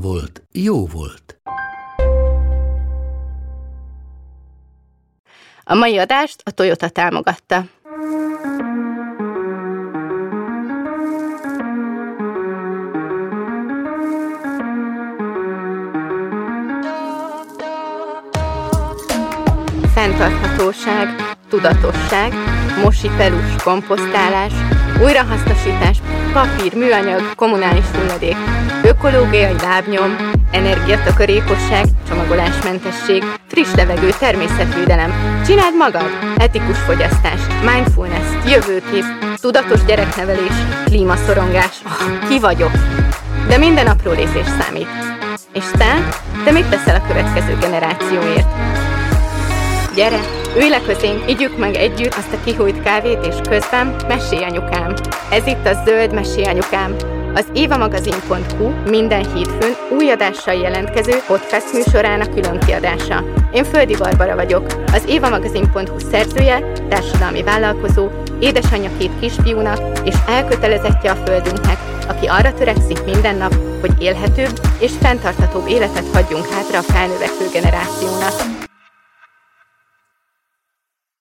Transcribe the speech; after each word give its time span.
volt, 0.00 0.42
jó 0.52 0.86
volt. 0.86 1.40
A 5.64 5.74
mai 5.74 5.98
adást 5.98 6.40
a 6.44 6.50
Toyota 6.50 6.88
támogatta. 6.88 7.64
Fenntarthatóság, 19.94 21.08
tudatosság, 21.48 22.32
mosi 22.82 23.10
pelus, 23.16 23.62
komposztálás, 23.64 24.52
újrahasznosítás, 25.02 25.98
papír, 26.32 26.74
műanyag, 26.74 27.34
kommunális 27.34 27.84
hulladék, 27.94 28.36
ökológiai 28.82 29.54
lábnyom, 29.62 30.16
energiatakarékosság, 30.50 31.84
csomagolásmentesség, 32.08 33.24
friss 33.48 33.74
levegő, 33.74 34.08
természetvédelem. 34.18 35.42
Csináld 35.46 35.76
magad! 35.76 36.10
Etikus 36.36 36.78
fogyasztás, 36.78 37.40
mindfulness, 37.64 38.46
jövőkép, 38.46 39.04
tudatos 39.40 39.84
gyereknevelés, 39.84 40.54
klímaszorongás. 40.84 41.82
Oh, 41.84 42.28
ki 42.28 42.38
vagyok? 42.38 42.72
De 43.48 43.58
minden 43.58 43.86
apró 43.86 44.10
lépés 44.10 44.46
számít. 44.60 44.88
És 45.52 45.64
te? 45.78 46.08
Te 46.44 46.50
mit 46.50 46.66
teszel 46.66 46.96
a 46.96 47.06
következő 47.06 47.56
generációért? 47.60 48.46
Gyere, 49.96 50.20
ülj 50.56 50.68
le 50.68 50.80
közénk, 50.80 51.30
igyük 51.30 51.58
meg 51.58 51.74
együtt 51.74 52.14
azt 52.14 52.32
a 52.32 52.44
kihújt 52.44 52.82
kávét, 52.82 53.26
és 53.26 53.34
közben 53.48 53.96
mesélj 54.08 54.44
anyukám. 54.44 54.94
Ez 55.30 55.46
itt 55.46 55.66
a 55.66 55.82
Zöld 55.84 56.12
Mesélj 56.12 56.46
anyukám, 56.46 56.96
az 57.34 57.46
évamagazin.hu 57.52 58.68
minden 58.90 59.34
hétfőn 59.34 59.76
új 59.98 60.10
adással 60.10 60.54
jelentkező 60.54 61.12
podcast 61.26 61.72
műsorának 61.72 62.34
külön 62.34 62.58
kiadása. 62.58 63.24
Én 63.52 63.64
Földi 63.64 63.96
Barbara 63.96 64.34
vagyok, 64.34 64.66
az 64.92 65.02
évamagazin.hu 65.08 65.98
szerzője, 66.10 66.72
társadalmi 66.88 67.42
vállalkozó, 67.42 68.08
édesanyja 68.38 68.90
két 68.98 69.12
kisfiúnak 69.20 69.80
és 70.04 70.14
elkötelezettje 70.28 71.10
a 71.10 71.22
földünknek, 71.24 71.78
aki 72.08 72.26
arra 72.26 72.54
törekszik 72.54 73.04
minden 73.04 73.36
nap, 73.36 73.54
hogy 73.80 73.92
élhetőbb 73.98 74.60
és 74.78 74.92
fenntarthatóbb 75.00 75.68
életet 75.68 76.06
hagyjunk 76.12 76.46
hátra 76.48 76.78
a 76.78 76.82
felnövekvő 76.82 77.48
generációnak. 77.52 78.55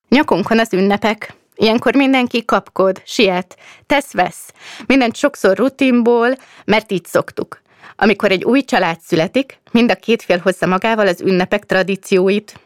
Nyakunkon 0.10 0.60
az 0.60 0.74
ünnepek. 0.74 1.34
Ilyenkor 1.56 1.96
mindenki 1.96 2.46
kapkod, 2.46 3.02
siet, 3.06 3.58
tesz-vesz. 3.86 4.54
Mindent 4.88 5.16
sokszor 5.16 5.58
rutinból, 5.58 6.36
mert 6.66 6.92
így 6.92 7.06
szoktuk. 7.06 7.62
Amikor 7.96 8.32
egy 8.32 8.44
új 8.44 8.62
család 8.62 9.00
születik, 9.00 9.60
mind 9.72 9.92
a 9.92 9.96
két 9.96 10.22
fél 10.22 10.38
hozza 10.38 10.66
magával 10.68 11.08
az 11.08 11.22
ünnepek 11.22 11.66
tradícióit. 11.66 12.60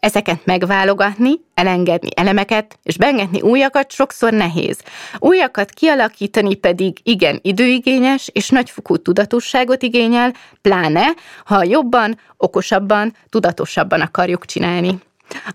Ezeket 0.00 0.44
megválogatni, 0.44 1.32
elengedni 1.54 2.08
elemeket, 2.14 2.78
és 2.82 2.96
beengedni 2.96 3.40
újakat 3.40 3.92
sokszor 3.92 4.32
nehéz. 4.32 4.78
Újakat 5.18 5.70
kialakítani 5.70 6.54
pedig 6.54 6.98
igen 7.02 7.38
időigényes 7.42 8.30
és 8.32 8.48
nagyfokú 8.48 8.96
tudatosságot 8.96 9.82
igényel, 9.82 10.32
pláne, 10.62 11.06
ha 11.44 11.62
jobban, 11.62 12.18
okosabban, 12.36 13.14
tudatosabban 13.28 14.00
akarjuk 14.00 14.44
csinálni. 14.44 14.98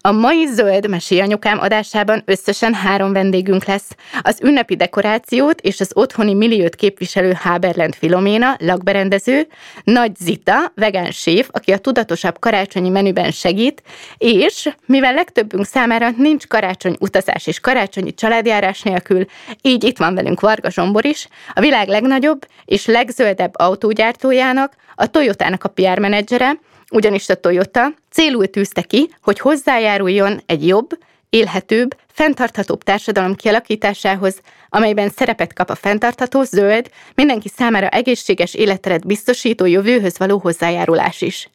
A 0.02 0.12
mai 0.12 0.46
Zöld 0.46 0.90
Mesi 0.90 1.19
Anyukám 1.19 1.59
adásában 1.59 2.22
összesen 2.25 2.74
három 2.74 3.13
vendégünk 3.13 3.66
lesz. 3.66 3.90
Az 4.22 4.40
ünnepi 4.41 4.75
dekorációt 4.75 5.62
és 5.62 5.80
az 5.80 5.91
otthoni 5.94 6.34
milliót 6.34 6.75
képviselő 6.75 7.34
Haberland 7.34 7.96
Filoména, 7.96 8.56
lakberendező, 8.59 9.47
Nagy 9.84 10.16
Zita, 10.16 10.72
vegán 10.75 11.12
séf, 11.12 11.50
aki 11.52 11.72
a 11.72 11.78
tudatosabb 11.78 12.40
karácsonyi 12.40 12.90
menüben 12.90 13.31
segít, 13.31 13.84
és 14.18 14.69
mivel 14.85 15.13
legtöbbünk 15.13 15.66
számára 15.66 16.09
nincs 16.18 16.47
karácsony 16.47 16.96
utazás 17.00 17.47
és 17.47 17.59
karácsonyi 17.59 18.13
családjárás 18.13 18.81
nélkül, 18.81 19.25
így 19.62 19.84
itt 19.84 19.97
van 19.97 20.16
velünk 20.16 20.40
Varga 20.40 20.72
Zsombor 20.72 21.06
is, 21.06 21.28
a 21.53 21.59
világ 21.59 21.88
legnagyobb 21.88 22.46
és 22.66 22.85
legzöldebb 22.85 23.52
autógyártójának, 23.53 24.75
a 24.96 25.08
Toyotának 25.08 25.63
a 25.63 25.69
PR 25.69 26.00
menedzsere, 26.00 26.59
ugyanis 26.91 27.29
a 27.29 27.35
Toyota 27.35 27.94
célul 28.12 28.47
tűzte 28.47 28.81
ki, 28.81 29.14
hogy 29.22 29.40
hozzájáruljon 29.40 30.42
egy 30.46 30.68
jobb, 30.68 30.90
élhetőbb, 31.30 31.96
fenntarthatóbb 32.12 32.84
társadalom 32.84 33.36
kialakításához, 33.36 34.42
amelyben 34.70 35.09
szerepet 35.09 35.53
kap 35.53 35.70
a 35.70 35.75
fenntartható, 35.75 36.44
zöld, 36.44 36.90
mindenki 37.16 37.50
számára 37.56 37.88
egészséges 37.88 38.53
életteret 38.53 39.06
biztosító 39.06 39.66
jövőhöz 39.66 40.18
való 40.18 40.38
hozzájárulás 40.38 41.22
is. 41.22 41.50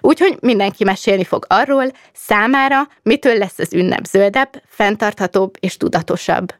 Úgyhogy 0.00 0.36
mindenki 0.40 0.84
mesélni 0.84 1.24
fog 1.24 1.44
arról, 1.48 1.92
számára 2.12 2.88
mitől 3.02 3.38
lesz 3.38 3.58
az 3.58 3.72
ünnep 3.72 4.04
zöldebb, 4.04 4.62
fenntarthatóbb 4.68 5.56
és 5.60 5.76
tudatosabb. 5.76 6.54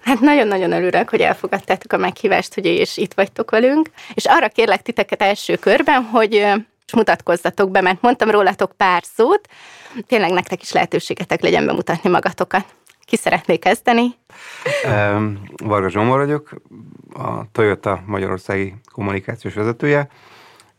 Hát 0.00 0.20
nagyon-nagyon 0.20 0.72
örülök, 0.72 1.08
hogy 1.08 1.20
elfogadtátok 1.20 1.92
a 1.92 1.96
meghívást, 1.96 2.54
hogy 2.54 2.66
és 2.66 2.96
itt 2.96 3.14
vagytok 3.14 3.50
velünk, 3.50 3.90
és 4.14 4.24
arra 4.24 4.48
kérlek 4.48 4.82
titeket 4.82 5.22
első 5.22 5.56
körben, 5.56 6.02
hogy 6.02 6.46
és 6.86 6.92
mutatkozzatok 6.92 7.70
be, 7.70 7.80
mert 7.80 8.00
mondtam 8.00 8.30
rólatok 8.30 8.72
pár 8.76 9.02
szót, 9.14 9.48
tényleg 10.06 10.30
nektek 10.30 10.62
is 10.62 10.72
lehetőségetek 10.72 11.40
legyen 11.40 11.66
bemutatni 11.66 12.10
magatokat. 12.10 12.64
Ki 13.04 13.16
szeretné 13.16 13.56
kezdeni? 13.56 14.14
Varga 15.56 15.88
Zsomor 15.88 16.18
vagyok, 16.18 16.50
a 17.14 17.50
Toyota 17.52 18.02
Magyarországi 18.06 18.74
kommunikációs 18.92 19.54
vezetője, 19.54 20.08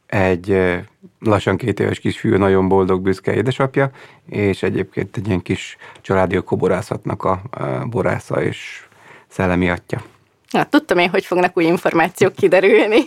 egy 0.06 0.78
lassan 1.19 1.57
két 1.57 1.79
éves 1.79 2.00
kisfiú, 2.00 2.38
nagyon 2.38 2.67
boldog, 2.67 3.01
büszke 3.01 3.34
édesapja, 3.34 3.91
és 4.29 4.63
egyébként 4.63 5.17
egy 5.17 5.28
ilyen 5.28 5.41
kis 5.41 5.78
családi 6.01 6.44
koborászatnak 6.44 7.23
a 7.23 7.41
borásza 7.85 8.44
és 8.44 8.88
szellemi 9.28 9.69
atya. 9.69 10.01
Na, 10.50 10.63
tudtam 10.63 10.97
én, 10.97 11.09
hogy 11.09 11.25
fognak 11.25 11.57
új 11.57 11.66
információk 11.66 12.34
kiderülni. 12.34 13.01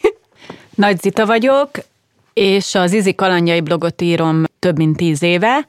Nagy 0.74 1.00
Zita 1.00 1.26
vagyok, 1.26 1.70
és 2.32 2.74
az 2.74 2.92
Izi 2.92 3.14
Kalandjai 3.14 3.60
blogot 3.60 4.02
írom 4.02 4.44
több 4.58 4.76
mint 4.76 4.96
tíz 4.96 5.22
éve. 5.22 5.66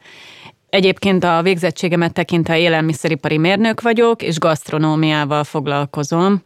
Egyébként 0.70 1.24
a 1.24 1.42
végzettségemet 1.42 2.14
tekintve 2.14 2.60
élelmiszeripari 2.60 3.38
mérnök 3.38 3.82
vagyok, 3.82 4.22
és 4.22 4.40
gasztronómiával 4.40 5.44
foglalkozom 5.44 6.42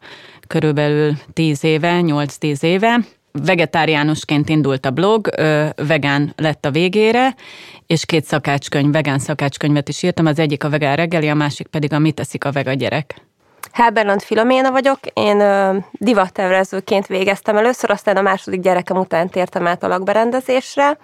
körülbelül 0.48 1.14
tíz 1.34 1.64
éve, 1.64 2.02
nyolc-tíz 2.02 2.64
éve. 2.64 3.00
Vegetáriánusként 3.32 4.50
indult 4.50 4.86
a 4.86 4.92
blog, 4.92 5.30
vegán 5.76 6.34
lett 6.36 6.66
a 6.66 6.72
végére, 6.72 7.36
és 7.88 8.06
két 8.06 8.26
szakácskönyv, 8.26 8.92
vegán 8.92 9.20
szakácskönyvet 9.20 9.90
is 9.90 10.04
írtam, 10.04 10.26
az 10.26 10.40
egyik 10.40 10.64
a 10.64 10.70
vegán 10.70 10.96
reggeli, 10.96 11.30
a 11.30 11.34
másik 11.34 11.68
pedig 11.68 11.94
a 11.94 12.00
Mit 12.00 12.16
teszik 12.16 12.46
a 12.46 12.52
vega 12.52 12.74
gyerek. 12.74 13.25
Háberland 13.72 14.22
Filoména 14.22 14.72
vagyok, 14.72 15.00
én 15.14 15.44
divattervezőként 15.92 17.08
végeztem 17.08 17.58
először, 17.58 17.90
aztán 17.90 18.18
a 18.18 18.22
második 18.22 18.60
gyerekem 18.60 18.98
után 18.98 19.30
tértem 19.30 19.68
át 19.68 19.84
a 19.84 19.88
lakberendezésre, 19.88 20.98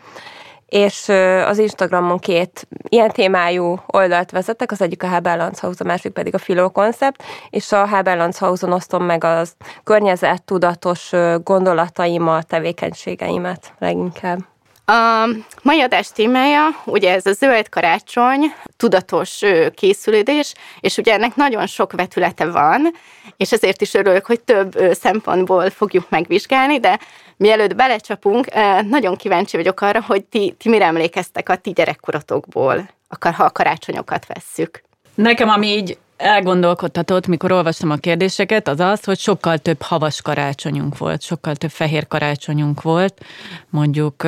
és 0.65 1.09
az 1.47 1.57
Instagramon 1.57 2.19
két 2.19 2.67
ilyen 2.89 3.09
témájú 3.09 3.79
oldalt 3.85 4.31
vezetek, 4.31 4.71
az 4.71 4.81
egyik 4.81 5.03
a 5.03 5.07
Haberlands 5.07 5.59
House, 5.59 5.83
a 5.83 5.87
másik 5.87 6.11
pedig 6.11 6.33
a 6.35 6.37
Philo 6.37 6.69
Concept, 6.69 7.23
és 7.49 7.71
a 7.71 7.85
Haberlands 7.85 8.37
House-on 8.37 8.73
osztom 8.73 9.03
meg 9.03 9.23
az 9.23 9.53
környezet 9.83 10.43
tudatos 10.43 11.11
gondolataimat, 11.43 12.47
tevékenységeimet 12.47 13.73
leginkább. 13.79 14.39
A 14.85 15.27
mai 15.61 15.81
adás 15.81 16.11
témája, 16.11 16.67
ugye 16.85 17.13
ez 17.13 17.25
a 17.25 17.31
zöld 17.33 17.69
karácsony, 17.69 18.53
tudatos 18.77 19.41
készülődés, 19.75 20.53
és 20.79 20.97
ugye 20.97 21.13
ennek 21.13 21.35
nagyon 21.35 21.67
sok 21.67 21.91
vetülete 21.91 22.45
van, 22.45 22.93
és 23.37 23.51
ezért 23.51 23.81
is 23.81 23.93
örülök, 23.93 24.25
hogy 24.25 24.41
több 24.41 24.77
szempontból 24.91 25.69
fogjuk 25.69 26.09
megvizsgálni, 26.09 26.79
de 26.79 26.99
mielőtt 27.37 27.75
belecsapunk, 27.75 28.47
nagyon 28.89 29.15
kíváncsi 29.15 29.57
vagyok 29.57 29.81
arra, 29.81 30.01
hogy 30.01 30.23
ti, 30.23 30.55
ti 30.57 30.69
mire 30.69 30.85
emlékeztek 30.85 31.49
a 31.49 31.55
ti 31.55 31.71
gyerekkorotokból, 31.71 32.89
ha 33.19 33.43
a 33.43 33.49
karácsonyokat 33.49 34.25
vesszük. 34.25 34.81
Nekem, 35.15 35.49
ami 35.49 35.67
így 35.67 35.97
elgondolkodtatott, 36.21 37.27
mikor 37.27 37.51
olvastam 37.51 37.89
a 37.89 37.95
kérdéseket, 37.95 38.68
az 38.68 38.79
az, 38.79 39.03
hogy 39.03 39.19
sokkal 39.19 39.57
több 39.57 39.81
havas 39.81 40.21
karácsonyunk 40.21 40.97
volt, 40.97 41.21
sokkal 41.21 41.56
több 41.56 41.69
fehér 41.69 42.07
karácsonyunk 42.07 42.81
volt, 42.81 43.23
mondjuk 43.69 44.27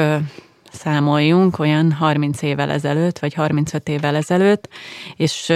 számoljunk 0.72 1.60
olyan 1.60 1.92
30 1.92 2.42
évvel 2.42 2.69
ezelőtt, 2.69 3.19
vagy 3.19 3.34
35 3.34 3.90
évvel 3.90 4.16
ezelőtt, 4.16 4.69
és 5.16 5.54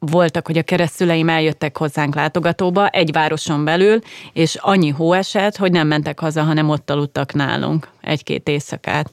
voltak, 0.00 0.46
hogy 0.46 0.58
a 0.58 0.62
keresztüleim 0.62 1.28
eljöttek 1.28 1.76
hozzánk 1.76 2.14
látogatóba 2.14 2.88
egy 2.88 3.12
városon 3.12 3.64
belül, 3.64 3.98
és 4.32 4.54
annyi 4.60 4.88
hó 4.88 5.12
esett, 5.12 5.56
hogy 5.56 5.72
nem 5.72 5.86
mentek 5.86 6.20
haza, 6.20 6.42
hanem 6.42 6.68
ott 6.68 6.90
aludtak 6.90 7.32
nálunk 7.32 7.88
egy-két 8.00 8.48
éjszakát. 8.48 9.10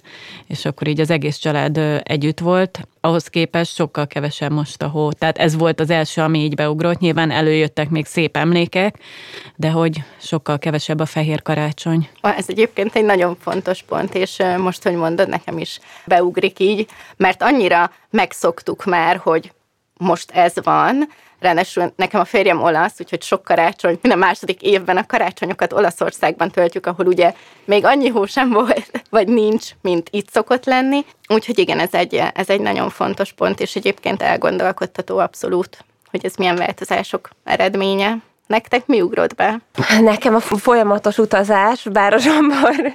És 0.48 0.66
akkor 0.66 0.88
így 0.88 1.00
az 1.00 1.10
egész 1.10 1.38
család 1.38 1.78
együtt 2.04 2.40
volt, 2.40 2.88
ahhoz 3.02 3.28
képest 3.28 3.76
sokkal 3.76 4.08
kevesebb 4.08 4.52
most 4.52 4.82
a 4.82 4.88
hó. 4.88 5.12
Tehát 5.12 5.38
ez 5.38 5.56
volt 5.56 5.80
az 5.80 5.90
első, 5.90 6.22
ami 6.22 6.40
így 6.40 6.56
beugrott. 6.56 7.00
Nyilván 7.00 7.32
előjöttek 7.32 7.90
még 7.90 8.06
szép 8.06 8.38
emlékek, 8.38 9.00
de 9.56 9.70
hogy 9.70 10.04
sokkal 10.18 10.58
kevesebb 10.58 11.00
a 11.00 11.06
fehér 11.06 11.42
karácsony. 11.42 12.10
Ez 12.22 12.46
egyébként 12.48 12.96
egy 12.96 13.06
nagyon 13.06 13.38
fontos 13.40 13.84
pont, 13.84 14.16
és 14.16 14.38
most, 14.58 14.84
hogy 14.84 14.96
mondod, 14.96 15.30
nekem 15.30 15.58
is 15.58 15.80
beugrik 16.06 16.60
így, 16.60 16.88
mert 17.18 17.44
annyira 17.44 17.92
megszoktuk 18.10 18.86
már, 18.86 19.18
hogy 19.18 19.52
most 19.98 20.32
ez 20.32 20.54
van, 20.64 21.08
Ráadásul 21.40 21.94
nekem 21.96 22.20
a 22.20 22.26
férjem 22.26 22.62
olasz, 22.62 23.00
úgyhogy 23.00 23.24
sok 23.24 23.44
karácsony, 23.44 23.98
minden 24.02 24.20
második 24.20 24.62
évben 24.62 24.98
a 24.98 25.06
karácsonyokat 25.06 25.74
Olaszországban 25.74 26.52
töltjük, 26.52 26.86
ahol 26.86 27.06
ugye 27.06 27.34
még 27.66 27.86
annyi 27.86 28.08
hó 28.08 28.26
sem 28.26 28.50
volt, 28.50 28.92
vagy 29.10 29.28
nincs, 29.28 29.70
mint 29.82 30.08
itt 30.12 30.30
szokott 30.30 30.66
lenni. 30.66 31.06
Úgyhogy 31.28 31.60
igen, 31.60 31.80
ez 31.80 31.94
egy, 31.94 32.16
ez 32.34 32.50
egy 32.50 32.62
nagyon 32.62 32.90
fontos 32.90 33.34
pont, 33.34 33.60
és 33.60 33.76
egyébként 33.76 34.22
elgondolkodtató 34.22 35.18
abszolút, 35.18 35.86
hogy 36.12 36.26
ez 36.26 36.36
milyen 36.36 36.56
változások 36.56 37.30
eredménye. 37.44 38.18
Nektek 38.48 38.86
mi 38.86 39.02
ugrott 39.02 39.36
be? 39.36 39.62
Nekem 40.02 40.36
a 40.36 40.40
folyamatos 40.40 41.18
utazás, 41.18 41.88
bár 41.92 42.14
a 42.14 42.18
zsombor, 42.18 42.94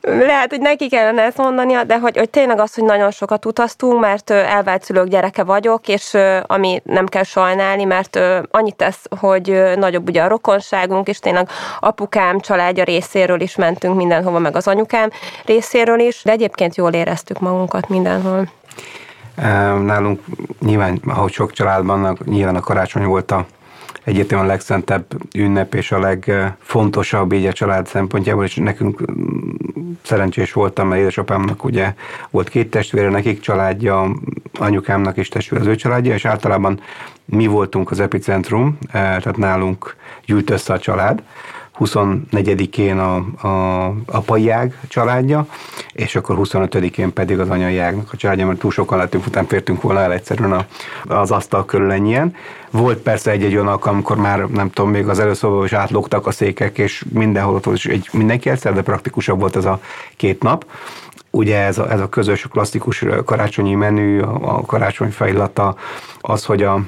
lehet, 0.00 0.50
hogy 0.50 0.60
neki 0.60 0.88
kellene 0.88 1.22
ezt 1.22 1.36
mondania, 1.36 1.84
de 1.84 1.98
hogy, 1.98 2.16
hogy 2.16 2.30
tényleg 2.30 2.60
az, 2.60 2.74
hogy 2.74 2.84
nagyon 2.84 3.10
sokat 3.10 3.46
utaztunk, 3.46 4.00
mert 4.00 4.30
elvált 4.30 4.84
szülők 4.84 5.08
gyereke 5.08 5.44
vagyok, 5.44 5.88
és 5.88 6.16
ami 6.46 6.82
nem 6.84 7.06
kell 7.06 7.22
sajnálni, 7.22 7.84
mert 7.84 8.18
annyit 8.50 8.76
tesz, 8.76 9.04
hogy 9.20 9.62
nagyobb 9.76 10.08
ugye 10.08 10.22
a 10.22 10.28
rokonságunk, 10.28 11.08
és 11.08 11.18
tényleg 11.18 11.48
apukám 11.80 12.40
családja 12.40 12.84
részéről 12.84 13.40
is 13.40 13.56
mentünk 13.56 13.96
mindenhova, 13.96 14.38
meg 14.38 14.56
az 14.56 14.68
anyukám 14.68 15.10
részéről 15.46 16.00
is, 16.00 16.22
de 16.24 16.30
egyébként 16.30 16.76
jól 16.76 16.92
éreztük 16.92 17.40
magunkat 17.40 17.88
mindenhol. 17.88 18.48
Nálunk 19.84 20.20
nyilván, 20.60 21.00
ahogy 21.06 21.32
sok 21.32 21.52
családban, 21.52 22.18
nyilván 22.24 22.56
a 22.56 22.60
karácsony 22.60 23.04
volt 23.04 23.30
a 23.30 23.46
egyértelműen 24.04 24.48
a 24.48 24.52
legszentebb 24.52 25.04
ünnep 25.34 25.74
és 25.74 25.92
a 25.92 25.98
legfontosabb 25.98 27.32
így 27.32 27.46
a 27.46 27.52
család 27.52 27.86
szempontjából, 27.86 28.44
és 28.44 28.54
nekünk 28.54 29.02
szerencsés 30.02 30.52
voltam, 30.52 30.88
mert 30.88 31.00
édesapámnak 31.00 31.64
ugye 31.64 31.94
volt 32.30 32.48
két 32.48 32.70
testvére, 32.70 33.08
nekik 33.08 33.40
családja, 33.40 34.12
anyukámnak 34.58 35.16
is 35.16 35.28
testvére 35.28 35.62
az 35.62 35.68
ő 35.68 35.74
családja, 35.74 36.14
és 36.14 36.24
általában 36.24 36.80
mi 37.24 37.46
voltunk 37.46 37.90
az 37.90 38.00
epicentrum, 38.00 38.78
eh, 38.82 38.90
tehát 38.92 39.36
nálunk 39.36 39.96
gyűlt 40.24 40.50
össze 40.50 40.72
a 40.72 40.78
család, 40.78 41.22
24-én 41.80 42.98
a, 42.98 43.14
a 43.48 43.94
apai 44.06 44.50
ág 44.50 44.78
családja, 44.88 45.46
és 45.92 46.16
akkor 46.16 46.36
25-én 46.40 47.12
pedig 47.12 47.38
az 47.38 47.50
anyai 47.50 47.78
ágnak 47.78 48.12
a 48.12 48.16
családja, 48.16 48.46
mert 48.46 48.58
túl 48.58 48.70
sokan 48.70 48.98
lettünk, 48.98 49.26
után 49.26 49.46
fértünk 49.46 49.82
volna 49.82 50.00
el 50.00 50.12
egyszerűen 50.12 50.52
a, 50.52 50.66
az 51.14 51.30
asztal 51.30 51.64
körül 51.64 51.92
ennyien. 51.92 52.34
Volt 52.70 52.98
persze 52.98 53.30
egy-egy 53.30 53.54
olyan 53.54 53.68
alkalom, 53.68 53.94
amikor 53.94 54.16
már 54.16 54.38
nem 54.38 54.70
tudom, 54.70 54.90
még 54.90 55.08
az 55.08 55.18
előszóban 55.18 55.64
is 55.64 55.72
átlogtak 55.72 56.26
a 56.26 56.30
székek, 56.30 56.78
és 56.78 57.04
mindenhol 57.12 57.54
ott 57.54 57.64
volt, 57.64 57.76
és 57.76 57.86
egy, 57.86 58.08
mindenki 58.12 58.50
egyszer, 58.50 58.74
de 58.74 58.82
praktikusabb 58.82 59.40
volt 59.40 59.56
ez 59.56 59.64
a 59.64 59.80
két 60.16 60.42
nap 60.42 60.64
ugye 61.30 61.58
ez 61.58 61.78
a, 61.78 61.92
ez 61.92 62.00
a 62.00 62.08
közös 62.08 62.46
klasszikus 62.50 63.04
karácsonyi 63.24 63.74
menü, 63.74 64.22
a, 64.22 64.56
a 64.56 64.64
karácsony 64.64 65.10
fejlata, 65.10 65.76
az, 66.20 66.44
hogy 66.44 66.62
a 66.62 66.80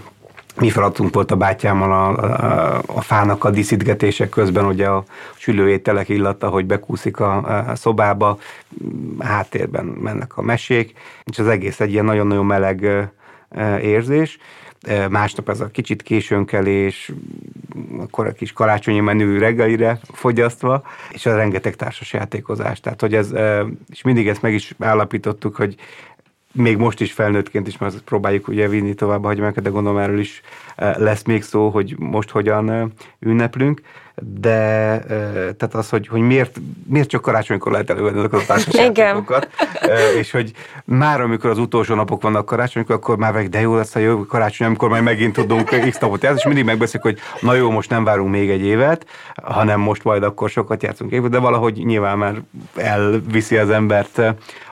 mi 0.61 0.71
feladatunk 0.71 1.15
volt 1.15 1.31
a 1.31 1.37
bátyámmal 1.37 1.93
a, 1.93 2.23
a, 2.23 2.83
a 2.87 3.01
fának 3.01 3.45
a 3.45 3.51
díszítgetések 3.51 4.29
közben, 4.29 4.65
ugye 4.65 4.87
a 4.87 5.05
sülőételek 5.37 6.09
illata, 6.09 6.49
hogy 6.49 6.67
bekúszik 6.67 7.21
a, 7.21 7.67
a 7.71 7.75
szobába, 7.75 8.39
háttérben 9.19 9.85
mennek 9.85 10.37
a 10.37 10.43
mesék, 10.43 10.93
és 11.25 11.39
az 11.39 11.47
egész 11.47 11.81
egy 11.81 11.93
ilyen 11.93 12.05
nagyon-nagyon 12.05 12.47
meleg 12.47 13.09
érzés. 13.81 14.39
Másnap 15.11 15.49
ez 15.49 15.61
a 15.61 15.67
kicsit 15.67 16.03
későnkelés, 16.03 17.13
akkor 17.99 18.27
a 18.27 18.33
kis 18.33 18.53
karácsonyi 18.53 19.01
menü 19.01 19.39
reggelire 19.39 20.01
fogyasztva, 20.13 20.83
és 21.11 21.27
a 21.27 21.37
rengeteg 21.37 21.77
társas 21.77 22.13
játékozás. 22.13 22.81
Tehát, 22.81 23.01
hogy 23.01 23.15
ez, 23.15 23.33
és 23.91 24.03
mindig 24.03 24.29
ezt 24.29 24.43
meg 24.43 24.55
is 24.55 24.75
állapítottuk, 24.79 25.57
hogy 25.57 25.75
még 26.53 26.77
most 26.77 27.01
is 27.01 27.13
felnőttként 27.13 27.67
is, 27.67 27.79
mert 27.79 28.01
próbáljuk 28.01 28.49
ugye 28.49 28.69
vinni 28.69 28.95
tovább 28.95 29.25
a 29.25 29.27
hagyományokat, 29.27 29.63
de 29.63 29.71
gondolom 29.71 29.99
erről 29.99 30.19
is 30.19 30.41
eh, 30.77 30.95
lesz 30.97 31.25
még 31.25 31.43
szó, 31.43 31.69
hogy 31.69 31.95
most 31.99 32.31
hogyan 32.31 32.71
eh, 32.71 32.87
ünneplünk 33.19 33.81
de 34.15 34.99
tehát 35.57 35.75
az, 35.75 35.89
hogy, 35.89 36.09
hogy 36.09 36.21
miért, 36.21 36.61
miért 36.87 37.09
csak 37.09 37.23
karácsonykor 37.23 37.73
lehet 37.73 37.91
elővenni 37.91 38.19
azokat 38.19 38.41
a 38.41 38.45
társaságokat, 38.47 39.49
és 40.17 40.31
hogy 40.31 40.53
már 40.85 41.21
amikor 41.21 41.51
az 41.51 41.59
utolsó 41.59 41.95
napok 41.95 42.23
vannak 42.23 42.47
karácsonykor, 42.47 42.95
akkor 42.95 43.17
már 43.17 43.33
meg, 43.33 43.49
de 43.49 43.61
jó 43.61 43.75
lesz 43.75 43.95
a 43.95 43.99
jó 43.99 44.27
karácsony, 44.27 44.67
amikor 44.67 44.89
majd 44.89 45.03
megint 45.03 45.33
tudunk 45.33 45.69
x 45.69 45.99
napot 45.99 46.23
játszani, 46.23 46.39
és 46.39 46.45
mindig 46.45 46.65
megbeszéljük, 46.65 47.03
hogy 47.03 47.19
na 47.49 47.55
jó, 47.55 47.71
most 47.71 47.91
nem 47.91 48.05
várunk 48.05 48.31
még 48.31 48.51
egy 48.51 48.65
évet, 48.65 49.07
hanem 49.43 49.81
most 49.81 50.05
majd 50.05 50.23
akkor 50.23 50.51
sokat 50.51 50.83
játszunk 50.83 51.11
évet, 51.11 51.31
de 51.31 51.39
valahogy 51.39 51.85
nyilván 51.85 52.19
már 52.19 52.35
elviszi 52.77 53.57
az 53.57 53.71
embert 53.71 54.21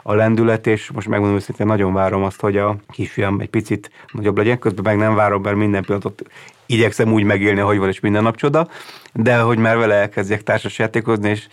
a 0.03 0.15
lendület, 0.15 0.67
és 0.67 0.91
most 0.91 1.09
megmondom 1.09 1.37
őszintén, 1.37 1.67
nagyon 1.67 1.93
várom 1.93 2.23
azt, 2.23 2.41
hogy 2.41 2.57
a 2.57 2.77
kisfiam 2.93 3.41
egy 3.41 3.51
picit 3.51 3.91
nagyobb 4.13 4.37
legyen, 4.37 4.59
közben 4.59 4.85
meg 4.85 4.97
nem 4.97 5.15
várom, 5.15 5.43
mert 5.43 5.57
minden 5.57 5.83
pillanatot 5.83 6.23
igyekszem 6.73 7.13
úgy 7.13 7.25
megélni, 7.25 7.61
hogy 7.61 7.79
van, 7.79 7.89
és 7.89 8.01
minden 8.01 8.23
nap 8.23 8.37
csoda, 8.37 8.69
de 9.13 9.39
hogy 9.39 9.59
már 9.59 9.77
vele 9.79 9.95
elkezdjek 9.95 10.43
társasjátékozni, 10.43 11.29
és 11.29 11.47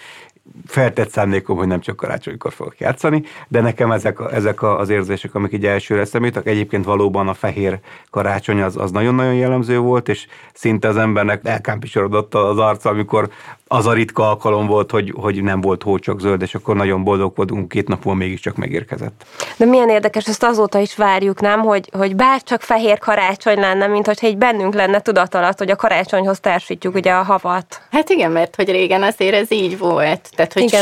feltett 0.65 1.09
szándékom, 1.09 1.57
hogy 1.57 1.67
nem 1.67 1.79
csak 1.79 1.95
karácsonykor 1.95 2.53
fogok 2.53 2.79
játszani, 2.79 3.23
de 3.47 3.61
nekem 3.61 3.91
ezek, 3.91 4.19
ezek 4.31 4.63
az 4.63 4.89
érzések, 4.89 5.35
amik 5.35 5.53
így 5.53 5.65
elsőre 5.65 6.01
eszemültek, 6.01 6.47
egyébként 6.47 6.85
valóban 6.85 7.27
a 7.27 7.33
fehér 7.33 7.79
karácsony 8.09 8.61
az, 8.61 8.77
az 8.77 8.91
nagyon-nagyon 8.91 9.33
jellemző 9.33 9.77
volt, 9.77 10.09
és 10.09 10.27
szinte 10.53 10.87
az 10.87 10.97
embernek 10.97 11.41
elkámpisorodott 11.43 12.35
az 12.35 12.57
arca, 12.57 12.89
amikor 12.89 13.29
az 13.67 13.85
a 13.85 13.93
ritka 13.93 14.29
alkalom 14.29 14.67
volt, 14.67 14.91
hogy, 14.91 15.13
hogy 15.15 15.43
nem 15.43 15.62
volt 15.62 15.83
hó, 15.83 15.97
csak 16.00 16.19
zöld, 16.19 16.41
és 16.41 16.55
akkor 16.55 16.75
nagyon 16.75 17.03
boldog 17.03 17.36
voltunk, 17.36 17.69
két 17.69 17.88
nap 17.88 18.03
múlva 18.03 18.19
mégiscsak 18.19 18.55
megérkezett. 18.55 19.25
De 19.57 19.65
milyen 19.65 19.89
érdekes, 19.89 20.27
ezt 20.27 20.43
azóta 20.43 20.79
is 20.79 20.95
várjuk, 20.95 21.41
nem, 21.41 21.59
hogy, 21.59 21.89
hogy 21.97 22.15
bár 22.15 22.43
csak 22.43 22.62
fehér 22.62 23.00
karácsony 23.00 23.59
lenne, 23.59 23.88
mint 23.88 24.05
hogyha 24.05 24.27
egy 24.27 24.38
bennünk 24.38 24.74
lenne 24.74 25.01
tudat 25.01 25.36
alatt, 25.36 25.57
hogy 25.57 25.69
a 25.69 25.75
karácsonyhoz 25.75 26.39
társítjuk 26.39 26.95
ugye 26.95 27.12
a 27.12 27.24
havat. 27.24 27.81
Hát 27.91 28.09
igen, 28.09 28.31
mert 28.31 28.55
hogy 28.55 28.69
régen 28.69 29.03
azért 29.03 29.36
ez 29.36 29.51
így 29.51 29.77
volt, 29.77 30.29
tehát 30.36 30.53
hogy 30.53 30.75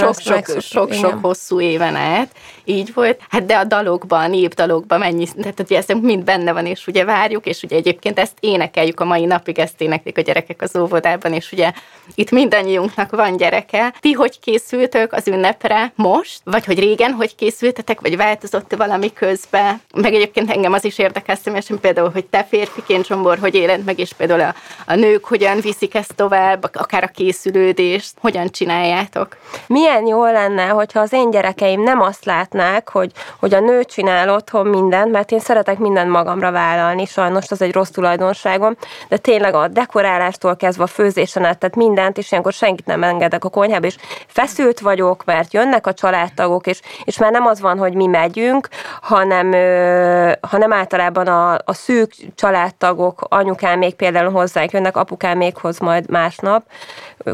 sok-sok 0.60 1.18
hosszú 1.22 1.62
éven 1.62 1.96
át 1.96 2.30
így 2.66 2.94
volt. 2.94 3.20
Hát 3.30 3.46
de 3.46 3.56
a 3.56 3.64
dalokban, 3.64 4.30
népdalokban 4.30 5.00
mennyi, 5.00 5.28
tehát 5.28 5.60
ugye 5.60 5.78
ez 5.78 5.86
mind 6.02 6.24
benne 6.24 6.54
van, 6.54 6.66
és 6.66 6.88
ugye 6.88 7.06
várjuk, 7.06 7.46
és 7.46 7.64
ugye 7.64 7.76
egyébként 7.76 8.20
ezt 8.20 8.38
énekeljük 8.40 9.00
a 9.00 9.06
mai 9.06 9.26
napig, 9.26 9.60
ezt 9.60 9.82
éneklik 9.82 10.18
a 10.18 10.22
gyerekek 10.22 10.62
az 10.62 10.76
óvodában, 10.76 11.34
és 11.34 11.52
ugye 11.52 11.72
itt 12.16 12.32
mindannyiunknak 12.32 13.12
van 13.12 13.38
gyereke. 13.38 13.94
Ti 14.00 14.12
hogy 14.12 14.40
készültök 14.40 15.14
az 15.14 15.28
ünnepre 15.28 15.92
most? 15.96 16.42
Vagy 16.44 16.66
hogy 16.66 16.80
régen 16.80 17.12
hogy 17.12 17.36
készültetek, 17.36 18.02
vagy 18.02 18.18
változott 18.18 18.76
valami 18.76 19.14
közben? 19.14 19.82
Meg 19.94 20.14
egyébként 20.14 20.52
engem 20.52 20.74
az 20.74 20.86
is 20.86 20.98
érdekel 20.98 21.36
személyesen 21.36 21.80
például, 21.80 22.10
hogy 22.10 22.26
te 22.26 22.44
férfiként 22.44 23.06
Zsombor, 23.06 23.38
hogy 23.40 23.56
élent 23.56 23.86
meg, 23.86 24.00
és 24.00 24.14
például 24.14 24.42
a, 24.42 24.56
a 24.86 24.96
nők 24.96 25.26
hogyan 25.26 25.60
viszik 25.60 25.96
ezt 25.96 26.16
tovább, 26.16 26.70
akár 26.74 27.04
a 27.04 27.08
készülődést, 27.08 28.14
hogyan 28.20 28.50
csináljátok? 28.50 29.38
Milyen 29.68 30.08
jó 30.08 30.24
lenne, 30.24 30.68
hogyha 30.68 31.00
az 31.00 31.14
én 31.14 31.30
gyerekeim 31.30 31.82
nem 31.82 32.02
azt 32.02 32.26
látnák, 32.56 32.90
hogy, 32.90 33.12
hogy 33.40 33.54
a 33.54 33.60
nő 33.60 33.84
csinál 33.84 34.30
otthon 34.30 34.68
mindent, 34.68 35.12
mert 35.12 35.32
én 35.32 35.40
szeretek 35.40 35.78
mindent 35.78 36.10
magamra 36.10 36.52
vállalni, 36.52 37.06
sajnos 37.06 37.52
az 37.52 37.62
egy 37.62 37.74
rossz 37.74 37.90
tulajdonságom, 37.90 38.76
de 39.08 39.18
tényleg 39.18 39.54
a 39.54 39.68
dekorálástól 39.68 40.56
kezdve 40.56 40.84
a 40.84 40.88
főzésen 40.88 41.46
át, 41.46 41.58
tehát 41.58 41.76
mindent, 41.76 42.18
és 42.18 42.32
ilyenkor 42.32 42.54
senkit 42.54 42.86
nem 42.86 43.04
engedek 43.04 43.46
a 43.46 43.50
konyhába, 43.50 43.86
és 43.86 43.96
feszült 44.28 44.80
vagyok, 44.80 45.26
mert 45.26 45.54
jönnek 45.54 45.88
a 45.88 45.94
családtagok, 45.94 46.68
és, 46.68 46.82
és 47.04 47.18
már 47.18 47.32
nem 47.32 47.46
az 47.46 47.62
van, 47.62 47.78
hogy 47.78 47.94
mi 47.94 48.06
megyünk, 48.06 48.68
hanem, 49.02 49.54
ö, 49.54 50.32
hanem 50.42 50.74
általában 50.74 51.28
a, 51.28 51.54
a 51.54 51.74
szűk 51.74 52.14
családtagok, 52.36 53.26
anyukám 53.30 53.78
még 53.78 53.96
például 53.96 54.32
hozzánk 54.32 54.72
jönnek, 54.72 54.98
apukám 54.98 55.38
még 55.38 55.58
hoz 55.58 55.80
majd 55.80 56.10
másnap, 56.10 56.64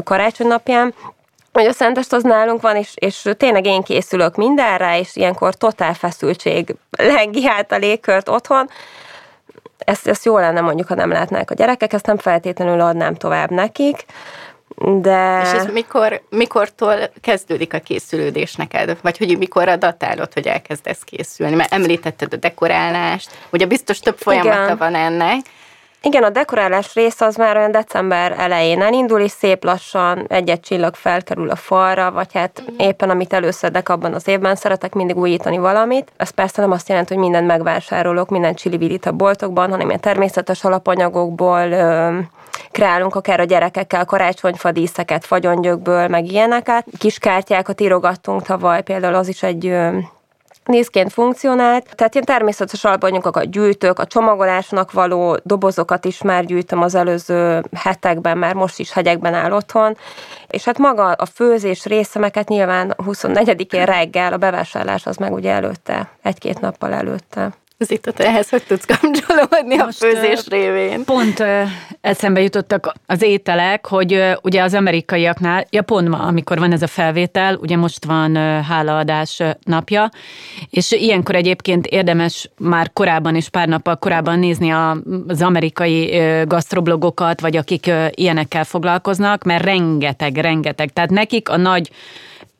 karácsony 0.04 0.46
napján, 0.46 0.94
hogy 1.52 1.66
a 1.66 1.72
szentest 1.72 2.12
az 2.12 2.22
nálunk 2.22 2.60
van, 2.60 2.76
és, 2.76 2.92
és 2.94 3.28
tényleg 3.36 3.66
én 3.66 3.82
készülök 3.82 4.36
mindenre, 4.36 4.98
és 4.98 5.16
ilyenkor 5.16 5.54
totál 5.54 5.94
feszültség 5.94 6.74
lengi 6.90 7.48
át 7.48 7.72
a 7.72 7.76
légkört 7.76 8.28
otthon, 8.28 8.70
ezt, 9.78 10.06
ezt 10.06 10.24
jó 10.24 10.38
lenne 10.38 10.60
mondjuk, 10.60 10.88
ha 10.88 10.94
nem 10.94 11.10
látnák 11.10 11.50
a 11.50 11.54
gyerekek, 11.54 11.92
ezt 11.92 12.06
nem 12.06 12.18
feltétlenül 12.18 12.80
adnám 12.80 13.14
tovább 13.14 13.50
nekik, 13.50 14.04
de... 14.76 15.40
És 15.42 15.52
ez 15.52 15.66
mikor, 15.66 16.22
mikortól 16.30 16.94
kezdődik 17.20 17.74
a 17.74 17.78
készülődés 17.78 18.54
neked? 18.54 18.98
Vagy 19.02 19.18
hogy 19.18 19.38
mikor 19.38 19.78
datálod, 19.78 20.32
hogy 20.32 20.46
elkezdesz 20.46 21.02
készülni? 21.04 21.54
Mert 21.54 21.72
említetted 21.72 22.32
a 22.32 22.36
dekorálást, 22.36 23.30
ugye 23.50 23.66
biztos 23.66 23.98
több 23.98 24.18
folyamata 24.18 24.62
Igen. 24.64 24.76
van 24.76 24.94
ennek. 24.94 25.40
Igen, 26.04 26.22
a 26.22 26.30
dekorálás 26.30 26.94
része 26.94 27.24
az 27.24 27.36
már 27.36 27.56
olyan 27.56 27.70
december 27.70 28.34
elején 28.38 28.82
elindul, 28.82 29.20
és 29.20 29.30
szép 29.30 29.64
lassan 29.64 30.24
egy-egy 30.28 30.60
csillag 30.60 30.94
felkerül 30.94 31.50
a 31.50 31.56
falra, 31.56 32.10
vagy 32.10 32.32
hát 32.32 32.62
mm. 32.62 32.74
éppen 32.76 33.10
amit 33.10 33.32
előszedek 33.32 33.88
abban 33.88 34.14
az 34.14 34.28
évben, 34.28 34.56
szeretek 34.56 34.94
mindig 34.94 35.16
újítani 35.16 35.58
valamit. 35.58 36.12
Ez 36.16 36.30
persze 36.30 36.60
nem 36.60 36.70
azt 36.70 36.88
jelenti, 36.88 37.14
hogy 37.14 37.22
mindent 37.22 37.46
megvásárolok, 37.46 38.28
minden 38.28 38.54
csili 38.54 39.00
a 39.04 39.10
boltokban, 39.10 39.70
hanem 39.70 39.88
ilyen 39.88 40.00
természetes 40.00 40.64
alapanyagokból 40.64 41.70
ö, 41.70 42.18
kreálunk 42.70 43.14
akár 43.14 43.40
a 43.40 43.44
gyerekekkel 43.44 44.04
karácsonyfa 44.04 44.72
díszeket, 44.72 45.24
fagyongyökből, 45.24 46.08
meg 46.08 46.26
ilyeneket. 46.26 46.86
Kiskártyákat 46.98 47.80
írogattunk 47.80 48.42
tavaly, 48.42 48.82
például 48.82 49.14
az 49.14 49.28
is 49.28 49.42
egy 49.42 49.76
nézként 50.64 51.12
funkcionált. 51.12 51.94
Tehát 51.94 52.14
ilyen 52.14 52.26
természetes 52.26 52.84
alapanyagok, 52.84 53.42
gyűjtök, 53.42 53.98
a 53.98 54.06
csomagolásnak 54.06 54.92
való 54.92 55.38
dobozokat 55.42 56.04
is 56.04 56.22
már 56.22 56.44
gyűjtöm 56.44 56.82
az 56.82 56.94
előző 56.94 57.62
hetekben, 57.72 58.38
már 58.38 58.54
most 58.54 58.78
is 58.78 58.92
hegyekben 58.92 59.34
áll 59.34 59.52
otthon. 59.52 59.96
És 60.48 60.64
hát 60.64 60.78
maga 60.78 61.12
a 61.12 61.26
főzés 61.26 61.84
részemeket 61.84 62.48
nyilván 62.48 62.94
24-én 63.06 63.84
reggel, 63.84 64.32
a 64.32 64.36
bevásárlás 64.36 65.06
az 65.06 65.16
meg 65.16 65.32
ugye 65.32 65.52
előtte, 65.52 66.10
egy-két 66.22 66.60
nappal 66.60 66.92
előtte. 66.92 67.50
Te 67.86 68.26
ehhez 68.26 68.48
hogy 68.48 68.62
tudsz 68.62 68.84
kapcsolódni 68.84 69.76
Most, 69.76 70.02
a 70.02 70.06
főzés 70.06 70.46
révén? 70.46 71.04
Pont 71.04 71.44
eszembe 72.00 72.40
jutottak 72.40 72.92
az 73.06 73.22
ételek, 73.22 73.86
hogy 73.86 74.22
ugye 74.42 74.62
az 74.62 74.74
amerikaiaknál, 74.74 75.66
ja 75.70 75.82
pont 75.82 76.08
ma, 76.08 76.18
amikor 76.18 76.58
van 76.58 76.72
ez 76.72 76.82
a 76.82 76.86
felvétel, 76.86 77.54
ugye 77.54 77.76
most 77.76 78.04
van 78.04 78.36
hálaadás 78.62 79.42
napja, 79.64 80.10
és 80.70 80.92
ilyenkor 80.92 81.34
egyébként 81.34 81.86
érdemes 81.86 82.50
már 82.58 82.92
korábban 82.92 83.36
és 83.36 83.48
pár 83.48 83.68
nappal 83.68 83.96
korábban 83.96 84.38
nézni 84.38 84.70
az 85.26 85.42
amerikai 85.42 86.22
gasztroblogokat, 86.46 87.40
vagy 87.40 87.56
akik 87.56 87.90
ilyenekkel 88.10 88.64
foglalkoznak, 88.64 89.44
mert 89.44 89.64
rengeteg, 89.64 90.36
rengeteg. 90.36 90.92
Tehát 90.92 91.10
nekik 91.10 91.48
a 91.48 91.56
nagy 91.56 91.90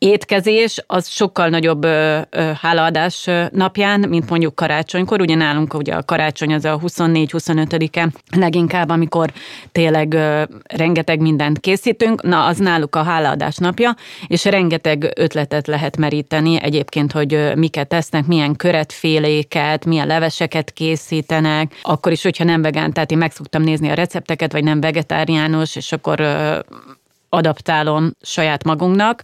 étkezés 0.02 0.84
az 0.86 1.08
sokkal 1.08 1.48
nagyobb 1.48 1.84
ö, 1.84 2.18
ö, 2.30 2.50
hálaadás 2.60 3.28
napján, 3.50 4.00
mint 4.00 4.30
mondjuk 4.30 4.54
karácsonykor. 4.54 5.20
Ugye 5.20 5.34
nálunk 5.34 5.74
ugye 5.74 5.94
a 5.94 6.02
karácsony 6.02 6.54
az 6.54 6.64
a 6.64 6.78
24-25-e 6.78 8.08
leginkább, 8.36 8.88
amikor 8.88 9.32
tényleg 9.72 10.14
ö, 10.14 10.42
rengeteg 10.66 11.20
mindent 11.20 11.60
készítünk. 11.60 12.22
Na, 12.22 12.46
az 12.46 12.58
náluk 12.58 12.96
a 12.96 13.02
hálaadás 13.02 13.56
napja, 13.56 13.96
és 14.26 14.44
rengeteg 14.44 15.12
ötletet 15.14 15.66
lehet 15.66 15.96
meríteni 15.96 16.62
egyébként, 16.62 17.12
hogy 17.12 17.52
miket 17.54 17.88
tesznek, 17.88 18.26
milyen 18.26 18.56
köretféléket, 18.56 19.84
milyen 19.84 20.06
leveseket 20.06 20.72
készítenek. 20.72 21.74
Akkor 21.82 22.12
is, 22.12 22.22
hogyha 22.22 22.44
nem 22.44 22.62
vegán, 22.62 22.92
tehát 22.92 23.10
én 23.10 23.18
meg 23.18 23.32
szoktam 23.32 23.62
nézni 23.62 23.90
a 23.90 23.94
recepteket, 23.94 24.52
vagy 24.52 24.64
nem 24.64 24.80
vegetáriánus, 24.80 25.76
és 25.76 25.92
akkor 25.92 26.20
ö, 26.20 26.58
adaptálom 27.28 28.12
saját 28.22 28.64
magunknak 28.64 29.22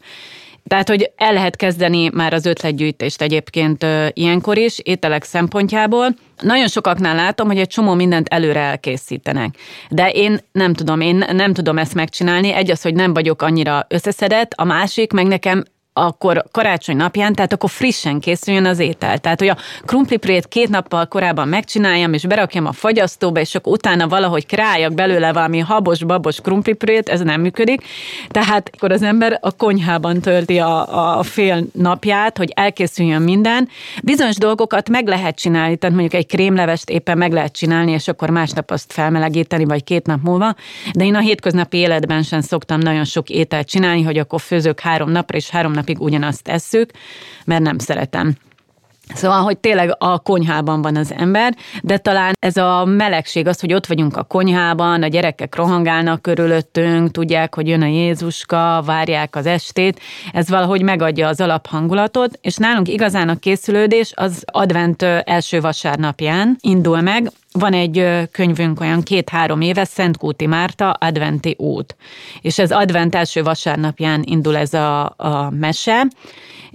tehát, 0.69 0.89
hogy 0.89 1.11
el 1.17 1.33
lehet 1.33 1.57
kezdeni 1.57 2.09
már 2.09 2.33
az 2.33 2.47
ötletgyűjtést 2.47 3.23
egyébként 3.23 3.87
ilyenkor 4.13 4.59
is, 4.59 4.79
ételek 4.79 5.25
szempontjából. 5.25 6.07
Nagyon 6.41 6.69
sokaknál 6.69 7.15
látom, 7.15 7.47
hogy 7.47 7.59
egy 7.59 7.69
csomó 7.69 7.95
mindent 7.95 8.29
előre 8.29 8.61
elkészítenek. 8.61 9.55
De 9.89 10.11
én 10.11 10.39
nem 10.53 10.75
tudom, 10.75 11.01
én 11.01 11.25
nem 11.33 11.53
tudom 11.53 11.79
ezt 11.79 11.95
megcsinálni. 11.95 12.53
Egy 12.53 12.71
az, 12.71 12.83
hogy 12.83 12.95
nem 12.95 13.15
vagyok 13.15 13.43
annyira 13.43 13.87
összeszedett, 13.89 14.53
a 14.53 14.65
másik, 14.65 15.13
meg 15.13 15.27
nekem 15.27 15.65
akkor 16.07 16.45
karácsony 16.51 16.97
napján, 16.97 17.33
tehát 17.33 17.53
akkor 17.53 17.71
frissen 17.71 18.21
készüljön 18.21 18.65
az 18.65 18.79
étel. 18.79 19.19
Tehát, 19.19 19.39
hogy 19.39 19.49
a 19.49 19.57
krumpliprét 19.87 20.49
két 20.49 20.69
nappal 20.69 21.07
korábban 21.07 21.49
megcsináljam, 21.49 22.13
és 22.13 22.27
berakjam 22.27 22.67
a 22.67 22.73
fagyasztóba, 22.73 23.41
és 23.41 23.55
akkor 23.55 23.73
utána 23.73 24.09
valahogy 24.09 24.47
králjak 24.47 24.95
belőle 24.95 25.33
valami 25.33 25.59
habos-babos 25.59 26.41
krumpliprét, 26.41 27.09
ez 27.09 27.21
nem 27.21 27.41
működik. 27.41 27.83
Tehát 28.29 28.71
akkor 28.75 28.93
az 28.93 29.03
ember 29.03 29.39
a 29.43 29.53
konyhában 29.53 30.21
tölti 30.21 30.59
a, 30.59 31.19
a 31.19 31.23
fél 31.23 31.65
napját, 31.73 32.39
hogy 32.39 32.53
elkészüljön 32.55 33.23
minden. 33.23 33.69
Bizonyos 34.03 34.37
dolgokat 34.37 34.89
meg 34.89 35.07
lehet 35.07 35.37
csinálni, 35.37 35.77
tehát 35.77 35.97
mondjuk 35.97 36.23
egy 36.23 36.27
krémlevest 36.27 36.91
éppen 36.91 37.19
meg 37.19 37.33
lehet 37.33 37.53
csinálni, 37.53 37.93
és 37.93 38.09
akkor 38.09 38.31
másnap 38.31 38.71
azt 38.71 38.93
felmelegíteni, 38.93 39.65
vagy 39.65 39.85
két 39.85 40.07
nap 40.07 40.23
múlva. 40.23 40.55
De 40.93 41.05
én 41.05 41.15
a 41.15 41.21
hétköznapi 41.21 41.77
életben 41.77 42.23
sem 42.23 42.41
szoktam 42.41 42.81
nagyon 42.81 43.05
sok 43.05 43.29
ételt 43.29 43.69
csinálni, 43.69 44.03
hogy 44.03 44.19
akkor 44.19 44.41
főzök 44.41 44.81
három 44.81 45.11
napra, 45.11 45.37
és 45.37 45.51
három 45.51 45.73
nap 45.73 45.88
napig 45.89 46.01
ugyanazt 46.01 46.43
tesszük, 46.43 46.91
mert 47.45 47.63
nem 47.63 47.79
szeretem. 47.79 48.35
Szóval, 49.15 49.43
hogy 49.43 49.59
tényleg 49.59 49.95
a 49.99 50.19
konyhában 50.19 50.83
van 50.83 50.97
az 50.97 51.13
ember, 51.13 51.55
de 51.83 51.99
talán 51.99 52.33
ez 52.39 52.57
a 52.57 52.85
melegség, 52.85 53.47
az, 53.47 53.61
hogy 53.61 53.75
ott 53.75 53.87
vagyunk 53.87 54.17
a 54.17 54.23
konyhában, 54.23 55.03
a 55.03 55.07
gyerekek 55.07 55.55
rohangálnak 55.55 56.23
körülöttünk, 56.23 57.11
tudják, 57.11 57.55
hogy 57.55 57.69
jön 57.69 57.83
a 57.83 57.87
Jézuska, 57.87 58.83
várják 58.85 59.37
az 59.37 59.47
estét, 59.47 60.01
ez 60.33 60.49
valahogy 60.49 60.83
megadja 60.83 61.29
az 61.29 61.41
alaphangulatot, 61.41 62.39
és 62.41 62.57
nálunk 62.57 62.89
igazán 62.89 63.29
a 63.29 63.39
készülődés 63.39 64.13
az 64.15 64.43
advent 64.47 65.03
első 65.25 65.61
vasárnapján 65.61 66.57
indul 66.61 67.01
meg, 67.01 67.31
van 67.53 67.73
egy 67.73 68.29
könyvünk 68.33 68.81
olyan 68.81 69.03
két-három 69.03 69.61
éve, 69.61 69.85
Szentkúti 69.85 70.47
Márta, 70.47 70.91
Adventi 70.91 71.55
út. 71.59 71.97
És 72.41 72.59
ez 72.59 72.71
advent 72.71 73.15
első 73.15 73.43
vasárnapján 73.43 74.23
indul 74.27 74.57
ez 74.57 74.75
a, 74.75 75.15
a 75.17 75.51
mese, 75.51 76.07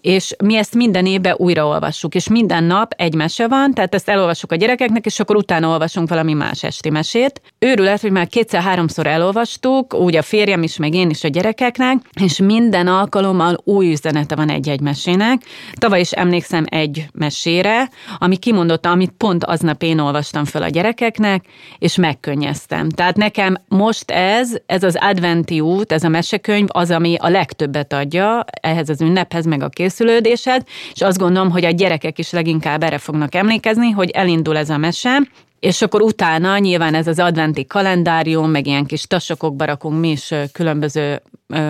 és 0.03 0.35
mi 0.43 0.55
ezt 0.55 0.75
minden 0.75 1.05
évben 1.05 1.35
újraolvassuk, 1.37 2.15
és 2.15 2.27
minden 2.27 2.63
nap 2.63 2.93
egy 2.97 3.15
mese 3.15 3.47
van, 3.47 3.73
tehát 3.73 3.95
ezt 3.95 4.09
elolvassuk 4.09 4.51
a 4.51 4.55
gyerekeknek, 4.55 5.05
és 5.05 5.19
akkor 5.19 5.35
utána 5.35 5.67
olvasunk 5.67 6.09
valami 6.09 6.33
más 6.33 6.63
esti 6.63 6.89
mesét. 6.89 7.41
Őrület, 7.59 8.01
hogy 8.01 8.11
már 8.11 8.27
kétszer-háromszor 8.27 9.07
elolvastuk, 9.07 9.93
úgy 9.93 10.15
a 10.15 10.21
férjem 10.21 10.63
is, 10.63 10.77
meg 10.77 10.93
én 10.93 11.09
is 11.09 11.23
a 11.23 11.27
gyerekeknek, 11.27 11.97
és 12.21 12.37
minden 12.37 12.87
alkalommal 12.87 13.57
új 13.63 13.91
üzenete 13.91 14.35
van 14.35 14.49
egy-egy 14.49 14.81
mesének. 14.81 15.41
Tavaly 15.73 15.99
is 15.99 16.11
emlékszem 16.11 16.65
egy 16.69 17.05
mesére, 17.13 17.89
ami 18.17 18.37
kimondotta, 18.37 18.89
amit 18.89 19.13
pont 19.17 19.43
aznap 19.43 19.83
én 19.83 19.99
olvastam 19.99 20.45
föl 20.45 20.63
a 20.63 20.67
gyerekeknek, 20.69 21.45
és 21.79 21.95
megkönnyeztem. 21.95 22.89
Tehát 22.89 23.17
nekem 23.17 23.57
most 23.67 24.11
ez, 24.11 24.51
ez 24.65 24.83
az 24.83 24.95
adventi 24.99 25.59
út, 25.59 25.91
ez 25.91 26.03
a 26.03 26.09
mesekönyv 26.09 26.67
az, 26.71 26.91
ami 26.91 27.15
a 27.19 27.29
legtöbbet 27.29 27.93
adja 27.93 28.45
ehhez 28.61 28.89
az 28.89 29.01
ünnephez, 29.01 29.45
meg 29.45 29.63
a 29.63 29.69
készülődésed, 29.93 30.63
és 30.93 31.01
azt 31.01 31.17
gondolom, 31.17 31.51
hogy 31.51 31.65
a 31.65 31.69
gyerekek 31.69 32.19
is 32.19 32.31
leginkább 32.31 32.83
erre 32.83 32.97
fognak 32.97 33.35
emlékezni, 33.35 33.89
hogy 33.89 34.09
elindul 34.09 34.57
ez 34.57 34.69
a 34.69 34.77
mese, 34.77 35.21
és 35.59 35.81
akkor 35.81 36.01
utána 36.01 36.57
nyilván 36.57 36.95
ez 36.95 37.07
az 37.07 37.19
adventi 37.19 37.65
kalendárium, 37.65 38.49
meg 38.49 38.67
ilyen 38.67 38.85
kis 38.85 39.07
tasokokba 39.07 39.65
rakunk 39.65 39.99
mi 39.99 40.09
is 40.09 40.33
különböző, 40.51 41.21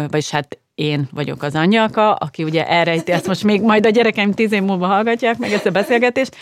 vagyis 0.09 0.29
hát 0.29 0.57
én 0.75 1.07
vagyok 1.11 1.43
az 1.43 1.55
anyaka, 1.55 2.13
aki 2.13 2.43
ugye 2.43 2.67
elrejti 2.67 3.11
ezt 3.11 3.27
most 3.27 3.43
még 3.43 3.61
majd 3.61 3.85
a 3.85 3.89
gyerekeim 3.89 4.33
tíz 4.33 4.51
év 4.51 4.61
múlva 4.61 4.87
hallgatják 4.87 5.37
meg 5.37 5.51
ezt 5.51 5.65
a 5.65 5.71
beszélgetést. 5.71 6.35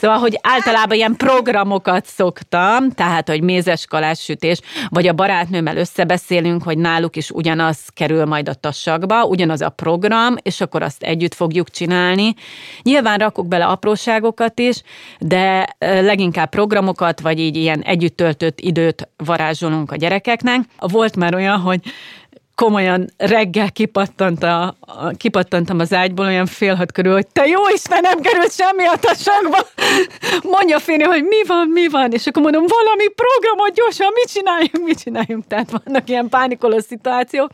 Szóval, 0.00 0.18
hogy 0.18 0.38
általában 0.42 0.96
ilyen 0.96 1.16
programokat 1.16 2.06
szoktam, 2.06 2.90
tehát, 2.90 3.28
hogy 3.28 3.42
mézes 3.42 3.86
sütés, 4.14 4.60
vagy 4.88 5.06
a 5.06 5.12
barátnőmmel 5.12 5.76
összebeszélünk, 5.76 6.62
hogy 6.62 6.78
náluk 6.78 7.16
is 7.16 7.30
ugyanaz 7.30 7.78
kerül 7.94 8.24
majd 8.24 8.48
a 8.48 8.54
tassakba, 8.54 9.24
ugyanaz 9.24 9.60
a 9.60 9.68
program, 9.68 10.34
és 10.42 10.60
akkor 10.60 10.82
azt 10.82 11.02
együtt 11.02 11.34
fogjuk 11.34 11.70
csinálni. 11.70 12.34
Nyilván 12.82 13.18
rakok 13.18 13.48
bele 13.48 13.64
apróságokat 13.64 14.58
is, 14.58 14.82
de 15.18 15.76
leginkább 15.78 16.48
programokat, 16.48 17.20
vagy 17.20 17.38
így 17.38 17.56
ilyen 17.56 17.80
együtt 17.80 18.16
töltött 18.16 18.60
időt 18.60 19.08
varázsolunk 19.16 19.92
a 19.92 19.96
gyerekeknek. 19.96 20.60
Volt 20.78 21.16
már 21.16 21.34
olyan, 21.34 21.60
hogy 21.60 21.80
komolyan 22.62 23.10
reggel 23.16 23.70
kipattant 23.72 24.42
a, 24.42 24.76
a, 24.80 25.08
kipattantam 25.16 25.78
az 25.78 25.92
ágyból 25.92 26.26
olyan 26.26 26.46
fél 26.46 26.74
hat 26.74 26.92
körül, 26.92 27.12
hogy 27.12 27.26
te 27.26 27.46
jó 27.46 27.68
Isten, 27.74 28.00
nem 28.00 28.20
került 28.20 28.52
semmi 28.52 28.84
a 28.84 28.96
tasakba. 29.00 29.58
Mondja 30.42 30.78
Féni, 30.78 31.02
hogy 31.02 31.22
mi 31.22 31.42
van, 31.46 31.68
mi 31.68 31.88
van, 31.88 32.12
és 32.12 32.26
akkor 32.26 32.42
mondom, 32.42 32.64
valami 32.66 33.08
programot 33.08 33.74
gyorsan, 33.74 34.10
mit 34.14 34.32
csináljunk, 34.32 34.84
mit 34.84 35.00
csináljunk. 35.00 35.46
Tehát 35.46 35.70
vannak 35.84 36.08
ilyen 36.08 36.28
pánikoló 36.28 36.78
szituációk. 36.78 37.50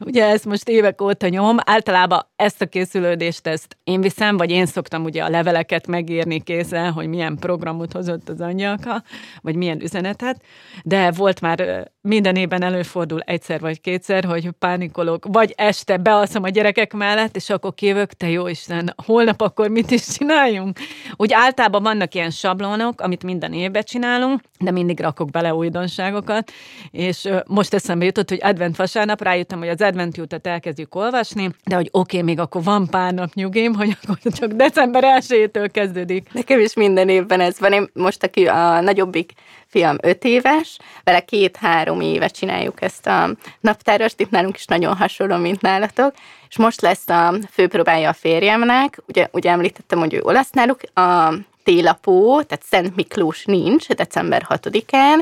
Ugye 0.00 0.24
ezt 0.24 0.44
most 0.44 0.68
évek 0.68 1.02
óta 1.02 1.28
nyomom. 1.28 1.56
Általában 1.64 2.26
ezt 2.36 2.62
a 2.62 2.66
készülődést 2.66 3.46
ezt 3.46 3.76
én 3.84 4.00
viszem, 4.00 4.36
vagy 4.36 4.50
én 4.50 4.66
szoktam 4.66 5.04
ugye 5.04 5.22
a 5.22 5.28
leveleket 5.28 5.86
megírni 5.86 6.40
kézzel, 6.40 6.90
hogy 6.90 7.06
milyen 7.06 7.36
programot 7.40 7.92
hozott 7.92 8.28
az 8.28 8.40
anyjaka, 8.40 9.02
vagy 9.40 9.56
milyen 9.56 9.82
üzenetet. 9.82 10.36
De 10.82 11.10
volt 11.10 11.40
már 11.40 11.90
minden 12.02 12.36
évben 12.36 12.62
előfordul 12.62 13.20
egyszer 13.20 13.60
vagy 13.60 13.80
kétszer, 13.80 14.24
hogy 14.24 14.50
pánikolok, 14.50 15.26
vagy 15.28 15.52
este 15.56 15.96
bealszom 15.96 16.42
a 16.42 16.48
gyerekek 16.48 16.92
mellett, 16.92 17.36
és 17.36 17.50
akkor 17.50 17.74
kívök, 17.74 18.12
te 18.12 18.30
jó 18.30 18.48
Isten, 18.48 18.94
holnap 19.06 19.40
akkor 19.40 19.68
mit 19.68 19.90
is 19.90 20.06
csináljunk? 20.06 20.78
Úgy 21.16 21.32
általában 21.32 21.82
vannak 21.82 22.14
ilyen 22.14 22.30
sablonok, 22.30 23.00
amit 23.00 23.24
minden 23.24 23.52
évben 23.52 23.82
csinálunk, 23.82 24.40
de 24.58 24.70
mindig 24.70 25.00
rakok 25.00 25.30
bele 25.30 25.54
újdonságokat, 25.54 26.52
és 26.90 27.28
most 27.46 27.74
eszembe 27.74 28.04
jutott, 28.04 28.28
hogy 28.28 28.40
advent 28.42 28.76
vasárnap 28.76 29.22
rájöttem, 29.22 29.58
hogy 29.58 29.68
az 29.68 29.80
advent 29.80 30.16
jutat 30.16 30.46
elkezdjük 30.46 30.94
olvasni, 30.94 31.50
de 31.64 31.74
hogy 31.74 31.88
oké, 31.90 32.16
okay, 32.16 32.28
még 32.28 32.40
akkor 32.40 32.62
van 32.62 32.86
pár 32.86 33.14
nap 33.14 33.34
nyugim, 33.34 33.74
hogy 33.74 33.96
akkor 34.02 34.32
csak 34.32 34.52
december 34.52 35.04
1 35.04 35.50
kezdődik. 35.72 36.32
Nekem 36.32 36.60
is 36.60 36.74
minden 36.74 37.08
évben 37.08 37.40
ez 37.40 37.58
van. 37.58 37.72
Én 37.72 37.88
most, 37.92 38.22
aki 38.22 38.46
a 38.46 38.80
nagyobbik 38.80 39.32
fiam 39.72 39.96
öt 40.02 40.24
éves, 40.24 40.78
vele 41.04 41.20
két-három 41.20 42.00
éve 42.00 42.28
csináljuk 42.28 42.82
ezt 42.82 43.06
a 43.06 43.30
naptárast, 43.60 44.20
itt 44.20 44.30
nálunk 44.30 44.56
is 44.56 44.64
nagyon 44.64 44.96
hasonló, 44.96 45.36
mint 45.36 45.60
nálatok, 45.60 46.14
és 46.48 46.56
most 46.56 46.80
lesz 46.80 47.08
a 47.08 47.34
főpróbája 47.50 48.08
a 48.08 48.12
férjemnek, 48.12 49.02
ugye, 49.06 49.28
ugye 49.32 49.50
említettem, 49.50 49.98
hogy 49.98 50.14
ő 50.14 50.20
olasz 50.22 50.50
náluk, 50.50 50.80
a 50.94 51.34
télapó, 51.64 52.42
tehát 52.42 52.64
Szent 52.64 52.96
Miklós 52.96 53.44
nincs 53.44 53.88
december 53.88 54.46
6-án, 54.48 55.18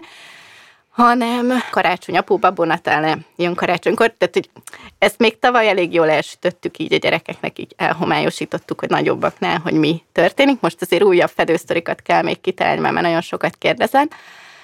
hanem 0.90 1.52
karácsony 1.70 2.16
apó, 2.16 2.36
babonatále 2.36 3.18
jön 3.36 3.54
karácsonykor, 3.54 4.12
tehát 4.18 4.34
hogy 4.34 4.50
ezt 4.98 5.18
még 5.18 5.38
tavaly 5.38 5.68
elég 5.68 5.94
jól 5.94 6.10
elsütöttük 6.10 6.78
így 6.78 6.92
a 6.92 6.96
gyerekeknek, 6.96 7.58
így 7.58 7.74
elhomályosítottuk, 7.76 8.80
hogy 8.80 8.88
nagyobbaknál, 8.88 9.58
hogy 9.58 9.72
mi 9.72 10.02
történik. 10.12 10.60
Most 10.60 10.82
azért 10.82 11.02
újabb 11.02 11.30
fedősztorikat 11.34 12.02
kell 12.02 12.22
még 12.22 12.40
kitalálni, 12.40 12.80
mert 12.80 13.00
nagyon 13.00 13.20
sokat 13.20 13.56
kérdezem. 13.56 14.08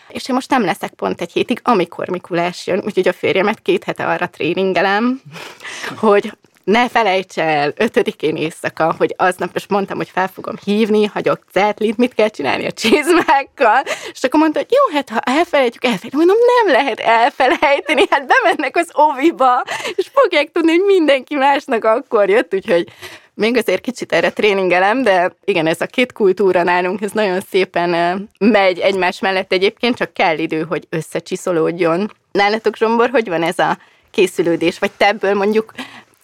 És 0.09 0.29
én 0.29 0.35
most 0.35 0.51
nem 0.51 0.65
leszek 0.65 0.93
pont 0.93 1.21
egy 1.21 1.33
hétig, 1.33 1.61
amikor 1.63 2.09
Mikulás 2.09 2.67
jön, 2.67 2.83
úgyhogy 2.85 3.09
a 3.09 3.13
férjemet 3.13 3.63
két 3.63 3.85
hete 3.85 4.07
arra 4.07 4.29
tréningelem, 4.29 5.21
hogy 5.99 6.33
ne 6.67 6.89
felejts 6.89 7.39
el, 7.39 7.73
ötödikén 7.77 8.37
éjszaka, 8.37 8.95
hogy 8.99 9.15
aznap, 9.17 9.51
és 9.55 9.67
mondtam, 9.67 9.97
hogy 9.97 10.09
fel 10.09 10.29
fogom 10.29 10.55
hívni, 10.65 11.05
hagyok 11.05 11.39
cetlit, 11.53 11.97
mit 11.97 12.15
kell 12.15 12.29
csinálni 12.29 12.67
a 12.67 12.73
csizmákkal, 12.73 13.83
és 14.13 14.23
akkor 14.23 14.41
mondta, 14.41 14.59
hogy 14.59 14.69
jó, 14.71 14.97
hát 14.97 15.09
ha 15.09 15.19
elfelejtjük, 15.19 15.85
elfelejtjük, 15.85 16.13
mondom, 16.13 16.37
nem 16.37 16.75
lehet 16.75 17.01
elfelejteni, 17.01 18.05
hát 18.11 18.27
bemennek 18.27 18.77
az 18.77 18.91
oviba, 18.93 19.65
és 19.95 20.11
fogják 20.13 20.53
tudni, 20.53 20.71
hogy 20.71 20.85
mindenki 20.87 21.35
másnak 21.35 21.85
akkor 21.85 22.29
jött, 22.29 22.55
úgyhogy 22.55 22.89
még 23.37 23.57
azért 23.57 23.81
kicsit 23.81 24.13
erre 24.13 24.31
tréningelem, 24.31 25.03
de 25.03 25.37
igen, 25.45 25.67
ez 25.67 25.81
a 25.81 25.87
két 25.87 26.13
kultúra 26.13 26.63
nálunk, 26.63 27.03
ez 27.03 27.13
nagyon 27.13 27.41
szépen 27.51 28.29
megy 28.39 28.79
egymás 28.79 29.21
mellett 29.21 29.53
egyébként, 29.53 29.97
csak 29.97 30.13
kell 30.13 30.39
idő, 30.39 30.63
hogy 30.69 30.87
összecsiszolódjon. 30.89 32.13
Nálatok, 32.33 32.77
Zsombor, 32.77 33.11
hogy 33.11 33.29
van 33.29 33.43
ez 33.43 33.59
a 33.59 33.79
készülődés, 34.11 34.79
vagy 34.79 34.91
te 34.97 35.07
ebből 35.07 35.35
mondjuk 35.35 35.73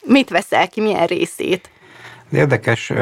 mit 0.04 0.30
veszel 0.30 0.68
ki, 0.68 0.80
milyen 0.80 1.06
részét? 1.06 1.70
Érdekes, 2.32 2.92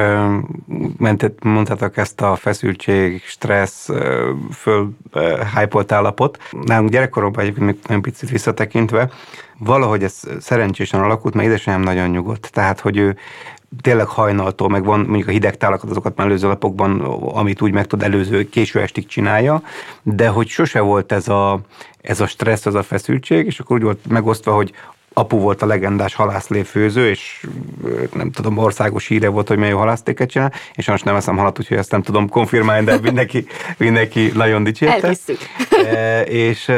mondhatok 1.42 1.96
ezt 1.96 2.20
a 2.20 2.36
feszültség, 2.36 3.22
stressz, 3.24 3.88
föl 4.52 4.90
hypolt 5.58 5.92
állapot. 5.92 6.38
Nálunk 6.50 6.90
gyerekkoromban 6.90 7.42
egyébként 7.42 7.66
még 7.66 7.78
nagyon 7.86 8.02
picit 8.02 8.30
visszatekintve, 8.30 9.10
valahogy 9.58 10.02
ez 10.02 10.20
szerencsésen 10.40 11.00
alakult, 11.00 11.34
mert 11.34 11.48
édesanyám 11.48 11.80
nagyon 11.80 12.08
nyugodt. 12.08 12.50
Tehát, 12.52 12.80
hogy 12.80 12.96
ő 12.96 13.16
tényleg 13.80 14.06
hajnaltól, 14.06 14.68
meg 14.68 14.84
van 14.84 15.00
mondjuk 15.00 15.28
a 15.28 15.30
hideg 15.30 15.56
tálakat, 15.56 15.90
azokat 15.90 16.16
már 16.16 16.26
előző 16.26 16.46
napokban, 16.46 17.00
amit 17.34 17.62
úgy 17.62 17.72
meg 17.72 17.86
tud 17.86 18.02
előző 18.02 18.48
késő 18.48 18.80
estig 18.80 19.06
csinálja, 19.06 19.62
de 20.02 20.28
hogy 20.28 20.48
sose 20.48 20.80
volt 20.80 21.12
ez 21.12 21.28
a, 21.28 21.60
ez 22.00 22.20
a 22.20 22.26
stressz, 22.26 22.66
ez 22.66 22.74
a 22.74 22.82
feszültség, 22.82 23.46
és 23.46 23.60
akkor 23.60 23.76
úgy 23.76 23.82
volt 23.82 23.98
megosztva, 24.08 24.54
hogy 24.54 24.72
apu 25.12 25.38
volt 25.38 25.62
a 25.62 25.66
legendás 25.66 26.14
halászléfőző, 26.14 27.08
és 27.08 27.46
nem 28.14 28.30
tudom, 28.30 28.58
országos 28.58 29.06
híre 29.06 29.28
volt, 29.28 29.48
hogy 29.48 29.56
milyen 29.56 29.72
jó 29.72 29.78
halásztéket 29.78 30.30
csinál, 30.30 30.52
és 30.74 30.88
most 30.88 31.04
nem 31.04 31.14
eszem 31.14 31.36
halat, 31.36 31.58
úgyhogy 31.58 31.76
ezt 31.76 31.90
nem 31.90 32.02
tudom 32.02 32.28
konfirmálni, 32.28 32.84
de 32.84 32.98
mindenki, 33.10 33.46
mindenki 33.76 34.30
nagyon 34.34 34.64
dicsérte. 34.64 35.02
Elvisszük. 35.02 35.38
E, 35.70 36.20
és, 36.20 36.70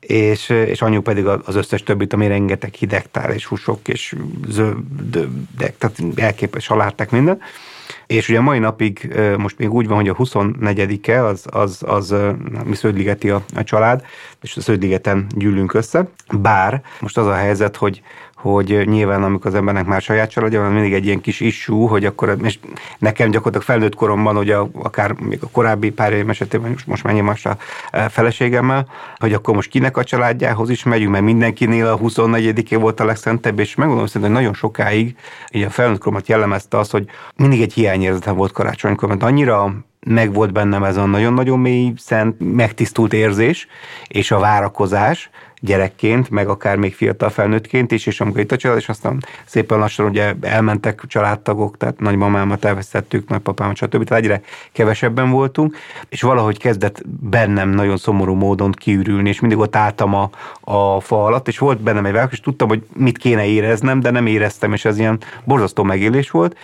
és, 0.00 0.48
és 0.48 0.82
anyu 0.82 1.00
pedig 1.00 1.26
az 1.26 1.56
összes 1.56 1.82
többit, 1.82 2.12
ami 2.12 2.26
rengeteg 2.26 2.74
hidegtál, 2.74 3.32
és 3.32 3.46
húsok, 3.46 3.88
és 3.88 4.14
zöldek, 4.48 5.78
tehát 5.78 6.02
elképes 6.16 6.66
halálták 6.66 7.10
minden. 7.10 7.40
És 8.06 8.28
ugye 8.28 8.40
mai 8.40 8.58
napig 8.58 9.20
most 9.36 9.58
még 9.58 9.72
úgy 9.72 9.86
van, 9.86 9.96
hogy 9.96 10.08
a 10.08 10.14
24-e 10.14 11.24
az, 11.24 11.44
az, 11.50 11.82
az 11.86 12.14
mi 12.64 12.74
Sződligeti 12.74 13.30
a, 13.30 13.44
a 13.54 13.64
család, 13.64 14.04
és 14.42 14.56
a 14.56 14.60
Sződligeten 14.60 15.26
gyűlünk 15.34 15.74
össze. 15.74 16.08
Bár 16.38 16.82
most 17.00 17.18
az 17.18 17.26
a 17.26 17.34
helyzet, 17.34 17.76
hogy 17.76 18.02
hogy 18.40 18.82
nyilván 18.88 19.22
amikor 19.22 19.46
az 19.46 19.54
embernek 19.54 19.86
már 19.86 20.00
saját 20.02 20.30
családja 20.30 20.60
van, 20.60 20.72
mindig 20.72 20.92
egy 20.92 21.06
ilyen 21.06 21.20
kis 21.20 21.40
issú, 21.40 21.86
hogy 21.86 22.04
akkor, 22.04 22.36
és 22.42 22.58
nekem 22.98 23.30
gyakorlatilag 23.30 23.66
felnőtt 23.66 23.94
koromban, 23.94 24.36
a, 24.36 24.68
akár 24.72 25.12
még 25.12 25.38
a 25.42 25.48
korábbi 25.52 25.90
pár 25.90 26.12
év 26.12 26.28
esetében, 26.28 26.76
most, 26.86 27.04
mennyi 27.04 27.20
most 27.20 27.46
a 27.46 27.56
e, 27.90 28.08
feleségemmel, 28.08 28.86
hogy 29.16 29.32
akkor 29.32 29.54
most 29.54 29.70
kinek 29.70 29.96
a 29.96 30.04
családjához 30.04 30.70
is 30.70 30.82
megyünk, 30.82 31.10
mert 31.10 31.24
mindenkinél 31.24 31.86
a 31.86 31.96
24 31.96 32.74
volt 32.74 33.00
a 33.00 33.04
legszentebb, 33.04 33.58
és 33.58 33.74
megmondom 33.74 34.06
szerintem, 34.06 34.30
hogy 34.30 34.40
nagyon 34.40 34.54
sokáig 34.54 35.16
így 35.50 35.62
a 35.62 35.70
felnőtt 35.70 35.98
koromat 35.98 36.28
jellemezte 36.28 36.78
az, 36.78 36.90
hogy 36.90 37.04
mindig 37.36 37.60
egy 37.60 37.72
hiányérzetem 37.72 38.36
volt 38.36 38.52
karácsonykor, 38.52 39.08
mert 39.08 39.22
annyira 39.22 39.74
meg 40.06 40.32
volt 40.32 40.52
bennem 40.52 40.84
ez 40.84 40.96
a 40.96 41.06
nagyon-nagyon 41.06 41.58
mély, 41.58 41.92
szent, 41.96 42.36
megtisztult 42.54 43.12
érzés, 43.12 43.66
és 44.08 44.30
a 44.30 44.38
várakozás, 44.38 45.30
gyerekként, 45.60 46.30
meg 46.30 46.48
akár 46.48 46.76
még 46.76 46.94
fiatal 46.94 47.28
felnőttként 47.28 47.92
is, 47.92 48.06
és 48.06 48.20
amikor 48.20 48.40
itt 48.40 48.52
a 48.52 48.56
család, 48.56 48.78
és 48.78 48.88
aztán 48.88 49.24
szépen 49.44 49.78
lassan 49.78 50.06
ugye 50.06 50.34
elmentek 50.40 51.02
családtagok, 51.06 51.76
tehát 51.76 52.00
nagymamámat 52.00 52.64
elvesztettük, 52.64 53.28
nagypapámat, 53.28 53.76
stb. 53.76 54.04
Tehát 54.04 54.22
egyre 54.22 54.42
kevesebben 54.72 55.30
voltunk, 55.30 55.76
és 56.08 56.22
valahogy 56.22 56.58
kezdett 56.58 57.02
bennem 57.06 57.68
nagyon 57.68 57.96
szomorú 57.96 58.34
módon 58.34 58.72
kiürülni, 58.72 59.28
és 59.28 59.40
mindig 59.40 59.58
ott 59.58 59.76
álltam 59.76 60.14
a, 60.14 60.30
a 60.60 61.00
fa 61.00 61.24
alatt, 61.24 61.48
és 61.48 61.58
volt 61.58 61.80
bennem 61.80 62.06
egy 62.06 62.12
válasz, 62.12 62.32
és 62.32 62.40
tudtam, 62.40 62.68
hogy 62.68 62.82
mit 62.96 63.18
kéne 63.18 63.46
éreznem, 63.46 64.00
de 64.00 64.10
nem 64.10 64.26
éreztem, 64.26 64.72
és 64.72 64.84
ez 64.84 64.98
ilyen 64.98 65.18
borzasztó 65.44 65.82
megélés 65.82 66.30
volt, 66.30 66.56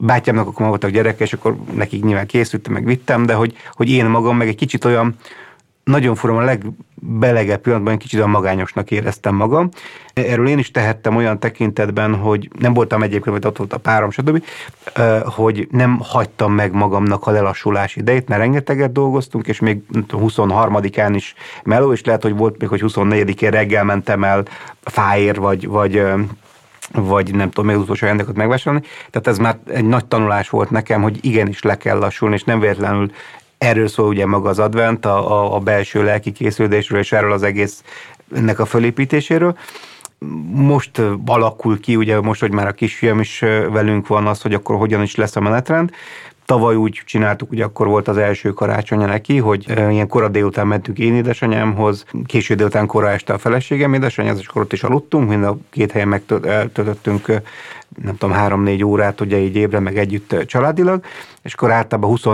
bátyámnak 0.00 0.46
akkor 0.48 0.66
voltak 0.66 0.90
gyerekek, 0.90 1.20
és 1.20 1.32
akkor 1.32 1.56
nekik 1.74 2.04
nyilván 2.04 2.26
készültem, 2.26 2.72
meg 2.72 2.84
vittem, 2.84 3.26
de 3.26 3.34
hogy, 3.34 3.56
hogy 3.72 3.90
én 3.90 4.06
magam 4.06 4.36
meg 4.36 4.48
egy 4.48 4.56
kicsit 4.56 4.84
olyan, 4.84 5.16
nagyon 5.90 6.14
furom, 6.14 6.36
a 6.36 6.40
legbelegebb 6.42 7.60
pillanatban 7.60 7.98
kicsit 7.98 8.18
olyan 8.18 8.30
magányosnak 8.30 8.90
éreztem 8.90 9.34
magam. 9.34 9.68
Erről 10.12 10.48
én 10.48 10.58
is 10.58 10.70
tehettem 10.70 11.16
olyan 11.16 11.38
tekintetben, 11.38 12.14
hogy 12.14 12.50
nem 12.58 12.74
voltam 12.74 13.02
egyébként, 13.02 13.36
hogy 13.36 13.46
ott 13.46 13.56
volt 13.56 13.72
a 13.72 13.78
párom, 13.78 14.10
stb., 14.10 14.44
hogy 15.24 15.68
nem 15.70 15.98
hagytam 16.02 16.52
meg 16.52 16.72
magamnak 16.72 17.26
a 17.26 17.30
lelassulás 17.30 17.96
idejét, 17.96 18.28
mert 18.28 18.40
rengeteget 18.40 18.92
dolgoztunk, 18.92 19.46
és 19.46 19.60
még 19.60 19.80
23-án 20.08 21.12
is 21.14 21.34
meló, 21.64 21.92
és 21.92 22.04
lehet, 22.04 22.22
hogy 22.22 22.36
volt 22.36 22.60
még, 22.60 22.68
hogy 22.68 22.82
24-én 22.86 23.50
reggel 23.50 23.84
mentem 23.84 24.24
el 24.24 24.42
fáér, 24.82 25.38
vagy, 25.38 25.68
vagy 25.68 26.02
vagy 26.92 27.34
nem 27.34 27.50
tudom, 27.50 27.66
még 27.66 27.76
az 27.76 27.82
utolsó 27.82 28.06
ajándékot 28.06 28.36
megvásárolni. 28.36 28.86
Tehát 29.10 29.26
ez 29.26 29.38
már 29.38 29.58
egy 29.72 29.84
nagy 29.84 30.04
tanulás 30.04 30.48
volt 30.48 30.70
nekem, 30.70 31.02
hogy 31.02 31.18
igenis 31.20 31.62
le 31.62 31.76
kell 31.76 31.98
lassulni, 31.98 32.34
és 32.34 32.44
nem 32.44 32.60
véletlenül 32.60 33.10
Erről 33.60 33.88
szól 33.88 34.08
ugye 34.08 34.26
maga 34.26 34.48
az 34.48 34.58
advent, 34.58 35.04
a, 35.06 35.32
a, 35.32 35.54
a 35.54 35.58
belső 35.58 36.04
lelki 36.04 36.32
készülésről, 36.32 36.98
és 36.98 37.12
erről 37.12 37.32
az 37.32 37.42
egész 37.42 37.82
ennek 38.34 38.58
a 38.58 38.64
fölépítéséről. 38.64 39.58
Most 40.52 41.02
alakul 41.26 41.80
ki, 41.80 41.96
ugye 41.96 42.20
most, 42.20 42.40
hogy 42.40 42.52
már 42.52 42.66
a 42.66 42.72
kisfiam 42.72 43.20
is 43.20 43.38
velünk 43.70 44.06
van 44.06 44.26
az, 44.26 44.42
hogy 44.42 44.54
akkor 44.54 44.76
hogyan 44.76 45.02
is 45.02 45.14
lesz 45.14 45.36
a 45.36 45.40
menetrend. 45.40 45.90
Tavaly 46.44 46.74
úgy 46.74 47.02
csináltuk, 47.04 47.48
hogy 47.48 47.60
akkor 47.60 47.86
volt 47.86 48.08
az 48.08 48.16
első 48.16 48.50
karácsonya 48.50 49.06
neki, 49.06 49.38
hogy 49.38 49.68
ilyen 49.68 50.08
kora 50.08 50.28
délután 50.28 50.66
mentünk 50.66 50.98
én 50.98 51.14
édesanyámhoz, 51.14 52.04
késő 52.26 52.54
délután 52.54 52.86
kora 52.86 53.10
este 53.10 53.32
a 53.32 53.38
feleségem 53.38 53.94
édesanyához, 53.94 54.38
és 54.38 54.46
akkor 54.46 54.62
ott 54.62 54.72
is 54.72 54.82
aludtunk, 54.82 55.28
mind 55.28 55.44
a 55.44 55.58
két 55.70 55.92
helyen 55.92 56.08
megtöltöttünk 56.08 57.26
nem 58.02 58.16
tudom, 58.16 58.34
három-négy 58.34 58.84
órát, 58.84 59.20
ugye 59.20 59.38
így 59.38 59.56
ébre, 59.56 59.80
meg 59.80 59.98
együtt 59.98 60.44
családilag, 60.46 61.04
és 61.42 61.54
akkor 61.54 61.70
általában 61.70 62.10
20 62.10 62.26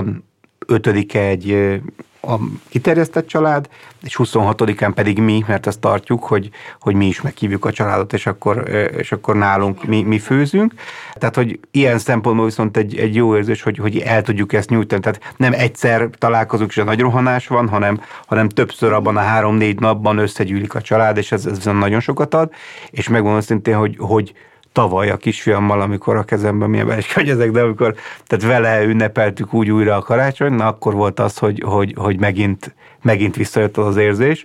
5-e 0.69 1.19
egy 1.19 1.81
a 2.27 2.39
kiterjesztett 2.69 3.27
család, 3.27 3.69
és 4.03 4.17
26-án 4.19 4.93
pedig 4.95 5.19
mi, 5.19 5.45
mert 5.47 5.67
ezt 5.67 5.81
tartjuk, 5.81 6.25
hogy, 6.25 6.51
hogy 6.81 6.95
mi 6.95 7.07
is 7.07 7.21
meghívjuk 7.21 7.65
a 7.65 7.73
családot, 7.73 8.13
és 8.13 8.27
akkor, 8.27 8.69
és 8.99 9.13
akkor 9.13 9.37
nálunk 9.37 9.85
mi, 9.85 10.03
mi 10.03 10.19
főzünk. 10.19 10.75
Tehát, 11.15 11.35
hogy 11.35 11.61
ilyen 11.71 11.99
szempontból 11.99 12.45
viszont 12.45 12.77
egy, 12.77 12.97
egy 12.97 13.15
jó 13.15 13.37
érzés, 13.37 13.63
hogy, 13.63 13.79
hogy 13.79 13.99
el 13.99 14.23
tudjuk 14.23 14.53
ezt 14.53 14.71
nyújtani. 14.71 15.01
Tehát 15.01 15.35
nem 15.37 15.53
egyszer 15.53 16.09
találkozunk, 16.19 16.71
és 16.71 16.77
a 16.77 16.85
nagy 16.85 17.01
rohanás 17.01 17.47
van, 17.47 17.69
hanem, 17.69 18.01
hanem 18.27 18.49
többször 18.49 18.93
abban 18.93 19.17
a 19.17 19.21
három-négy 19.21 19.81
napban 19.81 20.19
összegyűlik 20.19 20.75
a 20.75 20.81
család, 20.81 21.17
és 21.17 21.33
ez, 21.33 21.47
ez 21.47 21.65
nagyon 21.65 22.01
sokat 22.01 22.35
ad, 22.35 22.53
és 22.91 23.09
megmondom 23.09 23.41
szintén, 23.41 23.77
hogy, 23.77 23.97
hogy 23.99 24.33
tavaly 24.77 25.11
a 25.11 25.17
kisfiammal, 25.17 25.81
amikor 25.81 26.17
a 26.17 26.25
kezemben 26.25 26.71
milyen 26.71 26.91
ezek, 27.15 27.51
de 27.51 27.61
amikor 27.61 27.95
tehát 28.27 28.45
vele 28.45 28.83
ünnepeltük 28.83 29.55
úgy 29.55 29.71
újra 29.71 29.97
a 29.97 30.01
karácsony, 30.03 30.53
na 30.53 30.67
akkor 30.67 30.95
volt 30.95 31.21
az, 31.21 31.39
hogy, 31.39 31.63
hogy, 31.67 31.95
hogy 31.97 32.21
megint, 32.21 32.75
megint 33.03 33.37
visszajött 33.37 33.77
az 33.77 33.87
az 33.87 33.97
érzés. 33.97 34.45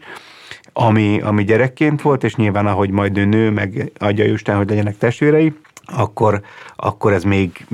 ami, 0.73 1.21
ami 1.21 1.43
gyerekként 1.43 2.01
volt, 2.01 2.23
és 2.23 2.35
nyilván 2.35 2.67
ahogy 2.67 2.89
majd 2.89 3.17
ő 3.17 3.25
nő, 3.25 3.49
meg 3.49 3.91
adja 3.99 4.25
Isten, 4.25 4.57
hogy 4.57 4.69
legyenek 4.69 4.97
testvérei, 4.97 5.53
akkor, 5.85 6.41
akkor 6.75 7.13
ez 7.13 7.23
még 7.23 7.65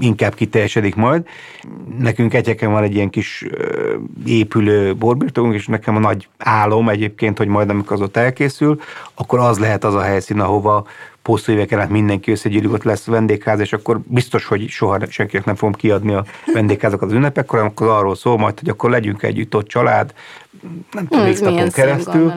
inkább 0.00 0.34
kiteljesedik 0.34 0.94
majd. 0.94 1.26
Nekünk 1.98 2.34
egyeken 2.34 2.72
van 2.72 2.82
egy 2.82 2.94
ilyen 2.94 3.10
kis 3.10 3.44
épülő 4.26 4.94
borbirtokunk, 4.94 5.54
és 5.54 5.66
nekem 5.66 5.96
a 5.96 5.98
nagy 5.98 6.28
álom 6.36 6.88
egyébként, 6.88 7.38
hogy 7.38 7.48
majd 7.48 7.70
amikor 7.70 7.92
az 7.92 8.00
ott 8.02 8.16
elkészül, 8.16 8.80
akkor 9.14 9.38
az 9.38 9.58
lehet 9.58 9.84
az 9.84 9.94
a 9.94 10.02
helyszín, 10.02 10.40
ahova 10.40 10.86
hosszú 11.28 11.52
éveken 11.52 11.80
át 11.80 11.88
mindenki 11.88 12.30
összegyűlik, 12.30 12.72
ott 12.72 12.82
lesz 12.82 13.04
vendégház, 13.04 13.60
és 13.60 13.72
akkor 13.72 14.00
biztos, 14.04 14.44
hogy 14.44 14.68
soha 14.68 14.98
senkinek 15.08 15.44
nem 15.44 15.54
fogom 15.54 15.72
kiadni 15.72 16.12
a 16.12 16.24
vendégházakat 16.54 17.08
az 17.08 17.14
ünnepekkor, 17.14 17.58
akkor 17.58 17.88
arról 17.88 18.16
szól 18.16 18.38
majd, 18.38 18.58
hogy 18.58 18.68
akkor 18.68 18.90
legyünk 18.90 19.22
együtt 19.22 19.56
ott 19.56 19.68
család, 19.68 20.14
nem 20.90 21.06
tudom, 21.06 21.24
még 21.24 21.38
napon 21.38 21.70
keresztül, 21.70 22.32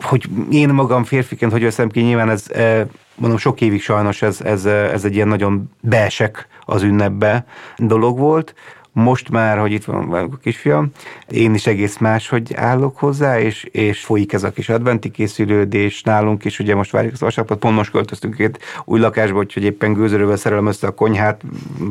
hogy 0.00 0.24
én 0.50 0.68
magam 0.68 1.04
férfiként, 1.04 1.52
hogy 1.52 1.62
veszem 1.62 1.88
ki, 1.88 2.00
nyilván 2.00 2.30
ez, 2.30 2.44
eh, 2.52 2.86
mondom, 3.14 3.38
sok 3.38 3.60
évig 3.60 3.82
sajnos 3.82 4.22
ez, 4.22 4.40
ez, 4.40 4.64
eh, 4.64 4.92
ez 4.92 5.04
egy 5.04 5.14
ilyen 5.14 5.28
nagyon 5.28 5.70
beesek 5.80 6.48
az 6.64 6.82
ünnepbe 6.82 7.46
dolog 7.76 8.18
volt, 8.18 8.54
most 8.94 9.30
már, 9.30 9.58
hogy 9.58 9.72
itt 9.72 9.84
van 9.84 10.12
a 10.12 10.28
kisfiam, 10.42 10.90
én 11.28 11.54
is 11.54 11.66
egész 11.66 11.98
más, 11.98 12.28
hogy 12.28 12.54
állok 12.54 12.98
hozzá, 12.98 13.40
és, 13.40 13.64
és 13.64 14.04
folyik 14.04 14.32
ez 14.32 14.42
a 14.42 14.50
kis 14.50 14.68
adventi 14.68 15.10
készülődés 15.10 16.02
nálunk 16.02 16.44
is, 16.44 16.58
ugye 16.58 16.74
most 16.74 16.90
várjuk 16.90 17.12
az 17.12 17.20
vasárnapot, 17.20 17.58
pont 17.58 17.76
most 17.76 17.90
költöztünk 17.90 18.34
két 18.34 18.58
új 18.84 19.00
lakásba, 19.00 19.38
úgyhogy 19.38 19.64
éppen 19.64 19.92
gőzörővel 19.92 20.36
szerelem 20.36 20.66
össze 20.66 20.86
a 20.86 20.94
konyhát, 20.94 21.40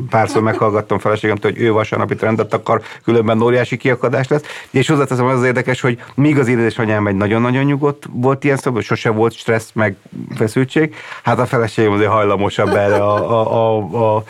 párszor 0.10 0.42
meghallgattam 0.42 1.00
feleségemtől, 1.00 1.52
hogy 1.52 1.62
ő 1.62 1.72
vasárnapi 1.72 2.16
rendet 2.20 2.54
akar, 2.54 2.82
különben 3.04 3.42
óriási 3.42 3.78
kiakadás 3.78 4.28
lesz, 4.28 4.66
és 4.72 4.88
hozzáteszem 4.88 5.26
az, 5.26 5.38
az 5.38 5.46
érdekes, 5.46 5.82
hogy 5.82 6.02
míg 6.16 6.40
az 6.40 6.48
édesanyám 6.48 7.08
egy 7.08 7.16
nagyon-nagyon 7.16 7.64
nyugodt 7.64 8.06
volt 8.12 8.44
ilyen 8.44 8.58
szó, 8.58 8.80
sose 8.80 9.10
volt 9.10 9.34
stressz 9.34 9.72
meg 9.74 9.96
feszültség, 10.36 10.96
hát 11.24 11.40
a 11.40 11.46
feleségem 11.46 11.92
azért 11.92 12.12
hajlamosabb 12.12 12.76
erre 12.76 12.96
a, 12.96 13.32
a, 13.32 13.78
a, 13.78 14.16
a 14.16 14.24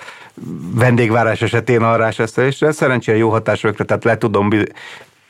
vendégvárás 0.74 1.42
esetén 1.42 1.82
arrás 1.82 2.20
ezt, 2.20 2.42
szerencsére 2.72 3.18
jó 3.18 3.30
hatásokra, 3.30 3.86
tehát 3.86 4.04
le 4.04 4.18
tudom 4.18 4.50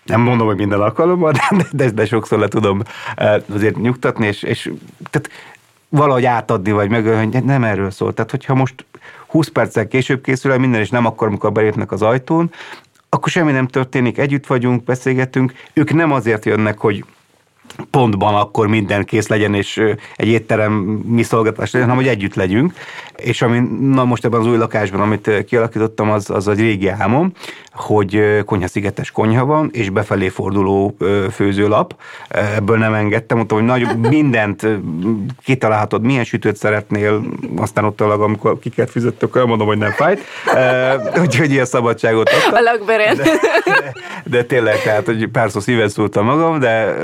nem 0.06 0.22
mondom, 0.22 0.48
hogy 0.48 0.56
minden 0.58 0.82
alkalommal, 0.82 1.32
de, 1.32 1.66
de, 1.72 1.90
de 1.90 2.06
sokszor 2.06 2.40
le 2.40 2.48
tudom 2.48 2.82
eh, 3.16 3.42
azért 3.54 3.78
nyugtatni, 3.78 4.28
és, 4.28 4.44
és 4.44 4.72
tehát 5.10 5.30
valahogy 5.90 6.26
átadni, 6.26 6.72
vagy 6.72 6.90
meg, 6.90 7.06
hogy 7.06 7.44
nem 7.44 7.64
erről 7.64 7.92
szól. 7.92 8.14
Tehát, 8.14 8.32
hogyha 8.32 8.54
most 8.54 8.86
20 9.28 9.48
perccel 9.48 9.88
később 9.88 10.22
készül 10.22 10.52
el 10.52 10.58
minden, 10.58 10.82
és 10.82 10.90
nem 10.90 11.06
akkor, 11.06 11.28
amikor 11.28 11.52
belépnek 11.52 11.92
az 11.92 12.02
ajtón, 12.02 12.52
akkor 13.10 13.32
semmi 13.32 13.52
nem 13.52 13.68
történik, 13.68 14.18
együtt 14.18 14.48
vagyunk, 14.48 14.84
beszélgetünk. 14.84 15.54
Ők 15.74 15.94
nem 15.94 16.12
azért 16.12 16.46
jönnek, 16.46 16.78
hogy 16.78 17.06
pontban 17.90 18.36
akkor 18.36 18.68
minden 18.68 19.04
kész 19.06 19.28
legyen, 19.28 19.54
és 19.54 19.82
egy 20.16 20.28
étterem 20.28 20.74
mi 21.06 21.24
szolgáltatás 21.24 21.72
legyen, 21.72 21.90
hanem 21.90 22.04
hogy 22.04 22.14
együtt 22.14 22.36
legyünk. 22.36 22.74
És 23.16 23.42
ami 23.42 23.60
na 23.80 24.06
most 24.06 24.26
ebben 24.26 24.40
az 24.40 24.48
új 24.48 24.58
lakásban, 24.58 25.02
amit 25.02 25.44
kialakítottam, 25.46 26.12
az, 26.12 26.30
az 26.30 26.48
egy 26.48 26.60
régi 26.60 26.88
álmom, 26.88 27.32
hogy 27.74 28.44
konyha-szigetes 28.46 29.12
konyha 29.12 29.46
van, 29.46 29.70
és 29.74 29.90
befelé 29.90 30.30
forduló 30.30 30.96
főzőlap. 31.32 31.96
Ebből 32.28 32.78
nem 32.78 32.94
engedtem, 32.94 33.38
mondtam, 33.38 33.58
hogy 33.58 33.68
nagy, 33.68 33.98
mindent 34.16 34.68
kitalálhatod, 35.44 36.04
milyen 36.04 36.24
sütőt 36.24 36.56
szeretnél, 36.56 37.24
aztán 37.58 37.86
ott 37.86 38.02
alag, 38.02 38.22
amikor 38.22 38.60
kiket 38.60 38.90
fizettök, 38.90 39.36
elmondom, 39.36 39.68
hogy 39.68 39.78
nem 39.78 39.92
fájt. 39.92 40.22
Úgyhogy 41.22 41.52
ilyen 41.52 41.66
szabadságot 41.66 42.30
adtam. 42.48 42.54
A 42.54 42.62
de, 42.88 43.14
de, 43.14 43.94
de, 44.24 44.44
tényleg, 44.44 44.82
tehát, 44.82 45.06
hogy 45.06 45.28
párszor 45.28 45.62
szíven 45.62 45.90
szóltam 45.90 46.26
magam, 46.26 46.60
de 46.60 46.96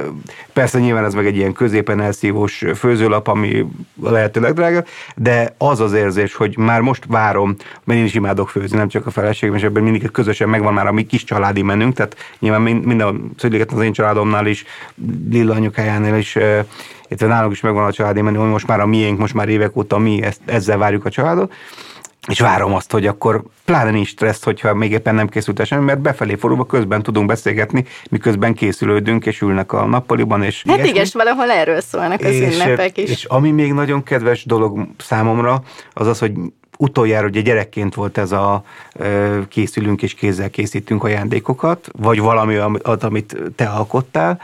persze 0.60 0.80
nyilván 0.80 1.06
ez 1.06 1.13
meg 1.13 1.26
egy 1.26 1.36
ilyen 1.36 1.54
középen 1.54 2.02
elszívós 2.02 2.65
főzőlap, 2.76 3.28
ami 3.28 3.65
a 4.02 4.10
lehető 4.10 4.39
legdrágább, 4.39 4.88
de 5.15 5.56
az 5.58 5.80
az 5.80 5.93
érzés, 5.93 6.36
hogy 6.36 6.58
már 6.58 6.82
most 6.82 7.04
várom, 7.08 7.56
mert 7.84 8.00
én 8.00 8.06
is 8.06 8.13
imádok 8.13 8.50
főzni, 8.50 8.78
nem 8.78 8.88
csak 8.88 9.06
a 9.06 9.10
feleségem, 9.10 9.56
és 9.56 9.63
ebben 9.63 9.84
mindig 9.84 10.12
közösen 10.12 10.50
megvan 10.50 10.74
már 10.74 10.88
a 10.88 10.91
mi 10.91 11.06
kis 11.06 11.24
családi 11.24 11.62
menünk, 11.62 11.93
tehát 11.93 12.15
nyilván 12.39 12.62
minden 12.62 13.32
szülőket 13.38 13.72
az 13.72 13.82
én 13.82 13.93
családomnál 13.93 14.45
is, 14.45 14.65
Lilla 15.30 15.56
anyukájánál 15.56 16.17
is, 16.17 16.36
illetve 17.08 17.28
nálunk 17.28 17.52
is 17.54 17.62
megvan 17.62 17.86
a 17.86 17.91
családi 17.91 18.22
menü, 18.22 18.39
most 18.39 18.67
már 18.67 18.80
a 18.80 18.86
miénk, 18.86 19.19
most 19.19 19.34
már 19.34 19.50
évek 19.50 19.76
óta 19.76 19.98
mi 19.98 20.22
ezt, 20.22 20.41
ezzel 20.45 20.78
várjuk 20.78 21.06
a 21.06 21.10
családot, 21.10 21.54
és 22.27 22.39
várom 22.39 22.73
azt, 22.73 22.91
hogy 22.91 23.08
akkor 23.08 23.43
pláne 23.65 23.91
nincs 23.91 24.08
stressz, 24.08 24.43
hogyha 24.43 24.73
még 24.73 24.91
éppen 24.91 25.15
nem 25.15 25.27
készült 25.27 25.65
semmi, 25.65 25.84
mert 25.84 25.99
befelé 25.99 26.36
forulva 26.36 26.65
közben 26.65 27.03
tudunk 27.03 27.27
beszélgetni, 27.27 27.86
miközben 28.10 28.53
készülődünk, 28.53 29.25
és 29.25 29.41
ülnek 29.41 29.73
a 29.73 29.86
nappaliban. 29.86 30.43
És 30.43 30.63
hát 30.67 30.86
igen, 30.86 31.05
valahol 31.13 31.51
erről 31.51 31.82
szólnak 31.82 32.19
az 32.19 32.32
és, 32.32 32.55
ünnepek 32.55 32.97
is. 32.97 33.10
És 33.10 33.23
ami 33.23 33.51
még 33.51 33.73
nagyon 33.73 34.03
kedves 34.03 34.45
dolog 34.45 34.88
számomra, 34.97 35.63
az 35.93 36.08
az, 36.08 36.19
hogy 36.19 36.32
utoljára 36.77 37.27
ugye 37.27 37.41
gyerekként 37.41 37.95
volt 37.95 38.17
ez 38.17 38.32
a 38.32 38.63
készülünk 39.47 40.03
és 40.03 40.13
kézzel 40.13 40.49
készítünk 40.49 41.03
ajándékokat, 41.03 41.89
vagy 41.97 42.19
valami, 42.19 42.55
amit 42.84 43.38
te 43.55 43.65
alkottál, 43.65 44.41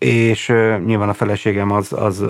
és 0.00 0.52
nyilván 0.84 1.08
a 1.08 1.14
feleségem 1.14 1.70
az, 1.70 1.92
az 1.92 2.24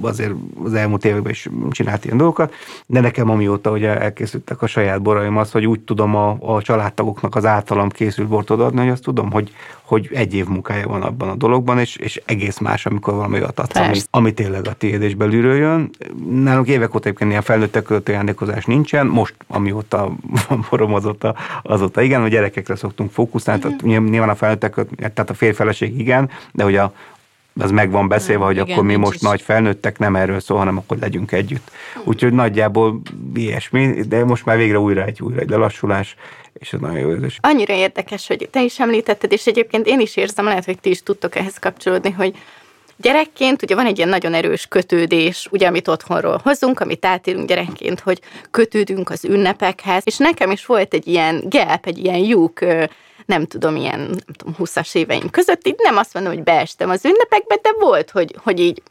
azért 0.00 0.32
az 0.64 0.74
elmúlt 0.74 1.04
években 1.04 1.32
is 1.32 1.48
csinált 1.70 2.04
ilyen 2.04 2.16
dolgokat, 2.16 2.54
de 2.86 3.00
nekem 3.00 3.30
amióta 3.30 3.70
hogy 3.70 3.84
elkészültek 3.84 4.62
a 4.62 4.66
saját 4.66 5.02
boraim 5.02 5.36
az, 5.36 5.50
hogy 5.50 5.66
úgy 5.66 5.80
tudom 5.80 6.14
a, 6.14 6.36
a 6.40 6.62
családtagoknak 6.62 7.34
az 7.34 7.44
általam 7.44 7.88
készült 7.88 8.28
bort 8.28 8.50
odaadni, 8.50 8.80
hogy 8.80 8.88
azt 8.88 9.02
tudom, 9.02 9.30
hogy, 9.30 9.52
hogy 9.90 10.08
egy 10.12 10.34
év 10.34 10.46
munkája 10.46 10.88
van 10.88 11.02
abban 11.02 11.28
a 11.28 11.34
dologban, 11.34 11.78
és, 11.78 11.96
és 11.96 12.20
egész 12.24 12.58
más, 12.58 12.86
amikor 12.86 13.14
valami 13.14 13.38
olyat 13.38 13.60
adsz, 13.60 13.76
ami, 13.76 13.98
ami 14.10 14.32
tényleg 14.32 14.66
a 14.66 14.72
tiéd 14.72 15.02
és 15.02 15.14
belülről 15.14 15.56
jön. 15.56 15.90
Nálunk 16.30 16.68
évek 16.68 16.94
óta 16.94 17.04
egyébként 17.06 17.30
ilyen 17.30 17.42
felnőttek 17.42 17.82
között 17.82 18.08
ajándékozás 18.08 18.64
nincsen, 18.64 19.06
most 19.06 19.34
amióta 19.46 20.12
borom 20.70 20.94
azóta, 21.62 22.02
igen, 22.02 22.22
a 22.22 22.28
gyerekekre 22.28 22.76
szoktunk 22.76 23.10
fókuszálni, 23.10 23.60
tehát 23.60 23.82
nyilván 23.82 24.28
a 24.28 24.34
felnőttek, 24.34 24.74
tehát 24.96 25.30
a 25.30 25.34
férfeleség 25.34 25.98
igen, 25.98 26.30
de 26.52 26.64
hogy 26.64 26.76
a, 26.76 26.92
az 27.60 27.70
meg 27.70 27.90
van 27.90 28.08
beszélve, 28.08 28.44
hogy 28.44 28.56
Igen, 28.56 28.70
akkor 28.70 28.84
mi 28.84 28.96
most 28.96 29.14
is. 29.14 29.20
nagy 29.20 29.42
felnőttek, 29.42 29.98
nem 29.98 30.16
erről 30.16 30.40
szól, 30.40 30.58
hanem 30.58 30.76
akkor 30.76 30.96
legyünk 30.98 31.32
együtt. 31.32 31.70
Úgyhogy 32.04 32.32
nagyjából 32.32 33.00
ilyesmi, 33.34 34.00
de 34.08 34.24
most 34.24 34.44
már 34.44 34.56
végre 34.56 34.78
újra 34.78 35.04
egy, 35.04 35.22
újra 35.22 35.40
egy 35.40 35.50
lelassulás, 35.50 36.16
és 36.52 36.72
ez 36.72 36.80
nagyon 36.80 36.98
jó 36.98 37.10
érzés. 37.10 37.38
Annyira 37.40 37.74
érdekes, 37.74 38.26
hogy 38.26 38.48
te 38.50 38.62
is 38.62 38.80
említetted, 38.80 39.32
és 39.32 39.46
egyébként 39.46 39.86
én 39.86 40.00
is 40.00 40.16
érzem, 40.16 40.44
lehet, 40.44 40.64
hogy 40.64 40.80
ti 40.80 40.90
is 40.90 41.02
tudtok 41.02 41.36
ehhez 41.36 41.58
kapcsolódni, 41.58 42.10
hogy 42.10 42.36
Gyerekként 42.96 43.62
ugye 43.62 43.74
van 43.74 43.86
egy 43.86 43.96
ilyen 43.96 44.08
nagyon 44.08 44.34
erős 44.34 44.66
kötődés, 44.66 45.48
ugye, 45.50 45.66
amit 45.66 45.88
otthonról 45.88 46.40
hozunk, 46.42 46.80
amit 46.80 47.04
átélünk 47.04 47.48
gyerekként, 47.48 48.00
hogy 48.00 48.20
kötődünk 48.50 49.10
az 49.10 49.24
ünnepekhez, 49.24 50.02
és 50.06 50.16
nekem 50.16 50.50
is 50.50 50.66
volt 50.66 50.94
egy 50.94 51.06
ilyen 51.06 51.42
gap, 51.48 51.86
egy 51.86 51.98
ilyen 51.98 52.18
lyuk 52.18 52.60
nem 53.26 53.46
tudom, 53.46 53.76
ilyen 53.76 53.98
nem 53.98 54.34
tudom, 54.36 54.54
20-as 54.58 54.94
éveim 54.94 55.30
között, 55.30 55.66
így 55.66 55.74
nem 55.82 55.96
azt 55.96 56.14
mondom, 56.14 56.32
hogy 56.32 56.42
beestem 56.42 56.90
az 56.90 57.04
ünnepekbe, 57.04 57.58
de 57.62 57.70
volt, 57.78 58.10
hogy, 58.10 58.34
hogy 58.42 58.60
így 58.60 58.82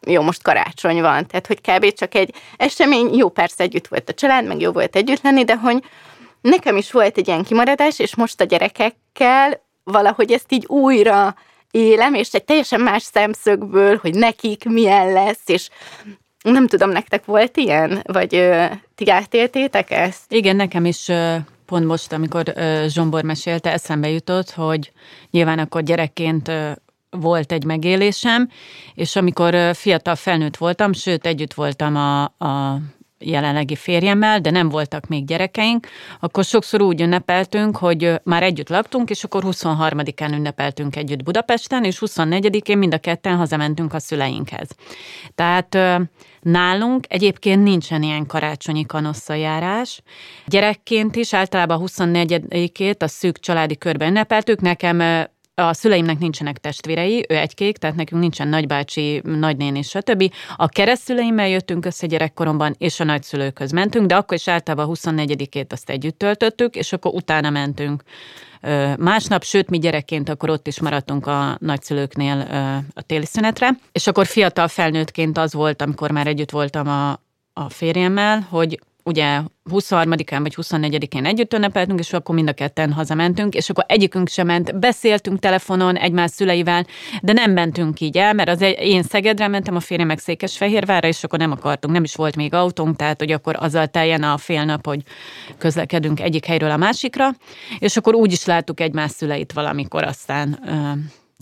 jó, 0.00 0.22
most 0.22 0.42
karácsony 0.42 1.00
van, 1.00 1.26
tehát 1.26 1.46
hogy 1.46 1.60
kb. 1.60 1.92
csak 1.92 2.14
egy 2.14 2.34
esemény, 2.56 3.14
jó, 3.14 3.28
persze 3.28 3.62
együtt 3.62 3.86
volt 3.86 4.08
a 4.08 4.14
család, 4.14 4.46
meg 4.46 4.60
jó 4.60 4.72
volt 4.72 4.96
együtt 4.96 5.22
lenni, 5.22 5.44
de 5.44 5.56
hogy 5.56 5.84
nekem 6.50 6.76
is 6.76 6.92
volt 6.92 7.18
egy 7.18 7.28
ilyen 7.28 7.42
kimaradás, 7.42 7.98
és 7.98 8.16
most 8.16 8.40
a 8.40 8.44
gyerekekkel 8.44 9.62
valahogy 9.84 10.32
ezt 10.32 10.52
így 10.52 10.64
újra 10.66 11.34
élem, 11.70 12.14
és 12.14 12.32
egy 12.32 12.44
teljesen 12.44 12.80
más 12.80 13.02
szemszögből, 13.02 13.98
hogy 14.02 14.14
nekik 14.14 14.64
milyen 14.64 15.12
lesz, 15.12 15.42
és 15.46 15.68
nem 16.42 16.66
tudom, 16.66 16.90
nektek 16.90 17.24
volt 17.24 17.56
ilyen? 17.56 18.02
Vagy 18.06 18.34
ö, 18.34 18.64
ti 18.94 19.10
átéltétek 19.10 19.90
ezt? 19.90 20.32
Igen, 20.32 20.56
nekem 20.56 20.84
is 20.84 21.10
pont 21.66 21.86
most, 21.86 22.12
amikor 22.12 22.54
Zsombor 22.86 23.22
mesélte, 23.22 23.72
eszembe 23.72 24.08
jutott, 24.08 24.50
hogy 24.50 24.92
nyilván 25.30 25.58
akkor 25.58 25.82
gyerekként 25.82 26.50
volt 27.10 27.52
egy 27.52 27.64
megélésem, 27.64 28.48
és 28.94 29.16
amikor 29.16 29.74
fiatal 29.74 30.14
felnőtt 30.14 30.56
voltam, 30.56 30.92
sőt, 30.92 31.26
együtt 31.26 31.54
voltam 31.54 31.96
a, 31.96 32.22
a 32.22 32.80
jelenlegi 33.24 33.76
férjemmel, 33.76 34.40
de 34.40 34.50
nem 34.50 34.68
voltak 34.68 35.06
még 35.06 35.24
gyerekeink, 35.24 35.86
akkor 36.20 36.44
sokszor 36.44 36.82
úgy 36.82 37.00
ünnepeltünk, 37.00 37.76
hogy 37.76 38.20
már 38.24 38.42
együtt 38.42 38.68
laktunk, 38.68 39.10
és 39.10 39.24
akkor 39.24 39.42
23-án 39.46 40.32
ünnepeltünk 40.32 40.96
együtt 40.96 41.22
Budapesten, 41.22 41.84
és 41.84 41.98
24-én 42.06 42.78
mind 42.78 42.94
a 42.94 42.98
ketten 42.98 43.36
hazamentünk 43.36 43.94
a 43.94 43.98
szüleinkhez. 43.98 44.68
Tehát 45.34 45.78
nálunk 46.40 47.04
egyébként 47.08 47.62
nincsen 47.62 48.02
ilyen 48.02 48.26
karácsonyi 48.26 48.86
kanosszajárás. 48.86 50.02
Gyerekként 50.46 51.16
is 51.16 51.34
általában 51.34 51.82
24-ét 51.86 53.02
a 53.02 53.08
szűk 53.08 53.38
családi 53.38 53.76
körben 53.78 54.08
ünnepeltük, 54.08 54.60
nekem 54.60 55.26
a 55.54 55.72
szüleimnek 55.72 56.18
nincsenek 56.18 56.58
testvérei, 56.58 57.24
ő 57.28 57.36
egykék, 57.36 57.76
tehát 57.76 57.96
nekünk 57.96 58.20
nincsen 58.20 58.48
nagybácsi, 58.48 59.20
nagynéni, 59.24 59.82
stb. 59.82 60.32
A 60.56 60.68
keresztszüleimmel 60.68 61.48
jöttünk 61.48 61.84
össze 61.84 62.06
gyerekkoromban, 62.06 62.74
és 62.78 63.00
a 63.00 63.04
nagyszülőkhöz 63.04 63.70
mentünk, 63.70 64.06
de 64.06 64.16
akkor 64.16 64.36
is 64.36 64.48
általában 64.48 64.88
a 64.88 64.92
24-ét 64.92 65.72
azt 65.72 65.90
együtt 65.90 66.18
töltöttük, 66.18 66.76
és 66.76 66.92
akkor 66.92 67.14
utána 67.14 67.50
mentünk 67.50 68.02
másnap, 68.98 69.44
sőt, 69.44 69.70
mi 69.70 69.78
gyerekként 69.78 70.28
akkor 70.28 70.50
ott 70.50 70.66
is 70.66 70.80
maradtunk 70.80 71.26
a 71.26 71.56
nagyszülőknél 71.60 72.38
a 72.94 73.02
téli 73.02 73.24
szünetre, 73.24 73.70
és 73.92 74.06
akkor 74.06 74.26
fiatal 74.26 74.68
felnőttként 74.68 75.38
az 75.38 75.54
volt, 75.54 75.82
amikor 75.82 76.10
már 76.10 76.26
együtt 76.26 76.50
voltam 76.50 76.88
a, 76.88 77.10
a 77.52 77.68
férjemmel, 77.68 78.46
hogy 78.50 78.78
ugye 79.04 79.40
23-án 79.70 80.38
vagy 80.40 80.54
24-én 80.56 81.24
együtt 81.24 81.54
ünnepeltünk, 81.54 81.98
és 81.98 82.12
akkor 82.12 82.34
mind 82.34 82.48
a 82.48 82.52
ketten 82.52 82.92
hazamentünk, 82.92 83.54
és 83.54 83.70
akkor 83.70 83.84
egyikünk 83.88 84.28
sem 84.28 84.46
ment, 84.46 84.78
beszéltünk 84.78 85.38
telefonon 85.38 85.96
egymás 85.96 86.30
szüleivel, 86.30 86.86
de 87.22 87.32
nem 87.32 87.50
mentünk 87.50 88.00
így 88.00 88.18
el, 88.18 88.32
mert 88.32 88.48
az 88.48 88.60
én 88.78 89.02
Szegedre 89.02 89.48
mentem, 89.48 89.76
a 89.76 89.80
férjem 89.80 90.06
meg 90.06 90.18
Székesfehérvárra, 90.18 91.08
és 91.08 91.24
akkor 91.24 91.38
nem 91.38 91.52
akartunk, 91.52 91.94
nem 91.94 92.04
is 92.04 92.14
volt 92.14 92.36
még 92.36 92.54
autónk, 92.54 92.96
tehát 92.96 93.18
hogy 93.18 93.32
akkor 93.32 93.56
azzal 93.58 93.86
teljen 93.86 94.22
a 94.22 94.38
fél 94.38 94.64
nap, 94.64 94.86
hogy 94.86 95.02
közlekedünk 95.58 96.20
egyik 96.20 96.44
helyről 96.44 96.70
a 96.70 96.76
másikra, 96.76 97.30
és 97.78 97.96
akkor 97.96 98.14
úgy 98.14 98.32
is 98.32 98.44
láttuk 98.44 98.80
egymás 98.80 99.10
szüleit 99.10 99.52
valamikor 99.52 100.02
aztán 100.02 100.58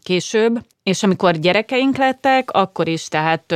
később, 0.03 0.65
és 0.83 1.03
amikor 1.03 1.39
gyerekeink 1.39 1.97
lettek, 1.97 2.51
akkor 2.51 2.89
is, 2.89 3.09
tehát 3.09 3.55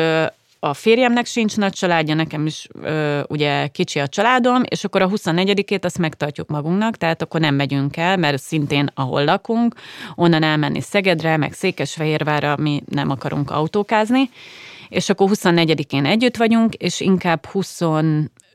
a 0.59 0.75
férjemnek 0.75 1.27
sincs 1.27 1.57
nagy 1.57 1.73
családja, 1.73 2.15
nekem 2.15 2.47
is 2.47 2.69
ö, 2.83 3.21
ugye 3.29 3.67
kicsi 3.67 3.99
a 3.99 4.09
családom, 4.09 4.63
és 4.69 4.85
akkor 4.85 5.03
a 5.03 5.09
24-ét 5.09 5.85
azt 5.85 5.99
megtartjuk 5.99 6.49
magunknak, 6.49 6.97
tehát 6.97 7.23
akkor 7.23 7.41
nem 7.41 7.55
megyünk 7.55 7.97
el, 7.97 8.17
mert 8.17 8.43
szintén 8.43 8.91
ahol 8.95 9.25
lakunk, 9.25 9.75
onnan 10.15 10.43
elmenni 10.43 10.81
Szegedre, 10.81 11.37
meg 11.37 11.53
Székesfehérvárra, 11.53 12.57
mi 12.57 12.83
nem 12.91 13.11
akarunk 13.11 13.51
autókázni, 13.51 14.31
és 14.89 15.09
akkor 15.09 15.29
24-én 15.33 16.05
együtt 16.05 16.37
vagyunk, 16.37 16.75
és 16.75 17.01
inkább 17.01 17.47
20 17.47 17.81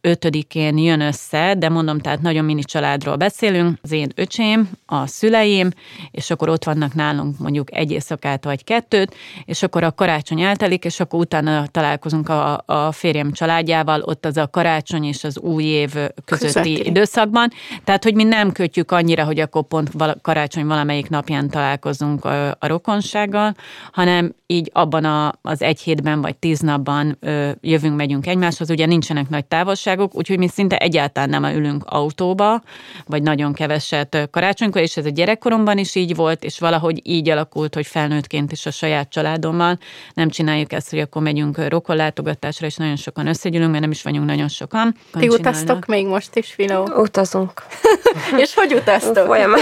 5-én 0.03 0.77
jön 0.77 1.01
össze, 1.01 1.55
de 1.57 1.69
mondom, 1.69 1.99
tehát 1.99 2.21
nagyon 2.21 2.45
mini 2.45 2.63
családról 2.63 3.15
beszélünk, 3.15 3.79
az 3.81 3.91
én 3.91 4.11
öcsém, 4.15 4.69
a 4.85 5.07
szüleim, 5.07 5.69
és 6.11 6.29
akkor 6.29 6.49
ott 6.49 6.63
vannak 6.63 6.93
nálunk 6.93 7.39
mondjuk 7.39 7.75
egy 7.75 7.91
éjszakát 7.91 8.43
vagy 8.43 8.63
kettőt, 8.63 9.15
és 9.45 9.63
akkor 9.63 9.83
a 9.83 9.91
karácsony 9.91 10.41
eltelik, 10.41 10.85
és 10.85 10.99
akkor 10.99 11.19
utána 11.19 11.67
találkozunk 11.67 12.29
a, 12.29 12.63
a 12.65 12.91
férjem 12.91 13.31
családjával, 13.31 14.01
ott 14.01 14.25
az 14.25 14.37
a 14.37 14.47
karácsony 14.47 15.03
és 15.03 15.23
az 15.23 15.39
új 15.39 15.63
év 15.63 15.91
közötti 16.25 16.45
Közötti. 16.45 16.85
időszakban. 16.85 17.49
Tehát, 17.83 18.03
hogy 18.03 18.15
mi 18.15 18.23
nem 18.23 18.51
kötjük 18.51 18.91
annyira, 18.91 19.25
hogy 19.25 19.39
akkor 19.39 19.63
pont 19.63 19.89
vala, 19.91 20.15
karácsony 20.21 20.65
valamelyik 20.65 21.09
napján 21.09 21.49
találkozunk 21.49 22.25
a, 22.25 22.49
a 22.49 22.67
rokonsággal, 22.67 23.55
hanem 23.91 24.33
így 24.47 24.69
abban 24.73 25.05
a, 25.05 25.33
az 25.41 25.61
egy 25.61 25.79
hétben 25.79 26.21
vagy 26.21 26.35
tíz 26.35 26.59
napban 26.59 27.17
ö, 27.19 27.49
jövünk, 27.61 27.95
megyünk 27.95 28.27
egymáshoz, 28.27 28.69
ugye 28.69 28.85
nincsenek 28.85 29.29
nagy 29.29 29.45
távolság, 29.45 29.90
távolságok, 29.91 30.15
úgyhogy 30.15 30.37
mi 30.37 30.47
szinte 30.47 30.77
egyáltalán 30.77 31.29
nem 31.29 31.43
ülünk 31.43 31.83
autóba, 31.85 32.61
vagy 33.05 33.23
nagyon 33.23 33.53
keveset 33.53 34.27
karácsonykor, 34.31 34.81
és 34.81 34.97
ez 34.97 35.05
a 35.05 35.09
gyerekkoromban 35.09 35.77
is 35.77 35.95
így 35.95 36.15
volt, 36.15 36.43
és 36.43 36.59
valahogy 36.59 36.99
így 37.03 37.29
alakult, 37.29 37.75
hogy 37.75 37.87
felnőttként 37.87 38.51
is 38.51 38.65
a 38.65 38.71
saját 38.71 39.09
családommal 39.09 39.77
nem 40.13 40.29
csináljuk 40.29 40.73
ezt, 40.73 40.89
hogy 40.89 40.99
akkor 40.99 41.21
megyünk 41.21 41.67
rokonlátogatásra, 41.67 42.67
és 42.67 42.75
nagyon 42.75 42.95
sokan 42.95 43.27
összegyűlünk, 43.27 43.69
mert 43.69 43.81
nem 43.81 43.91
is 43.91 44.03
vagyunk 44.03 44.25
nagyon 44.25 44.47
sokan. 44.47 44.95
Ti 45.19 45.27
utaztok 45.27 45.85
még 45.85 46.07
most 46.07 46.35
is, 46.35 46.51
Filó? 46.51 46.87
Utazunk. 46.95 47.63
és 48.43 48.53
hogy 48.53 48.73
utaztok? 48.73 49.25
Folyamat. 49.25 49.59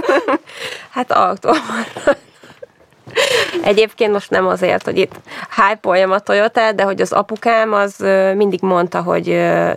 hát 0.94 1.12
autóban. 1.12 1.60
Egyébként 3.64 4.12
most 4.12 4.30
nem 4.30 4.46
azért, 4.46 4.84
hogy 4.84 4.98
itt 4.98 5.12
hype 5.56 6.04
a 6.14 6.18
toyota 6.18 6.72
de 6.72 6.82
hogy 6.82 7.00
az 7.00 7.12
apukám 7.12 7.72
az 7.72 7.96
mindig 8.34 8.60
mondta, 8.62 9.02
hogy 9.02 9.26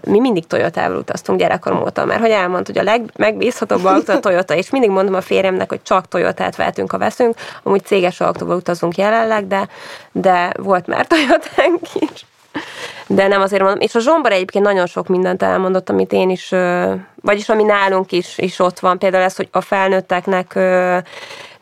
mi 0.08 0.20
mindig 0.20 0.48
Toyotával 0.48 0.98
utaztunk 0.98 1.40
gyerekkorom 1.40 1.82
óta, 1.82 2.06
mert 2.06 2.20
hogy 2.20 2.30
elmondta, 2.30 2.72
hogy 2.74 2.88
a 2.88 2.92
legmegbízhatóbb 2.92 3.86
autó 3.86 4.14
a 4.14 4.20
Toyota, 4.20 4.56
és 4.56 4.70
mindig 4.70 4.90
mondom 4.90 5.14
a 5.14 5.22
férjemnek, 5.22 5.70
hogy 5.70 5.82
csak 5.82 6.08
Toyotát 6.08 6.56
vehetünk, 6.56 6.92
ha 6.92 6.98
veszünk, 6.98 7.36
amúgy 7.64 7.86
céges 7.86 8.22
autóval 8.22 8.56
utazunk 8.56 8.98
jelenleg, 8.98 9.48
de, 9.48 9.68
de 10.12 10.52
volt 10.58 10.88
már 10.88 11.08
Toyotánk 11.08 11.80
is. 11.94 12.26
De 13.08 13.28
nem 13.28 13.42
azért 13.42 13.62
mondom. 13.62 13.82
És 13.82 13.96
a 13.96 14.00
Zsombar 14.00 14.32
egyébként 14.32 14.64
nagyon 14.64 14.86
sok 14.86 15.08
mindent 15.08 15.44
elmondott, 15.44 15.90
amit 15.90 16.14
én 16.14 16.30
is, 16.30 16.54
vagyis 17.26 17.50
ami 17.50 17.64
nálunk 17.64 18.12
is, 18.12 18.38
is 18.38 18.60
ott 18.60 18.80
van. 18.80 19.00
Például 19.00 19.24
ez, 19.24 19.36
hogy 19.36 19.48
a 19.52 19.62
felnőtteknek 19.62 20.60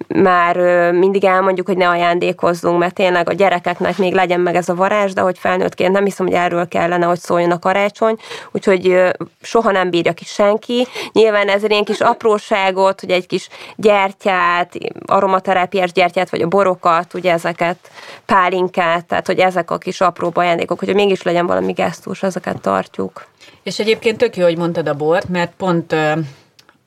már 0.07 0.57
mindig 0.91 1.23
elmondjuk, 1.23 1.67
hogy 1.67 1.77
ne 1.77 1.89
ajándékozzunk, 1.89 2.79
mert 2.79 2.93
tényleg 2.93 3.29
a 3.29 3.33
gyerekeknek 3.33 3.97
még 3.97 4.13
legyen 4.13 4.39
meg 4.39 4.55
ez 4.55 4.69
a 4.69 4.75
varázs, 4.75 5.13
de 5.13 5.21
hogy 5.21 5.37
felnőttként 5.37 5.91
nem 5.91 6.03
hiszem, 6.03 6.25
hogy 6.25 6.35
erről 6.35 6.67
kellene, 6.67 7.05
hogy 7.05 7.19
szóljon 7.19 7.51
a 7.51 7.59
karácsony, 7.59 8.17
úgyhogy 8.51 9.13
soha 9.41 9.71
nem 9.71 9.89
bírja 9.89 10.13
ki 10.13 10.25
senki. 10.25 10.87
Nyilván 11.11 11.47
ezért 11.47 11.71
ilyen 11.71 11.83
kis 11.83 11.99
apróságot, 11.99 12.99
hogy 12.99 13.11
egy 13.11 13.27
kis 13.27 13.49
gyertyát, 13.75 14.73
aromaterápiás 15.05 15.91
gyertyát, 15.91 16.29
vagy 16.29 16.41
a 16.41 16.47
borokat, 16.47 17.13
ugye 17.13 17.31
ezeket, 17.31 17.77
pálinkát, 18.25 19.05
tehát 19.05 19.27
hogy 19.27 19.39
ezek 19.39 19.71
a 19.71 19.77
kis 19.77 20.01
apró 20.01 20.31
ajándékok, 20.33 20.79
hogy 20.79 20.93
mégis 20.93 21.21
legyen 21.21 21.45
valami 21.45 21.71
gesztus, 21.71 22.23
ezeket 22.23 22.61
tartjuk. 22.61 23.31
És 23.63 23.79
egyébként 23.79 24.17
tök 24.17 24.35
jó, 24.35 24.43
hogy 24.43 24.57
mondtad 24.57 24.87
a 24.87 24.93
bort, 24.93 25.29
mert 25.29 25.55
pont 25.55 25.95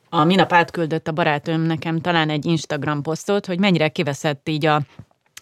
a 0.09 0.23
minap 0.23 0.53
átküldött 0.53 1.07
a 1.07 1.11
barátom 1.11 1.61
nekem 1.61 2.01
talán 2.01 2.29
egy 2.29 2.45
Instagram 2.45 3.01
posztot, 3.01 3.45
hogy 3.45 3.59
mennyire 3.59 3.87
kiveszett 3.87 4.49
így 4.49 4.65
a, 4.65 4.81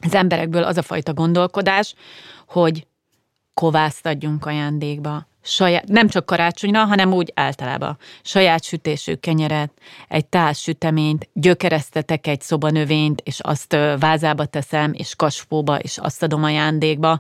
az 0.02 0.16
emberekből 0.16 0.64
az 0.64 0.78
a 0.78 0.82
fajta 0.82 1.14
gondolkodás, 1.14 1.94
hogy 2.48 2.88
kovászt 3.54 4.06
adjunk 4.06 4.46
ajándékba. 4.46 5.28
Saját, 5.48 5.88
nem 5.88 6.08
csak 6.08 6.26
karácsonyra, 6.26 6.86
hanem 6.86 7.14
úgy 7.14 7.32
általában. 7.36 7.98
Saját 8.22 8.64
sütésű 8.64 9.14
kenyeret, 9.14 9.72
egy 10.08 10.26
társ 10.26 10.62
süteményt, 10.62 11.30
gyökeresztetek 11.34 12.28
egy 12.28 12.42
szobanövényt, 12.42 13.22
és 13.22 13.40
azt 13.40 13.78
vázába 14.00 14.46
teszem, 14.46 14.94
és 14.94 15.16
kasfóba, 15.16 15.80
és 15.80 15.98
azt 15.98 16.24
adom 16.24 16.44
ajándékba 16.44 17.20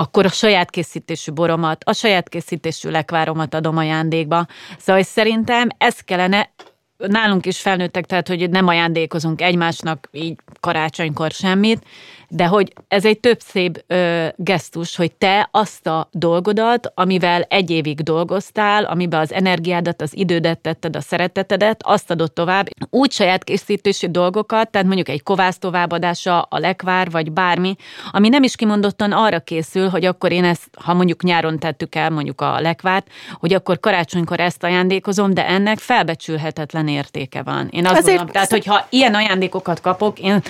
akkor 0.00 0.24
a 0.24 0.28
saját 0.28 0.70
készítésű 0.70 1.32
boromat, 1.32 1.84
a 1.84 1.92
saját 1.92 2.28
készítésű 2.28 2.90
lekváromat 2.90 3.54
adom 3.54 3.76
ajándékba. 3.76 4.46
Szóval 4.78 5.02
szerintem 5.02 5.68
ez 5.78 6.00
kellene 6.00 6.50
nálunk 6.96 7.46
is 7.46 7.60
felnőttek, 7.60 8.06
tehát 8.06 8.28
hogy 8.28 8.50
nem 8.50 8.66
ajándékozunk 8.66 9.40
egymásnak 9.40 10.08
így 10.12 10.36
karácsonykor 10.60 11.30
semmit, 11.30 11.84
de 12.32 12.46
hogy 12.46 12.72
ez 12.88 13.04
egy 13.04 13.20
több 13.20 13.40
szép 13.40 13.84
ö, 13.86 14.26
gesztus, 14.36 14.96
hogy 14.96 15.12
te 15.12 15.48
azt 15.50 15.86
a 15.86 16.08
dolgodat, 16.12 16.92
amivel 16.94 17.42
egy 17.42 17.70
évig 17.70 18.00
dolgoztál, 18.00 18.84
amiben 18.84 19.20
az 19.20 19.32
energiádat, 19.32 20.02
az 20.02 20.16
idődet 20.16 20.58
tetted, 20.58 20.96
a 20.96 21.00
szeretetedet, 21.00 21.80
azt 21.84 22.10
adott 22.10 22.34
tovább. 22.34 22.68
Úgy 22.90 23.12
saját 23.12 23.44
készítési 23.44 24.10
dolgokat, 24.10 24.70
tehát 24.70 24.86
mondjuk 24.86 25.08
egy 25.08 25.22
kovász 25.22 25.58
továbbadása, 25.58 26.42
a 26.42 26.58
lekvár, 26.58 27.10
vagy 27.10 27.32
bármi, 27.32 27.76
ami 28.10 28.28
nem 28.28 28.42
is 28.42 28.56
kimondottan 28.56 29.12
arra 29.12 29.40
készül, 29.40 29.88
hogy 29.88 30.04
akkor 30.04 30.32
én 30.32 30.44
ezt, 30.44 30.68
ha 30.84 30.94
mondjuk 30.94 31.22
nyáron 31.22 31.58
tettük 31.58 31.94
el 31.94 32.10
mondjuk 32.10 32.40
a 32.40 32.60
lekvárt, 32.60 33.06
hogy 33.40 33.54
akkor 33.54 33.80
karácsonykor 33.80 34.40
ezt 34.40 34.64
ajándékozom, 34.64 35.34
de 35.34 35.46
ennek 35.46 35.78
felbecsülhetetlen 35.78 36.88
értéke 36.88 37.42
van. 37.42 37.68
Én 37.70 37.86
azt 37.86 37.92
Azért 37.96 38.06
gondolom, 38.06 38.32
tehát 38.32 38.50
hogyha 38.50 38.86
ilyen 38.88 39.14
ajándékokat 39.14 39.80
kapok, 39.80 40.18
én 40.18 40.42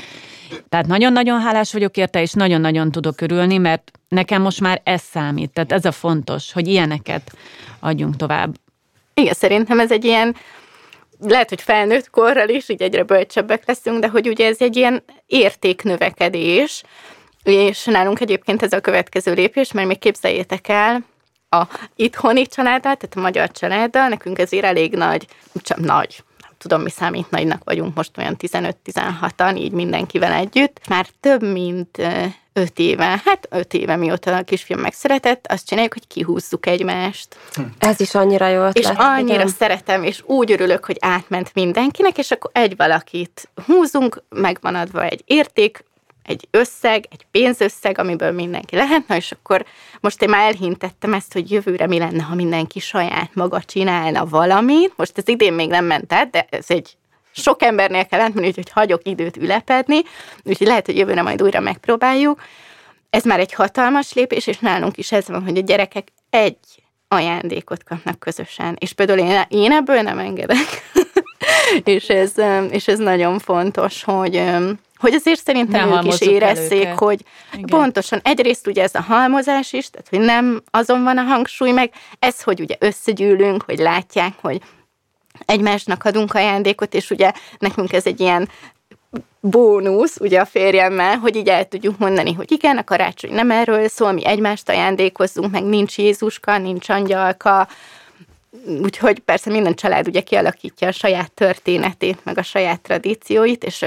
tehát 0.68 0.86
nagyon-nagyon 0.86 1.40
hálás 1.40 1.72
vagyok 1.72 1.96
érte, 1.96 2.20
és 2.20 2.32
nagyon-nagyon 2.32 2.90
tudok 2.90 3.20
örülni, 3.20 3.58
mert 3.58 3.90
nekem 4.08 4.42
most 4.42 4.60
már 4.60 4.80
ez 4.84 5.02
számít. 5.02 5.50
Tehát 5.50 5.72
ez 5.72 5.84
a 5.84 5.92
fontos, 5.92 6.52
hogy 6.52 6.68
ilyeneket 6.68 7.32
adjunk 7.80 8.16
tovább. 8.16 8.54
Igen, 9.14 9.34
szerintem 9.34 9.80
ez 9.80 9.90
egy 9.90 10.04
ilyen, 10.04 10.36
lehet, 11.20 11.48
hogy 11.48 11.62
felnőtt 11.62 12.10
korral 12.10 12.48
is, 12.48 12.68
így 12.68 12.82
egyre 12.82 13.02
bölcsebbek 13.02 13.66
leszünk, 13.66 14.00
de 14.00 14.08
hogy 14.08 14.28
ugye 14.28 14.46
ez 14.46 14.60
egy 14.60 14.76
ilyen 14.76 15.02
értéknövekedés, 15.26 16.82
és 17.42 17.84
nálunk 17.84 18.20
egyébként 18.20 18.62
ez 18.62 18.72
a 18.72 18.80
következő 18.80 19.32
lépés, 19.32 19.72
mert 19.72 19.86
még 19.86 19.98
képzeljétek 19.98 20.68
el, 20.68 21.04
a 21.50 21.66
itthoni 21.96 22.46
családdal, 22.46 22.96
tehát 22.96 23.16
a 23.16 23.20
magyar 23.20 23.50
családdal, 23.50 24.08
nekünk 24.08 24.38
ezért 24.38 24.64
elég 24.64 24.94
nagy, 24.94 25.26
csak 25.62 25.78
nagy, 25.78 26.22
tudom, 26.62 26.82
mi 26.82 26.90
számít 26.90 27.30
nagynak 27.30 27.64
vagyunk 27.64 27.94
most 27.94 28.18
olyan 28.18 28.36
15-16-an, 28.38 29.58
így 29.58 29.72
mindenkivel 29.72 30.32
együtt. 30.32 30.80
Már 30.88 31.06
több 31.20 31.42
mint 31.42 31.98
öt 32.52 32.78
éve, 32.78 33.22
hát 33.24 33.46
öt 33.50 33.74
éve 33.74 33.96
mióta 33.96 34.36
a 34.36 34.42
kisfiam 34.42 34.80
megszeretett, 34.80 35.46
azt 35.48 35.66
csináljuk, 35.66 35.92
hogy 35.92 36.06
kihúzzuk 36.06 36.66
egymást. 36.66 37.36
Ez 37.78 38.00
is 38.00 38.14
annyira 38.14 38.48
jó 38.48 38.62
ötlet. 38.62 38.76
És 38.76 38.90
annyira 38.96 39.34
igen. 39.34 39.48
szeretem, 39.48 40.02
és 40.02 40.22
úgy 40.26 40.52
örülök, 40.52 40.84
hogy 40.84 40.96
átment 41.00 41.50
mindenkinek, 41.54 42.18
és 42.18 42.30
akkor 42.30 42.50
egy 42.54 42.76
valakit 42.76 43.48
húzunk, 43.66 44.22
megvan 44.28 44.74
adva 44.74 45.04
egy 45.04 45.22
érték, 45.26 45.84
egy 46.22 46.48
összeg, 46.50 47.04
egy 47.10 47.26
pénzösszeg, 47.30 47.98
amiből 47.98 48.30
mindenki 48.32 48.76
lehetne, 48.76 49.16
és 49.16 49.32
akkor 49.32 49.64
most 50.00 50.22
én 50.22 50.28
már 50.28 50.46
elhintettem 50.46 51.14
ezt, 51.14 51.32
hogy 51.32 51.50
jövőre 51.50 51.86
mi 51.86 51.98
lenne, 51.98 52.22
ha 52.22 52.34
mindenki 52.34 52.78
saját 52.78 53.34
maga 53.34 53.62
csinálna 53.62 54.26
valamit. 54.26 54.92
Most 54.96 55.18
ez 55.18 55.28
idén 55.28 55.52
még 55.52 55.68
nem 55.68 55.84
ment 55.84 56.12
át, 56.12 56.30
de 56.30 56.46
ez 56.50 56.64
egy 56.68 56.96
sok 57.32 57.62
embernél 57.62 58.06
kell 58.06 58.20
átmenni, 58.20 58.46
úgyhogy 58.46 58.70
hagyok 58.70 59.00
időt 59.04 59.36
ülepedni, 59.36 60.00
úgyhogy 60.44 60.66
lehet, 60.66 60.86
hogy 60.86 60.96
jövőre 60.96 61.22
majd 61.22 61.42
újra 61.42 61.60
megpróbáljuk. 61.60 62.42
Ez 63.10 63.24
már 63.24 63.40
egy 63.40 63.52
hatalmas 63.52 64.12
lépés, 64.12 64.46
és 64.46 64.58
nálunk 64.58 64.96
is 64.96 65.12
ez 65.12 65.28
van, 65.28 65.42
hogy 65.42 65.56
a 65.56 65.60
gyerekek 65.60 66.08
egy 66.30 66.56
ajándékot 67.08 67.84
kapnak 67.84 68.18
közösen. 68.18 68.76
És 68.78 68.92
például 68.92 69.18
én, 69.18 69.42
én 69.48 69.72
ebből 69.72 70.00
nem 70.00 70.18
engedek. 70.18 70.90
és, 71.84 72.08
ez, 72.08 72.32
és 72.70 72.88
ez 72.88 72.98
nagyon 72.98 73.38
fontos, 73.38 74.02
hogy 74.02 74.42
hogy 75.00 75.14
azért 75.14 75.42
szerintem 75.44 75.88
ne 75.88 75.96
ők 75.96 76.04
is 76.04 76.20
érezzék, 76.20 76.88
hogy 76.88 77.24
Igen. 77.52 77.66
pontosan 77.66 78.20
egyrészt 78.22 78.66
ugye 78.66 78.82
ez 78.82 78.94
a 78.94 79.00
halmozás 79.00 79.72
is, 79.72 79.90
tehát 79.90 80.08
hogy 80.08 80.20
nem 80.20 80.62
azon 80.70 81.02
van 81.02 81.18
a 81.18 81.22
hangsúly, 81.22 81.70
meg 81.70 81.92
ez, 82.18 82.42
hogy 82.42 82.60
ugye 82.60 82.76
összegyűlünk, 82.78 83.62
hogy 83.62 83.78
látják, 83.78 84.32
hogy 84.40 84.60
egymásnak 85.46 86.04
adunk 86.04 86.34
ajándékot, 86.34 86.94
és 86.94 87.10
ugye 87.10 87.32
nekünk 87.58 87.92
ez 87.92 88.06
egy 88.06 88.20
ilyen 88.20 88.48
bónusz, 89.40 90.16
ugye 90.16 90.40
a 90.40 90.44
férjemmel, 90.44 91.16
hogy 91.16 91.36
így 91.36 91.48
el 91.48 91.64
tudjuk 91.64 91.98
mondani, 91.98 92.32
hogy 92.32 92.52
igen, 92.52 92.76
a 92.76 92.84
karácsony 92.84 93.32
nem 93.32 93.50
erről 93.50 93.88
szól, 93.88 94.12
mi 94.12 94.26
egymást 94.26 94.68
ajándékozzunk, 94.68 95.50
meg 95.50 95.64
nincs 95.64 95.98
Jézuska, 95.98 96.58
nincs 96.58 96.88
angyalka, 96.88 97.68
úgyhogy 98.82 99.18
persze 99.18 99.50
minden 99.50 99.74
család 99.74 100.08
ugye 100.08 100.20
kialakítja 100.20 100.88
a 100.88 100.92
saját 100.92 101.32
történetét, 101.32 102.24
meg 102.24 102.38
a 102.38 102.42
saját 102.42 102.80
tradícióit, 102.80 103.64
és 103.64 103.84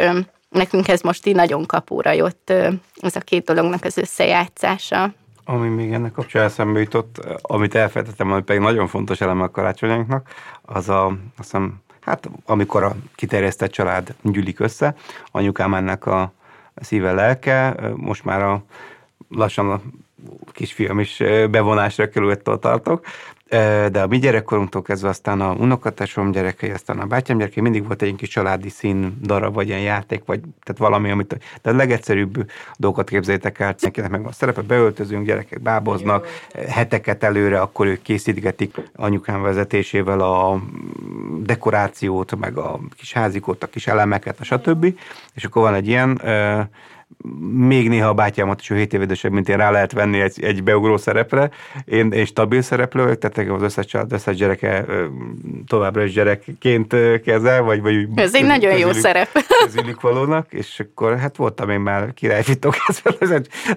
nekünk 0.54 0.88
ez 0.88 1.02
most 1.02 1.26
így 1.26 1.36
nagyon 1.36 1.66
kapóra 1.66 2.12
jött 2.12 2.50
ez 2.96 3.16
a 3.16 3.20
két 3.20 3.46
dolognak 3.46 3.84
az 3.84 3.98
összejátszása. 3.98 5.14
Ami 5.46 5.68
még 5.68 5.94
ennek 5.94 6.12
kapcsán 6.12 6.44
eszembe 6.44 6.80
jutott, 6.80 7.22
amit 7.42 7.76
elfelejtettem, 7.76 8.32
ami 8.32 8.42
pedig 8.42 8.62
nagyon 8.62 8.88
fontos 8.88 9.22
eleme 9.22 9.44
a 9.44 9.52
karácsonyunknak, 9.52 10.30
az 10.62 10.90
a, 10.90 11.06
azt 11.06 11.18
hiszem, 11.38 11.82
hát 12.02 12.30
amikor 12.46 12.84
a 12.84 12.96
kiterjesztett 13.16 13.72
család 13.72 14.16
gyűlik 14.22 14.60
össze, 14.60 14.96
anyukám 15.32 15.74
ennek 15.74 16.06
a 16.06 16.34
szíve 16.76 17.12
lelke, 17.12 17.76
most 17.96 18.24
már 18.24 18.42
a 18.42 18.64
lassan 19.30 19.72
a 19.72 19.82
kisfiam 20.52 21.00
is 21.00 21.18
bevonásra 21.50 22.10
került, 22.10 22.44
tartok, 22.60 23.06
de 23.92 24.02
a 24.02 24.08
mi 24.08 24.20
gyerekkorunktól 24.20 24.82
kezdve 24.82 25.10
aztán 25.10 25.42
a 25.42 25.54
unokatásom 25.54 26.32
gyerekei, 26.32 26.70
aztán 26.70 27.00
a 27.00 27.06
bátyám 27.06 27.38
gyerekei, 27.38 27.64
mindig 27.64 27.86
volt 27.86 28.02
egy 28.02 28.16
kis 28.16 28.30
családi 28.30 28.70
szín 28.70 29.18
darab, 29.22 29.54
vagy 29.54 29.68
ilyen 29.68 29.80
játék, 29.80 30.22
vagy 30.26 30.40
tehát 30.40 30.82
valami, 30.82 31.12
amit, 31.12 31.38
de 31.62 31.70
a 31.70 31.74
legegyszerűbb 31.74 32.50
dolgokat 32.78 33.10
képzeljétek 33.10 33.60
el, 33.60 33.76
nekinek 33.80 34.10
meg 34.10 34.26
a 34.26 34.32
szerepe, 34.32 34.62
beöltözünk, 34.62 35.26
gyerekek 35.26 35.62
báboznak, 35.62 36.28
heteket 36.68 37.24
előre, 37.24 37.62
akkor 37.62 37.86
ők 37.86 38.02
készítgetik 38.02 38.76
anyukám 38.96 39.42
vezetésével 39.42 40.20
a 40.20 40.62
dekorációt, 41.40 42.36
meg 42.36 42.58
a 42.58 42.80
kis 42.96 43.14
házikót, 43.14 43.64
a 43.64 43.68
kis 43.68 43.88
elemeket, 43.88 44.40
a 44.40 44.44
stb. 44.44 44.86
És 45.34 45.44
akkor 45.44 45.62
van 45.62 45.74
egy 45.74 45.88
ilyen 45.88 46.22
még 47.50 47.90
néha 47.90 48.08
a 48.08 48.14
bátyámat 48.14 48.62
is, 48.62 48.70
ő 48.70 48.76
7 48.76 48.94
évedesebb, 48.94 49.32
mint 49.32 49.50
én, 49.50 49.58
rá 49.58 49.72
lehet 49.72 49.92
venni 49.92 50.20
egy, 50.20 50.44
egy 50.44 50.64
beugró 50.64 50.98
szerepre. 50.98 51.50
Én, 51.86 52.12
én 52.12 52.26
stabil 52.26 52.62
szereplő 52.62 53.04
vagyok, 53.04 53.18
tehát 53.18 53.50
az 53.52 53.62
összes 53.62 53.86
család, 53.86 54.12
összes 54.12 54.36
gyereke 54.36 54.86
továbbra 55.68 56.04
is 56.04 56.14
gyerekként 56.14 56.96
kezel, 57.24 57.62
vagy, 57.62 57.82
vagy 57.82 58.08
Ez 58.16 58.36
egy 58.36 58.46
nagyon 58.46 58.78
jó 58.78 58.92
szerep. 58.92 59.30
Közülük 59.66 60.02
valónak, 60.02 60.54
és 60.54 60.80
akkor 60.80 61.18
hát 61.18 61.36
voltam 61.36 61.70
én 61.70 61.80
már 61.80 62.14
királyfitok, 62.14 62.76
ez 62.88 63.02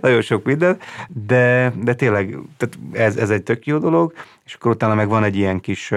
nagyon 0.00 0.20
sok 0.20 0.44
minden, 0.44 0.78
de, 1.08 1.72
de 1.82 1.94
tényleg 1.94 2.38
tehát 2.56 2.78
ez, 2.92 3.16
ez 3.16 3.30
egy 3.30 3.42
tök 3.42 3.66
jó 3.66 3.78
dolog, 3.78 4.12
és 4.44 4.54
akkor 4.54 4.70
utána 4.70 4.94
meg 4.94 5.08
van 5.08 5.24
egy 5.24 5.36
ilyen 5.36 5.60
kis 5.60 5.92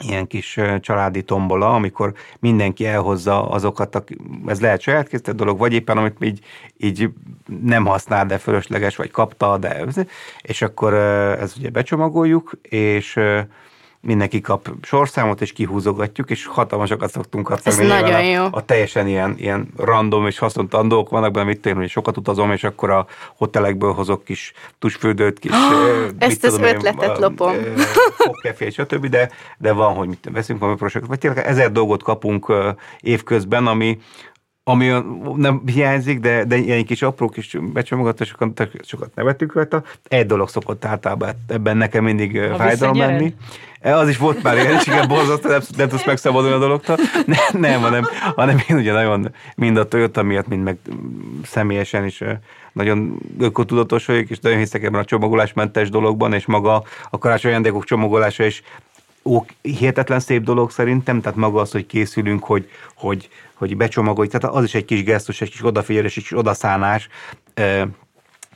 ilyen 0.00 0.26
kis 0.26 0.60
családi 0.80 1.22
tombola, 1.22 1.74
amikor 1.74 2.14
mindenki 2.40 2.86
elhozza 2.86 3.48
azokat, 3.48 4.04
ez 4.46 4.60
lehet 4.60 4.80
saját 4.80 5.08
készített 5.08 5.36
dolog, 5.36 5.58
vagy 5.58 5.72
éppen 5.72 5.98
amit 5.98 6.16
így, 6.20 6.40
így 6.76 7.10
nem 7.62 7.86
használ, 7.86 8.26
de 8.26 8.38
fölösleges, 8.38 8.96
vagy 8.96 9.10
kapta, 9.10 9.58
de 9.58 9.84
és 10.42 10.62
akkor 10.62 10.94
ez 10.94 11.54
ugye 11.58 11.70
becsomagoljuk, 11.70 12.52
és 12.62 13.20
mindenki 14.00 14.40
kap 14.40 14.70
sorszámot, 14.82 15.40
és 15.40 15.52
kihúzogatjuk, 15.52 16.30
és 16.30 16.46
hatalmasokat 16.46 17.10
szoktunk 17.10 17.50
adni. 17.50 17.62
Ez 17.64 17.76
nagyon 17.76 18.24
jó. 18.24 18.42
A, 18.44 18.48
a 18.50 18.64
teljesen 18.64 19.06
ilyen, 19.06 19.34
ilyen 19.38 19.68
random 19.76 20.26
és 20.26 20.38
haszontalan 20.38 20.88
dolgok 20.88 21.10
vannak 21.10 21.32
benne, 21.32 21.46
mit 21.46 21.60
tényleg, 21.60 21.82
hogy 21.82 21.90
sokat 21.90 22.16
utazom, 22.16 22.52
és 22.52 22.64
akkor 22.64 22.90
a 22.90 23.06
hotelekből 23.36 23.92
hozok 23.92 24.24
kis 24.24 24.52
tusfürdőt, 24.78 25.38
kis... 25.38 25.50
Oh, 25.50 26.08
ezt 26.18 26.44
az 26.44 26.52
tudom, 26.52 26.68
ötletet 26.68 27.16
én, 27.16 27.20
lopom. 27.22 27.54
Fogkefé, 28.16 28.70
stb., 28.70 29.06
de, 29.06 29.30
de 29.58 29.72
van, 29.72 29.94
hogy 29.94 30.08
mit 30.08 30.28
veszünk 30.32 30.60
valami 30.60 30.78
projektet, 30.78 31.06
vagy 31.06 31.18
tényleg 31.18 31.46
ezer 31.46 31.72
dolgot 31.72 32.02
kapunk 32.02 32.52
évközben, 33.00 33.66
ami, 33.66 33.98
ami 34.64 34.92
nem 35.36 35.62
hiányzik, 35.66 36.20
de, 36.20 36.44
de 36.44 36.56
ilyen 36.56 36.84
kis 36.84 37.02
apró 37.02 37.28
kis 37.28 37.56
becsomagolásokat 37.72 38.68
sokat 38.82 39.14
nevettük 39.14 39.54
rajta. 39.54 39.82
Egy 40.08 40.26
dolog 40.26 40.48
szokott 40.48 40.84
általában 40.84 41.30
ebben 41.48 41.76
nekem 41.76 42.04
mindig 42.04 42.38
a 42.38 42.56
fájdalom 42.56 42.96
lenni. 42.96 43.34
E, 43.80 43.96
az 43.96 44.08
is 44.08 44.16
volt 44.16 44.42
már 44.42 44.56
ilyen, 44.56 44.72
és 44.72 44.86
igen, 44.86 45.08
borzasztó, 45.08 45.48
nem, 45.48 45.60
nem 45.76 45.88
tudsz 45.88 46.06
megszabadulni 46.06 46.54
a 46.54 46.58
dologtól. 46.58 46.96
Ne, 47.26 47.58
nem, 47.68 47.80
hanem, 47.80 48.04
hanem 48.36 48.62
én 48.68 48.76
ugye 48.76 48.92
nagyon 48.92 49.34
mind 49.56 49.76
a 49.76 49.88
Toyota 49.88 50.22
miatt, 50.22 50.48
mind 50.48 50.62
meg 50.62 50.78
személyesen 51.44 52.04
is 52.04 52.22
nagyon 52.72 53.18
ökotudatos 53.38 54.06
vagyok, 54.06 54.30
és 54.30 54.38
nagyon 54.38 54.58
hiszek 54.58 54.82
ebben 54.82 55.00
a 55.00 55.04
csomagolásmentes 55.04 55.90
dologban, 55.90 56.32
és 56.32 56.46
maga 56.46 56.82
a 57.10 57.18
karácsony 57.18 57.50
ajándékok 57.50 57.84
csomagolása 57.84 58.44
is 58.44 58.62
ó, 59.24 59.44
hihetetlen 59.62 60.20
szép 60.20 60.42
dolog 60.42 60.70
szerintem, 60.70 61.20
tehát 61.20 61.38
maga 61.38 61.60
az, 61.60 61.70
hogy 61.70 61.86
készülünk, 61.86 62.44
hogy, 62.44 62.68
hogy, 62.94 63.28
hogy 63.54 63.76
becsomagoljuk, 63.76 64.32
tehát 64.32 64.56
az 64.56 64.64
is 64.64 64.74
egy 64.74 64.84
kis 64.84 65.02
gesztus, 65.02 65.40
egy 65.40 65.50
kis 65.50 65.64
odafigyelés, 65.64 66.16
egy 66.16 66.22
kis 66.22 66.36
odaszánás, 66.36 67.08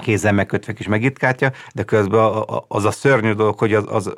kézzel 0.00 0.32
megkötve 0.32 0.72
kis 0.72 0.86
megitkátja, 0.86 1.52
de 1.74 1.82
közben 1.82 2.44
az 2.68 2.84
a 2.84 2.90
szörnyű 2.90 3.32
dolog, 3.32 3.58
hogy 3.58 3.74
az, 3.74 3.84
az 3.88 4.14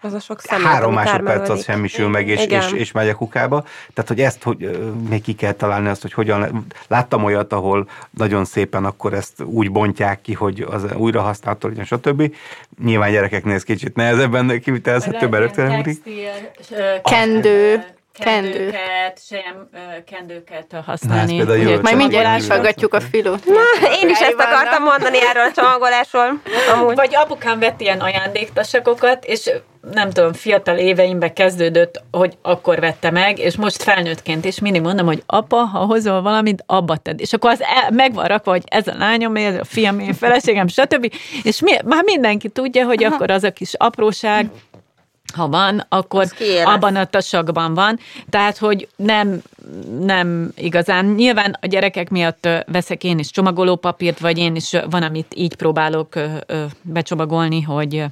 az 0.00 0.12
a 0.12 0.20
sok 0.20 0.40
szemet, 0.40 0.66
Három 0.66 0.94
másodperc 0.94 1.48
az 1.48 1.64
semmisül 1.64 2.08
meg, 2.08 2.28
és, 2.28 2.44
és, 2.44 2.72
és 2.72 2.92
megy 2.92 3.08
a 3.08 3.14
kukába. 3.14 3.64
Tehát, 3.94 4.08
hogy 4.10 4.20
ezt 4.20 4.42
hogy, 4.42 4.92
még 5.08 5.22
ki 5.22 5.34
kell 5.34 5.52
találni, 5.52 5.88
azt, 5.88 6.02
hogy 6.02 6.12
hogyan... 6.12 6.66
Láttam 6.88 7.24
olyat, 7.24 7.52
ahol 7.52 7.88
nagyon 8.10 8.44
szépen 8.44 8.84
akkor 8.84 9.14
ezt 9.14 9.42
úgy 9.42 9.70
bontják 9.70 10.20
ki, 10.20 10.32
hogy 10.32 10.66
az 10.70 10.84
újra 10.96 11.20
használható 11.20 11.68
legyen, 11.68 11.84
stb. 11.84 12.34
Nyilván 12.84 13.12
gyerekeknél 13.12 13.54
ez 13.54 13.62
kicsit 13.62 13.94
nehezebben 13.94 14.60
kivitelezhető, 14.60 15.28
mert 15.28 15.42
rögtön 15.42 15.98
Kendő 17.02 17.95
kendőket, 18.18 19.20
sejem 19.28 19.68
kendőket 20.06 20.76
használni. 20.86 21.38
Hát, 21.38 21.48
Ugye, 21.48 21.80
majd 21.80 21.96
mindjárt 21.96 22.40
is 22.40 22.48
a 22.90 23.00
filót. 23.00 23.44
Na, 23.44 23.88
én 24.02 24.08
is 24.08 24.20
ezt 24.20 24.34
akartam 24.38 24.82
mondani 24.82 25.18
erről 25.22 25.42
a 25.42 25.52
csomagolásról. 25.54 26.40
Amúgy. 26.72 26.94
Vagy 26.94 27.14
apukám 27.14 27.58
vett 27.58 27.80
ilyen 27.80 28.00
ajándéktasakokat, 28.00 29.24
és 29.24 29.50
nem 29.92 30.10
tudom, 30.10 30.32
fiatal 30.32 30.76
éveimben 30.76 31.32
kezdődött, 31.32 32.02
hogy 32.10 32.38
akkor 32.42 32.80
vette 32.80 33.10
meg, 33.10 33.38
és 33.38 33.56
most 33.56 33.82
felnőttként 33.82 34.44
is 34.44 34.60
mindig 34.60 34.82
mondom, 34.82 35.06
hogy 35.06 35.22
apa, 35.26 35.56
ha 35.56 35.78
hozol 35.78 36.22
valamit, 36.22 36.62
abba 36.66 36.96
tedd. 36.96 37.20
És 37.20 37.32
akkor 37.32 37.50
az 37.50 37.60
el, 37.60 37.90
megvan 37.90 38.24
rakva, 38.24 38.50
hogy 38.50 38.64
ez 38.66 38.86
a 38.86 38.94
lányom, 38.98 39.36
ez 39.36 39.54
a 39.54 39.64
fiam, 39.64 40.00
én 40.00 40.14
feleségem, 40.14 40.68
stb. 40.68 41.12
És 41.42 41.60
mi, 41.60 41.72
már 41.84 42.04
mindenki 42.04 42.48
tudja, 42.48 42.84
hogy 42.84 43.04
Aha. 43.04 43.14
akkor 43.14 43.30
az 43.30 43.44
a 43.44 43.50
kis 43.50 43.74
apróság, 43.76 44.50
ha 45.36 45.48
van, 45.48 45.86
akkor 45.88 46.26
abban 46.64 46.96
a 46.96 47.04
tasakban 47.04 47.74
van. 47.74 47.98
Tehát, 48.30 48.58
hogy 48.58 48.88
nem, 48.96 49.40
nem 50.00 50.52
igazán. 50.56 51.06
Nyilván 51.06 51.56
a 51.60 51.66
gyerekek 51.66 52.10
miatt 52.10 52.48
veszek 52.66 53.04
én 53.04 53.18
is 53.18 53.30
csomagolópapírt, 53.30 54.18
vagy 54.18 54.38
én 54.38 54.54
is 54.54 54.72
van, 54.90 55.02
amit 55.02 55.34
így 55.34 55.54
próbálok 55.54 56.14
becsomagolni, 56.82 57.62
hogy 57.62 58.04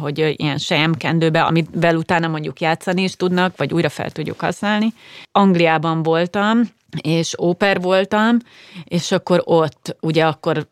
hogy 0.00 0.34
ilyen 0.36 0.58
sejemkendőbe, 0.58 1.42
amivel 1.42 1.96
utána 1.96 2.28
mondjuk 2.28 2.60
játszani 2.60 3.02
is 3.02 3.16
tudnak, 3.16 3.56
vagy 3.56 3.72
újra 3.72 3.88
fel 3.88 4.10
tudjuk 4.10 4.40
használni. 4.40 4.92
Angliában 5.32 6.02
voltam, 6.02 6.62
és 6.96 7.34
óper 7.40 7.80
voltam, 7.80 8.36
és 8.84 9.12
akkor 9.12 9.42
ott, 9.44 9.96
ugye 10.00 10.24
akkor 10.24 10.66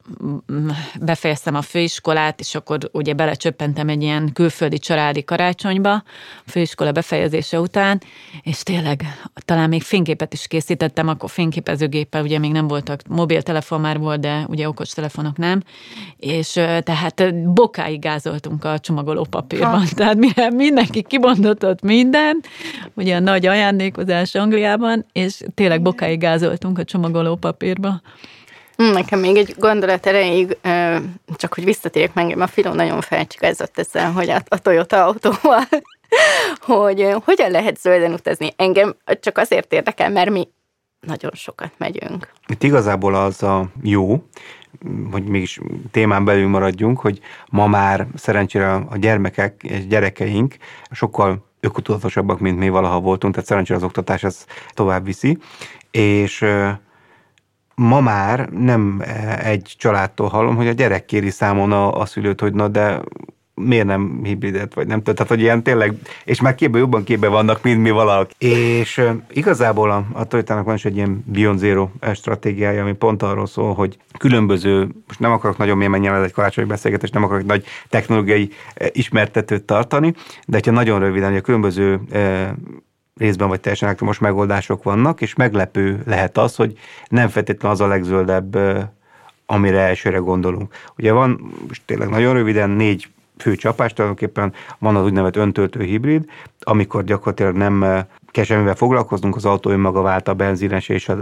befejeztem 1.01 1.55
a 1.55 1.63
főiskolát, 1.63 2.41
és 2.41 2.55
akkor 2.55 2.79
ugye 2.93 3.13
belecsöppentem 3.13 3.89
egy 3.89 4.03
ilyen 4.03 4.33
külföldi 4.33 4.79
családi 4.79 5.25
karácsonyba, 5.25 5.93
a 5.93 6.03
főiskola 6.47 6.93
befejezése 6.93 7.61
után, 7.61 8.03
és 8.43 8.63
tényleg 8.63 9.03
talán 9.45 9.69
még 9.69 9.83
fényképet 9.83 10.33
is 10.33 10.47
készítettem, 10.47 11.09
akkor 11.09 11.31
fényképezőgéppel 11.31 12.23
ugye 12.23 12.39
még 12.39 12.53
nem 12.53 12.69
voltak, 12.69 13.01
mobiltelefon 13.09 13.81
már 13.81 13.99
volt, 13.99 14.21
de 14.21 14.45
ugye 14.49 14.69
okostelefonok 14.69 15.37
nem, 15.37 15.63
és 16.17 16.53
tehát 16.83 17.53
bokáig 17.53 18.01
gázoltunk 18.01 18.65
a 18.65 18.79
csomagolópapírban, 18.79 19.71
ha. 19.71 19.85
tehát 19.95 20.17
mire 20.17 20.51
mindenki 20.51 21.03
kibondotott 21.03 21.83
mindent, 21.83 22.49
ugye 22.95 23.17
a 23.17 23.21
nagy 23.21 23.47
ajándékozás 23.47 24.35
Angliában, 24.35 25.07
és 25.13 25.41
tényleg 25.55 25.83
bokáig 25.83 26.05
sokáig 26.07 26.21
gázoltunk 26.21 26.79
a 26.79 26.85
csomagoló 26.85 27.37
papírba. 27.37 28.01
Hm, 28.77 28.93
nekem 28.93 29.21
még 29.21 29.37
egy 29.37 29.55
gondolat 29.59 30.07
erejéig, 30.07 30.57
csak 31.37 31.55
hogy 31.55 31.65
visszatérjek 31.65 32.15
meg, 32.15 32.39
a 32.39 32.47
Filó 32.47 32.73
nagyon 32.73 33.01
felcsigázott 33.01 33.79
ezzel, 33.79 34.13
hogy 34.13 34.31
a, 34.31 34.43
a 34.49 34.59
Toyota 34.59 35.05
autóval 35.05 35.63
hogy 36.61 37.15
hogyan 37.25 37.51
lehet 37.51 37.81
zölden 37.81 38.13
utazni. 38.13 38.53
Engem 38.57 38.95
csak 39.21 39.39
azért 39.39 39.73
érdekel, 39.73 40.11
mert 40.11 40.31
mi 40.31 40.49
nagyon 41.01 41.31
sokat 41.35 41.73
megyünk. 41.77 42.33
Itt 42.47 42.63
igazából 42.63 43.15
az 43.15 43.43
a 43.43 43.69
jó, 43.83 44.25
hogy 45.11 45.25
mégis 45.25 45.61
témán 45.91 46.25
belül 46.25 46.49
maradjunk, 46.49 47.01
hogy 47.01 47.21
ma 47.49 47.67
már 47.67 48.07
szerencsére 48.15 48.73
a 48.73 48.97
gyermekek 48.97 49.63
és 49.63 49.87
gyerekeink 49.87 50.57
sokkal 50.91 51.45
ökotudatosabbak, 51.61 52.41
mint 52.41 52.59
mi 52.59 52.69
valaha 52.69 53.01
voltunk, 53.01 53.33
tehát 53.33 53.49
szerencsére 53.49 53.79
az 53.79 53.85
oktatás 53.85 54.25
ez 54.25 54.45
tovább 54.75 55.05
viszi, 55.05 55.39
és 55.97 56.45
ma 57.75 58.01
már 58.01 58.49
nem 58.49 59.03
egy 59.39 59.75
családtól 59.79 60.29
hallom, 60.29 60.57
hogy 60.57 60.69
a 60.69 60.73
gyerek 60.73 61.05
kéri 61.05 61.31
számon 61.31 61.73
a, 61.73 62.01
a 62.01 62.07
szülőt, 62.07 62.41
hogy 62.41 62.55
na 62.55 62.69
de 62.69 63.01
miért 63.55 63.87
nem 63.87 64.21
hibridet, 64.23 64.75
vagy 64.75 64.87
nem 64.87 65.03
tehát 65.03 65.29
hogy 65.29 65.41
ilyen 65.41 65.63
tényleg, 65.63 65.95
és 66.25 66.41
már 66.41 66.55
képben 66.55 66.81
jobban 66.81 67.05
képben 67.05 67.31
vannak, 67.31 67.63
mint 67.63 67.83
mi 67.83 67.91
valaki. 67.91 68.35
És 68.39 69.03
igazából 69.31 69.91
a, 69.91 70.05
a 70.13 70.25
Toyota-nak 70.25 70.65
van 70.65 70.75
is 70.75 70.85
egy 70.85 70.97
ilyen 70.97 71.25
Beyond 71.27 71.59
Zero 71.59 71.89
stratégiája, 72.15 72.83
ami 72.83 72.93
pont 72.93 73.23
arról 73.23 73.47
szól, 73.47 73.75
hogy 73.75 73.99
különböző, 74.19 74.89
most 75.07 75.21
nem 75.21 75.33
akarok 75.33 75.57
nagyon 75.57 75.77
mély 75.77 75.89
menjen 75.89 76.23
egy 76.23 76.33
karácsonyi 76.33 76.69
beszélgetés, 76.69 77.11
nem 77.11 77.25
akarok 77.25 77.47
nagy 77.47 77.65
technológiai 77.89 78.51
uh, 78.81 78.87
ismertetőt 78.93 79.63
tartani, 79.63 80.15
de 80.47 80.57
hogyha 80.57 80.73
nagyon 80.73 81.01
röviden, 81.01 81.29
hogy 81.29 81.39
a 81.39 81.43
különböző 81.43 82.01
uh, 82.13 82.49
részben 83.17 83.49
vagy 83.49 83.61
teljesen 83.61 83.89
elektromos 83.89 84.19
megoldások 84.19 84.83
vannak, 84.83 85.21
és 85.21 85.35
meglepő 85.35 86.03
lehet 86.07 86.39
az, 86.39 86.57
hogy 86.57 86.79
nem 87.09 87.29
feltétlenül 87.29 87.77
az 87.77 87.83
a 87.83 87.87
legzöldebb 87.87 88.59
amire 89.47 89.81
elsőre 89.81 90.19
gondolunk. 90.19 90.75
Ugye 90.99 91.13
van, 91.13 91.53
most 91.69 91.83
tényleg 91.85 92.09
nagyon 92.09 92.35
röviden, 92.35 92.71
négy 92.71 93.09
fő 93.39 93.55
csapás, 93.55 93.93
tulajdonképpen 93.93 94.53
van 94.79 94.97
az 94.97 95.05
úgynevezett 95.05 95.37
öntöltő 95.37 95.83
hibrid, 95.83 96.25
amikor 96.61 97.05
gyakorlatilag 97.05 97.57
nem 97.57 98.07
kell 98.31 98.45
semmivel 98.45 98.75
foglalkoznunk, 98.75 99.37
az 99.37 99.45
autó 99.45 99.71
önmaga 99.71 100.03
vált 100.03 100.29
a 100.29 100.35
benzines 100.35 100.89
és 100.89 101.13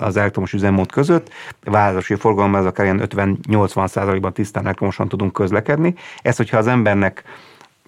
az 0.00 0.16
elektromos 0.16 0.52
üzemmód 0.52 0.92
között. 0.92 1.30
Városi 1.64 2.14
forgalomban 2.14 2.60
ez 2.60 2.66
akár 2.66 2.84
ilyen 2.84 3.02
50-80 3.08 3.86
százalékban 3.86 4.32
tisztán 4.32 4.64
elektromosan 4.64 5.08
tudunk 5.08 5.32
közlekedni. 5.32 5.94
Ez, 6.22 6.36
hogyha 6.36 6.56
az 6.56 6.66
embernek 6.66 7.22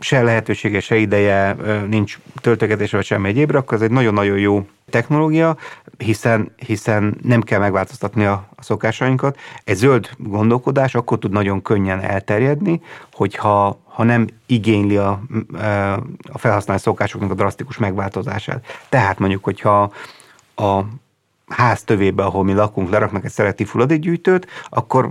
se 0.05 0.23
lehetősége, 0.23 0.81
se 0.81 0.97
ideje 0.97 1.57
nincs 1.89 2.19
töltögetésre, 2.41 2.97
vagy 2.97 3.07
semmi 3.07 3.29
egyébre, 3.29 3.59
akkor 3.59 3.77
ez 3.77 3.83
egy 3.83 3.91
nagyon-nagyon 3.91 4.39
jó 4.39 4.67
technológia, 4.91 5.57
hiszen, 5.99 6.53
hiszen 6.57 7.17
nem 7.23 7.43
kell 7.43 7.59
megváltoztatni 7.59 8.25
a, 8.25 8.49
a 8.55 8.63
szokásainkat. 8.63 9.39
Egy 9.65 9.77
zöld 9.77 10.11
gondolkodás 10.19 10.95
akkor 10.95 11.19
tud 11.19 11.31
nagyon 11.31 11.63
könnyen 11.63 12.01
elterjedni, 12.01 12.81
hogyha 13.13 13.79
ha 13.85 14.03
nem 14.03 14.27
igényli 14.47 14.97
a, 14.97 15.21
a 16.33 16.39
felhasználó 16.39 16.79
szokásoknak 16.79 17.31
a 17.31 17.35
drasztikus 17.35 17.79
megváltozását. 17.79 18.67
Tehát 18.89 19.19
mondjuk, 19.19 19.45
hogyha 19.45 19.93
a 20.57 20.81
ház 21.49 21.83
tövébe, 21.83 22.25
ahol 22.25 22.45
mi 22.45 22.53
lakunk, 22.53 22.91
leraknak 22.91 23.25
egy 23.25 23.31
szelektív 23.31 23.69
hulladékgyűjtőt, 23.69 24.47
akkor 24.69 25.11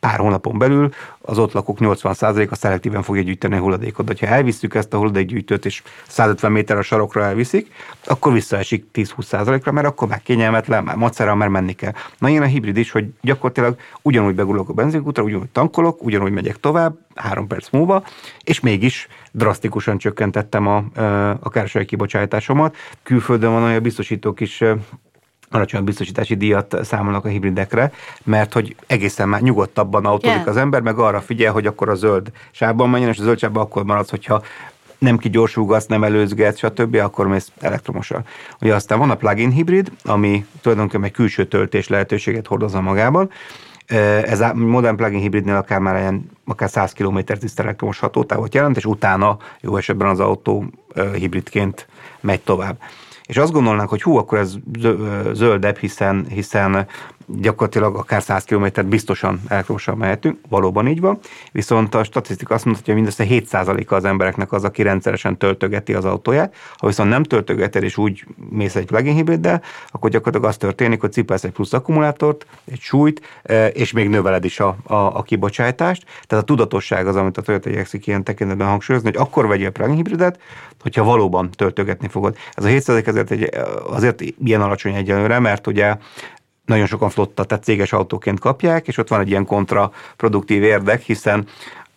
pár 0.00 0.18
hónapon 0.18 0.58
belül 0.58 0.90
az 1.20 1.38
ott 1.38 1.52
lakók 1.52 1.78
80%-a 1.80 2.54
szelektíven 2.54 3.02
fogja 3.02 3.22
gyűjteni 3.22 3.56
a 3.56 3.60
hulladékot. 3.60 4.06
De 4.06 4.26
ha 4.26 4.34
elviszük 4.34 4.74
ezt 4.74 4.94
a 4.94 4.96
hulladékgyűjtőt, 4.96 5.64
és 5.64 5.82
150 6.08 6.52
méter 6.52 6.76
a 6.76 6.82
sarokra 6.82 7.24
elviszik, 7.24 7.72
akkor 8.04 8.32
visszaesik 8.32 8.84
10-20%-ra, 8.94 9.72
mert 9.72 9.86
akkor 9.86 10.08
már 10.08 10.22
kényelmetlen, 10.22 10.84
már 10.84 10.96
macera, 10.96 11.34
már 11.34 11.48
menni 11.48 11.72
kell. 11.72 11.92
Na 12.18 12.28
ilyen 12.28 12.42
a 12.42 12.46
hibrid 12.46 12.76
is, 12.76 12.90
hogy 12.90 13.06
gyakorlatilag 13.20 13.76
ugyanúgy 14.02 14.34
begulok 14.34 14.68
a 14.68 14.72
benzinkútra, 14.72 15.22
ugyanúgy 15.22 15.48
tankolok, 15.48 16.02
ugyanúgy 16.02 16.32
megyek 16.32 16.60
tovább, 16.60 16.98
három 17.14 17.46
perc 17.46 17.70
múlva, 17.70 18.04
és 18.44 18.60
mégis 18.60 19.08
drasztikusan 19.32 19.98
csökkentettem 19.98 20.66
a, 20.66 20.84
a 21.40 21.48
károsai 21.48 21.84
kibocsátásomat. 21.84 22.76
Külföldön 23.02 23.52
van 23.52 23.62
olyan 23.62 23.82
biztosítók 23.82 24.40
is 24.40 24.62
alacsony 25.50 25.84
biztosítási 25.84 26.34
díjat 26.36 26.76
számolnak 26.82 27.24
a 27.24 27.28
hibridekre, 27.28 27.92
mert 28.24 28.52
hogy 28.52 28.76
egészen 28.86 29.28
már 29.28 29.40
nyugodtabban 29.40 30.04
autózik 30.04 30.36
yeah. 30.36 30.48
az 30.48 30.56
ember, 30.56 30.80
meg 30.80 30.98
arra 30.98 31.20
figyel, 31.20 31.52
hogy 31.52 31.66
akkor 31.66 31.88
a 31.88 31.94
zöld 31.94 32.30
sávban 32.50 32.90
menjen, 32.90 33.10
és 33.10 33.18
a 33.18 33.22
zöld 33.22 33.38
sávban 33.38 33.62
akkor 33.62 33.84
maradsz, 33.84 34.10
hogyha 34.10 34.42
nem 34.98 35.18
kigyorsulgatsz, 35.18 35.86
nem 35.86 36.04
előzgetsz, 36.04 36.58
stb., 36.58 36.94
akkor 36.94 37.26
mész 37.26 37.52
elektromosan. 37.60 38.24
Ugye 38.60 38.74
aztán 38.74 38.98
van 38.98 39.10
a 39.10 39.14
plug-in 39.14 39.50
hibrid, 39.50 39.92
ami 40.04 40.46
tulajdonképpen 40.60 41.04
egy 41.04 41.12
külső 41.12 41.46
töltés 41.46 41.88
lehetőséget 41.88 42.46
hordozza 42.46 42.80
magában, 42.80 43.30
ez 44.24 44.40
a 44.40 44.54
modern 44.54 44.96
plug-in 44.96 45.20
hibridnél 45.20 45.56
akár 45.56 45.78
már 45.78 45.98
ilyen, 45.98 46.30
akár 46.44 46.68
100 46.68 46.92
km 46.92 47.18
tiszta 47.18 47.62
elektromos 47.62 47.98
hatótávot 47.98 48.54
jelent, 48.54 48.76
és 48.76 48.84
utána 48.84 49.36
jó 49.60 49.76
esetben 49.76 50.08
az 50.08 50.20
autó 50.20 50.64
hibridként 51.14 51.86
megy 52.20 52.40
tovább 52.40 52.78
és 53.30 53.36
azt 53.36 53.52
gondolnánk, 53.52 53.88
hogy 53.88 54.02
hú, 54.02 54.16
akkor 54.16 54.38
ez 54.38 54.54
zöldebb, 55.32 55.76
hiszen, 55.76 56.26
hiszen 56.28 56.86
gyakorlatilag 57.38 57.96
akár 57.96 58.22
100 58.22 58.44
km 58.44 58.66
biztosan 58.86 59.40
elektromosan 59.48 59.96
mehetünk, 59.96 60.38
valóban 60.48 60.86
így 60.86 61.00
van, 61.00 61.18
viszont 61.52 61.94
a 61.94 62.04
statisztika 62.04 62.54
azt 62.54 62.64
mondta, 62.64 62.82
hogy 62.84 62.94
mindössze 62.94 63.24
7%-a 63.28 63.94
az 63.94 64.04
embereknek 64.04 64.52
az, 64.52 64.64
aki 64.64 64.82
rendszeresen 64.82 65.36
töltögeti 65.36 65.94
az 65.94 66.04
autóját. 66.04 66.54
Ha 66.76 66.86
viszont 66.86 67.10
nem 67.10 67.22
töltögeted 67.22 67.82
és 67.82 67.96
úgy 67.96 68.24
mész 68.50 68.76
egy 68.76 68.86
plug-in 68.86 69.14
hibriddel, 69.14 69.62
akkor 69.90 70.10
gyakorlatilag 70.10 70.48
az 70.48 70.56
történik, 70.56 71.00
hogy 71.00 71.12
cipelsz 71.12 71.44
egy 71.44 71.52
plusz 71.52 71.72
akkumulátort, 71.72 72.46
egy 72.64 72.80
súlyt, 72.80 73.40
e, 73.42 73.66
és 73.68 73.92
még 73.92 74.08
növeled 74.08 74.44
is 74.44 74.60
a, 74.60 74.76
a, 74.82 74.94
a 74.94 75.22
kibocsátást. 75.22 76.04
Tehát 76.26 76.44
a 76.44 76.46
tudatosság 76.46 77.06
az, 77.06 77.16
amit 77.16 77.36
a 77.36 77.42
Toyota 77.42 77.70
igyekszik 77.70 78.06
ilyen 78.06 78.24
tekintetben 78.24 78.68
hangsúlyozni, 78.68 79.10
hogy 79.10 79.20
akkor 79.20 79.46
vegyél 79.46 79.70
plug-in 79.70 79.96
hibridet, 79.96 80.40
hogyha 80.82 81.04
valóban 81.04 81.50
töltögetni 81.50 82.08
fogod. 82.08 82.36
Ez 82.54 82.64
a 82.64 82.68
7% 82.68 83.08
azért, 83.08 83.30
egy, 83.30 83.50
azért 83.90 84.20
ilyen 84.44 84.60
alacsony 84.60 84.94
egyelőre, 84.94 85.38
mert 85.38 85.66
ugye 85.66 85.96
nagyon 86.70 86.86
sokan 86.86 87.10
flotta, 87.10 87.44
tehát 87.44 87.64
céges 87.64 87.92
autóként 87.92 88.40
kapják, 88.40 88.88
és 88.88 88.98
ott 88.98 89.08
van 89.08 89.20
egy 89.20 89.28
ilyen 89.28 89.44
kontraproduktív 89.44 90.62
érdek, 90.62 91.02
hiszen 91.02 91.46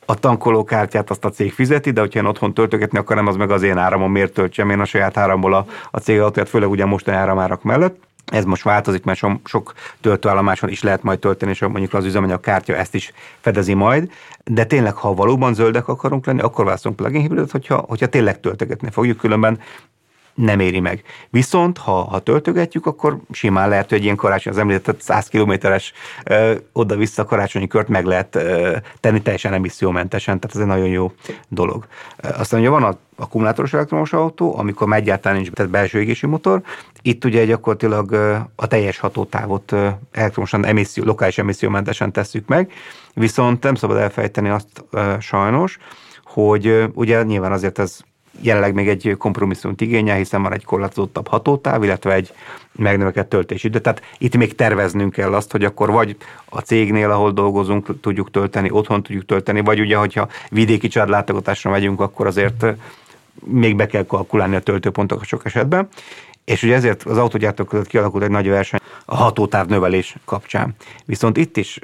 a 0.06 0.16
tankolókártyát 0.16 1.10
azt 1.10 1.26
a 1.26 1.30
cég 1.30 1.54
fizeti, 1.54 1.92
de 1.92 2.00
hogyha 2.00 2.20
én 2.20 2.26
otthon 2.26 2.54
töltögetni 2.54 2.98
akarom, 2.98 3.28
az 3.28 3.36
meg 3.36 3.52
az 3.52 3.64
én 3.64 3.78
áramon 3.78 4.12
miért 4.12 4.34
töltsem 4.34 4.70
én 4.70 4.80
a 4.80 4.86
saját 4.86 5.18
áramból 5.18 5.54
a, 5.54 5.66
a 5.92 5.98
cég 5.98 6.20
autóját, 6.20 6.50
főleg 6.50 6.70
ugye 6.70 6.86
mostani 6.86 7.18
áramárak 7.18 7.64
mellett. 7.64 7.96
Ez 8.26 8.46
most 8.46 8.64
változik, 8.64 9.04
mert 9.04 9.18
so, 9.18 9.30
sok 9.46 9.74
töltőállomáson 10.02 10.70
is 10.70 10.84
lehet 10.84 11.04
majd 11.04 11.20
tölteni, 11.20 11.52
és 11.52 11.60
mondjuk 11.60 11.94
az 11.94 12.06
üzemanyag 12.06 12.40
kártya 12.40 12.76
ezt 12.76 12.96
is 12.96 13.12
fedezi 13.40 13.74
majd. 13.74 14.12
De 14.44 14.66
tényleg, 14.66 14.94
ha 14.94 15.14
valóban 15.14 15.54
zöldek 15.54 15.88
akarunk 15.88 16.26
lenni, 16.26 16.42
akkor 16.42 16.66
választunk 16.66 16.96
plug-in 16.96 17.22
hibridet, 17.22 17.52
hogyha, 17.52 17.86
hogyha 17.88 18.08
tényleg 18.08 18.40
töltögetni 18.40 18.90
fogjuk, 18.92 19.18
különben 19.18 19.60
nem 20.34 20.60
éri 20.60 20.80
meg. 20.80 21.04
Viszont, 21.30 21.78
ha, 21.78 22.04
ha 22.04 22.20
töltögetjük, 22.20 22.86
akkor 22.86 23.18
simán 23.32 23.70
lehet, 23.70 23.90
hogy 23.90 23.98
egy 23.98 24.04
ilyen 24.04 24.16
karácsony, 24.16 24.54
az 24.54 24.60
említett 24.60 25.02
100 25.02 25.28
kilométeres 25.28 25.94
oda-vissza 26.72 27.26
karácsonyi 27.26 27.68
kört 27.68 27.88
meg 27.88 28.06
lehet 28.06 28.36
ö, 28.36 28.78
tenni 29.00 29.22
teljesen 29.22 29.54
emissziómentesen, 29.54 30.40
tehát 30.40 30.56
ez 30.56 30.62
egy 30.62 30.68
nagyon 30.68 30.88
jó 30.88 31.12
dolog. 31.48 31.88
Aztán 32.18 32.60
ugye 32.60 32.70
van 32.70 32.84
az 32.84 32.96
akkumulátoros 33.16 33.74
elektromos 33.74 34.14
autó, 34.14 34.58
amikor 34.58 34.88
már 34.88 35.00
egyáltalán 35.00 35.38
nincs 35.38 35.52
tehát 35.52 35.72
belső 35.72 36.00
égési 36.02 36.26
motor, 36.26 36.62
itt 37.02 37.26
ugye 37.26 37.46
gyakorlatilag 37.46 38.14
a 38.56 38.68
teljes 38.68 39.00
hatótávot 39.00 39.76
elektromosan 40.12 40.66
emisszió, 40.66 41.04
lokális 41.04 41.38
emissziómentesen 41.38 42.12
tesszük 42.12 42.48
meg, 42.48 42.72
viszont 43.14 43.64
nem 43.64 43.76
szabad 43.76 43.98
elfejteni 43.98 44.50
azt 44.50 44.86
sajnos, 45.20 45.78
hogy 46.24 46.90
ugye 46.94 47.24
nyilván 47.24 47.52
azért 47.52 47.80
ez 47.80 48.00
jelenleg 48.42 48.74
még 48.74 48.88
egy 48.88 49.16
kompromisszumot 49.18 49.82
igényel, 49.82 50.18
hiszen 50.18 50.42
van 50.42 50.54
egy 50.54 50.66
korlátozottabb 50.66 51.28
hatótáv, 51.28 51.84
illetve 51.84 52.14
egy 52.14 52.34
megnövekedett 52.72 53.30
töltési 53.30 53.68
idő. 53.68 53.80
Tehát 53.80 54.02
itt 54.18 54.38
még 54.38 54.56
terveznünk 54.56 55.14
kell 55.14 55.34
azt, 55.34 55.52
hogy 55.52 55.64
akkor 55.64 55.92
vagy 55.92 56.18
a 56.46 56.60
cégnél, 56.60 57.12
ahol 57.12 57.32
dolgozunk, 57.32 58.00
tudjuk 58.02 58.32
tölteni, 58.32 58.70
otthon 58.72 59.04
tudjuk 59.04 59.26
tölteni, 59.26 59.62
vagy 59.62 59.80
ugye, 59.80 59.98
hogyha 59.98 60.28
vidéki 60.50 60.88
családlátogatásra 60.88 61.72
megyünk, 61.72 62.02
akkor 62.02 62.28
azért 62.28 62.66
még 63.46 63.76
be 63.76 63.88
kell 63.88 64.06
kalkulálni 64.06 64.56
a 64.56 64.60
töltőpontokat 64.60 65.26
sok 65.26 65.46
esetben. 65.46 65.88
És 66.46 66.64
ugye 66.64 66.76
ezért 66.76 67.04
az 67.04 67.18
autógyártók 67.18 67.68
között 67.68 67.88
kialakult 67.88 68.24
egy 68.24 68.30
nagy 68.30 68.48
verseny 68.48 68.80
a 69.06 69.16
hatótáv 69.16 69.68
növelés 69.68 70.16
kapcsán. 70.26 70.76
Viszont 71.06 71.38
itt 71.38 71.58
is 71.58 71.80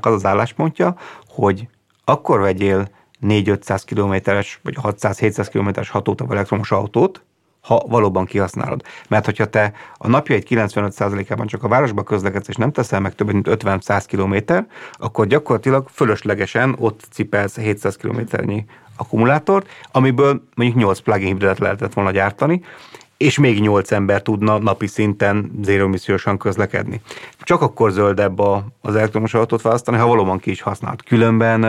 az 0.00 0.12
az 0.12 0.26
álláspontja, 0.26 0.96
hogy 1.28 1.68
akkor 2.04 2.40
vegyél 2.40 2.88
4-500 3.22 3.82
kilométeres 3.84 4.60
vagy 4.62 4.76
600-700 4.82 5.46
kilométeres 5.50 5.90
hatótav 5.90 6.32
elektromos 6.32 6.72
autót, 6.72 7.22
ha 7.60 7.82
valóban 7.88 8.24
kihasználod. 8.24 8.82
Mert 9.08 9.24
hogyha 9.24 9.46
te 9.46 9.72
a 9.96 10.08
napjaid 10.08 10.46
95%-ában 10.48 11.46
csak 11.46 11.62
a 11.62 11.68
városba 11.68 12.02
közlekedsz, 12.02 12.48
és 12.48 12.56
nem 12.56 12.72
teszel 12.72 13.00
meg 13.00 13.14
többet, 13.14 13.32
mint 13.32 13.48
50-100 13.50 14.04
km, 14.06 14.54
akkor 14.92 15.26
gyakorlatilag 15.26 15.88
fölöslegesen 15.88 16.76
ott 16.78 17.06
cipelsz 17.10 17.56
700 17.56 17.96
kilométernyi 17.96 18.64
akkumulátort, 18.96 19.68
amiből 19.92 20.42
mondjuk 20.54 20.78
8 20.78 20.98
plug-in 20.98 21.26
hibridet 21.26 21.58
lehetett 21.58 21.92
volna 21.92 22.10
gyártani, 22.10 22.62
és 23.20 23.38
még 23.38 23.60
nyolc 23.60 23.92
ember 23.92 24.22
tudna 24.22 24.58
napi 24.58 24.86
szinten 24.86 25.50
zéromissziósan 25.62 26.38
közlekedni. 26.38 27.00
Csak 27.40 27.60
akkor 27.62 27.90
zöldebb 27.90 28.38
a, 28.38 28.64
az 28.80 28.94
elektromos 28.94 29.34
autót 29.34 29.62
választani, 29.62 29.96
ha 29.96 30.06
valóban 30.06 30.38
ki 30.38 30.50
is 30.50 30.62
használt. 30.62 31.02
Különben 31.02 31.60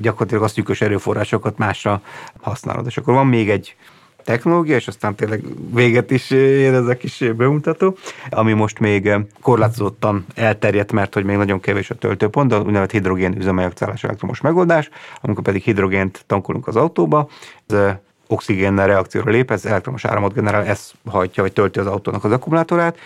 gyakorlatilag 0.00 0.42
a 0.42 0.48
szűkös 0.48 0.80
erőforrásokat 0.80 1.58
másra 1.58 2.00
használod. 2.40 2.86
És 2.86 2.96
akkor 2.96 3.14
van 3.14 3.26
még 3.26 3.50
egy 3.50 3.76
technológia, 4.24 4.76
és 4.76 4.88
aztán 4.88 5.14
tényleg 5.14 5.42
véget 5.74 6.10
is 6.10 6.30
ér 6.30 6.74
ez 6.74 6.86
a 6.86 6.96
kis 6.96 7.24
bemutató, 7.36 7.96
ami 8.30 8.52
most 8.52 8.78
még 8.78 9.10
korlátozottan 9.40 10.26
elterjedt, 10.34 10.92
mert 10.92 11.14
hogy 11.14 11.24
még 11.24 11.36
nagyon 11.36 11.60
kevés 11.60 11.90
a 11.90 11.94
töltőpont, 11.94 12.50
de 12.50 12.58
úgynevezett 12.58 12.90
hidrogén 12.90 13.36
üzemanyagcálás 13.38 14.04
elektromos 14.04 14.40
megoldás, 14.40 14.88
amikor 15.20 15.42
pedig 15.42 15.62
hidrogént 15.62 16.24
tankolunk 16.26 16.66
az 16.66 16.76
autóba, 16.76 17.28
ez 17.66 17.94
oxigénnel 18.28 18.86
reakcióra 18.86 19.30
lép, 19.30 19.50
ez 19.50 19.64
elektromos 19.64 20.04
áramot 20.04 20.34
generál, 20.34 20.64
ez 20.64 20.90
hajtja, 21.04 21.42
vagy 21.42 21.52
tölti 21.52 21.78
az 21.78 21.86
autónak 21.86 22.24
az 22.24 22.32
akkumulátorát, 22.32 22.98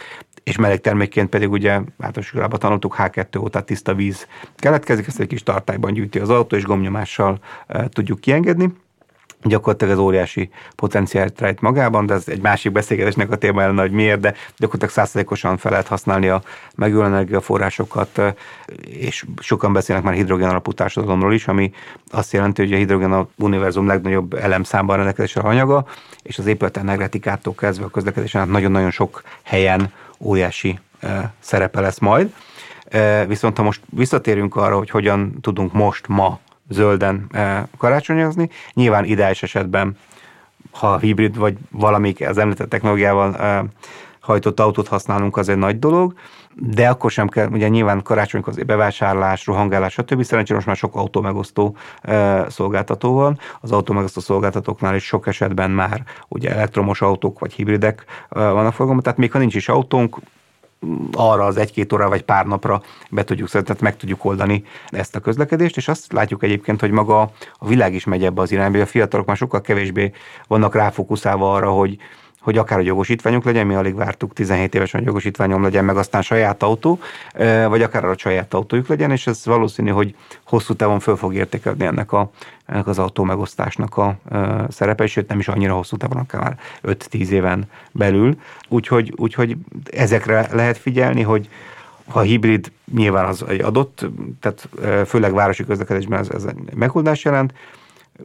és 0.42 0.56
melegtermékként 0.56 1.28
pedig 1.28 1.50
ugye 1.50 1.70
általános 1.72 2.26
iskolában 2.26 2.58
tanultuk 2.58 2.94
H2O, 2.98 3.50
tehát 3.50 3.66
tiszta 3.66 3.94
víz 3.94 4.26
keletkezik, 4.56 5.06
ezt 5.06 5.20
egy 5.20 5.26
kis 5.26 5.42
tartályban 5.42 5.92
gyűjti 5.92 6.18
az 6.18 6.28
autó, 6.28 6.56
és 6.56 6.64
gomnyomással 6.64 7.38
e, 7.66 7.88
tudjuk 7.88 8.20
kiengedni 8.20 8.72
gyakorlatilag 9.42 9.92
az 9.92 9.98
óriási 9.98 10.50
potenciált 10.76 11.40
rejt 11.40 11.60
magában, 11.60 12.06
de 12.06 12.14
ez 12.14 12.28
egy 12.28 12.40
másik 12.40 12.72
beszélgetésnek 12.72 13.30
a 13.30 13.36
téma 13.36 13.60
lenne, 13.60 13.80
hogy 13.80 13.90
miért, 13.90 14.20
de 14.20 14.34
gyakorlatilag 14.56 14.94
százszerzékosan 14.94 15.56
fel 15.56 15.70
lehet 15.70 15.86
használni 15.86 16.28
a 16.28 16.42
megújuló 16.74 17.06
energiaforrásokat, 17.06 18.20
és 18.82 19.24
sokan 19.38 19.72
beszélnek 19.72 20.04
már 20.04 20.14
hidrogén 20.14 20.48
alapú 20.48 20.72
társadalomról 20.72 21.34
is, 21.34 21.48
ami 21.48 21.72
azt 22.10 22.32
jelenti, 22.32 22.62
hogy 22.62 22.72
a 22.72 22.76
hidrogén 22.76 23.12
a 23.12 23.28
univerzum 23.36 23.86
legnagyobb 23.86 24.34
elemszámban 24.34 24.96
rendelkezésre 24.96 25.40
anyaga, 25.40 25.86
és 26.22 26.38
az 26.38 26.46
épület 26.46 26.76
energetikától 26.76 27.54
kezdve 27.54 27.84
a 27.84 27.90
közlekedésen 27.90 28.48
nagyon-nagyon 28.48 28.90
sok 28.90 29.22
helyen 29.42 29.92
óriási 30.18 30.78
szerepe 31.38 31.80
lesz 31.80 31.98
majd. 31.98 32.32
Viszont 33.26 33.56
ha 33.56 33.62
most 33.62 33.80
visszatérünk 33.88 34.56
arra, 34.56 34.76
hogy 34.76 34.90
hogyan 34.90 35.38
tudunk 35.40 35.72
most, 35.72 36.08
ma 36.08 36.38
zölden 36.70 37.26
eh, 37.30 37.62
karácsonyozni. 37.78 38.48
Nyilván 38.74 39.04
ideális 39.04 39.42
esetben, 39.42 39.96
ha 40.70 40.98
hibrid 40.98 41.36
vagy 41.36 41.56
valamik 41.70 42.28
az 42.28 42.38
említett 42.38 42.68
technológiával 42.68 43.36
eh, 43.36 43.60
hajtott 44.20 44.60
autót 44.60 44.88
használunk, 44.88 45.36
az 45.36 45.48
egy 45.48 45.56
nagy 45.56 45.78
dolog, 45.78 46.14
de 46.54 46.88
akkor 46.88 47.10
sem 47.10 47.28
kell, 47.28 47.48
ugye 47.48 47.68
nyilván 47.68 48.02
karácsonykor 48.02 48.52
az 48.56 48.64
bevásárlás, 48.64 49.46
rohangálás, 49.46 49.92
stb. 49.92 50.22
Szerencsére 50.22 50.54
most 50.54 50.66
már 50.66 50.76
sok 50.76 50.94
autómegosztó 50.94 51.76
e, 52.02 52.46
szolgáltató 52.50 53.14
van. 53.14 53.38
Az 53.60 53.72
autómegosztó 53.72 54.20
szolgáltatóknál 54.20 54.94
is 54.94 55.04
sok 55.04 55.26
esetben 55.26 55.70
már 55.70 56.02
ugye 56.28 56.50
elektromos 56.50 57.02
autók 57.02 57.38
vagy 57.38 57.52
hibridek 57.52 58.04
e, 58.28 58.38
vannak 58.38 58.70
forgalomban, 58.72 59.02
tehát 59.02 59.18
még 59.18 59.32
ha 59.32 59.38
nincs 59.38 59.54
is 59.54 59.68
autónk, 59.68 60.18
arra 61.12 61.44
az 61.44 61.56
egy-két 61.56 61.92
óra 61.92 62.08
vagy 62.08 62.22
pár 62.22 62.46
napra 62.46 62.82
be 63.10 63.24
tudjuk 63.24 63.48
tehát 63.50 63.80
meg 63.80 63.96
tudjuk 63.96 64.24
oldani 64.24 64.64
ezt 64.88 65.16
a 65.16 65.20
közlekedést, 65.20 65.76
és 65.76 65.88
azt 65.88 66.12
látjuk 66.12 66.42
egyébként, 66.42 66.80
hogy 66.80 66.90
maga 66.90 67.20
a 67.58 67.68
világ 67.68 67.94
is 67.94 68.04
megy 68.04 68.24
ebbe 68.24 68.40
az 68.40 68.52
irányba, 68.52 68.80
a 68.80 68.86
fiatalok 68.86 69.26
már 69.26 69.36
sokkal 69.36 69.60
kevésbé 69.60 70.12
vannak 70.46 70.74
ráfókuszálva 70.74 71.54
arra, 71.54 71.70
hogy 71.70 71.96
hogy 72.40 72.58
akár 72.58 72.78
a 72.78 72.82
jogosítványunk 72.82 73.44
legyen, 73.44 73.66
mi 73.66 73.74
alig 73.74 73.94
vártuk 73.94 74.32
17 74.32 74.74
évesen, 74.74 75.00
hogy 75.00 75.08
jogosítványom 75.08 75.62
legyen, 75.62 75.84
meg 75.84 75.96
aztán 75.96 76.22
saját 76.22 76.62
autó, 76.62 76.98
vagy 77.68 77.82
akár 77.82 78.04
a 78.04 78.18
saját 78.18 78.54
autójuk 78.54 78.86
legyen, 78.86 79.10
és 79.10 79.26
ez 79.26 79.46
valószínű, 79.46 79.90
hogy 79.90 80.14
hosszú 80.44 80.74
távon 80.74 81.00
föl 81.00 81.16
fog 81.16 81.34
értékelni 81.34 81.84
ennek, 81.84 82.12
a, 82.12 82.30
ennek 82.66 82.86
az 82.86 82.98
autó 82.98 83.24
megosztásnak 83.24 83.96
a 83.96 84.16
szerepe, 84.68 85.06
sőt 85.06 85.28
nem 85.28 85.38
is 85.38 85.48
annyira 85.48 85.74
hosszú 85.74 85.96
távon, 85.96 86.16
akár 86.16 86.40
már 86.40 86.58
5-10 86.82 87.28
éven 87.28 87.64
belül. 87.92 88.36
Úgyhogy, 88.68 89.12
úgyhogy 89.16 89.56
ezekre 89.90 90.48
lehet 90.52 90.78
figyelni, 90.78 91.22
hogy 91.22 91.48
ha 92.08 92.20
hibrid 92.20 92.72
nyilván 92.94 93.24
az 93.24 93.44
egy 93.48 93.60
adott, 93.60 94.06
tehát 94.40 94.68
főleg 95.08 95.32
városi 95.32 95.64
közlekedésben 95.64 96.18
ez, 96.18 96.28
ez 96.28 96.44
megoldás 96.74 97.24
jelent, 97.24 97.52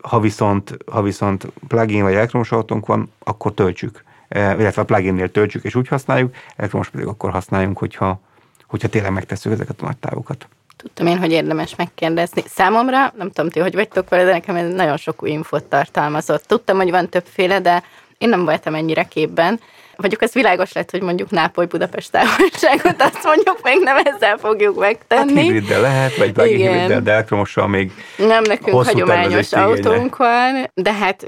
ha 0.02 0.20
viszont, 0.20 0.78
ha 0.92 1.02
viszont 1.02 1.48
plugin 1.68 2.04
vagy 2.04 2.14
elektromos 2.14 2.52
autónk 2.52 2.86
van, 2.86 3.12
akkor 3.20 3.54
töltsük, 3.54 4.04
e, 4.28 4.56
illetve 4.60 4.82
a 4.82 4.86
pluginnél 4.86 5.32
töltsük 5.32 5.64
és 5.64 5.76
úgy 5.76 5.88
használjuk, 5.88 6.36
elektromos 6.56 6.90
pedig 6.90 7.08
akkor 7.08 7.32
használjunk, 7.32 7.78
hogyha, 7.78 8.20
hogyha 8.68 8.88
tényleg 8.88 9.12
megtesszük 9.12 9.52
ezeket 9.52 9.82
a 9.82 9.86
nagy 9.86 9.98
távokat. 9.98 10.48
Tudtam 10.78 11.08
én, 11.08 11.18
hogy 11.18 11.32
érdemes 11.32 11.76
megkérdezni. 11.76 12.44
Számomra, 12.48 13.14
nem 13.18 13.32
tudom 13.32 13.52
ti, 13.52 13.60
hogy 13.60 13.74
vagytok 13.74 14.10
vele, 14.10 14.24
de 14.24 14.32
nekem 14.32 14.56
ez 14.56 14.74
nagyon 14.74 14.98
sok 14.98 15.24
új 15.24 15.30
infot 15.30 15.64
tartalmazott. 15.64 16.44
Tudtam, 16.44 16.78
hogy 16.78 16.90
van 16.90 17.10
többféle, 17.10 17.60
de 17.60 17.84
én 18.18 18.30
nem 18.30 18.46
voltam 18.46 18.76
ennyire 18.76 19.04
képben. 19.04 19.60
Vagyok, 19.96 20.22
ez 20.22 20.34
világos 20.34 20.74
lett, 20.74 20.92
hogy 20.92 21.02
mondjuk 21.02 21.30
Nápoly-Budapest 21.30 22.12
távolságot, 22.12 23.02
azt 23.02 23.24
mondjuk 23.24 23.60
még 23.64 23.80
nem 23.84 23.98
ezzel 23.98 24.38
fogjuk 24.38 24.80
megtenni. 24.80 25.34
Hát 25.34 25.44
hibriddel 25.44 25.82
lehet, 25.82 26.16
vagy 26.16 26.32
plug 26.32 26.48
hibriddel, 26.48 27.02
de 27.02 27.12
elektromossal 27.12 27.68
még 27.68 27.92
Nem, 28.18 28.44
nekünk 28.44 28.84
hagyományos 28.84 29.54
autónk 29.54 30.18
van, 30.18 30.72
de 30.74 30.94
hát 30.94 31.26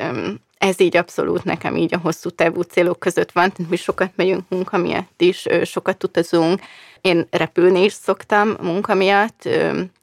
ez 0.57 0.80
így 0.80 0.97
abszolút 0.97 1.43
nekem 1.43 1.76
így 1.76 1.93
a 1.93 1.99
hosszú 2.03 2.30
távú 2.30 2.61
célok 2.61 2.99
között 2.99 3.32
van, 3.32 3.51
tehát 3.51 3.72
mi 3.72 3.78
sokat 3.78 4.11
megyünk 4.15 4.43
munka 4.49 4.78
miatt 4.78 5.22
is, 5.22 5.45
sokat 5.63 6.03
utazunk, 6.03 6.59
én 7.01 7.28
repülni 7.32 7.84
is 7.84 7.93
szoktam 7.93 8.55
munka 8.61 8.93
miatt, 8.93 9.49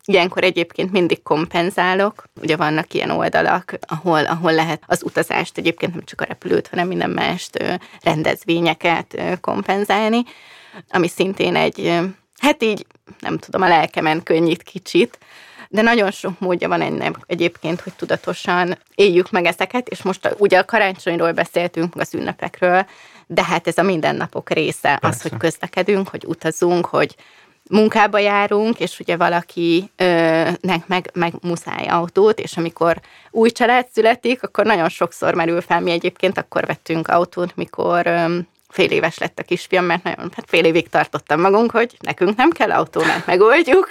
ilyenkor 0.04 0.44
egyébként 0.44 0.92
mindig 0.92 1.22
kompenzálok. 1.22 2.24
Ugye 2.42 2.56
vannak 2.56 2.94
ilyen 2.94 3.10
oldalak, 3.10 3.78
ahol, 3.86 4.24
ahol 4.24 4.52
lehet 4.52 4.82
az 4.86 5.02
utazást, 5.02 5.58
egyébként 5.58 5.94
nem 5.94 6.04
csak 6.04 6.20
a 6.20 6.24
repülőt, 6.24 6.68
hanem 6.68 6.88
minden 6.88 7.10
mást, 7.10 7.78
rendezvényeket 8.02 9.22
kompenzálni, 9.40 10.22
ami 10.88 11.08
szintén 11.08 11.56
egy, 11.56 12.00
hát 12.38 12.62
így, 12.62 12.86
nem 13.20 13.38
tudom, 13.38 13.62
a 13.62 13.68
lelkemen 13.68 14.22
könnyít 14.22 14.62
kicsit, 14.62 15.18
de 15.68 15.82
nagyon 15.82 16.10
sok 16.10 16.40
módja 16.40 16.68
van 16.68 16.80
ennek 16.80 17.16
egyébként, 17.26 17.80
hogy 17.80 17.92
tudatosan 17.94 18.78
éljük 18.94 19.30
meg 19.30 19.44
ezeket, 19.44 19.88
és 19.88 20.02
most 20.02 20.34
ugye 20.38 20.58
a 20.58 20.64
karácsonyról 20.64 21.32
beszéltünk, 21.32 21.94
az 21.96 22.14
ünnepekről, 22.14 22.86
de 23.26 23.44
hát 23.44 23.66
ez 23.66 23.78
a 23.78 23.82
mindennapok 23.82 24.50
része, 24.50 24.98
Persze. 25.00 25.06
az, 25.06 25.22
hogy 25.22 25.36
közlekedünk, 25.36 26.08
hogy 26.08 26.24
utazunk, 26.26 26.86
hogy 26.86 27.16
munkába 27.70 28.18
járunk, 28.18 28.80
és 28.80 29.00
ugye 29.00 29.16
valakinek 29.16 30.86
meg, 30.86 31.10
meg 31.12 31.32
muszáj 31.42 31.86
autót, 31.86 32.38
és 32.38 32.56
amikor 32.56 33.00
új 33.30 33.50
család 33.50 33.86
születik, 33.92 34.42
akkor 34.42 34.64
nagyon 34.64 34.88
sokszor 34.88 35.34
merül 35.34 35.60
fel, 35.60 35.80
mi 35.80 35.90
egyébként 35.90 36.38
akkor 36.38 36.66
vettünk 36.66 37.08
autót, 37.08 37.56
mikor 37.56 38.06
fél 38.74 38.90
éves 38.90 39.18
lett 39.18 39.38
a 39.38 39.42
kisfiam, 39.42 39.84
mert 39.84 40.02
nagyon, 40.02 40.30
hát 40.36 40.44
fél 40.46 40.64
évig 40.64 40.88
tartottam 40.88 41.40
magunk, 41.40 41.70
hogy 41.70 41.96
nekünk 42.00 42.36
nem 42.36 42.50
kell 42.50 42.70
autó, 42.70 43.02
mert 43.02 43.26
megoldjuk, 43.32 43.88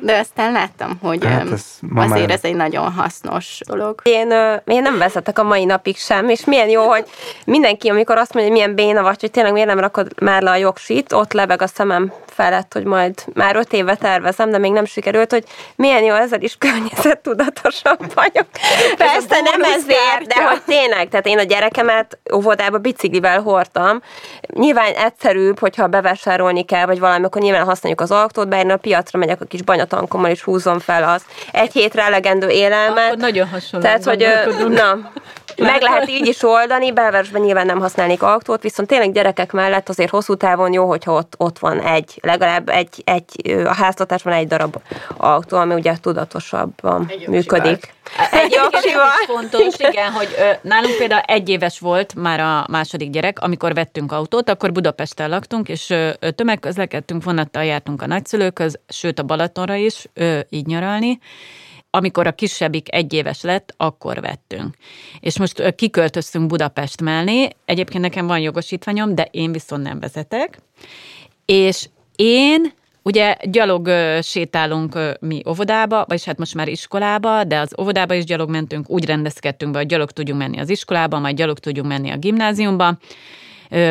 de 0.00 0.18
aztán 0.18 0.52
láttam, 0.52 0.98
hogy 1.02 1.24
hát 1.24 1.52
ez 1.52 1.78
azért 1.94 2.26
már... 2.26 2.30
ez 2.30 2.44
egy 2.44 2.54
nagyon 2.54 2.92
hasznos 2.92 3.60
dolog. 3.66 4.00
Én, 4.04 4.30
én 4.66 4.82
nem 4.82 4.98
vezetek 4.98 5.38
a 5.38 5.42
mai 5.42 5.64
napig 5.64 5.96
sem, 5.96 6.28
és 6.28 6.44
milyen 6.44 6.68
jó, 6.68 6.88
hogy 6.88 7.04
mindenki, 7.44 7.88
amikor 7.88 8.16
azt 8.16 8.34
mondja, 8.34 8.52
hogy 8.52 8.62
milyen 8.62 8.74
béna 8.76 9.02
vagy, 9.02 9.20
hogy 9.20 9.30
tényleg 9.30 9.52
miért 9.52 9.68
nem 9.68 9.80
rakod 9.80 10.20
már 10.20 10.42
le 10.42 10.50
a 10.50 10.56
jogsit, 10.56 11.12
ott 11.12 11.32
lebeg 11.32 11.62
a 11.62 11.66
szemem 11.66 12.12
felett, 12.26 12.72
hogy 12.72 12.84
majd 12.84 13.24
már 13.34 13.56
öt 13.56 13.72
éve 13.72 13.94
tervezem, 13.94 14.50
de 14.50 14.58
még 14.58 14.72
nem 14.72 14.84
sikerült, 14.84 15.30
hogy 15.30 15.44
milyen 15.76 16.02
jó, 16.02 16.14
ezzel 16.14 16.40
is 16.40 16.56
környezettudatosabb 16.58 18.14
vagyok. 18.14 18.46
Persze 18.96 19.40
nem 19.40 19.62
ezért, 19.62 20.26
de 20.26 20.44
hogy 20.48 20.62
tényleg, 20.66 21.08
tehát 21.08 21.26
én 21.26 21.38
a 21.38 21.42
gyerekemet 21.42 22.18
óvodába 22.34 22.78
biciklivel 22.78 23.40
hordtam. 23.40 24.02
Nyilván 24.54 24.94
egyszerűbb, 24.94 25.58
hogyha 25.58 25.86
bevásárolni 25.86 26.64
kell, 26.64 26.86
vagy 26.86 26.98
valami, 26.98 27.24
akkor 27.24 27.42
nyilván 27.42 27.64
használjuk 27.64 28.00
az 28.00 28.10
autót, 28.10 28.48
bár 28.48 28.64
én 28.64 28.70
a 28.70 28.76
piacra 28.76 29.18
megyek 29.18 29.40
a 29.40 29.44
kis 29.44 29.62
banyatankommal, 29.62 30.30
és 30.30 30.42
húzom 30.42 30.78
fel 30.78 31.04
az 31.04 31.22
egy 31.52 31.72
hétre 31.72 32.02
elegendő 32.02 32.48
élelmet. 32.48 33.06
Akkor 33.06 33.16
nagyon 33.16 33.48
hasonló. 33.48 33.86
Tehát, 33.86 34.04
hogy 34.04 34.26
na, 34.68 35.12
meg 35.56 35.82
lehet 35.82 36.08
így 36.08 36.26
is 36.26 36.42
oldani, 36.42 36.92
belvárosban 36.92 37.40
nyilván 37.40 37.66
nem 37.66 37.78
használnék 37.78 38.22
autót, 38.22 38.62
viszont 38.62 38.88
tényleg 38.88 39.12
gyerekek 39.12 39.52
mellett 39.52 39.88
azért 39.88 40.10
hosszú 40.10 40.34
távon 40.34 40.72
jó, 40.72 40.88
hogyha 40.88 41.12
ott, 41.12 41.34
ott 41.36 41.58
van 41.58 41.80
egy, 41.80 42.18
legalább 42.22 42.68
egy, 42.68 43.02
egy 43.04 43.50
a 43.64 43.74
háztartásban 43.74 44.32
egy 44.32 44.46
darab 44.46 44.76
autó, 45.16 45.56
ami 45.56 45.74
ugye 45.74 45.94
tudatosabban 46.00 47.06
egy 47.08 47.28
működik. 47.28 47.94
Egy 48.30 48.52
jogsival. 48.52 49.06
fontos, 49.26 49.74
igen, 49.78 50.12
hogy 50.12 50.28
ö, 50.38 50.50
nálunk 50.62 50.96
például 50.96 51.20
egy 51.20 51.48
éves 51.48 51.78
volt 51.78 52.14
már 52.14 52.40
a 52.40 52.66
második 52.70 53.10
gyerek, 53.10 53.38
amikor 53.40 53.74
vettünk 53.74 54.12
autót, 54.12 54.50
akkor 54.50 54.72
Budapesten 54.72 55.28
laktunk, 55.28 55.68
és 55.68 55.90
ö, 55.90 56.10
tömegközlekedtünk, 56.34 57.24
vonattal 57.24 57.64
jártunk 57.64 58.02
a 58.02 58.06
nagyszülőköz, 58.06 58.78
sőt 58.88 59.18
a 59.18 59.22
Balatonra 59.22 59.74
is, 59.74 60.06
ö, 60.14 60.38
így 60.48 60.66
nyaralni, 60.66 61.18
amikor 61.90 62.26
a 62.26 62.32
kisebbik 62.32 62.94
egy 62.94 63.12
éves 63.12 63.42
lett, 63.42 63.74
akkor 63.76 64.20
vettünk. 64.20 64.74
És 65.20 65.38
most 65.38 65.74
kiköltöztünk 65.74 66.46
Budapest 66.46 67.00
mellé, 67.00 67.48
egyébként 67.64 68.02
nekem 68.02 68.26
van 68.26 68.38
jogosítványom, 68.38 69.14
de 69.14 69.28
én 69.30 69.52
viszont 69.52 69.82
nem 69.82 70.00
vezetek, 70.00 70.58
és 71.44 71.88
én 72.16 72.72
Ugye 73.06 73.36
gyalog 73.42 73.90
sétálunk 74.22 74.98
mi 75.20 75.42
óvodába, 75.48 76.04
vagyis 76.08 76.24
hát 76.24 76.38
most 76.38 76.54
már 76.54 76.68
iskolába, 76.68 77.44
de 77.44 77.58
az 77.58 77.74
óvodába 77.80 78.14
is 78.14 78.24
gyalog 78.24 78.50
mentünk, 78.50 78.90
úgy 78.90 79.04
rendezkedtünk 79.04 79.72
be, 79.72 79.78
hogy 79.78 79.86
gyalog 79.86 80.10
tudjunk 80.10 80.40
menni 80.40 80.58
az 80.58 80.68
iskolába, 80.68 81.18
majd 81.18 81.36
gyalog 81.36 81.58
tudjunk 81.58 81.88
menni 81.88 82.10
a 82.10 82.16
gimnáziumba, 82.16 82.98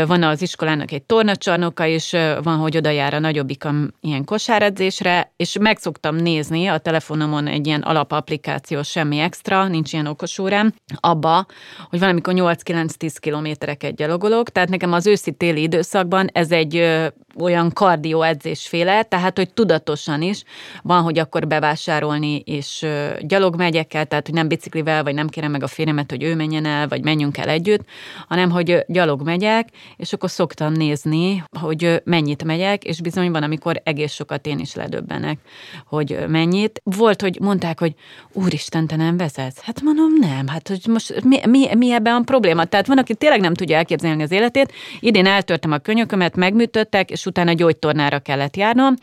van 0.07 0.23
az 0.23 0.41
iskolának 0.41 0.91
egy 0.91 1.03
tornacsarnoka, 1.03 1.85
és 1.85 2.15
van, 2.43 2.57
hogy 2.57 2.77
oda 2.77 2.89
jár 2.89 3.13
a 3.13 3.19
nagyobbikam 3.19 3.91
ilyen 4.01 4.23
kosáredzésre, 4.23 5.33
és 5.37 5.57
meg 5.59 5.77
szoktam 5.77 6.15
nézni 6.15 6.67
a 6.67 6.77
telefonomon 6.77 7.47
egy 7.47 7.67
ilyen 7.67 7.81
alapapplikáció, 7.81 8.81
semmi 8.81 9.19
extra, 9.19 9.67
nincs 9.67 9.93
ilyen 9.93 10.05
okos 10.05 10.39
órám, 10.39 10.73
abba, 10.99 11.45
hogy 11.89 11.99
valamikor 11.99 12.33
8-9-10 12.37 13.15
kilométereket 13.19 13.95
gyalogolok, 13.95 14.49
tehát 14.49 14.69
nekem 14.69 14.93
az 14.93 15.07
őszi-téli 15.07 15.61
időszakban 15.61 16.29
ez 16.33 16.51
egy 16.51 17.03
olyan 17.39 17.71
kardió 17.73 18.21
edzésféle, 18.21 19.03
tehát 19.03 19.37
hogy 19.37 19.53
tudatosan 19.53 20.21
is 20.21 20.43
van, 20.83 21.01
hogy 21.01 21.19
akkor 21.19 21.47
bevásárolni, 21.47 22.39
és 22.39 22.85
gyalog 23.19 23.55
megyek 23.55 23.93
el, 23.93 24.05
tehát 24.05 24.25
hogy 24.25 24.35
nem 24.35 24.47
biciklivel, 24.47 25.03
vagy 25.03 25.13
nem 25.13 25.27
kérem 25.27 25.51
meg 25.51 25.63
a 25.63 25.67
férjemet, 25.67 26.09
hogy 26.09 26.23
ő 26.23 26.35
menjen 26.35 26.65
el, 26.65 26.87
vagy 26.87 27.03
menjünk 27.03 27.37
el 27.37 27.49
együtt, 27.49 27.85
hanem 28.27 28.49
hogy 28.49 28.83
gyalog 28.87 29.21
megyek, 29.21 29.64
és 29.97 30.13
akkor 30.13 30.29
szoktam 30.29 30.73
nézni, 30.73 31.43
hogy 31.59 32.01
mennyit 32.03 32.43
megyek, 32.43 32.83
és 32.83 33.01
bizony 33.01 33.31
van, 33.31 33.43
amikor 33.43 33.81
egész 33.83 34.13
sokat 34.13 34.45
én 34.45 34.59
is 34.59 34.75
ledöbbenek, 34.75 35.39
hogy 35.85 36.17
mennyit. 36.27 36.81
Volt, 36.83 37.21
hogy 37.21 37.39
mondták, 37.41 37.79
hogy 37.79 37.93
úristen, 38.33 38.87
te 38.87 38.95
nem 38.95 39.17
vezetsz? 39.17 39.61
Hát 39.61 39.81
mondom, 39.81 40.13
nem, 40.19 40.47
hát 40.47 40.67
hogy 40.67 40.81
most 40.87 41.23
mi, 41.23 41.39
mi, 41.45 41.75
mi 41.75 41.91
ebben 41.91 42.15
a 42.15 42.21
probléma? 42.21 42.65
Tehát 42.65 42.87
van, 42.87 42.97
aki 42.97 43.15
tényleg 43.15 43.39
nem 43.39 43.53
tudja 43.53 43.77
elképzelni 43.77 44.23
az 44.23 44.31
életét. 44.31 44.73
Idén 44.99 45.25
eltörtem 45.25 45.71
a 45.71 45.77
könyökömet, 45.77 46.35
megműtöttek, 46.35 47.11
és 47.11 47.25
utána 47.25 47.53
gyógytornára 47.53 48.19
kellett 48.19 48.55
járnom, 48.55 48.95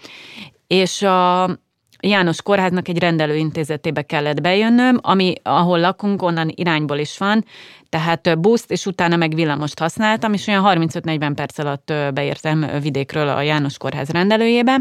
és 0.67 1.03
a 1.03 1.51
János 2.05 2.43
Kórháznak 2.43 2.89
egy 2.89 2.99
rendelőintézetébe 2.99 4.03
kellett 4.03 4.41
bejönnöm, 4.41 4.99
ami, 5.03 5.35
ahol 5.43 5.81
lakunk, 5.81 6.23
onnan 6.23 6.53
irányból 6.55 6.99
is 6.99 7.19
van, 7.19 7.45
tehát 7.89 8.41
buszt, 8.41 8.71
és 8.71 8.87
utána 8.87 9.17
meg 9.17 9.35
villamost 9.35 9.79
használtam, 9.79 10.33
és 10.33 10.47
olyan 10.47 10.89
35-40 10.89 11.33
perc 11.35 11.59
alatt 11.59 11.93
beértem 12.15 12.67
vidékről 12.81 13.29
a 13.29 13.43
János 13.43 13.79
Kórház 13.79 14.09
rendelőjébe, 14.09 14.77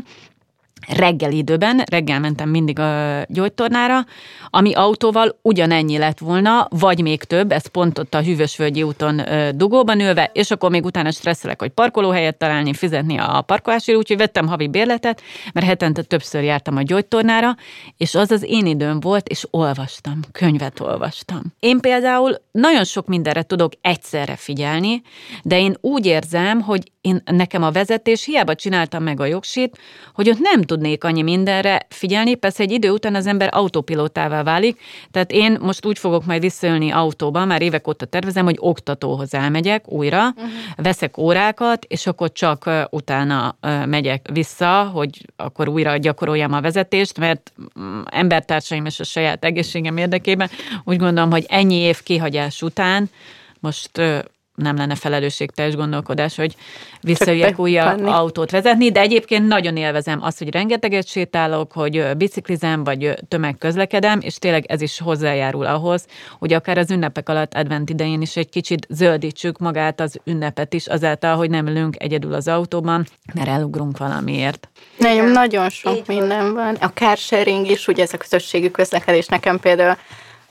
reggel 0.87 1.31
időben, 1.31 1.83
reggel 1.91 2.19
mentem 2.19 2.49
mindig 2.49 2.79
a 2.79 3.21
gyógytornára, 3.27 4.05
ami 4.49 4.73
autóval 4.73 5.39
ugyanennyi 5.41 5.97
lett 5.97 6.19
volna, 6.19 6.67
vagy 6.69 7.01
még 7.01 7.23
több, 7.23 7.51
ez 7.51 7.67
pont 7.67 7.99
ott 7.99 8.13
a 8.13 8.21
Hűvösvölgyi 8.21 8.83
úton 8.83 9.21
dugóban 9.55 9.99
ülve, 9.99 10.29
és 10.33 10.51
akkor 10.51 10.69
még 10.69 10.85
utána 10.85 11.11
stresszelek, 11.11 11.61
hogy 11.61 11.69
parkolóhelyet 11.69 12.37
találni, 12.37 12.73
fizetni 12.73 13.17
a 13.17 13.41
parkolási 13.41 13.93
úgyhogy 13.95 14.17
vettem 14.17 14.47
havi 14.47 14.67
bérletet, 14.67 15.21
mert 15.53 15.65
hetente 15.65 16.01
többször 16.01 16.43
jártam 16.43 16.75
a 16.77 16.81
gyógytornára, 16.81 17.55
és 17.97 18.15
az 18.15 18.31
az 18.31 18.43
én 18.43 18.65
időm 18.65 18.99
volt, 18.99 19.27
és 19.27 19.47
olvastam, 19.51 20.19
könyvet 20.31 20.79
olvastam. 20.79 21.41
Én 21.59 21.79
például 21.79 22.35
nagyon 22.51 22.83
sok 22.83 23.07
mindenre 23.07 23.43
tudok 23.43 23.73
egyszerre 23.81 24.35
figyelni, 24.35 25.01
de 25.43 25.59
én 25.59 25.77
úgy 25.81 26.05
érzem, 26.05 26.61
hogy 26.61 26.91
én, 27.01 27.21
nekem 27.25 27.63
a 27.63 27.71
vezetés, 27.71 28.25
hiába 28.25 28.55
csináltam 28.55 29.03
meg 29.03 29.19
a 29.19 29.25
jogsit, 29.25 29.77
hogy 30.13 30.29
ott 30.29 30.39
nem 30.39 30.61
tudnék 30.71 31.03
annyi 31.03 31.21
mindenre 31.21 31.85
figyelni, 31.89 32.35
persze 32.35 32.63
egy 32.63 32.71
idő 32.71 32.89
után 32.89 33.15
az 33.15 33.27
ember 33.27 33.49
autopilótává 33.51 34.43
válik, 34.43 34.79
tehát 35.11 35.31
én 35.31 35.57
most 35.61 35.85
úgy 35.85 35.99
fogok 35.99 36.25
majd 36.25 36.41
visszajönni 36.41 36.91
autóba, 36.91 37.45
már 37.45 37.61
évek 37.61 37.87
óta 37.87 38.05
tervezem, 38.05 38.45
hogy 38.45 38.55
oktatóhoz 38.59 39.33
elmegyek 39.33 39.91
újra, 39.91 40.27
uh-huh. 40.27 40.51
veszek 40.75 41.17
órákat, 41.17 41.85
és 41.85 42.07
akkor 42.07 42.31
csak 42.31 42.69
utána 42.89 43.57
megyek 43.85 44.29
vissza, 44.33 44.83
hogy 44.93 45.25
akkor 45.35 45.67
újra 45.67 45.97
gyakoroljam 45.97 46.53
a 46.53 46.61
vezetést, 46.61 47.17
mert 47.17 47.53
mm, 47.79 48.01
embertársaim 48.11 48.85
és 48.85 48.99
a 48.99 49.03
saját 49.03 49.45
egészségem 49.45 49.97
érdekében 49.97 50.49
úgy 50.83 50.97
gondolom, 50.97 51.31
hogy 51.31 51.45
ennyi 51.47 51.75
év 51.75 52.03
kihagyás 52.03 52.61
után 52.61 53.09
most 53.59 54.01
nem 54.61 54.75
lenne 54.75 54.95
felelősségteljes 54.95 55.75
gondolkodás, 55.75 56.35
hogy 56.35 56.55
visszajöjjek 57.01 57.59
új 57.59 57.77
autót 57.77 58.51
vezetni, 58.51 58.91
de 58.91 58.99
egyébként 58.99 59.47
nagyon 59.47 59.77
élvezem 59.77 60.23
azt, 60.23 60.37
hogy 60.37 60.51
rengeteget 60.51 61.07
sétálok, 61.07 61.71
hogy 61.71 62.17
biciklizem, 62.17 62.83
vagy 62.83 63.13
tömegközlekedem, 63.27 64.19
és 64.21 64.35
tényleg 64.35 64.65
ez 64.65 64.81
is 64.81 64.99
hozzájárul 64.99 65.65
ahhoz, 65.65 66.05
hogy 66.39 66.53
akár 66.53 66.77
az 66.77 66.91
ünnepek 66.91 67.29
alatt 67.29 67.53
advent 67.53 67.89
idején 67.89 68.21
is 68.21 68.35
egy 68.35 68.49
kicsit 68.49 68.87
zöldítsük 68.89 69.57
magát 69.57 69.99
az 69.99 70.19
ünnepet 70.23 70.73
is, 70.73 70.87
azáltal, 70.87 71.35
hogy 71.35 71.49
nem 71.49 71.67
ülünk 71.67 71.95
egyedül 71.99 72.33
az 72.33 72.47
autóban, 72.47 73.05
mert 73.33 73.49
elugrunk 73.49 73.97
valamiért. 73.97 74.69
Nagyon, 74.97 75.27
nagyon 75.29 75.69
sok 75.69 75.95
Így 75.97 76.03
minden 76.07 76.53
van. 76.53 76.75
A 76.75 76.87
car 76.93 77.17
sharing 77.17 77.69
is, 77.69 77.87
ugye 77.87 78.03
ez 78.03 78.13
a 78.13 78.17
közösségi 78.17 78.71
közlekedés 78.71 79.27
nekem 79.27 79.59
például 79.59 79.97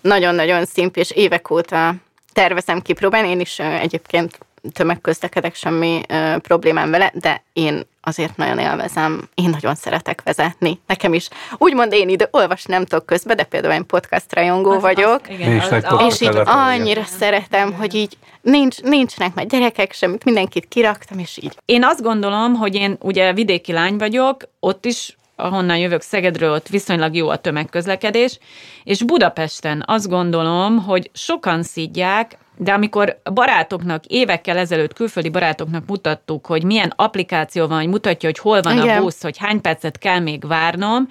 nagyon-nagyon 0.01 0.65
szimp, 0.65 0.97
és 0.97 1.11
évek 1.11 1.51
óta 1.51 1.95
tervezem 2.41 2.83
kipróbálni, 2.83 3.29
én 3.29 3.41
is 3.41 3.59
egyébként 3.59 4.39
tömegközlekedek, 4.73 5.55
semmi 5.55 6.01
ö, 6.09 6.37
problémám 6.39 6.91
vele, 6.91 7.13
de 7.15 7.43
én 7.53 7.83
azért 8.01 8.37
nagyon 8.37 8.59
élvezem, 8.59 9.29
én 9.35 9.49
nagyon 9.49 9.75
szeretek 9.75 10.23
vezetni. 10.23 10.81
Nekem 10.87 11.15
is, 11.15 11.29
úgymond 11.59 11.93
én 11.93 12.09
ide 12.09 12.29
olvas 12.31 12.65
nem 12.65 12.85
tudok 12.85 13.07
közben, 13.07 13.37
de 13.37 13.43
például 13.43 13.75
én 13.75 13.87
podcast 13.87 14.35
rajongó 14.35 14.71
az, 14.71 14.81
vagyok, 14.81 15.21
az, 15.23 15.31
igen, 15.31 15.53
és, 15.53 15.65
az, 15.71 15.85
és 16.09 16.21
így 16.21 16.37
annyira 16.45 17.05
szeretem, 17.05 17.73
hogy 17.73 17.95
így 17.95 18.17
nincs, 18.41 18.83
nincsenek 18.83 19.35
már 19.35 19.47
gyerekek, 19.47 19.93
semmit, 19.93 20.25
mindenkit 20.25 20.69
kiraktam, 20.69 21.19
és 21.19 21.39
így. 21.43 21.57
Én 21.65 21.85
azt 21.85 22.03
gondolom, 22.03 22.55
hogy 22.55 22.75
én 22.75 22.97
ugye 23.01 23.33
vidéki 23.33 23.73
lány 23.73 23.97
vagyok, 23.97 24.49
ott 24.61 24.85
is 24.85 25.17
ahonnan 25.43 25.79
jövök 25.79 26.01
Szegedről, 26.01 26.53
ott 26.53 26.69
viszonylag 26.69 27.15
jó 27.15 27.29
a 27.29 27.37
tömegközlekedés, 27.37 28.39
és 28.85 29.03
Budapesten 29.03 29.85
azt 29.87 30.09
gondolom, 30.09 30.79
hogy 30.79 31.11
sokan 31.13 31.63
szidják, 31.63 32.39
de 32.57 32.73
amikor 32.73 33.21
barátoknak, 33.35 34.05
évekkel 34.07 34.57
ezelőtt 34.57 34.93
külföldi 34.93 35.29
barátoknak 35.29 35.87
mutattuk, 35.87 36.47
hogy 36.47 36.65
milyen 36.65 36.93
applikáció 36.97 37.67
van, 37.67 37.79
hogy 37.79 37.89
mutatja, 37.89 38.29
hogy 38.29 38.39
hol 38.39 38.61
van 38.61 38.79
Igen. 38.79 38.99
a 38.99 39.01
busz, 39.03 39.23
hogy 39.23 39.39
hány 39.39 39.61
percet 39.61 39.99
kell 39.99 40.19
még 40.19 40.47
várnom, 40.47 41.09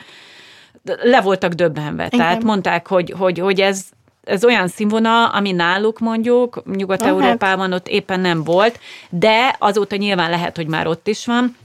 le 1.02 1.22
voltak 1.22 1.54
döbbenve. 1.54 2.06
Igen. 2.06 2.20
Tehát 2.20 2.44
mondták, 2.44 2.88
hogy, 2.88 3.14
hogy, 3.18 3.40
hogy 3.40 3.62
ez, 3.62 3.86
ez 4.24 4.46
olyan 4.46 4.68
színvonal, 4.68 5.30
ami 5.34 5.52
náluk 5.52 6.00
mondjuk, 6.00 6.64
Nyugat-Európában 6.76 7.74
ott 7.74 7.88
éppen 7.88 8.20
nem 8.20 8.44
volt, 8.44 8.80
de 9.10 9.56
azóta 9.60 9.96
nyilván 9.96 10.30
lehet, 10.30 10.56
hogy 10.56 10.68
már 10.68 10.88
ott 10.88 11.08
is 11.08 11.26
van, 11.26 11.56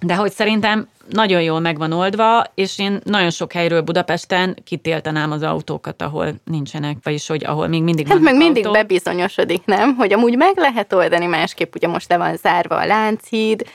de 0.00 0.14
hogy 0.14 0.32
szerintem 0.32 0.88
nagyon 1.10 1.42
jól 1.42 1.60
meg 1.60 1.78
van 1.78 1.92
oldva, 1.92 2.44
és 2.54 2.78
én 2.78 3.00
nagyon 3.04 3.30
sok 3.30 3.52
helyről 3.52 3.80
Budapesten 3.80 4.56
kitéltenám 4.64 5.30
az 5.30 5.42
autókat, 5.42 6.02
ahol 6.02 6.34
nincsenek, 6.44 6.96
vagyis 7.02 7.26
hogy 7.26 7.44
ahol 7.44 7.66
még 7.66 7.82
mindig 7.82 8.08
Hát 8.08 8.18
meg 8.20 8.36
mindig 8.36 8.66
autó. 8.66 8.78
bebizonyosodik, 8.78 9.64
nem? 9.64 9.94
Hogy 9.94 10.12
amúgy 10.12 10.36
meg 10.36 10.56
lehet 10.56 10.92
oldani 10.92 11.26
másképp, 11.26 11.74
ugye 11.74 11.88
most 11.88 12.08
le 12.08 12.16
van 12.16 12.36
zárva 12.36 12.76
a 12.76 12.86
Lánchíd 12.86 13.66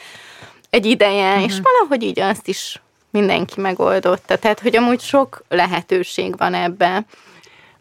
egy 0.69 0.85
ideje, 0.85 1.29
uh-huh. 1.29 1.43
és 1.43 1.59
valahogy 1.63 2.03
így 2.03 2.19
azt 2.19 2.47
is 2.47 2.81
mindenki 3.09 3.61
megoldotta. 3.61 4.37
Tehát, 4.37 4.59
hogy 4.59 4.75
amúgy 4.75 4.99
sok 4.99 5.43
lehetőség 5.49 6.37
van 6.37 6.53
ebben. 6.53 7.05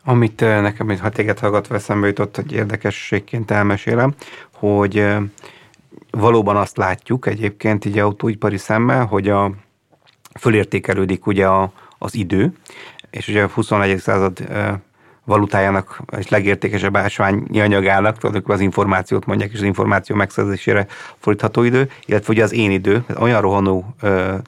Amit 0.05 0.41
nekem, 0.41 0.99
ha 0.99 1.09
téged 1.09 1.39
hallgatva 1.39 1.75
eszembe 1.75 2.07
jutott, 2.07 2.37
hogy 2.37 2.53
érdekességként 2.53 3.51
elmesélem, 3.51 4.15
hogy 4.53 5.07
valóban 6.17 6.57
azt 6.57 6.77
látjuk 6.77 7.27
egyébként 7.27 7.85
így 7.85 7.99
autóipari 7.99 8.57
szemmel, 8.57 9.05
hogy 9.05 9.29
a, 9.29 9.53
fölértékelődik 10.39 11.27
ugye 11.27 11.47
a, 11.47 11.73
az 11.99 12.15
idő, 12.15 12.53
és 13.11 13.29
ugye 13.29 13.43
a 13.43 13.49
21. 13.49 13.99
század 13.99 14.49
valutájának 15.25 16.03
és 16.19 16.29
legértékesebb 16.29 16.97
ásványi 16.97 17.61
anyagának, 17.61 18.19
tudod, 18.19 18.43
az 18.47 18.61
információt 18.61 19.27
mondják, 19.27 19.51
és 19.53 19.59
az 19.59 19.65
információ 19.65 20.17
megszerzésére 20.17 20.87
fordítható 21.19 21.63
idő, 21.63 21.91
illetve 22.07 22.33
ugye 22.33 22.43
az 22.43 22.53
én 22.53 22.71
idő, 22.71 23.05
olyan 23.19 23.41
rohanó 23.41 23.95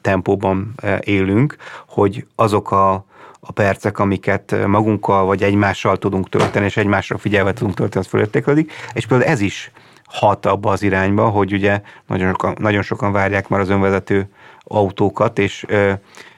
tempóban 0.01 0.73
élünk, 0.99 1.55
hogy 1.87 2.25
azok 2.35 2.71
a, 2.71 2.93
a 3.39 3.51
percek, 3.51 3.99
amiket 3.99 4.67
magunkkal 4.67 5.25
vagy 5.25 5.43
egymással 5.43 5.97
tudunk 5.97 6.29
tölteni, 6.29 6.65
és 6.65 6.77
egymásra 6.77 7.17
figyelve 7.17 7.53
tudunk 7.53 7.75
tölteni, 7.75 8.05
az 8.05 8.11
fölértékelődik, 8.11 8.71
és 8.93 9.05
például 9.05 9.29
ez 9.29 9.41
is 9.41 9.71
hat 10.07 10.45
abba 10.45 10.71
az 10.71 10.83
irányba, 10.83 11.29
hogy 11.29 11.53
ugye 11.53 11.81
nagyon 12.07 12.27
sokan, 12.27 12.55
nagyon 12.59 12.81
sokan 12.81 13.11
várják 13.11 13.47
már 13.47 13.59
az 13.59 13.69
önvezető 13.69 14.29
autókat, 14.63 15.39
és 15.39 15.65
ö, 15.67 15.93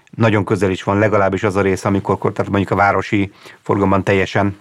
nagyon 0.09 0.45
közel 0.45 0.71
is 0.71 0.83
van 0.83 0.99
legalábbis 0.99 1.43
az 1.43 1.55
a 1.55 1.61
rész, 1.61 1.85
amikor 1.85 2.17
tehát 2.17 2.51
mondjuk 2.51 2.71
a 2.71 2.75
városi 2.75 3.31
forgalomban 3.61 4.03
teljesen 4.03 4.57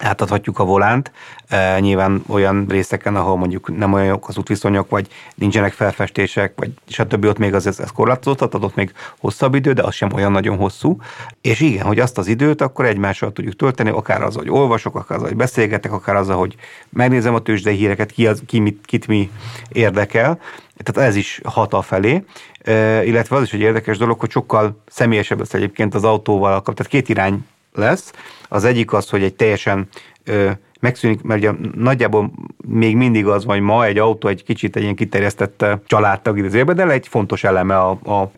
átadhatjuk 0.00 0.58
a 0.58 0.64
volánt. 0.64 1.12
E, 1.48 1.80
nyilván 1.80 2.22
olyan 2.28 2.66
részeken, 2.68 3.16
ahol 3.16 3.36
mondjuk 3.36 3.76
nem 3.76 3.92
olyan 3.92 4.06
jók 4.06 4.28
az 4.28 4.38
útviszonyok, 4.38 4.90
vagy 4.90 5.08
nincsenek 5.34 5.72
felfestések, 5.72 6.52
vagy 6.56 6.70
stb. 6.88 7.24
ott 7.24 7.38
még 7.38 7.54
az 7.54 7.66
ez, 7.66 7.78
ez 7.78 7.90
korlátozódhat, 7.90 8.54
ott 8.54 8.74
még 8.74 8.92
hosszabb 9.18 9.54
idő, 9.54 9.72
de 9.72 9.82
az 9.82 9.94
sem 9.94 10.12
olyan 10.12 10.32
nagyon 10.32 10.56
hosszú. 10.56 10.96
És 11.40 11.60
igen, 11.60 11.86
hogy 11.86 11.98
azt 11.98 12.18
az 12.18 12.26
időt 12.26 12.60
akkor 12.60 12.84
egymással 12.84 13.32
tudjuk 13.32 13.56
tölteni, 13.56 13.90
akár 13.90 14.22
az, 14.22 14.34
hogy 14.34 14.50
olvasok, 14.50 14.94
akár 14.94 15.18
az, 15.18 15.24
hogy 15.24 15.36
beszélgetek, 15.36 15.92
akár 15.92 16.16
az, 16.16 16.28
hogy 16.28 16.56
megnézem 16.88 17.34
a 17.34 17.40
tőzsdei 17.40 17.76
híreket, 17.76 18.10
ki 18.10 18.26
az, 18.26 18.42
ki 18.46 18.58
mit, 18.58 18.84
kit 18.86 19.06
mi 19.06 19.30
érdekel. 19.72 20.38
Tehát 20.76 21.08
ez 21.08 21.16
is 21.16 21.40
hat 21.44 21.72
a 21.72 21.82
felé, 21.82 22.24
e, 22.62 23.04
illetve 23.04 23.36
az 23.36 23.42
is 23.42 23.52
egy 23.52 23.60
érdekes 23.60 23.98
dolog, 23.98 24.20
hogy 24.20 24.30
sokkal 24.30 24.82
személyesebb 24.86 25.38
lesz 25.38 25.54
egyébként 25.54 25.94
az 25.94 26.04
autóval, 26.04 26.62
tehát 26.62 26.86
két 26.86 27.08
irány 27.08 27.46
lesz. 27.74 28.12
Az 28.52 28.64
egyik 28.64 28.92
az, 28.92 29.10
hogy 29.10 29.22
egy 29.22 29.34
teljesen 29.34 29.88
ö, 30.24 30.50
megszűnik, 30.80 31.22
mert 31.22 31.40
ugye 31.40 31.52
nagyjából 31.74 32.32
még 32.68 32.96
mindig 32.96 33.26
az 33.26 33.44
van, 33.44 33.56
hogy 33.56 33.64
ma 33.64 33.84
egy 33.84 33.98
autó 33.98 34.28
egy 34.28 34.44
kicsit 34.44 34.76
egy 34.76 34.82
ilyen 34.82 34.94
kiterjesztett 34.94 35.66
családtag 35.86 36.38
idézőjelben, 36.38 36.76
de 36.76 36.86
egy 36.86 37.08
fontos 37.08 37.44
eleme 37.44 37.78
a, 37.78 37.90
a, 37.90 38.32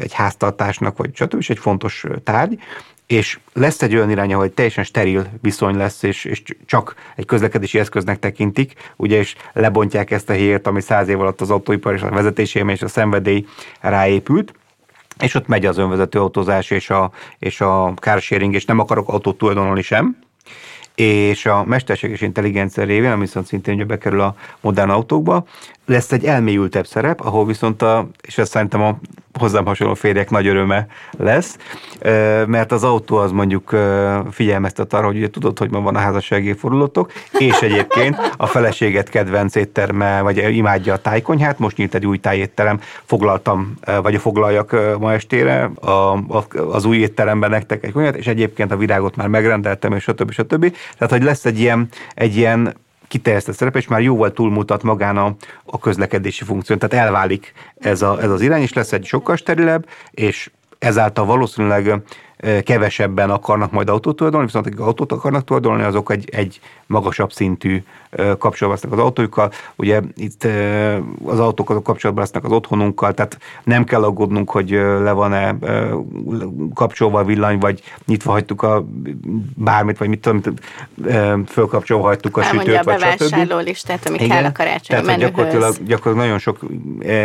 egy 0.00 0.12
háztartásnak, 0.12 0.96
vagy 0.96 1.10
stb. 1.14 1.34
és 1.38 1.50
egy 1.50 1.58
fontos 1.58 2.04
tárgy. 2.24 2.58
És 3.06 3.38
lesz 3.52 3.82
egy 3.82 3.94
olyan 3.94 4.10
irány, 4.10 4.32
ahol 4.32 4.44
egy 4.44 4.52
teljesen 4.52 4.84
steril 4.84 5.26
viszony 5.40 5.76
lesz, 5.76 6.02
és, 6.02 6.24
és 6.24 6.42
csak 6.66 6.94
egy 7.16 7.26
közlekedési 7.26 7.78
eszköznek 7.78 8.18
tekintik, 8.18 8.72
ugye, 8.96 9.18
és 9.18 9.34
lebontják 9.52 10.10
ezt 10.10 10.30
a 10.30 10.32
hírt, 10.32 10.66
ami 10.66 10.80
száz 10.80 11.08
év 11.08 11.20
alatt 11.20 11.40
az 11.40 11.50
autóipar 11.50 11.94
és 11.94 12.02
a 12.02 12.10
vezetési 12.10 12.64
és 12.66 12.82
a 12.82 12.88
szenvedély 12.88 13.46
ráépült, 13.80 14.52
és 15.22 15.34
ott 15.34 15.46
megy 15.46 15.66
az 15.66 15.78
önvezető 15.78 16.20
autózás 16.20 16.70
és 16.70 16.90
a, 16.90 17.10
és 17.38 17.60
a 17.60 17.92
carsharing, 17.94 18.54
és 18.54 18.64
nem 18.64 18.78
akarok 18.78 19.08
autót 19.08 19.38
tulajdonolni 19.38 19.82
sem, 19.82 20.16
és 20.94 21.46
a 21.46 21.64
mesterséges 21.64 22.20
intelligencia 22.20 22.84
révén, 22.84 23.10
ami 23.10 23.20
viszont 23.20 23.46
szintén 23.46 23.74
ugye 23.74 23.84
bekerül 23.84 24.20
a 24.20 24.34
modern 24.60 24.90
autókba, 24.90 25.44
lesz 25.86 26.12
egy 26.12 26.24
elmélyültebb 26.24 26.86
szerep, 26.86 27.20
ahol 27.20 27.46
viszont, 27.46 27.82
a, 27.82 28.08
és 28.20 28.38
ez 28.38 28.48
szerintem 28.48 28.82
a 28.82 28.98
hozzám 29.38 29.64
hasonló 29.64 29.94
férjek 29.94 30.30
nagy 30.30 30.46
öröme 30.46 30.86
lesz, 31.10 31.56
mert 32.46 32.72
az 32.72 32.84
autó 32.84 33.16
az 33.16 33.30
mondjuk 33.30 33.76
figyelmeztet 34.30 34.92
arra, 34.92 35.06
hogy 35.06 35.16
ugye 35.16 35.30
tudod, 35.30 35.58
hogy 35.58 35.70
ma 35.70 35.80
van 35.80 35.96
a 35.96 35.98
házassági 35.98 36.52
fordulatok, 36.52 37.12
és 37.38 37.60
egyébként 37.60 38.32
a 38.36 38.46
feleséget 38.46 39.08
kedvenc 39.08 39.54
étterme, 39.54 40.20
vagy 40.20 40.56
imádja 40.56 40.92
a 40.92 40.98
tájkonyhát, 40.98 41.58
most 41.58 41.76
nyílt 41.76 41.94
egy 41.94 42.06
új 42.06 42.18
tájétterem, 42.18 42.80
foglaltam, 43.04 43.74
vagy 44.02 44.20
foglaljak 44.20 44.98
ma 44.98 45.12
estére 45.12 45.64
a, 45.64 46.18
az 46.70 46.84
új 46.84 46.96
étteremben 46.96 47.50
nektek 47.50 47.84
egy 47.84 47.92
konyhát, 47.92 48.16
és 48.16 48.26
egyébként 48.26 48.72
a 48.72 48.76
virágot 48.76 49.16
már 49.16 49.28
megrendeltem, 49.28 49.92
és 49.92 50.02
stb. 50.02 50.30
stb. 50.30 50.76
Tehát, 50.98 51.12
hogy 51.12 51.22
lesz 51.22 51.44
egy 51.44 51.60
ilyen, 51.60 51.88
egy 52.14 52.36
ilyen 52.36 52.74
kiterjesztett 53.12 53.54
szerepe, 53.54 53.78
és 53.78 53.88
már 53.88 54.00
jóval 54.00 54.32
túlmutat 54.32 54.82
magán 54.82 55.16
a, 55.16 55.34
a 55.64 55.78
közlekedési 55.78 56.44
funkción. 56.44 56.78
Tehát 56.78 57.06
elválik 57.06 57.52
ez, 57.78 58.02
a, 58.02 58.22
ez 58.22 58.30
az 58.30 58.40
irány, 58.40 58.62
és 58.62 58.72
lesz 58.72 58.92
egy 58.92 59.04
sokkal 59.04 59.36
sterilebb, 59.36 59.88
és 60.10 60.50
ezáltal 60.78 61.24
valószínűleg 61.24 62.02
kevesebben 62.64 63.30
akarnak 63.30 63.72
majd 63.72 63.88
autót 63.88 64.16
tulajdonolni, 64.16 64.52
viszont 64.52 64.66
akik 64.66 64.80
autót 64.80 65.12
akarnak 65.12 65.44
tulajdonolni, 65.44 65.82
azok 65.82 66.10
egy, 66.10 66.28
egy 66.32 66.60
magasabb 66.86 67.32
szintű 67.32 67.82
kapcsolatban 68.10 68.68
lesznek 68.70 68.92
az 68.92 68.98
autójukkal. 68.98 69.52
Ugye 69.76 70.00
itt 70.16 70.46
az 71.24 71.40
autók 71.40 71.70
azok 71.70 71.82
kapcsolatban 71.82 72.24
lesznek 72.24 72.44
az 72.44 72.50
otthonunkkal, 72.50 73.14
tehát 73.14 73.38
nem 73.64 73.84
kell 73.84 74.02
aggódnunk, 74.02 74.50
hogy 74.50 74.70
le 74.70 75.12
van-e 75.12 75.56
kapcsolva 76.74 77.18
a 77.18 77.24
villany, 77.24 77.58
vagy 77.58 77.82
nyitva 78.06 78.30
hagytuk 78.30 78.62
a 78.62 78.84
bármit, 79.56 79.98
vagy 79.98 80.08
mit 80.08 80.20
tudom, 80.20 80.40
fölkapcsolva 81.46 82.04
hagytuk 82.04 82.36
a 82.36 82.42
Elmondja 82.42 82.72
sütőt, 82.72 82.86
a 82.86 82.90
vagy 82.90 83.00
bevásárló 83.00 83.58
listát, 83.58 84.06
ami 84.08 84.16
Igen. 84.16 84.28
kell 84.28 84.44
a 84.44 84.52
karácsonyi 84.52 85.02
Tehát, 85.02 85.20
gyakorlatilag, 85.20 85.74
gyakorlatilag 85.74 86.16
nagyon 86.16 86.38
sok 86.38 86.58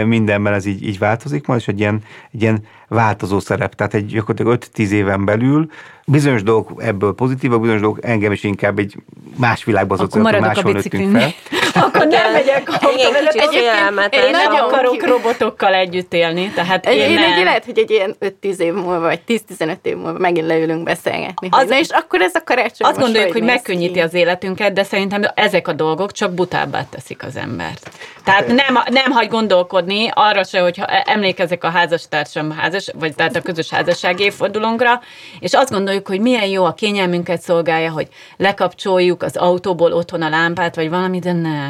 mindenben 0.05 0.53
ez 0.53 0.65
így, 0.65 0.87
így 0.87 0.99
változik 0.99 1.47
majd, 1.47 1.59
és 1.59 1.67
egy 1.67 1.79
ilyen, 1.79 2.03
egy 2.31 2.41
ilyen 2.41 2.63
változó 2.87 3.39
szerep. 3.39 3.75
Tehát 3.75 3.93
egy 3.93 4.05
gyakorlatilag 4.05 4.59
5-10 4.75 4.91
éven 5.07 5.25
belül 5.25 5.69
bizonyos 6.05 6.43
dolgok 6.43 6.83
ebből 6.83 7.13
pozitívak, 7.13 7.59
bizonyos 7.61 7.81
dolgok 7.81 8.05
engem 8.05 8.31
is 8.31 8.43
inkább 8.43 8.79
egy 8.79 8.95
más 9.35 9.63
világba 9.63 9.95
a 9.95 10.39
máshol 10.39 10.71
nőttünk 10.71 11.17
fel. 11.17 11.31
Akkor 11.85 12.07
nem 12.07 12.31
megyek 12.31 12.69
autóvezető. 12.69 13.39
kicsit 13.39 13.53
Egyébként. 13.53 14.25
Én 14.25 14.31
nem 14.31 14.53
akarok 14.53 15.07
robotokkal 15.07 15.73
együtt 15.73 16.13
élni, 16.13 16.51
tehát 16.55 16.85
én 16.89 17.09
én 17.09 17.19
nem. 17.19 17.43
lehet, 17.43 17.65
hogy 17.65 17.79
egy 17.79 17.91
ilyen 17.91 18.15
5-10 18.41 18.57
év 18.57 18.73
múlva, 18.73 18.99
vagy 18.99 19.19
10-15 19.27 19.75
év 19.81 19.95
múlva 19.95 20.19
megint 20.19 20.47
leülünk 20.47 20.83
beszélgetni. 20.83 21.47
Az, 21.51 21.67
na 21.67 21.77
és 21.77 21.87
akkor 21.89 22.21
ez 22.21 22.35
a 22.35 22.43
karácsony 22.43 22.89
Azt 22.89 22.99
gondoljuk, 22.99 23.31
hogy 23.31 23.43
megkönnyíti 23.43 23.93
ki? 23.93 23.99
az 23.99 24.13
életünket, 24.13 24.73
de 24.73 24.83
szerintem 24.83 25.21
ezek 25.35 25.67
a 25.67 25.73
dolgok 25.73 26.11
csak 26.11 26.31
butábbá 26.31 26.85
teszik 26.89 27.23
az 27.23 27.35
embert. 27.35 27.89
Tehát 28.23 28.47
nem, 28.47 28.79
nem 28.89 29.11
hagy 29.11 29.27
gondolkodni 29.27 30.09
arra 30.13 30.43
se, 30.43 30.59
hogyha 30.59 30.85
emlékezek 30.85 31.63
a 31.63 31.69
házastársam 31.69 32.51
házas, 32.51 32.91
vagy 32.99 33.15
tehát 33.15 33.35
a 33.35 33.41
közös 33.41 33.69
házassági 33.69 34.23
évfordulónkra, 34.23 35.01
és 35.39 35.53
azt 35.53 35.71
gondoljuk, 35.71 36.07
hogy 36.07 36.19
milyen 36.19 36.47
jó 36.47 36.65
a 36.65 36.73
kényelmünket 36.73 37.41
szolgálja, 37.41 37.91
hogy 37.91 38.07
lekapcsoljuk 38.37 39.23
az 39.23 39.37
autóból 39.37 39.93
otthon 39.93 40.21
a 40.21 40.29
lámpát, 40.29 40.75
vagy 40.75 40.89
valami, 40.89 41.19
de 41.19 41.31
nem. 41.31 41.66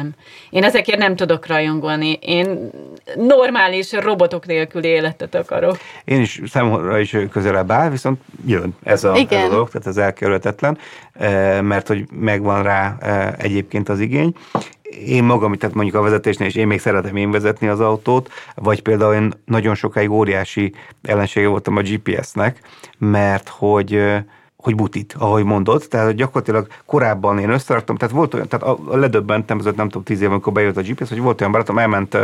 Én 0.50 0.64
ezekért 0.64 0.98
nem 0.98 1.16
tudok 1.16 1.46
rajongolni. 1.46 2.18
Én 2.20 2.70
normális 3.16 3.92
robotok 3.92 4.46
nélküli 4.46 4.88
életet 4.88 5.34
akarok. 5.34 5.76
Én 6.04 6.20
is 6.20 6.40
számomra 6.46 6.98
is 6.98 7.16
közelebb 7.30 7.70
áll, 7.70 7.90
viszont 7.90 8.20
jön 8.46 8.76
ez 8.82 9.04
a, 9.04 9.12
ez 9.12 9.18
Igen. 9.18 9.44
a 9.44 9.48
dolog, 9.48 9.70
tehát 9.70 9.86
ez 9.86 9.96
elkerülhetetlen, 9.96 10.78
eh, 11.12 11.60
mert 11.60 11.86
hogy 11.86 12.06
megvan 12.10 12.62
rá 12.62 12.96
eh, 13.00 13.32
egyébként 13.38 13.88
az 13.88 14.00
igény. 14.00 14.34
Én 15.06 15.24
magam, 15.24 15.54
tehát 15.54 15.74
mondjuk 15.74 15.96
a 15.96 16.02
vezetésnél 16.02 16.48
is 16.48 16.54
én 16.54 16.66
még 16.66 16.80
szeretem 16.80 17.16
én 17.16 17.30
vezetni 17.30 17.68
az 17.68 17.80
autót, 17.80 18.30
vagy 18.54 18.82
például 18.82 19.14
én 19.14 19.32
nagyon 19.44 19.74
sokáig 19.74 20.10
óriási 20.10 20.74
ellensége 21.02 21.48
voltam 21.48 21.76
a 21.76 21.82
GPS-nek, 21.82 22.60
mert 22.98 23.48
hogy 23.48 23.94
eh, 23.94 24.22
hogy 24.62 24.74
butit, 24.74 25.14
ahogy 25.18 25.44
mondod, 25.44 25.84
tehát 25.88 26.06
hogy 26.06 26.14
gyakorlatilag 26.14 26.66
korábban 26.86 27.38
én 27.38 27.50
összeraktam, 27.50 27.96
tehát 27.96 28.14
volt 28.14 28.34
olyan, 28.34 28.48
tehát 28.48 28.66
a- 28.66 28.78
a 28.86 28.96
ledöbbentem, 28.96 29.58
ezelőtt 29.58 29.76
nem 29.76 29.86
tudom, 29.88 30.02
tíz 30.02 30.20
év, 30.20 30.30
amikor 30.30 30.52
bejött 30.52 30.76
a 30.76 30.80
GPS, 30.80 31.08
hogy 31.08 31.20
volt 31.20 31.40
olyan 31.40 31.52
barátom, 31.52 31.78
elment 31.78 32.16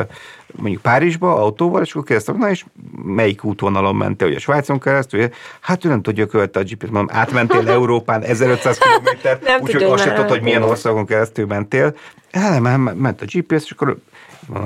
mondjuk 0.56 0.82
Párizsba 0.82 1.36
autóval, 1.36 1.82
és 1.82 1.90
akkor 1.90 2.04
kérdeztem, 2.04 2.38
na 2.38 2.50
és 2.50 2.64
melyik 3.04 3.44
útvonalon 3.44 3.96
mentél, 3.96 4.28
ugye 4.28 4.38
Svájcon 4.38 4.80
keresztül, 4.80 5.28
hát 5.60 5.84
ő 5.84 5.88
nem 5.88 6.02
tudja 6.02 6.26
követni 6.26 6.60
a 6.60 6.64
GPS, 6.64 6.90
mondom, 6.90 7.16
átmentél 7.16 7.68
Európán 7.68 8.22
1500 8.22 8.78
km, 8.78 9.28
úgyhogy 9.60 9.82
azt 9.82 10.02
sem 10.02 10.08
hogy 10.12 10.20
tudod, 10.20 10.30
hogy 10.30 10.42
milyen 10.42 10.62
országon 10.62 11.06
keresztül 11.06 11.46
mentél. 11.46 11.94
Hát 12.32 12.50
nem, 12.50 12.62
nem, 12.62 12.80
ment 12.96 13.20
a 13.22 13.24
GPS, 13.32 13.64
és 13.64 13.70
akkor 13.70 13.96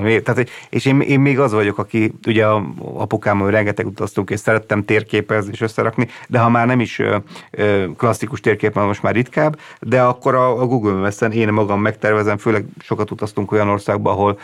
É- 0.05 0.25
tehát, 0.25 0.51
és 0.71 0.85
én, 0.85 1.01
én, 1.01 1.21
még 1.21 1.39
az 1.39 1.53
vagyok, 1.53 1.79
aki 1.79 2.13
ugye 2.27 2.47
a 2.47 2.65
apukámmal 2.95 3.51
rengeteg 3.51 3.87
utaztunk, 3.87 4.31
és 4.31 4.41
szerettem 4.41 4.85
térképezni 4.85 5.51
és 5.53 5.61
összerakni, 5.61 6.09
de 6.29 6.39
ha 6.39 6.49
már 6.49 6.67
nem 6.67 6.81
is 6.81 6.99
ö, 6.99 7.17
ö, 7.51 7.85
klasszikus 7.97 8.41
térkép, 8.41 8.75
mert 8.75 8.87
most 8.87 9.03
már 9.03 9.15
ritkább, 9.15 9.59
de 9.81 10.03
akkor 10.03 10.35
a, 10.35 10.61
a 10.61 10.67
Google 10.67 10.93
Maps-en 10.93 11.33
én 11.33 11.53
magam 11.53 11.81
megtervezem, 11.81 12.37
főleg 12.37 12.65
sokat 12.83 13.11
utaztunk 13.11 13.53
olyan 13.53 13.69
országba, 13.69 14.11
ahol 14.11 14.39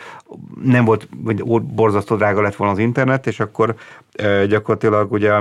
nem 0.62 0.84
volt, 0.84 1.08
vagy 1.16 1.44
borzasztó 1.62 2.16
drága 2.16 2.42
lett 2.42 2.56
volna 2.56 2.72
az 2.72 2.78
internet, 2.78 3.26
és 3.26 3.40
akkor 3.40 3.74
ö, 4.12 4.44
gyakorlatilag 4.48 5.12
ugye 5.12 5.32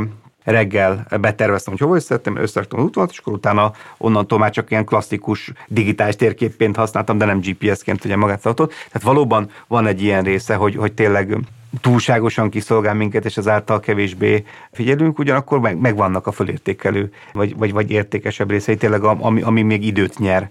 reggel 0.43 1.05
beterveztem, 1.21 1.73
hogy 1.73 1.81
hova 1.81 1.95
összetettem, 1.95 2.37
összeraktam 2.37 2.79
az 2.79 2.85
útvonalat, 2.85 3.13
és 3.13 3.19
akkor 3.19 3.33
utána 3.33 3.71
onnantól 3.97 4.39
már 4.39 4.51
csak 4.51 4.71
ilyen 4.71 4.85
klasszikus 4.85 5.51
digitális 5.67 6.15
térképként 6.15 6.75
használtam, 6.75 7.17
de 7.17 7.25
nem 7.25 7.39
GPS-ként 7.39 8.05
ugye 8.05 8.15
magát 8.15 8.37
az 8.37 8.45
autót. 8.45 8.69
Tehát 8.69 9.07
valóban 9.07 9.49
van 9.67 9.87
egy 9.87 10.01
ilyen 10.01 10.23
része, 10.23 10.55
hogy, 10.55 10.75
hogy 10.75 10.93
tényleg 10.93 11.37
túlságosan 11.81 12.49
kiszolgál 12.49 12.93
minket, 12.93 13.25
és 13.25 13.37
ezáltal 13.37 13.79
kevésbé 13.79 14.45
figyelünk, 14.71 15.19
ugyanakkor 15.19 15.59
meg, 15.59 15.77
megvannak 15.77 16.27
a 16.27 16.31
fölértékelő, 16.31 17.11
vagy, 17.33 17.57
vagy, 17.57 17.73
vagy 17.73 17.91
értékesebb 17.91 18.49
részei, 18.49 18.75
tényleg 18.75 19.03
ami, 19.03 19.41
ami 19.41 19.61
még 19.61 19.85
időt 19.85 20.19
nyer 20.19 20.49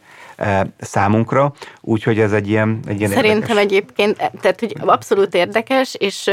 számunkra, 0.78 1.52
úgyhogy 1.80 2.18
ez 2.18 2.32
egy 2.32 2.48
ilyen, 2.48 2.80
egy 2.86 2.98
ilyen 2.98 3.10
Szerintem 3.10 3.40
érdekes. 3.40 3.62
egyébként, 3.62 4.16
tehát 4.16 4.60
hogy 4.60 4.76
abszolút 4.80 5.34
érdekes, 5.34 5.94
és 5.94 6.30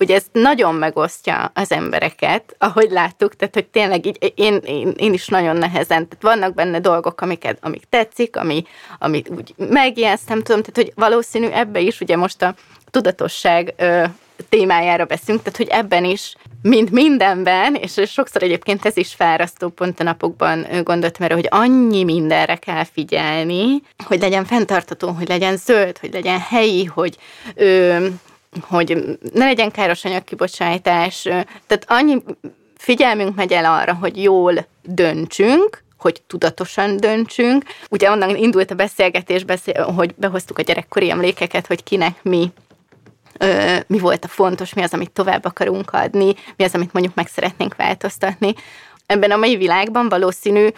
ugye 0.00 0.14
ez 0.14 0.24
nagyon 0.32 0.74
megosztja 0.74 1.50
az 1.54 1.72
embereket, 1.72 2.54
ahogy 2.58 2.90
láttuk, 2.90 3.36
tehát 3.36 3.54
hogy 3.54 3.66
tényleg 3.66 4.06
így, 4.06 4.32
én, 4.34 4.60
én, 4.64 4.92
én 4.96 5.12
is 5.12 5.28
nagyon 5.28 5.56
nehezen, 5.56 6.08
tehát 6.08 6.36
vannak 6.38 6.54
benne 6.54 6.80
dolgok, 6.80 7.20
amiket, 7.20 7.58
amik 7.60 7.82
tetszik, 7.88 8.36
ami, 8.36 8.64
amit 8.98 9.28
úgy 9.28 9.54
megjegyeztem, 9.56 10.42
tudom, 10.42 10.62
tehát 10.62 10.76
hogy 10.76 10.92
valószínű 10.94 11.46
ebbe 11.46 11.80
is, 11.80 12.00
ugye 12.00 12.16
most 12.16 12.42
a 12.42 12.54
tudatosság 12.90 13.74
témájára 14.48 15.06
veszünk, 15.06 15.42
tehát 15.42 15.56
hogy 15.56 15.68
ebben 15.68 16.04
is, 16.04 16.34
mint 16.62 16.90
mindenben, 16.90 17.74
és 17.74 18.00
sokszor 18.06 18.42
egyébként 18.42 18.84
ez 18.84 18.96
is 18.96 19.14
fárasztó 19.14 19.68
pont 19.68 20.00
a 20.00 20.02
napokban 20.02 20.74
ö, 20.74 20.82
gondoltam 20.82 21.24
erre, 21.24 21.34
hogy 21.34 21.48
annyi 21.50 22.04
mindenre 22.04 22.56
kell 22.56 22.84
figyelni, 22.84 23.82
hogy 24.04 24.20
legyen 24.20 24.44
fenntartató, 24.44 25.08
hogy 25.08 25.28
legyen 25.28 25.56
zöld, 25.56 25.98
hogy 25.98 26.12
legyen 26.12 26.38
helyi, 26.38 26.84
hogy 26.84 27.16
ö, 27.54 28.06
hogy 28.60 29.18
ne 29.32 29.44
legyen 29.44 29.70
káros 29.70 30.04
anyagkibocsátás, 30.04 31.22
tehát 31.66 31.84
annyi 31.86 32.22
figyelmünk 32.76 33.34
megy 33.34 33.52
el 33.52 33.64
arra, 33.64 33.94
hogy 33.94 34.22
jól 34.22 34.66
döntsünk, 34.82 35.82
hogy 35.98 36.22
tudatosan 36.26 36.96
döntsünk. 36.96 37.64
Ugye 37.90 38.10
onnan 38.10 38.36
indult 38.36 38.70
a 38.70 38.74
beszélgetés, 38.74 39.44
beszél, 39.44 39.82
hogy 39.82 40.14
behoztuk 40.16 40.58
a 40.58 40.62
gyerekkori 40.62 41.10
emlékeket, 41.10 41.66
hogy 41.66 41.82
kinek 41.82 42.22
mi 42.22 42.50
mi 43.86 43.98
volt 43.98 44.24
a 44.24 44.28
fontos, 44.28 44.74
mi 44.74 44.82
az, 44.82 44.92
amit 44.92 45.10
tovább 45.10 45.44
akarunk 45.44 45.90
adni, 45.92 46.34
mi 46.56 46.64
az, 46.64 46.74
amit 46.74 46.92
mondjuk 46.92 47.14
meg 47.14 47.26
szeretnénk 47.26 47.76
változtatni. 47.76 48.54
Ebben 49.06 49.30
a 49.30 49.36
mai 49.36 49.56
világban 49.56 50.08
valószínű 50.08 50.68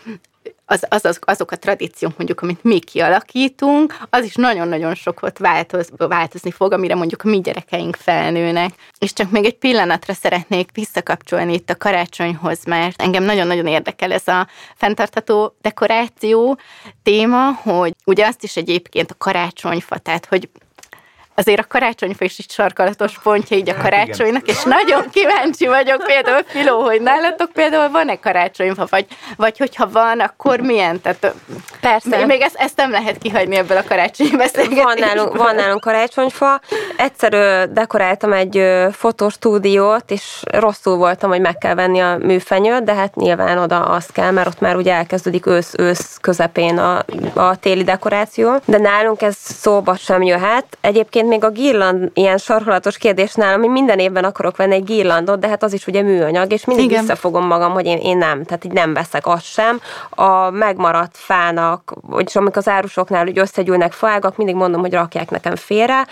az, 0.66 0.84
az, 0.88 1.04
az, 1.04 1.18
azok 1.20 1.50
a 1.50 1.56
tradíciók, 1.56 2.16
mondjuk, 2.16 2.40
amit 2.40 2.64
mi 2.64 2.78
kialakítunk, 2.78 3.96
az 4.10 4.24
is 4.24 4.34
nagyon-nagyon 4.34 4.94
sokat 4.94 5.38
változ, 5.38 5.88
változni 5.96 6.50
fog, 6.50 6.72
amire 6.72 6.94
mondjuk 6.94 7.22
a 7.22 7.28
mi 7.28 7.40
gyerekeink 7.40 7.96
felnőnek. 7.96 8.70
És 8.98 9.12
csak 9.12 9.30
még 9.30 9.44
egy 9.44 9.58
pillanatra 9.58 10.12
szeretnék 10.12 10.70
visszakapcsolni 10.72 11.52
itt 11.52 11.70
a 11.70 11.76
karácsonyhoz, 11.76 12.64
mert 12.64 13.02
engem 13.02 13.22
nagyon-nagyon 13.22 13.66
érdekel 13.66 14.12
ez 14.12 14.28
a 14.28 14.48
fenntartható 14.74 15.56
dekoráció 15.60 16.58
téma, 17.02 17.52
hogy 17.52 17.94
ugye 18.04 18.26
azt 18.26 18.42
is 18.42 18.56
egyébként 18.56 19.10
a 19.10 19.18
karácsonyfa, 19.18 19.98
tehát 19.98 20.26
hogy 20.26 20.48
azért 21.34 21.60
a 21.60 21.64
karácsonyfa 21.68 22.24
is 22.24 22.38
egy 22.38 22.50
sarkalatos 22.50 23.18
pontja 23.22 23.56
így 23.56 23.68
a 23.68 23.76
karácsonynak, 23.76 24.48
és 24.48 24.62
nagyon 24.62 25.10
kíváncsi 25.12 25.66
vagyok 25.66 26.04
például, 26.06 26.42
Filó, 26.46 26.80
hogy 26.80 27.00
nálatok 27.00 27.50
például 27.52 27.90
van-e 27.90 28.16
karácsonyfa, 28.16 28.86
vagy, 28.90 29.06
vagy 29.36 29.58
hogyha 29.58 29.88
van, 29.90 30.20
akkor 30.20 30.60
milyen? 30.60 31.00
Tehát, 31.00 31.34
Persze. 31.80 32.26
Még 32.26 32.40
ezt, 32.40 32.54
ezt 32.54 32.76
nem 32.76 32.90
lehet 32.90 33.18
kihagyni 33.18 33.56
ebből 33.56 33.76
a 33.76 33.84
karácsonyi 33.88 34.36
beszélgetésből. 34.36 34.84
Van 34.84 34.98
nálunk, 34.98 35.36
van 35.36 35.54
nálunk 35.54 35.80
karácsonyfa. 35.80 36.60
Egyszer 36.96 37.32
dekoráltam 37.70 38.32
egy 38.32 38.62
fotostúdiót, 38.92 40.10
és 40.10 40.42
rosszul 40.42 40.96
voltam, 40.96 41.30
hogy 41.30 41.40
meg 41.40 41.58
kell 41.58 41.74
venni 41.74 42.00
a 42.00 42.16
műfenyőt, 42.16 42.84
de 42.84 42.94
hát 42.94 43.14
nyilván 43.14 43.58
oda 43.58 43.80
azt 43.80 44.12
kell, 44.12 44.30
mert 44.30 44.46
ott 44.46 44.60
már 44.60 44.76
ugye 44.76 44.92
elkezdődik 44.92 45.46
ősz-ősz 45.46 46.18
közepén 46.20 46.78
a, 46.78 47.04
a 47.34 47.56
téli 47.56 47.84
dekoráció. 47.84 48.56
De 48.64 48.78
nálunk 48.78 49.22
ez 49.22 49.36
szóba 49.36 49.96
sem 49.96 50.22
jöhet. 50.22 50.78
Egyébként 50.80 51.23
még 51.26 51.44
a 51.44 51.50
girland 51.50 52.10
ilyen 52.14 52.38
sarkalatos 52.38 52.98
kérdés 52.98 53.34
nálam, 53.34 53.60
hogy 53.60 53.70
minden 53.70 53.98
évben 53.98 54.24
akarok 54.24 54.56
venni 54.56 54.74
egy 54.74 54.84
girlandot, 54.84 55.38
de 55.38 55.48
hát 55.48 55.62
az 55.62 55.72
is 55.72 55.86
ugye 55.86 56.02
műanyag, 56.02 56.52
és 56.52 56.64
mindig 56.64 56.84
Igen. 56.84 57.00
visszafogom 57.00 57.46
magam, 57.46 57.72
hogy 57.72 57.86
én, 57.86 57.98
én 57.98 58.16
nem, 58.16 58.44
tehát 58.44 58.64
így 58.64 58.72
nem 58.72 58.94
veszek 58.94 59.26
azt 59.26 59.44
sem. 59.44 59.80
A 60.10 60.50
megmaradt 60.50 61.16
fának, 61.16 61.94
vagyis 62.00 62.36
amik 62.36 62.56
az 62.56 62.68
árusoknál 62.68 63.26
úgy 63.26 63.38
összegyűlnek 63.38 63.92
faágak, 63.92 64.36
mindig 64.36 64.54
mondom, 64.54 64.80
hogy 64.80 64.92
rakják 64.92 65.30
nekem 65.30 65.56
félre, 65.56 66.06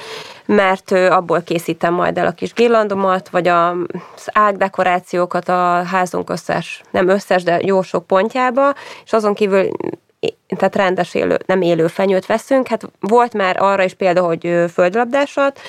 mert 0.46 0.90
abból 0.90 1.42
készítem 1.42 1.94
majd 1.94 2.18
el 2.18 2.26
a 2.26 2.32
kis 2.32 2.52
girlandomat, 2.52 3.28
vagy 3.28 3.48
az 3.48 4.28
ágdekorációkat 4.32 5.48
a 5.48 5.82
házunk 5.82 6.30
összes, 6.30 6.82
nem 6.90 7.08
összes, 7.08 7.42
de 7.42 7.60
jó 7.62 7.82
sok 7.82 8.06
pontjába, 8.06 8.74
és 9.04 9.12
azon 9.12 9.34
kívül 9.34 9.68
tehát 10.56 10.76
rendes 10.76 11.14
élő, 11.14 11.38
nem 11.46 11.60
élő 11.60 11.86
fenyőt 11.86 12.26
veszünk. 12.26 12.68
Hát 12.68 12.90
volt 13.00 13.32
már 13.32 13.56
arra 13.58 13.82
is 13.82 13.94
példa, 13.94 14.22
hogy 14.22 14.64
földlabdásat, 14.72 15.60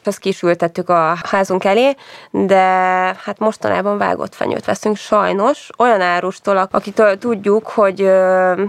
és 0.00 0.06
azt 0.06 0.18
kisültettük 0.18 0.88
a 0.88 1.18
házunk 1.22 1.64
elé, 1.64 1.94
de 2.30 2.56
hát 3.24 3.38
mostanában 3.38 3.98
vágott 3.98 4.34
fenyőt 4.34 4.64
veszünk 4.64 4.96
sajnos, 4.96 5.68
olyan 5.78 6.00
árustól, 6.00 6.68
akitől 6.70 7.18
tudjuk, 7.18 7.66
hogy 7.66 7.96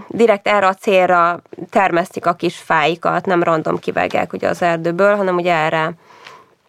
direkt 0.07 0.47
erre 0.47 0.67
a 0.67 0.73
célra 0.73 1.41
termesztik 1.69 2.25
a 2.25 2.33
kis 2.33 2.57
fáikat, 2.57 3.25
nem 3.25 3.43
random 3.43 3.79
kivágják 3.79 4.33
ugye 4.33 4.47
az 4.47 4.61
erdőből, 4.61 5.15
hanem 5.15 5.35
ugye 5.35 5.53
erre 5.53 5.91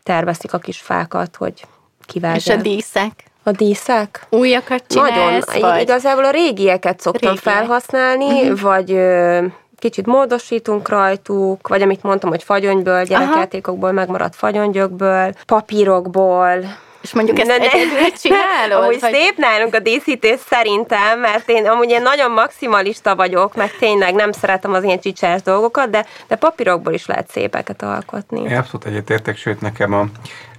termesztik 0.02 0.52
a 0.52 0.58
kis 0.58 0.80
fákat, 0.80 1.36
hogy 1.36 1.66
kivágják. 2.06 2.40
És 2.40 2.48
a 2.48 2.56
díszek? 2.56 3.26
A 3.47 3.51
díszek? 3.51 4.26
Újakat 4.30 4.82
csinálsz, 4.88 5.47
Nagyon. 5.47 5.70
vagy? 5.70 5.80
Igazából 5.80 6.24
a 6.24 6.30
régieket 6.30 7.01
szoktam 7.01 7.32
Régiek. 7.34 7.55
felhasználni, 7.55 8.42
uh-huh. 8.42 8.61
vagy 8.61 8.92
ö, 8.92 9.44
kicsit 9.78 10.07
módosítunk 10.07 10.88
rajtuk, 10.88 11.68
vagy 11.68 11.82
amit 11.82 12.03
mondtam, 12.03 12.30
hogy 12.30 12.42
fagyonyből, 12.42 13.05
gyerekjátékokból, 13.05 13.92
megmaradt 13.92 14.34
fagyongyökből, 14.34 15.32
papírokból, 15.47 16.59
És 17.01 17.12
mondjuk 17.12 17.38
ezt 17.38 17.49
Ne- 17.49 17.57
ne- 17.57 17.70
egyedül 17.70 18.12
csinálod? 18.22 18.82
Amúgy 18.82 19.01
vagy- 19.01 19.12
szép 19.12 19.36
nálunk 19.36 19.74
a 19.74 19.78
díszítés 19.78 20.40
szerintem, 20.49 21.20
mert 21.20 21.49
én 21.49 21.66
amúgy 21.66 21.90
én 21.90 22.03
nagyon 22.03 22.30
maximalista 22.30 23.16
vagyok, 23.16 23.55
meg 23.55 23.70
tényleg 23.78 24.14
nem 24.14 24.32
szeretem 24.32 24.72
az 24.72 24.84
ilyen 24.84 25.01
csicsás 25.01 25.42
dolgokat, 25.42 25.90
de, 25.90 26.07
de 26.28 26.36
papírokból 26.36 26.92
is 26.92 27.07
lehet 27.07 27.30
szépeket 27.30 27.82
alkotni. 27.82 28.40
Én 28.40 28.57
abszolút 28.57 28.86
egyetértek, 28.86 29.36
sőt 29.36 29.61
nekem 29.61 29.92
a, 29.92 30.05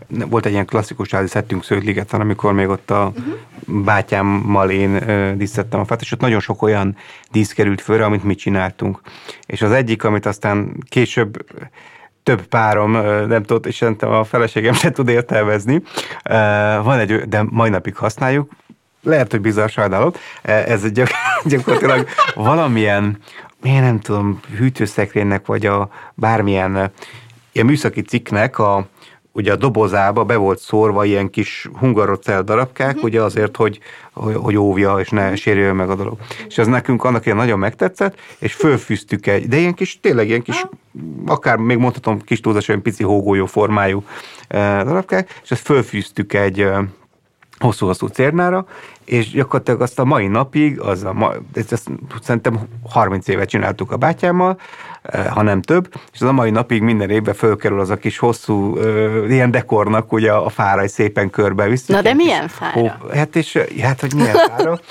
volt 0.07 0.45
egy 0.45 0.51
ilyen 0.51 0.65
klasszikus 0.65 1.11
házi 1.11 1.27
szettünk 1.27 1.63
Szőtligeten, 1.63 2.21
amikor 2.21 2.53
még 2.53 2.67
ott 2.67 2.91
a 2.91 3.13
uh-huh. 3.15 3.83
bátyámmal 3.83 4.69
én 4.69 5.09
ö, 5.09 5.33
a 5.69 5.85
fát, 5.85 6.01
és 6.01 6.11
ott 6.11 6.19
nagyon 6.19 6.39
sok 6.39 6.61
olyan 6.61 6.95
dísz 7.31 7.53
került 7.53 7.81
fölre, 7.81 8.05
amit 8.05 8.23
mi 8.23 8.35
csináltunk. 8.35 9.01
És 9.45 9.61
az 9.61 9.71
egyik, 9.71 10.03
amit 10.03 10.25
aztán 10.25 10.83
később 10.89 11.45
több 12.23 12.45
párom 12.45 12.91
nem 13.27 13.43
tudott, 13.43 13.65
és 13.65 13.75
szerintem 13.75 14.11
a 14.11 14.23
feleségem 14.23 14.73
se 14.73 14.91
tud 14.91 15.07
értelmezni. 15.07 15.81
Van 16.83 16.99
egy, 16.99 17.13
de 17.13 17.43
mai 17.49 17.69
napig 17.69 17.95
használjuk, 17.95 18.51
lehet, 19.03 19.31
hogy 19.31 19.41
bizarr 19.41 19.69
sajnálom, 19.69 20.11
ez 20.41 20.91
gyak, 20.91 21.09
gyakorlatilag 21.45 22.07
valamilyen, 22.35 23.17
én 23.63 23.81
nem 23.81 23.99
tudom, 23.99 24.39
hűtőszekrénynek, 24.57 25.45
vagy 25.45 25.65
a 25.65 25.89
bármilyen 26.13 26.91
ilyen 27.51 27.65
műszaki 27.65 28.01
cikknek 28.01 28.59
a, 28.59 28.87
ugye 29.37 29.51
a 29.51 29.55
dobozába 29.55 30.23
be 30.23 30.35
volt 30.35 30.59
szórva 30.59 31.05
ilyen 31.05 31.29
kis 31.29 31.69
hungarocell 31.79 32.41
darabkák, 32.41 32.95
Mhm. 32.95 33.03
ugye 33.05 33.21
azért, 33.21 33.55
hogy, 33.55 33.79
hogy, 34.13 34.35
hogy 34.35 34.55
óvja, 34.57 34.99
és 34.99 35.09
ne 35.09 35.35
sérüljön 35.35 35.75
meg 35.75 35.89
a 35.89 35.95
dolog. 35.95 36.17
És 36.47 36.57
ez 36.57 36.67
nekünk 36.67 37.03
annak 37.03 37.25
ilyen 37.25 37.37
nagyon 37.37 37.59
megtetszett, 37.59 38.19
és 38.39 38.53
fölfűztük 38.53 39.27
egy, 39.27 39.47
de 39.47 39.57
ilyen 39.57 39.73
kis, 39.73 39.99
tényleg 40.01 40.27
ilyen 40.27 40.41
kis, 40.41 40.65
akár 41.25 41.57
még 41.57 41.77
mondhatom 41.77 42.21
kis 42.21 42.39
túlzás, 42.39 42.67
olyan 42.69 42.81
pici 42.81 43.03
hógolyó 43.03 43.45
formájú 43.45 44.03
eh, 44.47 44.83
darabkák, 44.83 45.39
és 45.43 45.51
ezt 45.51 45.65
fölfűztük 45.65 46.33
egy 46.33 46.61
eh, 46.61 46.77
hosszú-hosszú 47.59 48.07
cérnára, 48.07 48.65
és 49.05 49.31
gyakorlatilag 49.31 49.81
azt 49.81 49.99
a 49.99 50.05
mai 50.05 50.27
napig, 50.27 50.79
az 50.79 51.03
a 51.03 51.13
ma, 51.13 51.31
ezt, 51.53 51.71
ezt 51.71 51.89
szerintem 52.21 52.59
30 52.89 53.27
éve 53.27 53.45
csináltuk 53.45 53.91
a 53.91 53.97
bátyámmal, 53.97 54.59
eh, 55.01 55.25
ha 55.25 55.41
nem 55.41 55.61
több, 55.61 55.89
és 56.13 56.21
az 56.21 56.27
a 56.27 56.31
mai 56.31 56.49
napig 56.49 56.81
minden 56.81 57.09
évben 57.09 57.33
fölkerül 57.33 57.79
az 57.79 57.89
a 57.89 57.95
kis 57.97 58.17
hosszú, 58.17 58.77
ö, 58.77 59.25
ilyen 59.27 59.51
dekornak 59.51 60.11
ugye 60.11 60.31
a 60.31 60.49
fára, 60.49 60.79
hogy 60.79 60.89
szépen 60.89 61.29
körbe 61.29 61.67
viszik. 61.67 61.95
Na 61.95 62.01
de 62.01 62.13
milyen 62.13 62.47
fára? 62.47 62.71
hó- 62.79 63.09
Hát 63.13 63.35
és 63.35 63.55
eh, 63.55 63.65
hát, 63.81 64.01
hogy 64.01 64.13
milyen 64.15 64.35
fára. 64.35 64.79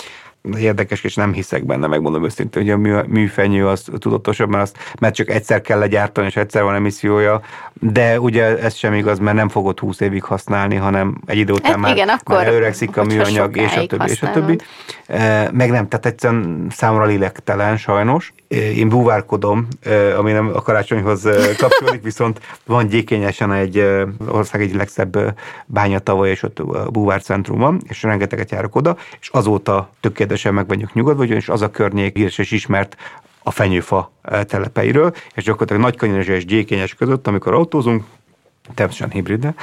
Érdekes, 0.59 1.05
és 1.05 1.15
nem 1.15 1.33
hiszek 1.33 1.65
benne, 1.65 1.87
megmondom 1.87 2.25
őszintén, 2.25 2.63
hogy 2.63 2.71
a 2.71 2.77
mű, 2.77 2.95
műfenyő 3.07 3.67
az 3.67 3.85
tudatosabb, 3.99 4.49
mert, 4.49 4.63
azt, 4.63 4.77
mert 5.01 5.15
csak 5.15 5.31
egyszer 5.31 5.61
kell 5.61 5.79
legyártani, 5.79 6.27
és 6.27 6.37
egyszer 6.37 6.63
van 6.63 6.75
emissziója, 6.75 7.41
de 7.81 8.21
ugye 8.21 8.59
ez 8.59 8.75
sem 8.75 8.93
igaz, 8.95 9.19
mert 9.19 9.37
nem 9.37 9.49
fogod 9.49 9.79
20 9.79 10.01
évig 10.01 10.23
használni, 10.23 10.75
hanem 10.75 11.21
egy 11.27 11.39
idő 11.39 11.53
után 11.53 11.73
Hát 11.73 11.81
már, 11.81 11.95
igen, 11.95 12.09
akkor, 12.09 12.37
már 12.37 12.47
előregszik 12.47 12.97
a 12.97 13.05
műanyag, 13.05 13.57
és 13.57 13.77
a 13.77 13.87
többi, 13.87 14.11
és 14.11 14.23
a 14.23 14.27
használod. 14.27 14.57
többi. 15.07 15.57
Meg 15.57 15.71
nem, 15.71 15.89
tehát 15.89 16.07
egyszerűen 16.07 16.67
számomra 16.71 17.05
lélektelen 17.05 17.77
sajnos. 17.77 18.33
Én 18.49 18.89
búvárkodom, 18.89 19.69
ami 20.17 20.33
nem 20.33 20.51
a 20.55 20.63
karácsonyhoz 20.63 21.29
kapcsolódik, 21.59 22.03
viszont 22.03 22.41
van 22.67 22.87
gyékényesen 22.87 23.53
egy 23.53 23.87
ország 24.29 24.61
egyik 24.61 24.77
legszebb 24.77 25.35
bányatava, 25.67 26.27
és 26.27 26.43
ott 26.43 26.59
a 26.59 26.91
búvárcentrum 26.91 27.59
van, 27.59 27.81
és 27.89 28.03
rengeteget 28.03 28.51
járok 28.51 28.75
oda, 28.75 28.97
és 29.21 29.29
azóta 29.29 29.91
tökéletesen 30.01 30.55
meg 30.55 30.69
vagyok 30.69 30.93
nyugodva, 30.93 31.23
ugyanis 31.23 31.49
az 31.49 31.63
a 31.63 31.71
környék 31.71 32.17
híres 32.17 32.39
és 32.39 32.51
ismert 32.51 32.97
a 33.43 33.51
fenyőfa 33.51 34.13
telepeiről, 34.47 35.15
és 35.35 35.45
gyakorlatilag 35.45 35.83
Nagykanyarezsa 35.83 36.33
és 36.33 36.45
Gyékényes 36.45 36.95
között, 36.95 37.27
amikor 37.27 37.55
autózunk, 37.55 38.05
természetesen 38.75 39.11
hibride, 39.11 39.55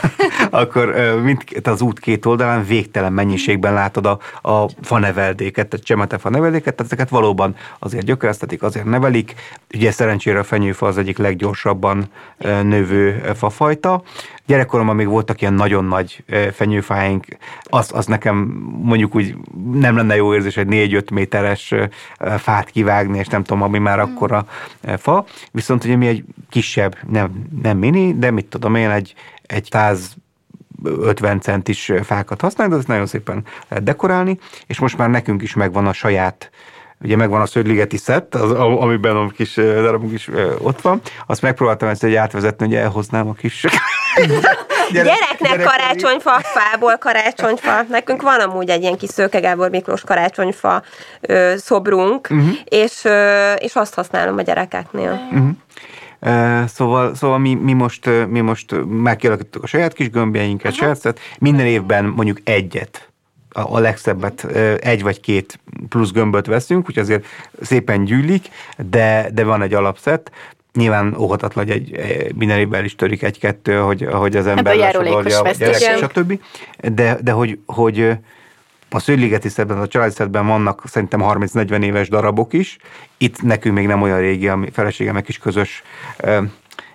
akkor 0.50 0.88
ö, 0.88 1.20
mindkét 1.20 1.66
az 1.66 1.80
út 1.80 2.00
két 2.00 2.26
oldalán 2.26 2.64
végtelen 2.64 3.12
mennyiségben 3.12 3.72
látod 3.72 4.06
a, 4.06 4.18
a 4.50 4.68
faneveldéket, 4.82 5.68
tehát 5.68 5.86
csemete 5.86 6.18
faneveldéket, 6.18 6.74
tehát 6.74 6.92
ezeket 6.92 7.08
valóban 7.08 7.56
azért 7.78 8.04
gyökeresztetik, 8.04 8.62
azért 8.62 8.84
nevelik. 8.84 9.34
Ugye 9.74 9.90
szerencsére 9.90 10.38
a 10.38 10.44
fenyőfa 10.44 10.86
az 10.86 10.98
egyik 10.98 11.18
leggyorsabban 11.18 12.04
növő 12.62 13.30
fafajta. 13.34 14.02
Gyerekkoromban 14.46 14.96
még 14.96 15.08
voltak 15.08 15.40
ilyen 15.40 15.54
nagyon 15.54 15.84
nagy 15.84 16.24
fenyőfáink, 16.52 17.26
az, 17.62 17.90
az 17.94 18.06
nekem 18.06 18.36
mondjuk 18.82 19.14
úgy 19.14 19.36
nem 19.72 19.96
lenne 19.96 20.16
jó 20.16 20.34
érzés 20.34 20.56
egy 20.56 20.66
4-5 20.70 21.12
méteres 21.12 21.74
fát 22.38 22.70
kivágni, 22.70 23.18
és 23.18 23.26
nem 23.26 23.42
tudom, 23.42 23.62
ami 23.62 23.78
már 23.78 23.98
akkora 23.98 24.46
ö, 24.80 24.96
fa. 24.96 25.24
Viszont 25.50 25.84
ugye 25.84 25.96
mi 25.96 26.06
egy 26.06 26.24
kisebb, 26.50 26.96
nem, 27.08 27.46
nem 27.62 27.78
mini, 27.78 28.18
de 28.18 28.30
mit 28.30 28.46
tudom 28.46 28.74
én, 28.74 28.90
egy, 28.90 29.14
egy 29.42 29.68
150 29.70 31.40
centis 31.40 31.92
fákat 32.02 32.40
használni, 32.40 32.72
de 32.72 32.78
ezt 32.78 32.88
nagyon 32.88 33.06
szépen 33.06 33.44
lehet 33.68 33.84
dekorálni, 33.84 34.38
és 34.66 34.78
most 34.78 34.96
már 34.96 35.10
nekünk 35.10 35.42
is 35.42 35.54
megvan 35.54 35.86
a 35.86 35.92
saját 35.92 36.50
Ugye 37.00 37.16
megvan 37.16 37.40
a 37.40 37.46
szögligeti 37.46 37.96
szett, 37.96 38.34
az, 38.34 38.50
amiben 38.50 39.16
a 39.16 39.28
kis 39.28 39.54
darabunk 39.54 40.12
is 40.12 40.30
ott 40.58 40.80
van. 40.80 41.00
Azt 41.26 41.42
megpróbáltam 41.42 41.88
ezt 41.88 42.04
egy 42.04 42.14
átvezetni, 42.14 42.66
hogy 42.66 42.74
elhoznám 42.74 43.28
a 43.28 43.32
kis... 43.32 43.64
Gyerek- 44.16 44.92
Gyereknek 44.92 45.50
gyerek- 45.50 45.66
karácsonyfa, 45.66 46.40
fából 46.42 46.96
karácsonyfa. 46.96 47.82
Nekünk 47.88 48.22
van 48.22 48.40
amúgy 48.40 48.68
egy 48.70 48.82
ilyen 48.82 48.96
kis 48.96 49.08
Szőke 49.10 49.40
Gábor 49.40 49.70
Miklós 49.70 50.00
karácsonyfa 50.00 50.82
ö, 51.20 51.54
szobrunk, 51.56 52.28
uh-huh. 52.30 52.48
és, 52.64 53.04
ö, 53.04 53.52
és 53.52 53.74
azt 53.74 53.94
használom 53.94 54.38
a 54.38 54.42
gyerekeknél. 54.42 55.28
Uh, 55.30 55.48
Szóval, 56.66 57.14
szóval 57.14 57.38
mi, 57.38 57.54
mi, 57.54 57.72
most, 57.72 58.10
mi 58.28 58.40
most 58.40 58.74
már 58.86 59.16
kialakítottuk 59.16 59.62
a 59.62 59.66
saját 59.66 59.92
kis 59.92 60.10
gömbjeinket, 60.10 60.96
szett. 60.96 61.20
minden 61.38 61.66
évben 61.66 62.04
mondjuk 62.04 62.38
egyet, 62.44 63.08
a, 63.50 63.78
legszebbet, 63.78 64.44
egy 64.80 65.02
vagy 65.02 65.20
két 65.20 65.60
plusz 65.88 66.10
gömböt 66.10 66.46
veszünk, 66.46 66.88
úgyhogy 66.88 67.02
azért 67.02 67.24
szépen 67.62 68.04
gyűlik, 68.04 68.48
de, 68.76 69.28
de 69.32 69.44
van 69.44 69.62
egy 69.62 69.74
alapszett. 69.74 70.30
Nyilván 70.74 71.14
óhatatlan, 71.18 71.64
hogy 71.64 71.74
egy, 71.74 71.92
eh, 71.92 72.26
minden 72.34 72.58
évben 72.58 72.84
is 72.84 72.94
törik 72.94 73.22
egy-kettő, 73.22 73.76
hogy, 73.76 74.02
ahogy 74.02 74.36
az 74.36 74.46
ember 74.46 74.76
lesodorja 74.76 75.40
a 75.40 75.50
gyerek, 75.50 75.96
stb. 75.98 76.40
De, 76.92 77.18
de 77.22 77.32
hogy, 77.32 77.58
hogy 77.66 78.00
ö, 78.00 78.12
A 78.90 78.98
szőligeti 78.98 79.48
szedben, 79.48 79.78
a 79.78 79.86
családi 79.86 80.12
szedben 80.12 80.46
vannak 80.46 80.82
szerintem 80.86 81.20
30-40 81.22 81.82
éves 81.82 82.08
darabok 82.08 82.52
is. 82.52 82.76
Itt 83.18 83.42
nekünk 83.42 83.74
még 83.74 83.86
nem 83.86 84.02
olyan 84.02 84.18
régi, 84.18 84.48
a 84.48 84.58
feleségemek 84.72 85.28
is 85.28 85.38
közös 85.38 85.82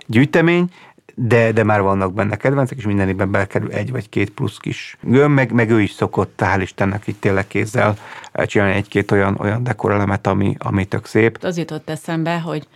gyűjtemény, 0.06 0.70
de, 1.16 1.52
de 1.52 1.64
már 1.64 1.82
vannak 1.82 2.14
benne 2.14 2.36
kedvencek, 2.36 2.78
és 2.78 2.86
minden 2.86 3.08
évben 3.08 3.32
belkerül 3.32 3.72
egy 3.72 3.92
vagy 3.92 4.10
két 4.10 4.30
plusz 4.30 4.58
kis 4.58 4.98
gömb, 5.02 5.34
meg, 5.34 5.52
meg 5.52 5.70
ő 5.70 5.82
is 5.82 5.92
szokott, 5.92 6.42
hál' 6.44 6.60
Istennek 6.62 7.08
itt 7.08 7.22
tényleg 7.22 7.48
kézzel 7.48 7.96
csinálni 8.46 8.74
egy-két 8.74 9.12
olyan, 9.12 9.38
olyan 9.40 9.64
dekorelemet, 9.64 10.28
ami, 10.28 10.56
ami 10.58 10.86
tök 10.86 11.06
szép. 11.06 11.38
Az 11.42 11.58
jutott 11.58 11.90
eszembe, 11.90 12.40
hogy 12.40 12.68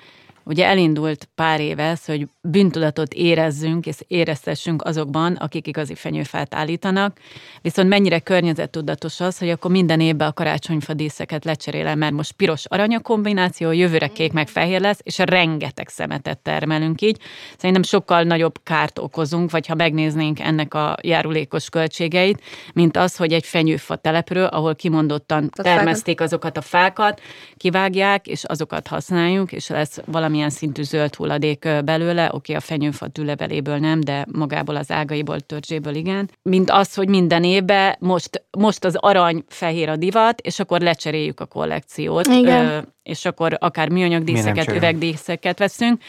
Ugye 0.46 0.66
elindult 0.66 1.30
pár 1.36 1.60
éve 1.60 1.84
ez, 1.84 2.06
hogy 2.06 2.28
bűntudatot 2.41 3.14
érezzünk 3.14 3.86
és 3.86 3.96
éreztessünk 4.08 4.84
azokban, 4.84 5.34
akik 5.34 5.68
igazi 5.68 5.96
fenyőfát 5.96 6.56
állítanak, 6.56 7.18
viszont 7.62 7.89
mennyire 7.89 8.20
környezettudatos 8.20 9.20
az, 9.20 9.38
hogy 9.38 9.50
akkor 9.50 9.72
minden 9.72 10.00
évben 10.00 10.28
a 10.28 10.34
karácsonyfa 10.34 10.94
díszeket 10.94 11.46
lecserélem, 11.46 11.98
mert 11.98 12.14
most 12.14 12.32
piros 12.32 12.66
aranya 12.66 13.00
kombináció, 13.00 13.72
jövőre 13.72 14.08
kék 14.08 14.34
meg 14.34 14.48
fehér 14.48 14.82
lesz, 14.82 15.00
és 15.04 15.18
rengeteg 15.18 15.88
szemetet 15.88 16.39
termelünk 16.39 17.02
így. 17.02 17.18
Szerintem 17.58 17.84
sokkal 17.84 18.24
nagyobb 18.24 18.60
kárt 18.64 19.00
okozunk, 19.00 19.52
vagy 19.52 19.68
ha 19.68 19.76
megnéznénk 19.76 20.39
ennek 20.39 20.74
a 20.74 20.98
járulékos 21.02 21.70
költségeit, 21.70 22.41
mint 22.74 22.98
az, 22.98 23.16
hogy 23.16 23.34
egy 23.34 23.46
fenyőfa 23.46 23.96
telepről, 23.96 24.46
ahol 24.46 24.76
kimondottan 24.76 25.50
termeszték 25.50 26.22
azokat 26.22 26.58
a 26.58 26.62
fákat, 26.62 27.22
kivágják, 27.58 28.28
és 28.28 28.44
azokat 28.44 28.88
használjuk, 28.88 29.52
és 29.52 29.68
lesz 29.68 30.00
valami 30.06 30.32
valamilyen 30.34 30.49
szintű 30.59 30.84
zöld 30.84 31.15
hulladék 31.15 31.67
belőle, 31.86 32.29
oké, 32.31 32.53
a 32.53 32.59
fenyőfa 32.59 33.07
tüleveléből 33.07 33.77
nem, 33.77 33.99
de 33.99 34.25
magából 34.31 34.75
az 34.75 34.91
ágaiból, 34.91 35.39
törzséből 35.39 35.95
igen. 35.95 36.29
Mint 36.41 36.69
az, 36.71 36.93
hogy 36.93 37.09
minden 37.09 37.43
évben 37.43 37.95
most, 37.99 38.43
most 38.51 38.86
az 38.86 38.95
arany 38.95 39.43
fehér 39.47 39.89
a 39.89 39.95
divat, 39.95 40.41
és 40.41 40.59
akkor 40.59 40.81
lecseréljük 40.81 41.39
a 41.39 41.45
kollekciót, 41.45 42.27
igen. 42.27 42.93
és 43.03 43.25
akkor 43.25 43.57
akár 43.59 43.89
műanyag 43.89 44.23
díszeket, 44.23 44.71
üvegdíszeket 44.71 45.59
veszünk. 45.59 46.01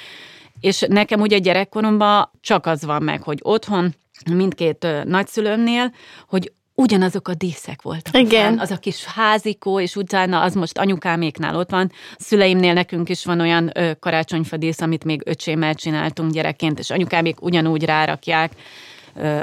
És 0.61 0.85
nekem 0.89 1.21
ugye 1.21 1.39
gyerekkoromban 1.39 2.31
csak 2.41 2.67
az 2.67 2.85
van 2.85 3.03
meg, 3.03 3.23
hogy 3.23 3.39
otthon 3.43 3.95
mindkét 4.33 4.87
nagyszülőmnél, 5.05 5.93
hogy 6.29 6.53
ugyanazok 6.75 7.29
a 7.29 7.35
díszek 7.35 7.83
voltak. 7.83 8.19
Igen. 8.19 8.59
Az 8.59 8.71
a 8.71 8.77
kis 8.77 9.05
házikó, 9.05 9.81
és 9.81 9.97
utána 9.97 10.41
az 10.41 10.55
most 10.55 10.79
anyukáméknál 10.79 11.57
ott 11.57 11.71
van. 11.71 11.93
Szüleimnél 12.19 12.73
nekünk 12.73 13.09
is 13.09 13.25
van 13.25 13.41
olyan 13.41 13.71
ö, 13.75 13.91
karácsonyfa 14.01 14.57
dísz, 14.57 14.81
amit 14.81 15.05
még 15.05 15.23
öcsémmel 15.25 15.75
csináltunk 15.75 16.33
gyerekként, 16.33 16.79
és 16.79 16.91
anyukámék 16.91 17.43
ugyanúgy 17.43 17.85
rárakják 17.85 18.53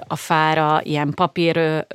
a 0.07 0.15
fára 0.15 0.81
ilyen 0.83 1.11
papír 1.15 1.85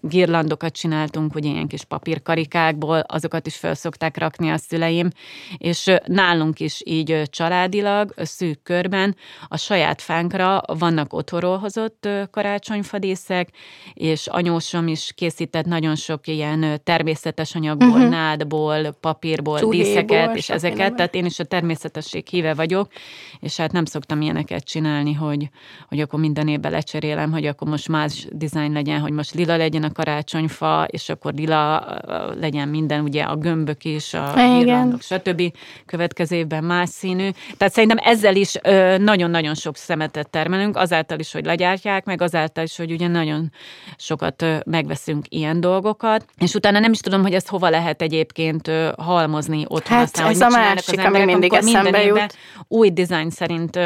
girlandokat 0.00 0.72
csináltunk, 0.72 1.32
hogy 1.32 1.44
ilyen 1.44 1.66
kis 1.66 1.84
papírkarikákból, 1.84 2.98
azokat 2.98 3.46
is 3.46 3.56
fel 3.56 3.74
szokták 3.74 4.18
rakni 4.18 4.50
a 4.50 4.56
szüleim, 4.56 5.10
és 5.56 5.94
nálunk 6.04 6.60
is 6.60 6.82
így 6.84 7.22
családilag, 7.30 8.14
szűk 8.16 8.62
körben 8.62 9.16
a 9.48 9.56
saját 9.56 10.02
fánkra 10.02 10.62
vannak 10.66 11.12
otthonról 11.12 11.58
hozott 11.58 12.08
karácsonyfadészek, 12.30 13.48
és 13.94 14.26
anyósom 14.26 14.88
is 14.88 15.12
készített 15.14 15.64
nagyon 15.64 15.96
sok 15.96 16.26
ilyen 16.26 16.80
természetes 16.84 17.54
anyagból, 17.54 17.88
uh-huh. 17.88 18.08
nádból, 18.08 18.90
papírból 19.00 19.58
Csuhéból, 19.58 19.84
díszeket, 19.84 20.36
és 20.36 20.50
ezeket, 20.50 20.94
tehát 20.94 21.14
én 21.14 21.24
is 21.24 21.38
a 21.38 21.44
természetesség 21.44 22.26
híve 22.26 22.54
vagyok, 22.54 22.92
és 23.40 23.56
hát 23.56 23.72
nem 23.72 23.84
szoktam 23.84 24.20
ilyeneket 24.20 24.64
csinálni, 24.64 25.12
hogy, 25.12 25.48
hogy 25.88 26.00
akkor 26.00 26.20
minden 26.20 26.48
évben 26.48 26.72
lecserélem, 26.78 27.32
hogy 27.32 27.46
akkor 27.46 27.68
most 27.68 27.88
más 27.88 28.26
dizájn 28.30 28.72
legyen, 28.72 29.00
hogy 29.00 29.12
most 29.12 29.34
lila 29.34 29.56
legyen 29.56 29.82
a 29.82 29.92
karácsonyfa, 29.92 30.86
és 30.90 31.08
akkor 31.08 31.32
lila 31.32 31.98
legyen 32.40 32.68
minden, 32.68 33.02
ugye 33.02 33.22
a 33.22 33.36
gömbök 33.36 33.84
is, 33.84 34.14
a 34.14 34.32
girlandok, 34.34 35.02
stb. 35.02 35.42
Következő 35.86 36.36
évben 36.36 36.64
más 36.64 36.88
színű. 36.88 37.28
Tehát 37.56 37.74
szerintem 37.74 37.98
ezzel 38.00 38.36
is 38.36 38.54
nagyon-nagyon 38.98 39.54
sok 39.54 39.76
szemetet 39.76 40.30
termelünk, 40.30 40.76
azáltal 40.76 41.18
is, 41.18 41.32
hogy 41.32 41.44
legyártják, 41.44 42.04
meg 42.04 42.22
azáltal 42.22 42.64
is, 42.64 42.76
hogy 42.76 42.92
ugye 42.92 43.06
nagyon 43.06 43.52
sokat 43.96 44.44
megveszünk 44.64 45.24
ilyen 45.28 45.60
dolgokat, 45.60 46.24
és 46.38 46.54
utána 46.54 46.78
nem 46.78 46.92
is 46.92 47.00
tudom, 47.00 47.22
hogy 47.22 47.34
ezt 47.34 47.48
hova 47.48 47.68
lehet 47.68 48.02
egyébként 48.02 48.70
halmozni 48.96 49.64
otthon. 49.68 49.96
Hát 49.96 50.04
aztán, 50.04 50.30
ez 50.30 50.40
a 50.40 50.48
másik, 50.48 51.04
ami 51.04 51.24
mindig 51.24 51.52
eszembe 51.52 52.04
jut. 52.04 52.36
Új 52.68 52.90
dizájn 52.90 53.30
szerint 53.30 53.78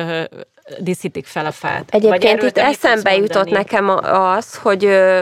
díszítik 0.79 1.27
fel 1.27 1.47
a 1.47 1.51
fát. 1.51 1.85
Egyébként 1.91 2.43
itt 2.43 2.59
eszembe 2.59 3.17
jutott 3.17 3.51
nekem 3.51 3.89
az, 4.03 4.57
hogy 4.57 4.81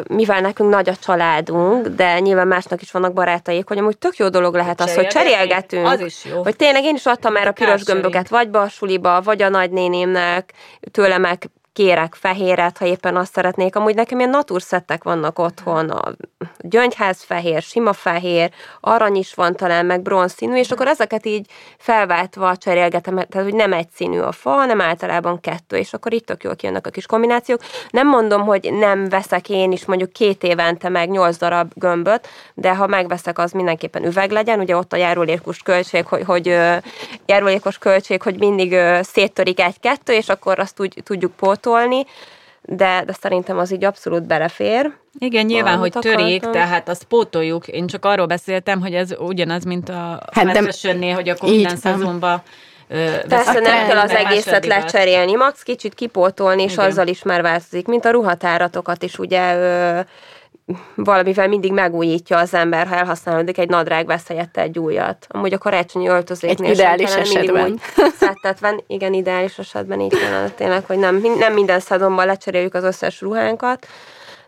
mivel 0.09 0.41
nekünk 0.41 0.70
nagy 0.70 0.88
a 0.88 0.97
családunk, 0.97 1.86
de 1.86 2.18
nyilván 2.18 2.47
másnak 2.47 2.82
is 2.82 2.91
vannak 2.91 3.12
barátaik, 3.12 3.68
hogy 3.68 3.78
amúgy 3.78 3.99
tök 3.99 4.16
jó 4.16 4.28
dolog 4.28 4.55
lehet 4.55 4.80
az, 4.80 4.95
hogy 4.95 5.07
cserélgetünk. 5.07 5.86
Az 5.86 6.01
is 6.01 6.24
jó. 6.24 6.43
Hogy 6.43 6.57
tényleg 6.57 6.84
én 6.84 6.95
is 6.95 7.07
adtam 7.07 7.32
már 7.32 7.47
a 7.47 7.53
piros 7.53 7.82
gömböket, 7.82 8.28
vagy 8.28 8.49
a 8.53 8.68
suliba, 8.68 9.20
vagy 9.20 9.43
a 9.43 9.49
nagynénémnek, 9.49 10.53
tőle 10.91 11.18
meg 11.18 11.51
kérek 11.73 12.14
fehéret, 12.14 12.79
ha 12.79 12.85
éppen 12.85 13.16
azt 13.16 13.33
szeretnék. 13.33 13.77
Amúgy 13.77 13.95
nekem 13.95 14.18
ilyen 14.18 14.31
naturszettek 14.31 15.03
vannak 15.03 15.39
otthon, 15.39 15.91
a 15.91 16.12
gyöngyház 16.59 17.23
fehér, 17.23 17.62
sima 17.62 17.93
fehér, 17.93 18.51
arany 18.81 19.16
is 19.16 19.35
van 19.35 19.57
talán, 19.57 19.87
meg 19.87 20.03
bronzszínű, 20.03 20.57
és 20.57 20.71
akkor 20.71 20.87
ezeket 20.87 21.27
így 21.27 21.47
felváltva 21.79 22.57
cserélgetem, 22.57 23.14
tehát 23.14 23.49
hogy 23.49 23.55
nem 23.55 23.73
egy 23.73 23.89
színű 23.95 24.18
a 24.18 24.33
fa, 24.33 24.51
hanem 24.51 24.81
általában 24.81 25.41
kettő, 25.41 25.77
és 25.77 25.93
akkor 25.93 26.12
itt 26.12 26.27
tök 26.27 26.43
jól 26.43 26.57
kijönnek 26.57 26.87
a 26.87 26.91
kis 26.91 27.07
kombinációk. 27.07 27.61
Nem 27.91 28.09
mondom, 28.09 28.43
hogy 28.43 28.73
nem 28.73 29.09
veszek 29.09 29.49
én 29.49 29.73
is 29.73 29.85
mondjuk 29.85 30.12
két 30.12 30.43
évente 30.43 30.89
meg 30.89 31.11
nyolc 31.11 31.37
darab 31.37 31.73
gömböt, 31.75 32.29
de 32.55 32.75
ha 32.75 32.87
megveszek, 32.87 33.39
az 33.39 33.53
mindenképpen 33.53 34.05
üveg 34.05 34.31
legyen, 34.31 34.61
ugye 34.61 34.77
ott 34.77 34.93
a 34.93 34.97
járulékos 34.97 35.59
költség, 35.59 36.07
hogy, 36.07 36.23
hogy 36.25 36.47
járulékos 37.27 37.79
költség, 37.79 38.23
hogy 38.23 38.39
mindig 38.39 38.77
széttörik 39.03 39.61
egy-kettő, 39.61 40.12
és 40.12 40.29
akkor 40.29 40.59
azt 40.59 40.81
úgy 40.81 41.03
tudjuk 41.05 41.33
pótolni, 41.33 41.59
pótolni, 41.61 42.07
de, 42.63 43.03
de 43.07 43.13
szerintem 43.21 43.59
az 43.59 43.73
így 43.73 43.85
abszolút 43.85 44.27
belefér. 44.27 44.93
Igen, 45.19 45.47
nyilván, 45.47 45.79
hogy 45.79 45.93
törik, 45.93 46.43
akartam. 46.43 46.53
tehát 46.53 46.89
azt 46.89 47.05
pótoljuk. 47.05 47.69
Én 47.69 47.87
csak 47.87 48.05
arról 48.05 48.27
beszéltem, 48.27 48.81
hogy 48.81 48.95
ez 48.95 49.11
ugyanaz, 49.19 49.65
mint 49.65 49.89
a 49.89 50.23
hát 50.33 50.47
de... 50.53 51.15
hogy 51.15 51.29
akkor 51.29 51.49
minden 51.49 51.77
szezonban 51.77 52.43
Persze 53.29 53.61
nem 53.61 53.87
kell 53.87 53.99
az 53.99 54.11
egészet 54.11 54.67
lecserélni, 54.67 55.35
max 55.35 55.63
kicsit 55.63 55.95
kipótolni, 55.95 56.63
és 56.63 56.73
Igen. 56.73 56.85
azzal 56.85 57.07
is 57.07 57.23
már 57.23 57.43
változik, 57.43 57.87
mint 57.87 58.05
a 58.05 58.11
ruhatáratokat 58.11 59.03
is 59.03 59.19
ugye 59.19 59.55
ö, 59.55 60.01
valamivel 60.95 61.49
mindig 61.49 61.73
megújítja 61.73 62.39
az 62.39 62.55
ember, 62.55 62.87
ha 62.87 62.95
elhasználódik 62.95 63.59
egy 63.59 63.68
nadrág, 63.68 64.07
vesz 64.07 64.29
helyette 64.29 64.61
egy 64.61 64.79
újat. 64.79 65.27
Amúgy 65.29 65.53
a 65.53 65.59
karácsonyi 65.59 66.09
öltözéknél 66.09 66.71
egy 66.71 66.75
ideális 66.75 67.14
esetben. 67.14 67.81
Szettetven, 68.18 68.81
igen, 68.87 69.12
ideális 69.12 69.59
esetben 69.59 70.01
így 70.01 70.18
kellene 70.18 70.49
tényleg, 70.49 70.85
hogy 70.85 70.99
nem, 70.99 71.23
nem 71.39 71.53
minden 71.53 71.81
szezonban 71.81 72.27
lecseréljük 72.27 72.75
az 72.75 72.85
összes 72.85 73.21
ruhánkat, 73.21 73.87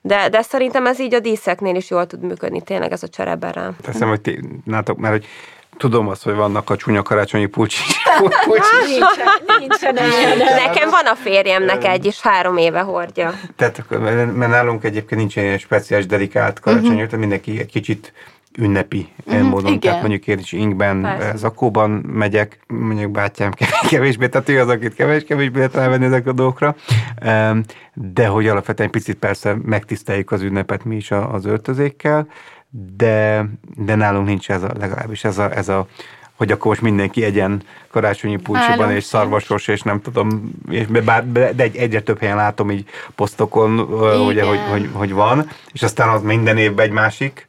de, 0.01 0.29
de 0.29 0.43
szerintem 0.43 0.87
ez 0.87 1.01
így 1.01 1.15
a 1.15 1.21
díszeknél 1.21 1.75
is 1.75 1.91
jól 1.91 2.07
tud 2.07 2.23
működni, 2.23 2.63
tényleg 2.63 2.93
ez 2.93 3.03
a 3.03 3.09
csereberem. 3.09 3.77
Teszem, 3.83 4.09
hogy 4.09 4.21
ti, 4.21 4.41
nátok, 4.65 4.99
mert 4.99 5.13
hogy 5.13 5.27
Tudom 5.83 6.09
azt, 6.09 6.23
hogy 6.23 6.35
vannak 6.35 6.71
a 6.71 6.77
csúnya 6.77 7.03
karácsonyi 7.03 7.47
pulcsi. 7.47 7.83
nincsen, 9.59 9.95
nincsen, 9.95 9.95
Nekem 10.67 10.91
van 10.91 11.07
a 11.07 11.15
férjemnek 11.15 11.85
egy, 11.85 12.07
és 12.07 12.21
három 12.21 12.57
éve 12.57 12.81
hordja. 12.81 13.33
Tehát, 13.57 13.85
mert 14.35 14.51
nálunk 14.51 14.85
egyébként 14.85 15.21
nincsen 15.21 15.45
ilyen 15.45 15.59
speciális 15.59 16.07
dedikált 16.07 16.61
karácsonyi, 16.61 16.89
uh-huh. 16.89 17.05
tehát 17.05 17.21
mindenki 17.21 17.61
egy 17.61 17.71
kicsit 17.71 18.13
ünnepi 18.59 19.09
uh-huh, 19.25 19.43
módon. 19.43 19.67
Igen. 19.67 19.81
Tehát 19.81 20.01
mondjuk 20.01 20.27
én 20.27 20.39
is 20.39 20.53
inkben, 20.53 21.03
Persze. 21.03 21.37
zakóban 21.37 21.91
megyek, 21.91 22.59
mondjuk 22.67 23.11
bátyám 23.11 23.51
kevésbé, 23.91 24.29
tehát 24.29 24.49
ő 24.49 24.61
az, 24.61 24.69
akit 24.69 24.95
kevés, 24.95 25.25
kevésbé 25.25 25.57
lehet 25.57 25.75
rávenni 25.75 26.05
ezek 26.05 26.27
a 26.27 26.33
dolgokra. 26.33 26.77
De 27.95 28.27
hogy 28.27 28.49
alapvetően 28.49 28.91
picit 28.91 29.17
persze 29.17 29.57
megtiszteljük 29.65 30.31
az 30.31 30.43
ünnepet 30.43 30.85
mi 30.85 30.97
is 30.97 31.11
az 31.11 31.45
öltözékkel, 31.45 32.27
de, 32.97 33.45
de 33.77 33.95
nálunk 33.95 34.27
nincs 34.27 34.51
ez 34.51 34.63
a, 34.63 34.71
legalábbis 34.79 35.25
ez 35.25 35.39
a, 35.39 35.57
ez 35.57 35.69
a 35.69 35.87
hogy 36.35 36.53
akkor 36.53 36.67
most 36.67 36.81
mindenki 36.81 37.25
egyen 37.25 37.63
karácsonyi 37.91 38.37
pulcsiban, 38.37 38.91
és 38.91 39.05
szarvasos, 39.05 39.69
és 39.69 39.83
nem 39.83 40.01
tudom, 40.01 40.53
és 40.71 40.87
bár, 40.87 41.33
de 41.33 41.53
egy, 41.57 41.77
egyre 41.77 42.01
több 42.01 42.19
helyen 42.19 42.37
látom 42.37 42.71
így 42.71 42.85
posztokon, 43.15 43.79
ugye, 44.27 44.45
hogy, 44.45 44.61
hogy, 44.71 44.89
hogy, 44.93 45.13
van, 45.13 45.49
és 45.73 45.83
aztán 45.83 46.09
az 46.09 46.23
minden 46.23 46.59
évben 46.59 46.87
egy 46.87 46.93
másik 46.93 47.47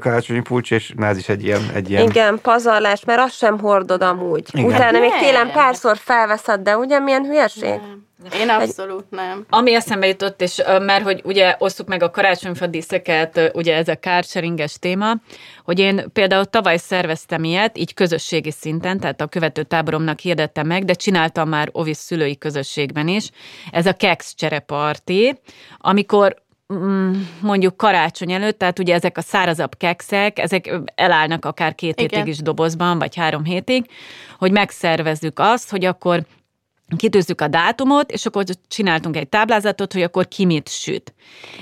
karácsonyi 0.00 0.40
pulcs, 0.40 0.70
és 0.70 0.92
na, 0.96 1.06
ez 1.06 1.16
is 1.16 1.28
egy 1.28 1.44
ilyen, 1.44 1.70
egy 1.74 1.90
ilyen... 1.90 2.02
Igen, 2.02 2.38
pazarlás, 2.42 3.04
mert 3.04 3.20
azt 3.20 3.36
sem 3.36 3.58
hordod 3.58 4.02
amúgy. 4.02 4.44
Igen. 4.52 4.66
Utána 4.66 4.98
még 4.98 5.12
télen 5.20 5.50
párszor 5.50 5.96
felveszed, 5.96 6.60
de 6.60 6.76
ugye 6.76 6.98
milyen 6.98 7.24
hülyeség? 7.24 7.62
Nem. 7.62 8.04
Én 8.40 8.48
abszolút 8.48 9.10
nem. 9.10 9.46
Ami 9.48 9.74
eszembe 9.74 10.06
jutott, 10.06 10.42
és 10.42 10.62
mert 10.80 11.02
hogy 11.02 11.20
ugye 11.24 11.56
osztuk 11.58 11.88
meg 11.88 12.02
a 12.02 12.10
karácsonyfa 12.10 12.66
díszeket, 12.66 13.50
ugye 13.54 13.76
ez 13.76 13.88
a 13.88 13.94
kárseringes 13.94 14.78
téma, 14.78 15.12
hogy 15.64 15.78
én 15.78 16.12
például 16.12 16.44
tavaly 16.44 16.76
szerveztem 16.76 17.44
ilyet, 17.44 17.78
így 17.78 17.94
közösségi 17.94 18.50
szinten, 18.50 19.00
tehát 19.00 19.20
a 19.20 19.26
követő 19.26 19.62
táboromnak 19.62 20.18
hirdettem 20.18 20.66
meg, 20.66 20.84
de 20.84 20.92
csináltam 20.92 21.48
már 21.48 21.68
Ovis 21.72 21.96
szülői 21.96 22.38
közösségben 22.38 23.08
is. 23.08 23.30
Ez 23.70 23.86
a 23.86 23.92
Kex 23.92 24.34
csereparti, 24.34 25.40
amikor 25.78 26.44
mondjuk 27.40 27.76
karácsony 27.76 28.32
előtt, 28.32 28.58
tehát 28.58 28.78
ugye 28.78 28.94
ezek 28.94 29.18
a 29.18 29.20
szárazabb 29.20 29.76
kekszek, 29.76 30.38
ezek 30.38 30.74
elállnak 30.94 31.44
akár 31.44 31.74
két 31.74 32.00
Igen. 32.00 32.18
hétig 32.18 32.32
is 32.32 32.38
dobozban, 32.38 32.98
vagy 32.98 33.16
három 33.16 33.44
hétig, 33.44 33.86
hogy 34.38 34.52
megszervezzük 34.52 35.38
azt, 35.38 35.70
hogy 35.70 35.84
akkor 35.84 36.26
kitűzzük 36.96 37.40
a 37.40 37.48
dátumot, 37.48 38.10
és 38.10 38.26
akkor 38.26 38.44
csináltunk 38.68 39.16
egy 39.16 39.28
táblázatot, 39.28 39.92
hogy 39.92 40.02
akkor 40.02 40.28
ki 40.28 40.44
mit 40.44 40.68
süt. 40.68 41.14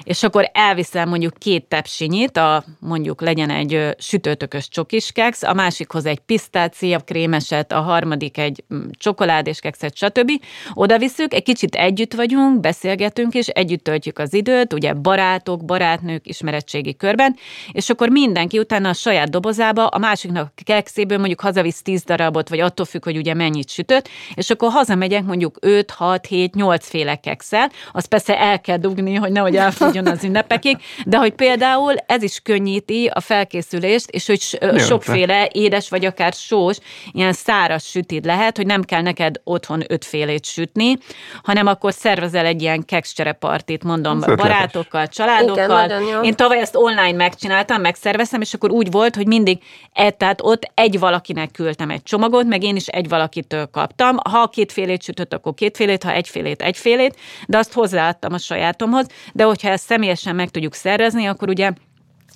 És 0.02 0.22
akkor 0.22 0.50
elviszem 0.52 1.08
mondjuk 1.08 1.38
két 1.38 1.64
tepsinyit, 1.64 2.36
a, 2.36 2.64
mondjuk 2.80 3.20
legyen 3.20 3.50
egy 3.50 3.94
sütőtökös 3.98 4.68
csokiskex, 4.68 5.42
a 5.42 5.52
másikhoz 5.52 6.06
egy 6.06 6.18
pisztácia 6.18 6.98
krémeset, 6.98 7.72
a 7.72 7.80
harmadik 7.80 8.38
egy 8.38 8.64
mm, 8.74 8.82
csokoládés 8.90 9.60
kekszet, 9.60 9.96
stb. 9.96 10.30
Oda 10.74 10.98
visszük, 10.98 11.34
egy 11.34 11.42
kicsit 11.42 11.74
együtt 11.74 12.14
vagyunk, 12.14 12.60
beszélgetünk, 12.60 13.34
és 13.34 13.46
együtt 13.46 13.84
töltjük 13.84 14.18
az 14.18 14.34
időt, 14.34 14.72
ugye 14.72 14.92
barátok, 14.92 15.64
barátnők, 15.64 16.26
ismeretségi 16.26 16.96
körben, 16.96 17.36
és 17.72 17.90
akkor 17.90 18.08
mindenki 18.08 18.58
utána 18.58 18.88
a 18.88 18.92
saját 18.92 19.30
dobozába, 19.30 19.86
a 19.86 19.98
másiknak 19.98 20.52
kekszéből 20.64 21.18
mondjuk 21.18 21.40
hazavisz 21.40 21.82
10 21.82 22.02
darabot, 22.04 22.48
vagy 22.48 22.60
attól 22.60 22.86
függ, 22.86 23.04
hogy 23.04 23.16
ugye 23.16 23.34
mennyit 23.34 23.70
sütött, 23.70 24.08
és 24.34 24.50
akkor 24.50 24.70
hazamegyek 25.14 25.24
mondjuk 25.24 25.56
5, 25.60 25.90
6, 25.90 26.26
7, 26.26 26.54
8 26.54 26.88
féle 26.88 27.16
kekszel, 27.16 27.70
azt 27.92 28.06
persze 28.06 28.38
el 28.38 28.60
kell 28.60 28.76
dugni, 28.76 29.14
hogy 29.14 29.32
nehogy 29.32 29.56
elfogjon 29.56 30.06
az 30.06 30.24
ünnepekig, 30.24 30.76
de 31.06 31.16
hogy 31.16 31.32
például 31.32 31.94
ez 32.06 32.22
is 32.22 32.40
könnyíti 32.40 33.10
a 33.14 33.20
felkészülést, 33.20 34.10
és 34.10 34.26
hogy 34.26 34.40
sokféle 34.78 35.48
édes 35.52 35.88
vagy 35.88 36.04
akár 36.04 36.32
sós, 36.32 36.76
ilyen 37.12 37.32
száraz 37.32 37.84
sütid 37.84 38.24
lehet, 38.24 38.56
hogy 38.56 38.66
nem 38.66 38.82
kell 38.82 39.02
neked 39.02 39.40
otthon 39.44 39.82
ötfélét 39.88 40.44
sütni, 40.44 40.98
hanem 41.42 41.66
akkor 41.66 41.92
szervezel 41.92 42.46
egy 42.46 42.62
ilyen 42.62 42.84
kekszcserepartit, 42.84 43.84
mondom, 43.84 44.20
barátokkal, 44.20 45.06
családokkal. 45.06 45.84
Igen. 45.84 46.24
Én 46.24 46.34
tavaly 46.34 46.58
ezt 46.58 46.76
online 46.76 47.12
megcsináltam, 47.12 47.80
megszerveztem, 47.80 48.40
és 48.40 48.54
akkor 48.54 48.70
úgy 48.70 48.90
volt, 48.90 49.16
hogy 49.16 49.26
mindig, 49.26 49.62
e, 49.92 50.10
tehát 50.10 50.40
ott 50.42 50.70
egy 50.74 50.98
valakinek 50.98 51.50
küldtem 51.50 51.90
egy 51.90 52.02
csomagot, 52.02 52.44
meg 52.44 52.62
én 52.62 52.76
is 52.76 52.86
egy 52.86 53.08
valakitől 53.08 53.66
kaptam. 53.66 54.16
Ha 54.30 54.48
kétfélét 54.48 55.02
sütött, 55.04 55.34
akkor 55.34 55.54
kétfélét, 55.54 56.02
ha 56.02 56.12
egyfélét, 56.12 56.62
egyfélét, 56.62 57.16
de 57.46 57.58
azt 57.58 57.72
hozzáadtam 57.72 58.32
a 58.32 58.38
sajátomhoz. 58.38 59.06
De 59.32 59.44
hogyha 59.44 59.68
ezt 59.68 59.84
személyesen 59.84 60.34
meg 60.34 60.50
tudjuk 60.50 60.74
szervezni, 60.74 61.26
akkor 61.26 61.48
ugye 61.48 61.72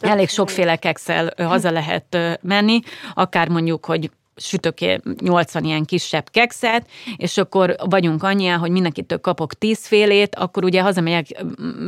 elég 0.00 0.28
sokféle 0.28 0.76
kekszel 0.76 1.32
haza 1.36 1.70
lehet 1.70 2.18
menni, 2.42 2.80
akár 3.14 3.48
mondjuk, 3.48 3.84
hogy 3.84 4.10
sütök 4.40 4.80
ilyen 4.80 5.02
80 5.20 5.64
ilyen 5.64 5.84
kisebb 5.84 6.30
kekszet, 6.30 6.86
és 7.16 7.36
akkor 7.36 7.76
vagyunk 7.78 8.22
annyian, 8.22 8.58
hogy 8.58 8.70
mindenkitől 8.70 9.20
kapok 9.20 9.54
10 9.54 9.86
félét, 9.86 10.34
akkor 10.34 10.64
ugye 10.64 10.82
hazamegyek 10.82 11.26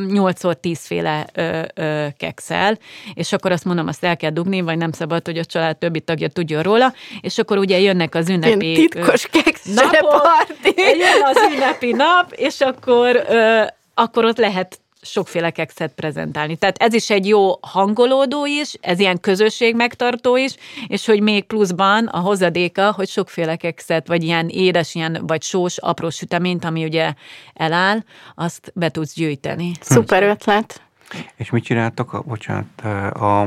8-szor 0.09 0.55
10 0.61 0.87
féle 0.87 1.27
ö, 1.35 1.63
ö, 1.75 2.07
kekszel, 2.17 2.79
és 3.15 3.33
akkor 3.33 3.53
azt 3.53 3.65
mondom, 3.65 3.87
azt 3.87 4.05
el 4.05 4.17
kell 4.17 4.31
dugni, 4.31 4.61
vagy 4.61 4.77
nem 4.77 4.93
szabad, 4.93 5.27
hogy 5.27 5.39
a 5.39 5.45
család 5.45 5.77
többi 5.77 6.01
tagja 6.01 6.29
tudjon 6.29 6.63
róla, 6.63 6.93
és 7.21 7.39
akkor 7.39 7.59
ugye 7.59 7.79
jönnek 7.79 8.15
az 8.15 8.29
ünnepi... 8.29 8.67
Ilyen 8.71 8.89
titkos 8.89 9.25
ö, 9.25 9.29
keks 9.43 9.65
napok, 9.65 10.23
jön 10.77 11.23
az 11.25 11.37
ünnepi 11.53 11.93
nap, 11.93 12.33
és 12.33 12.61
akkor, 12.61 13.25
ö, 13.29 13.63
akkor 13.95 14.25
ott 14.25 14.39
lehet 14.39 14.79
sokféle 15.03 15.51
kekszet 15.51 15.93
prezentálni. 15.93 16.57
Tehát 16.57 16.77
ez 16.79 16.95
is 16.95 17.11
egy 17.11 17.29
jó 17.29 17.53
hangolódó 17.61 18.47
is, 18.47 18.75
ez 18.81 18.99
ilyen 18.99 19.21
közösség 19.21 19.75
megtartó 19.75 20.37
is, 20.37 20.55
és 20.87 21.07
hogy 21.07 21.21
még 21.21 21.45
pluszban 21.45 22.07
a 22.07 22.19
hozadéka, 22.19 22.93
hogy 22.93 23.09
sokféle 23.09 23.57
kekszet, 23.57 24.07
vagy 24.07 24.23
ilyen 24.23 24.49
édes, 24.49 24.95
ilyen, 24.95 25.23
vagy 25.27 25.43
sós, 25.43 25.79
apró 25.79 26.11
süteményt, 26.11 26.65
ami 26.65 26.85
ugye 26.85 27.13
eláll, 27.55 27.99
azt 28.35 28.73
be 28.75 28.89
tudsz 28.89 29.15
gyűjteni. 29.15 29.73
Szuper 29.81 30.23
ötlet. 30.23 30.83
És 31.37 31.51
mit 31.51 31.65
csináltok, 31.65 32.13
a, 32.13 32.21
bocsánat, 32.21 32.81
a, 33.15 33.41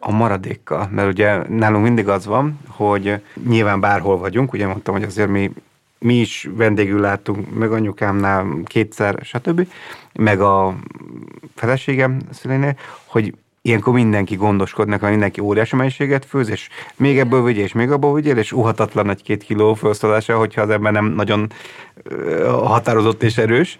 a 0.00 0.10
maradékkal? 0.10 0.88
Mert 0.90 1.08
ugye 1.08 1.48
nálunk 1.48 1.84
mindig 1.84 2.08
az 2.08 2.26
van, 2.26 2.58
hogy 2.68 3.22
nyilván 3.48 3.80
bárhol 3.80 4.18
vagyunk, 4.18 4.52
ugye 4.52 4.66
mondtam, 4.66 4.94
hogy 4.94 5.02
azért 5.02 5.28
mi, 5.28 5.50
mi 5.98 6.14
is 6.14 6.48
vendégül 6.54 7.00
láttunk, 7.00 7.54
meg 7.54 7.72
anyukámnál 7.72 8.46
kétszer, 8.64 9.18
stb., 9.22 9.66
meg 10.20 10.40
a 10.40 10.74
feleségem 11.54 12.18
szüleinél, 12.30 12.76
hogy 13.04 13.34
ilyenkor 13.62 13.92
mindenki 13.92 14.34
gondoskodnak, 14.34 15.00
mert 15.00 15.12
mindenki 15.12 15.40
óriási 15.40 15.76
mennyiséget 15.76 16.24
főz, 16.24 16.48
és 16.50 16.68
még 16.96 17.18
ebből 17.18 17.42
vigyél, 17.42 17.64
és 17.64 17.72
még 17.72 17.90
abból 17.90 18.14
vigyél, 18.14 18.36
és 18.36 18.52
uhatatlan 18.52 19.10
egy 19.10 19.22
két 19.22 19.42
kiló 19.42 19.74
felszalása, 19.74 20.38
hogyha 20.38 20.62
az 20.62 20.70
ember 20.70 20.92
nem 20.92 21.04
nagyon 21.04 21.52
határozott 22.46 23.22
és 23.22 23.38
erős, 23.38 23.78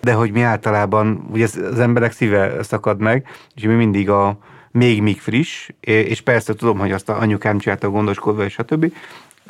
de 0.00 0.12
hogy 0.12 0.32
mi 0.32 0.40
általában, 0.40 1.26
ugye 1.30 1.44
az 1.44 1.56
az 1.56 1.78
emberek 1.78 2.12
szíve 2.12 2.62
szakad 2.62 3.00
meg, 3.00 3.26
és 3.54 3.62
mi 3.62 3.74
mindig 3.74 4.10
a 4.10 4.38
még 4.70 5.02
még 5.02 5.20
friss, 5.20 5.68
és 5.80 6.20
persze 6.20 6.54
tudom, 6.54 6.78
hogy 6.78 6.92
azt 6.92 7.08
a 7.08 7.20
anyukám 7.20 7.58
csinálta 7.58 7.90
gondoskodva, 7.90 8.44
és 8.44 8.52
stb. 8.52 8.92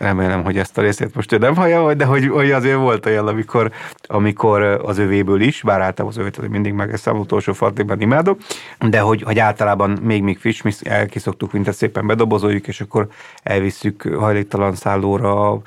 Remélem, 0.03 0.45
hogy 0.45 0.59
ezt 0.59 0.79
a 0.79 0.81
részét 0.81 1.15
most 1.15 1.33
ő 1.33 1.39
nem 1.39 1.57
hallja, 1.57 1.95
de 1.95 2.05
hogy, 2.05 2.29
hogy 2.29 2.51
azért 2.51 2.77
volt 2.77 3.07
olyan, 3.07 3.27
amikor, 3.27 3.71
amikor 4.03 4.63
az 4.63 4.99
övéből 4.99 5.41
is, 5.41 5.63
bár 5.63 5.81
általában 5.81 6.19
az 6.19 6.19
övét 6.19 6.49
mindig 6.49 6.73
megeszem, 6.73 7.19
utolsó 7.19 7.53
fartikban 7.53 8.01
imádok, 8.01 8.39
de 8.79 9.01
hogy, 9.01 9.23
hogy 9.23 9.39
általában 9.39 9.91
még 9.91 10.23
még 10.23 10.39
friss, 10.39 10.63
mi 10.63 10.73
elkiszoktuk, 10.83 11.53
mint 11.53 11.69
ezt 11.69 11.79
szépen 11.79 12.07
bedobozoljuk, 12.07 12.69
és 12.69 12.81
akkor 12.81 13.09
elvisszük 13.43 14.03
hajléktalan 14.03 14.75
szállóra, 14.75 15.61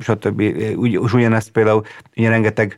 stb. 0.00 0.40
És 0.40 1.12
ugyanezt 1.12 1.50
például, 1.50 1.84
ugye 2.16 2.28
rengeteg 2.28 2.76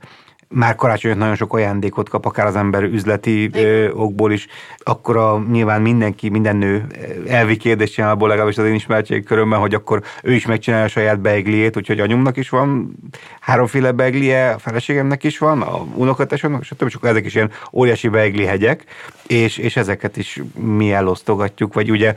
már 0.55 0.75
karácsonyot 0.75 1.19
nagyon 1.19 1.35
sok 1.35 1.55
ajándékot 1.55 2.09
kap, 2.09 2.25
akár 2.25 2.47
az 2.47 2.57
ember 2.57 2.83
üzleti 2.83 3.51
ö, 3.53 3.91
okból 3.91 4.33
is, 4.33 4.47
akkor 4.79 5.17
a, 5.17 5.45
nyilván 5.51 5.83
mindenki, 5.83 6.29
minden 6.29 6.57
nő 6.57 6.87
elvi 7.27 7.57
kérdést 7.57 7.93
csinál 7.93 8.11
abból 8.11 8.29
legalábbis 8.29 8.59
az 8.59 8.65
én 8.65 8.75
ismertség 8.75 9.25
körömben, 9.25 9.59
hogy 9.59 9.75
akkor 9.75 10.03
ő 10.23 10.33
is 10.33 10.47
megcsinálja 10.47 10.85
a 10.85 10.89
saját 10.89 11.21
beigliét, 11.21 11.77
úgyhogy 11.77 12.01
anyumnak 12.01 12.37
is 12.37 12.49
van 12.49 12.95
háromféle 13.41 13.93
beiglie, 13.93 14.51
a 14.51 14.59
feleségemnek 14.59 15.25
is 15.25 15.39
van, 15.39 15.63
a 15.63 15.87
unokatesomnak, 15.95 16.65
stb. 16.65 16.89
Csak 16.89 17.07
ezek 17.07 17.25
is 17.25 17.35
ilyen 17.35 17.51
óriási 17.73 18.09
beigli 18.09 18.45
hegyek, 18.45 18.85
és, 19.27 19.59
és 19.59 19.77
ezeket 19.77 20.17
is 20.17 20.43
mi 20.55 20.93
elosztogatjuk, 20.93 21.75
vagy 21.75 21.91
ugye 21.91 22.15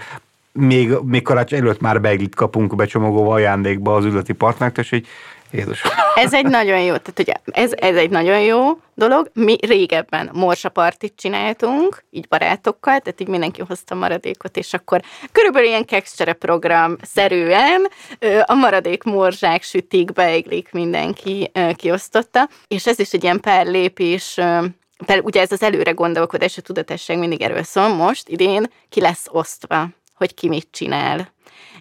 még, 0.52 0.94
még 1.04 1.22
karácsony 1.22 1.60
előtt 1.60 1.82
már 1.82 2.02
beiglit 2.02 2.36
kapunk 2.36 2.76
becsomagolva 2.76 3.34
ajándékba 3.34 3.96
az 3.96 4.06
üzleti 4.06 4.34
partnerektől, 4.34 4.84
és 4.84 4.92
így 4.92 5.08
Jézusom. 5.54 5.92
Ez 6.16 6.34
egy 6.34 6.46
nagyon 6.46 6.80
jó, 6.80 6.96
tehát 6.96 7.20
ugye 7.20 7.34
ez, 7.52 7.72
ez 7.76 7.96
egy 7.96 8.10
nagyon 8.10 8.40
jó 8.40 8.80
dolog. 8.96 9.32
Mi 9.34 9.58
régebben 9.62 10.30
morsapartit 10.34 11.14
csináltunk, 11.16 12.04
így 12.10 12.28
barátokkal, 12.28 13.00
tehát 13.00 13.22
így 13.22 13.28
mindenki 13.28 13.62
hozta 13.68 13.96
maradékot, 13.96 14.58
és 14.58 14.74
akkor 14.74 15.02
körülbelül 15.32 15.68
ilyen 15.68 15.86
kekszcsere 15.86 16.34
program 16.34 16.96
szerűen 17.02 17.88
a 18.46 18.54
maradék 18.54 19.04
morzsák, 19.04 19.64
sütik, 19.64 20.14
beiglik 20.14 20.72
mindenki 20.72 21.52
kiosztotta, 21.76 22.50
és 22.68 22.88
ez 22.88 23.00
is 23.00 23.12
egy 23.12 23.24
ilyen 23.24 23.40
pár 23.40 23.66
lépés, 23.66 24.40
ugye 25.22 25.42
ez 25.42 25.52
az 25.52 25.64
előre 25.64 25.92
gondolkodás, 25.92 26.58
a 26.58 26.62
tudatosság 26.62 27.18
mindig 27.18 27.42
erről 27.42 27.64
szól, 27.64 27.88
most 27.88 28.30
idén 28.30 28.72
ki 28.90 29.02
lesz 29.02 29.26
osztva, 29.30 29.88
hogy 30.16 30.34
ki 30.34 30.48
mit 30.48 30.68
csinál. 30.72 31.34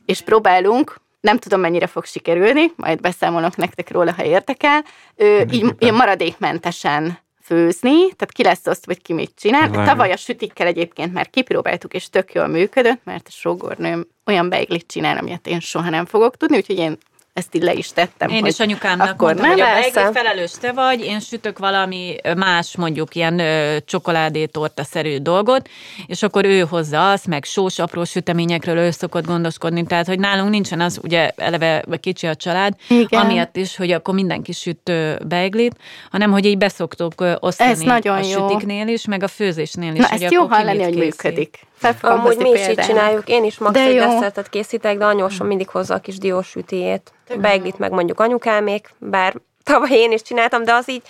És 0.05 0.21
próbálunk 0.21 1.01
nem 1.23 1.39
tudom, 1.39 1.61
mennyire 1.61 1.87
fog 1.87 2.05
sikerülni, 2.05 2.73
majd 2.77 3.01
beszámolok 3.01 3.57
nektek 3.57 3.91
róla, 3.91 4.13
ha 4.13 4.25
érdekel, 4.25 4.85
ő, 5.17 5.47
így, 5.51 5.75
ilyen 5.79 5.95
maradékmentesen 5.95 7.19
főzni, 7.43 7.99
tehát 7.99 8.33
ki 8.33 8.43
lesz 8.43 8.67
azt, 8.67 8.87
vagy 8.87 9.03
ki 9.03 9.13
mit 9.13 9.33
csinál. 9.37 9.63
Ez 9.63 9.87
Tavaly 9.87 10.13
a 10.13 10.17
sütikkel 10.17 10.67
egyébként 10.67 11.13
már 11.13 11.31
kipróbáltuk, 11.31 11.95
és 11.95 12.09
tök 12.09 12.33
jól 12.33 12.47
működött, 12.47 13.01
mert 13.05 13.27
a 13.27 13.31
sógornőm 13.31 14.07
olyan 14.27 14.49
beiglit 14.49 14.87
csinál, 14.87 15.17
amilyet 15.17 15.47
én 15.47 15.61
soha 15.61 15.91
nem 15.91 16.07
fogok 16.07 16.37
tudni, 16.37 16.57
úgyhogy 16.57 16.79
én 16.79 16.99
ezt 17.33 17.55
így 17.55 17.63
le 17.63 17.73
is 17.73 17.93
tettem. 17.93 18.29
Én 18.29 18.47
is 18.47 18.61
anyukámnak 18.61 19.09
akkor 19.11 19.35
mondtam, 19.35 19.47
nem. 19.47 19.53
hogy 19.53 19.61
a 19.61 19.65
Persze. 19.81 19.91
beigli 19.95 20.13
felelős 20.13 20.51
te 20.61 20.73
vagy, 20.73 21.05
én 21.05 21.21
sütök 21.21 21.59
valami 21.59 22.17
más, 22.37 22.77
mondjuk 22.77 23.15
ilyen 23.15 23.39
ö, 23.39 23.77
csokoládé 23.85 24.47
torta-szerű 24.47 25.17
dolgot, 25.19 25.69
és 26.07 26.23
akkor 26.23 26.45
ő 26.45 26.61
hozza 26.61 27.11
azt, 27.11 27.27
meg 27.27 27.45
sós 27.45 27.79
apró 27.79 28.05
süteményekről 28.05 28.77
ő 28.79 28.91
szokott 28.91 29.25
gondoskodni, 29.27 29.87
tehát 29.87 30.07
hogy 30.07 30.19
nálunk 30.19 30.51
nincsen 30.51 30.81
az, 30.81 30.99
ugye 31.03 31.31
eleve 31.37 31.85
kicsi 32.01 32.27
a 32.27 32.35
család, 32.35 32.75
Igen. 32.89 33.21
amiatt 33.21 33.57
is, 33.57 33.77
hogy 33.77 33.91
akkor 33.91 34.15
mindenki 34.15 34.53
süt 34.53 34.93
beiglit, 35.27 35.77
hanem 36.11 36.31
hogy 36.33 36.45
így 36.45 36.59
beszoktuk 36.59 37.21
ö, 37.21 37.35
osztani 37.41 37.71
Ez 37.71 37.81
nagyon 37.81 38.17
a 38.17 38.21
jó. 38.21 38.49
sütiknél 38.49 38.89
is, 38.89 39.07
meg 39.07 39.23
a 39.23 39.29
főzésnél 39.29 39.93
is. 39.93 40.01
Na, 40.01 40.09
hogy 40.09 40.23
ezt 40.23 40.33
jó 40.33 40.47
hallani, 40.47 40.83
hogy 40.83 40.97
működik. 40.97 41.59
Fogom 41.91 42.19
Amúgy 42.19 42.37
mi 42.37 42.51
is 42.51 42.69
így 42.69 42.79
csináljuk, 42.79 43.29
én 43.29 43.45
is 43.45 43.59
max 43.59 43.73
De 43.73 43.81
egy 43.81 43.97
desszertet 43.97 44.49
készítek, 44.49 44.99
de 44.99 45.05
anyósom 45.05 45.47
mindig 45.47 45.69
hozza 45.69 45.95
a 45.95 45.99
kis 45.99 46.19
diósütéjét. 46.19 47.13
Beiglit 47.37 47.79
meg 47.79 47.91
mondjuk 47.91 48.21
anyukámék, 48.21 48.95
bár 48.99 49.35
tavaly 49.63 49.91
én 49.91 50.13
is 50.13 50.23
csináltam, 50.23 50.65
de 50.65 50.73
az 50.73 50.91
így 50.91 51.03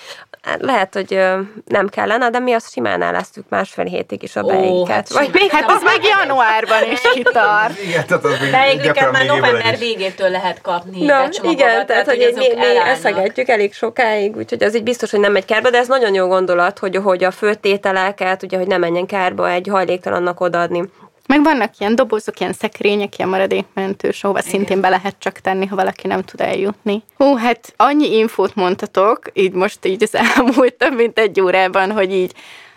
lehet, 0.58 0.94
hogy 0.94 1.20
nem 1.64 1.88
kellene, 1.88 2.30
de 2.30 2.38
mi 2.38 2.52
azt 2.52 2.72
simán 2.72 3.02
elesztük 3.02 3.44
másfél 3.48 3.84
hétig 3.84 4.22
is 4.22 4.36
a 4.36 4.42
beéket. 4.42 4.90
Hát 4.90 5.12
Vagy 5.12 5.30
még 5.32 5.50
hát 5.50 5.70
az 5.70 5.82
meg 5.82 6.04
januárban 6.18 6.92
is 6.92 7.00
kitart. 7.14 7.82
Igen, 7.82 8.06
tehát 8.06 8.24
az 8.24 8.50
Beigriket 8.50 9.12
már 9.12 9.26
november 9.26 9.78
végétől 9.78 10.30
lehet 10.30 10.60
kapni. 10.60 11.04
Na, 11.04 11.28
igen, 11.42 11.86
tehát, 11.86 12.06
hogy, 12.06 12.22
hogy 12.22 12.34
mi, 12.34 12.54
mi 12.54 12.76
eszegetjük 12.76 13.48
elég 13.48 13.72
sokáig, 13.74 14.36
úgyhogy 14.36 14.62
az 14.62 14.76
így 14.76 14.82
biztos, 14.82 15.10
hogy 15.10 15.20
nem 15.20 15.32
megy 15.32 15.44
kárba, 15.44 15.70
de 15.70 15.78
ez 15.78 15.88
nagyon 15.88 16.14
jó 16.14 16.26
gondolat, 16.26 16.78
hogy, 16.78 16.96
hogy 16.96 17.24
a 17.24 17.30
főtételeket, 17.30 18.42
ugye, 18.42 18.56
hogy 18.56 18.66
nem 18.66 18.80
menjen 18.80 19.06
kárba 19.06 19.50
egy 19.50 19.68
hajléktalannak 19.68 20.40
odaadni. 20.40 20.82
Meg 21.26 21.42
vannak 21.42 21.78
ilyen 21.78 21.94
dobozok, 21.94 22.40
ilyen 22.40 22.52
szekrények, 22.52 23.18
ilyen 23.18 23.30
maradékmentős, 23.30 24.24
ahova 24.24 24.38
Igen. 24.38 24.50
szintén 24.50 24.80
be 24.80 24.88
lehet 24.88 25.14
csak 25.18 25.38
tenni, 25.38 25.66
ha 25.66 25.76
valaki 25.76 26.06
nem 26.06 26.22
tud 26.22 26.40
eljutni. 26.40 27.02
Hú, 27.16 27.36
hát 27.36 27.74
annyi 27.76 28.16
infót 28.16 28.54
mondtatok, 28.54 29.30
így 29.32 29.52
most 29.52 29.86
így 29.86 30.02
az 30.02 30.14
elmúlt 30.14 30.74
több 30.74 30.94
mint 30.94 31.18
egy 31.18 31.40
órában, 31.40 31.92
hogy 31.92 32.12
így 32.12 32.32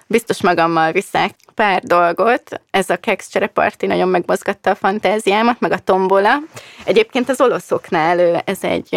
biztos 0.08 0.42
magammal 0.42 0.92
viszek 0.92 1.36
pár 1.56 1.84
dolgot. 1.84 2.62
Ez 2.72 2.90
a 2.90 2.98
Kex 2.98 3.30
csereparti 3.30 3.86
nagyon 3.86 4.08
megmozgatta 4.08 4.70
a 4.70 4.76
fantáziámat, 4.76 5.60
meg 5.60 5.72
a 5.72 5.78
tombola. 5.78 6.40
Egyébként 6.86 7.30
az 7.30 7.42
olaszoknál 7.42 8.20
ez 8.46 8.64
egy, 8.64 8.94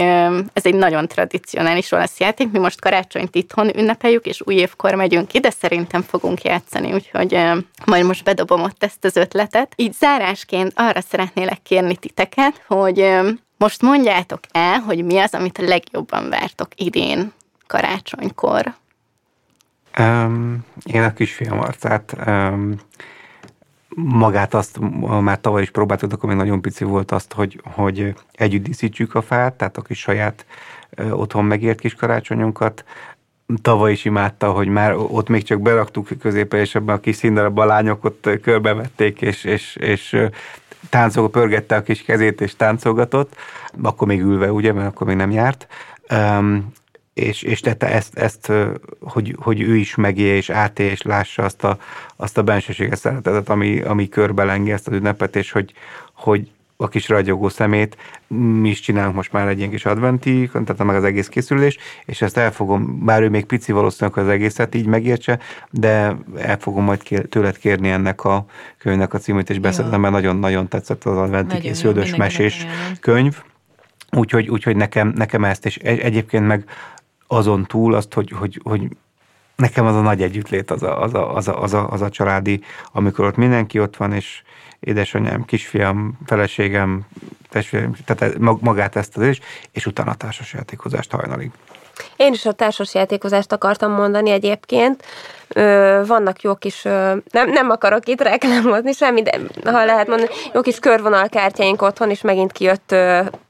ez 0.52 0.64
egy 0.64 0.74
nagyon 0.74 1.08
tradicionális 1.08 1.92
olasz 1.92 2.18
játék. 2.18 2.50
Mi 2.50 2.58
most 2.58 2.80
karácsonyt 2.80 3.34
itthon 3.34 3.78
ünnepeljük, 3.78 4.26
és 4.26 4.40
új 4.44 4.54
évkor 4.54 4.94
megyünk 4.94 5.28
ki, 5.28 5.40
de 5.40 5.50
szerintem 5.50 6.02
fogunk 6.02 6.42
játszani, 6.42 6.92
úgyhogy 6.92 7.40
majd 7.84 8.04
most 8.04 8.24
bedobom 8.24 8.62
ott 8.62 8.84
ezt 8.84 9.04
az 9.04 9.16
ötletet. 9.16 9.72
Így 9.76 9.92
zárásként 9.92 10.72
arra 10.76 11.00
szeretnélek 11.00 11.62
kérni 11.62 11.96
titeket, 11.96 12.62
hogy 12.66 13.18
most 13.56 13.82
mondjátok 13.82 14.40
el, 14.52 14.78
hogy 14.78 15.04
mi 15.04 15.18
az, 15.18 15.34
amit 15.34 15.58
a 15.58 15.62
legjobban 15.62 16.28
vártok 16.28 16.68
idén 16.74 17.32
karácsonykor. 17.66 18.74
Um, 19.98 20.64
én 20.84 21.02
a 21.02 21.12
kisfiam 21.12 21.60
arcát 21.60 22.16
um, 22.26 22.74
magát 23.94 24.54
azt 24.54 24.78
már 25.20 25.40
tavaly 25.40 25.62
is 25.62 25.70
próbáltuk, 25.70 26.12
akkor 26.12 26.28
még 26.28 26.38
nagyon 26.38 26.60
pici 26.60 26.84
volt 26.84 27.12
azt, 27.12 27.32
hogy, 27.32 27.60
hogy 27.64 28.14
együtt 28.32 28.62
díszítsük 28.62 29.14
a 29.14 29.22
fát, 29.22 29.54
tehát 29.54 29.76
a 29.76 29.82
kis 29.82 29.98
saját 29.98 30.46
otthon 31.10 31.44
megért 31.44 31.80
kis 31.80 31.94
karácsonyunkat. 31.94 32.84
Tavaly 33.62 33.92
is 33.92 34.04
imádta, 34.04 34.50
hogy 34.50 34.68
már 34.68 34.94
ott 34.96 35.28
még 35.28 35.42
csak 35.42 35.60
beraktuk 35.60 36.08
középre, 36.20 36.58
és 36.58 36.74
ebben 36.74 36.94
a 36.94 37.00
kis 37.00 37.16
színdarabban 37.16 37.64
a 37.64 37.72
lányok 37.72 38.14
körbevették, 38.42 39.22
és, 39.22 39.44
és, 39.44 39.76
és 39.76 40.16
táncol, 40.90 41.30
pörgette 41.30 41.76
a 41.76 41.82
kis 41.82 42.02
kezét, 42.02 42.40
és 42.40 42.56
táncolgatott, 42.56 43.36
akkor 43.82 44.06
még 44.06 44.20
ülve, 44.20 44.52
ugye, 44.52 44.72
mert 44.72 44.88
akkor 44.88 45.06
még 45.06 45.16
nem 45.16 45.30
járt. 45.30 45.66
Um, 46.10 46.72
és, 47.18 47.42
és 47.42 47.60
tette 47.60 47.86
ezt, 47.86 48.18
ezt 48.18 48.52
hogy, 49.00 49.36
hogy 49.40 49.60
ő 49.60 49.76
is 49.76 49.94
megélje 49.94 50.34
és 50.34 50.50
átélje, 50.50 50.92
és 50.92 51.02
lássa 51.02 51.42
azt 51.42 51.64
a, 51.64 51.78
azt 52.16 52.38
a 52.38 52.42
bensőséges 52.42 52.98
szeretetet, 52.98 53.48
ami, 53.48 53.80
ami 53.80 54.08
körbelengi 54.08 54.72
ezt 54.72 54.88
az 54.88 54.92
ünnepet, 54.92 55.36
és 55.36 55.52
hogy, 55.52 55.72
hogy 56.12 56.50
a 56.80 56.88
kis 56.88 57.08
ragyogó 57.08 57.48
szemét, 57.48 57.96
mi 58.60 58.68
is 58.68 58.80
csinálunk 58.80 59.14
most 59.14 59.32
már 59.32 59.48
egy 59.48 59.58
ilyen 59.58 59.70
kis 59.70 59.84
adventi, 59.84 60.50
tehát 60.52 60.84
meg 60.84 60.96
az 60.96 61.04
egész 61.04 61.28
készülés, 61.28 61.78
és 62.04 62.22
ezt 62.22 62.36
el 62.36 62.52
fogom, 62.52 63.04
bár 63.04 63.22
ő 63.22 63.28
még 63.28 63.44
pici 63.44 63.72
valószínűleg 63.72 64.18
az 64.24 64.28
egészet 64.28 64.74
így 64.74 64.86
megértse, 64.86 65.38
de 65.70 66.16
el 66.36 66.58
fogom 66.58 66.84
majd 66.84 67.02
kér, 67.02 67.26
tőled 67.26 67.58
kérni 67.58 67.90
ennek 67.90 68.24
a 68.24 68.44
könyvnek 68.78 69.14
a 69.14 69.18
címét, 69.18 69.50
és 69.50 69.58
beszéltem, 69.58 70.00
mert 70.00 70.12
nagyon-nagyon 70.12 70.68
tetszett 70.68 71.04
az 71.04 71.16
adventi 71.16 71.58
készülős 71.58 72.16
mesés 72.16 72.66
könyv. 73.00 73.42
Úgyhogy, 74.10 74.48
úgyhogy 74.48 74.76
nekem, 74.76 75.12
nekem 75.16 75.44
ezt, 75.44 75.66
és 75.66 75.76
egyébként 75.76 76.46
meg 76.46 76.64
azon 77.28 77.64
túl 77.64 77.94
azt, 77.94 78.12
hogy, 78.14 78.30
hogy, 78.30 78.60
hogy 78.64 78.88
nekem 79.56 79.86
az 79.86 79.94
a 79.94 80.00
nagy 80.00 80.22
együttlét, 80.22 80.70
az 80.70 80.82
a, 80.82 81.02
az, 81.02 81.14
a, 81.14 81.34
az, 81.34 81.48
a, 81.48 81.62
az, 81.62 81.72
a, 81.74 81.90
az 81.90 82.00
a 82.00 82.08
családi, 82.08 82.60
amikor 82.92 83.24
ott 83.24 83.36
mindenki 83.36 83.80
ott 83.80 83.96
van, 83.96 84.12
és 84.12 84.42
édesanyám, 84.80 85.44
kisfiam, 85.44 86.18
feleségem, 86.26 87.06
testvérem, 87.48 87.96
tehát 88.04 88.38
magát 88.38 88.96
ezt 88.96 89.16
az 89.16 89.26
is, 89.26 89.40
és 89.72 89.86
utána 89.86 90.10
a 90.10 90.14
társasjátékozást 90.14 91.10
hajnalig. 91.10 91.50
Én 92.16 92.32
is 92.32 92.46
a 92.46 92.52
társasjátékozást 92.52 93.52
akartam 93.52 93.92
mondani 93.92 94.30
egyébként. 94.30 95.04
Vannak 96.06 96.42
jó 96.42 96.54
kis, 96.54 96.82
nem, 97.30 97.50
nem 97.50 97.70
akarok 97.70 98.08
itt 98.08 98.22
reklámozni 98.22 98.92
semmi, 98.92 99.22
de 99.22 99.40
ha 99.64 99.84
lehet 99.84 100.06
mondani, 100.06 100.30
jó 100.54 100.60
kis 100.60 100.78
körvonalkártyáink 100.78 101.82
otthon, 101.82 102.10
és 102.10 102.20
megint 102.20 102.52
kijött 102.52 102.94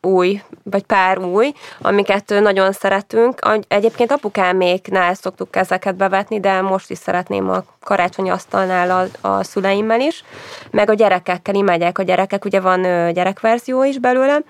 új, 0.01 0.43
vagy 0.63 0.83
pár 0.83 1.19
új, 1.19 1.53
amiket 1.81 2.35
nagyon 2.41 2.73
szeretünk. 2.73 3.39
Egyébként 3.69 4.13
apukáméknál 4.13 5.15
szoktuk 5.15 5.57
ezeket 5.57 5.97
bevetni, 5.97 6.41
de 6.41 6.61
most 6.61 6.91
is 6.91 6.99
szeretném 6.99 7.51
a 7.51 7.65
karácsonyi 7.85 8.31
asztalnál 8.31 9.09
a, 9.21 9.29
a 9.29 9.45
szüleimmel 9.45 10.01
is, 10.01 10.25
meg 10.71 10.91
a 10.91 10.95
gyerekekkel 10.95 11.55
imádják 11.55 11.99
a 11.99 12.03
gyerekek, 12.03 12.45
ugye 12.45 12.61
van 12.61 13.13
gyerekverzió 13.13 13.85
is 13.85 13.99
belőle, 13.99 14.41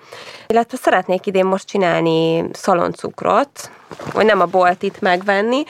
illetve 0.47 0.77
szeretnék 0.77 1.25
idén 1.25 1.45
most 1.45 1.67
csinálni 1.67 2.45
szaloncukrot, 2.51 3.71
vagy 4.13 4.25
nem 4.25 4.41
a 4.41 4.45
boltit 4.45 5.01
megvenni, 5.01 5.63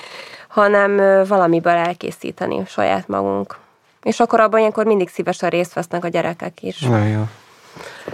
hanem 0.49 1.25
valamiből 1.27 1.73
elkészíteni 1.73 2.63
saját 2.67 3.07
magunk. 3.07 3.57
És 4.03 4.19
akkor 4.19 4.39
abban 4.39 4.59
ilyenkor 4.59 4.85
mindig 4.85 5.09
szívesen 5.09 5.49
részt 5.49 5.73
vesznek 5.73 6.03
a 6.03 6.07
gyerekek 6.07 6.63
is. 6.63 6.79
Na 6.79 7.05
jó. 7.05 7.23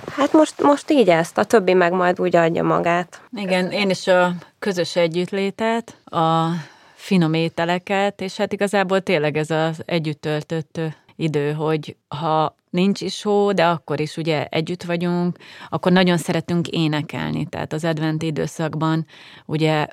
Hát 0.09 0.33
most, 0.33 0.61
most 0.61 0.91
így 0.91 1.09
ezt, 1.09 1.37
a 1.37 1.43
többi 1.43 1.73
meg 1.73 1.91
majd 1.91 2.19
úgy 2.19 2.35
adja 2.35 2.63
magát. 2.63 3.21
Igen, 3.31 3.71
én 3.71 3.89
is 3.89 4.07
a 4.07 4.31
közös 4.59 4.95
együttlétet, 4.95 5.97
a 6.05 6.47
finom 6.93 7.33
ételeket, 7.33 8.21
és 8.21 8.37
hát 8.37 8.53
igazából 8.53 9.01
tényleg 9.01 9.37
ez 9.37 9.49
az 9.49 9.81
együtt 9.85 10.21
töltött 10.21 10.79
idő, 11.15 11.51
hogy 11.51 11.95
ha 12.07 12.55
nincs 12.69 13.01
is 13.01 13.23
hó, 13.23 13.51
de 13.51 13.65
akkor 13.65 13.99
is 13.99 14.17
ugye 14.17 14.45
együtt 14.49 14.83
vagyunk, 14.83 15.37
akkor 15.69 15.91
nagyon 15.91 16.17
szeretünk 16.17 16.67
énekelni, 16.67 17.45
tehát 17.45 17.73
az 17.73 17.85
adventi 17.85 18.25
időszakban 18.25 19.05
ugye 19.45 19.87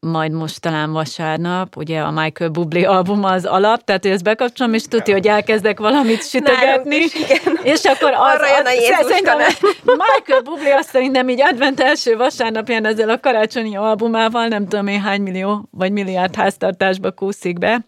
majd 0.00 0.32
most 0.32 0.60
talán 0.60 0.92
vasárnap, 0.92 1.76
ugye 1.76 2.00
a 2.00 2.10
Michael 2.10 2.50
Bublé 2.50 2.82
album 2.82 3.24
az 3.24 3.44
alap, 3.44 3.84
tehát 3.84 4.02
hogy 4.02 4.10
ezt 4.10 4.22
bekapcsolom, 4.22 4.74
és 4.74 4.82
tudja, 4.82 5.14
hogy 5.14 5.26
elkezdek 5.26 5.78
valamit 5.78 6.28
sütögetni, 6.28 6.96
is, 6.96 7.14
igen. 7.14 7.58
és 7.62 7.84
akkor 7.84 8.12
az, 8.12 8.34
Arra 8.34 8.46
jön 8.46 8.66
a 8.66 9.04
szerintem 9.08 9.38
Michael 9.84 10.42
Bublé 10.44 10.70
azt 10.70 10.88
szerintem 10.88 11.28
így 11.28 11.42
advent 11.42 11.80
első 11.80 12.16
vasárnapján 12.16 12.86
ezzel 12.86 13.08
a 13.08 13.20
karácsonyi 13.20 13.76
albumával, 13.76 14.46
nem 14.46 14.68
tudom 14.68 14.86
én 14.86 15.00
hány 15.00 15.20
millió 15.20 15.68
vagy 15.70 15.92
milliárd 15.92 16.34
háztartásba 16.34 17.10
kúszik 17.10 17.58
be, 17.58 17.84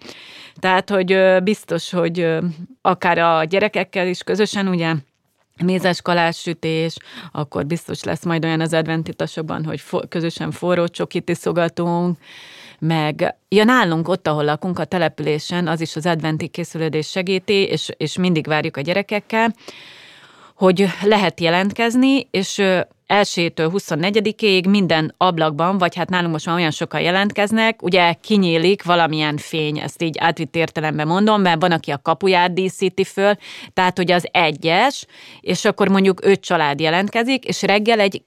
tehát, 0.60 0.90
hogy 0.90 1.42
biztos, 1.42 1.90
hogy 1.90 2.38
akár 2.82 3.18
a 3.18 3.44
gyerekekkel 3.44 4.06
is 4.06 4.22
közösen, 4.22 4.68
ugye 4.68 4.94
mézes 5.64 6.02
kalássütés, 6.02 6.96
akkor 7.32 7.66
biztos 7.66 8.02
lesz 8.02 8.24
majd 8.24 8.44
olyan 8.44 8.60
az 8.60 8.72
adventitasokban, 8.72 9.64
hogy 9.64 9.80
fo- 9.80 10.08
közösen 10.08 10.50
forró 10.50 10.86
csokit 10.86 11.28
iszogatunk, 11.28 12.18
meg 12.78 13.34
ja, 13.48 13.64
nálunk 13.64 14.08
ott, 14.08 14.26
ahol 14.26 14.44
lakunk, 14.44 14.78
a 14.78 14.84
településen, 14.84 15.66
az 15.66 15.80
is 15.80 15.96
az 15.96 16.06
adventi 16.06 16.48
készülődés 16.48 17.08
segíti, 17.08 17.66
és, 17.66 17.90
és 17.96 18.18
mindig 18.18 18.46
várjuk 18.46 18.76
a 18.76 18.80
gyerekekkel, 18.80 19.54
hogy 20.54 20.86
lehet 21.02 21.40
jelentkezni, 21.40 22.28
és 22.30 22.62
elsőtől 23.08 23.70
24-ig 23.74 24.68
minden 24.68 25.14
ablakban, 25.16 25.78
vagy 25.78 25.96
hát 25.96 26.08
nálunk 26.08 26.32
most 26.32 26.46
már 26.46 26.56
olyan 26.56 26.70
sokan 26.70 27.00
jelentkeznek, 27.00 27.82
ugye 27.82 28.12
kinyílik 28.12 28.84
valamilyen 28.84 29.36
fény, 29.36 29.78
ezt 29.78 30.02
így 30.02 30.18
átvitt 30.18 30.56
értelemben 30.56 31.06
mondom, 31.06 31.40
mert 31.40 31.60
van, 31.60 31.72
aki 31.72 31.90
a 31.90 32.00
kapuját 32.02 32.52
díszíti 32.52 33.04
föl, 33.04 33.34
tehát 33.72 33.96
hogy 33.96 34.10
az 34.10 34.28
egyes, 34.30 35.06
és 35.40 35.64
akkor 35.64 35.88
mondjuk 35.88 36.20
öt 36.24 36.40
család 36.40 36.80
jelentkezik, 36.80 37.44
és 37.44 37.62
reggel 37.62 38.00
egy 38.00 38.22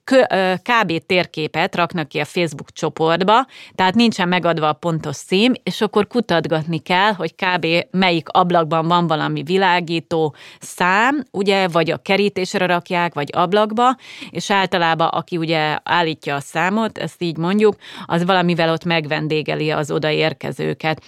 kb. 0.64 1.06
térképet 1.06 1.76
raknak 1.76 2.08
ki 2.08 2.20
a 2.20 2.26
Facebook 2.26 2.72
csoportba, 2.72 3.45
tehát 3.76 3.95
nincsen 3.95 4.28
megadva 4.28 4.68
a 4.68 4.74
pontos 4.74 5.16
szím, 5.16 5.53
és 5.64 5.82
akkor 5.82 6.08
kutatgatni 6.08 6.80
kell, 6.80 7.14
hogy 7.14 7.36
kb. 7.36 7.68
melyik 7.91 8.30
ablakban 8.30 8.88
van 8.88 9.08
valami 9.08 9.44
világító 9.44 10.36
szám, 10.60 11.24
ugye, 11.32 11.68
vagy 11.68 11.91
a 11.91 11.98
kerítésre 11.98 12.66
rakják, 12.66 13.14
vagy 13.14 13.30
ablakba, 13.32 13.95
és 14.30 14.52
át 14.52 14.70
általában, 14.72 15.07
aki 15.07 15.38
ugye 15.38 15.77
állítja 15.84 16.35
a 16.35 16.39
számot, 16.39 16.98
ezt 16.98 17.22
így 17.22 17.38
mondjuk, 17.38 17.76
az 18.06 18.26
valamivel 18.26 18.72
ott 18.72 18.84
megvendégeli 18.84 19.72
az 19.72 19.91
odaérkezőket. 19.91 21.02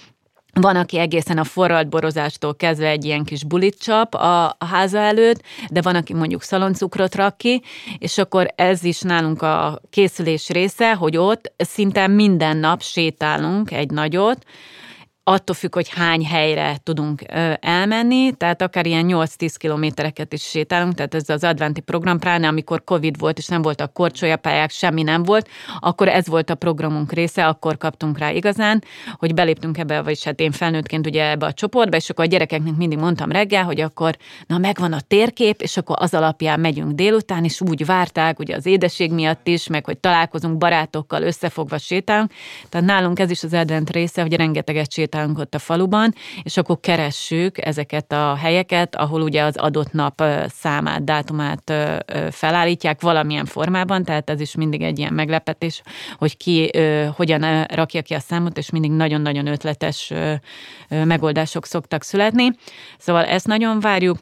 Van, 0.60 0.76
aki 0.76 0.98
egészen 0.98 1.38
a 1.38 1.44
forralt 1.44 1.88
borozástól 1.88 2.56
kezdve 2.56 2.88
egy 2.88 3.04
ilyen 3.04 3.24
kis 3.24 3.44
bulit 3.44 3.78
csap 3.78 4.14
a, 4.14 4.44
a 4.44 4.64
háza 4.70 4.98
előtt, 4.98 5.42
de 5.70 5.80
van, 5.82 5.94
aki 5.94 6.14
mondjuk 6.14 6.42
szaloncukrot 6.42 7.14
rak 7.14 7.36
ki, 7.36 7.62
és 7.98 8.18
akkor 8.18 8.46
ez 8.56 8.84
is 8.84 9.00
nálunk 9.00 9.42
a 9.42 9.80
készülés 9.90 10.48
része, 10.48 10.94
hogy 10.94 11.16
ott 11.16 11.52
szinte 11.56 12.06
minden 12.06 12.56
nap 12.56 12.82
sétálunk 12.82 13.70
egy 13.70 13.90
nagyot, 13.90 14.44
attól 15.26 15.54
függ, 15.54 15.74
hogy 15.74 15.88
hány 15.88 16.26
helyre 16.26 16.76
tudunk 16.82 17.22
elmenni, 17.60 18.32
tehát 18.32 18.62
akár 18.62 18.86
ilyen 18.86 19.06
8-10 19.08 19.54
kilométereket 19.56 20.32
is 20.32 20.42
sétálunk, 20.42 20.94
tehát 20.94 21.14
ez 21.14 21.28
az 21.28 21.44
adventi 21.44 21.80
program, 21.80 22.18
pláne 22.18 22.48
amikor 22.48 22.84
Covid 22.84 23.18
volt, 23.18 23.38
és 23.38 23.46
nem 23.46 23.62
voltak 23.62 23.92
korcsolyapályák, 23.92 24.70
semmi 24.70 25.02
nem 25.02 25.22
volt, 25.22 25.48
akkor 25.80 26.08
ez 26.08 26.26
volt 26.26 26.50
a 26.50 26.54
programunk 26.54 27.12
része, 27.12 27.46
akkor 27.46 27.76
kaptunk 27.76 28.18
rá 28.18 28.30
igazán, 28.30 28.84
hogy 29.16 29.34
beléptünk 29.34 29.78
ebbe, 29.78 30.02
vagyis 30.02 30.24
hát 30.24 30.40
én 30.40 30.52
felnőttként 30.52 31.06
ugye 31.06 31.30
ebbe 31.30 31.46
a 31.46 31.52
csoportba, 31.52 31.96
és 31.96 32.10
akkor 32.10 32.24
a 32.24 32.28
gyerekeknek 32.28 32.76
mindig 32.76 32.98
mondtam 32.98 33.30
reggel, 33.30 33.64
hogy 33.64 33.80
akkor 33.80 34.16
na 34.46 34.58
megvan 34.58 34.92
a 34.92 35.00
térkép, 35.00 35.60
és 35.60 35.76
akkor 35.76 35.96
az 35.98 36.14
alapján 36.14 36.60
megyünk 36.60 36.92
délután, 36.92 37.44
és 37.44 37.60
úgy 37.60 37.86
várták, 37.86 38.38
ugye 38.38 38.56
az 38.56 38.66
édesség 38.66 39.12
miatt 39.12 39.46
is, 39.46 39.66
meg 39.66 39.84
hogy 39.84 39.98
találkozunk 39.98 40.58
barátokkal, 40.58 41.22
összefogva 41.22 41.78
sétálunk. 41.78 42.30
Tehát 42.68 42.86
nálunk 42.86 43.18
ez 43.18 43.30
is 43.30 43.42
az 43.42 43.52
advent 43.52 43.90
része, 43.90 44.22
hogy 44.22 44.34
rengeteget 44.34 44.92
sétálunk 44.92 45.12
sétálunk 45.14 45.38
ott 45.38 45.54
a 45.54 45.58
faluban, 45.58 46.14
és 46.42 46.56
akkor 46.56 46.80
keressük 46.80 47.66
ezeket 47.66 48.12
a 48.12 48.34
helyeket, 48.34 48.96
ahol 48.96 49.22
ugye 49.22 49.42
az 49.42 49.56
adott 49.56 49.92
nap 49.92 50.22
számát, 50.48 51.04
dátumát 51.04 51.72
felállítják 52.30 53.00
valamilyen 53.00 53.44
formában, 53.44 54.04
tehát 54.04 54.30
ez 54.30 54.40
is 54.40 54.54
mindig 54.54 54.82
egy 54.82 54.98
ilyen 54.98 55.12
meglepetés, 55.12 55.82
hogy 56.18 56.36
ki 56.36 56.70
hogyan 57.16 57.64
rakja 57.64 58.02
ki 58.02 58.14
a 58.14 58.20
számot, 58.20 58.58
és 58.58 58.70
mindig 58.70 58.90
nagyon-nagyon 58.90 59.46
ötletes 59.46 60.12
megoldások 60.88 61.66
szoktak 61.66 62.02
születni. 62.02 62.50
Szóval 62.98 63.24
ezt 63.24 63.46
nagyon 63.46 63.80
várjuk. 63.80 64.18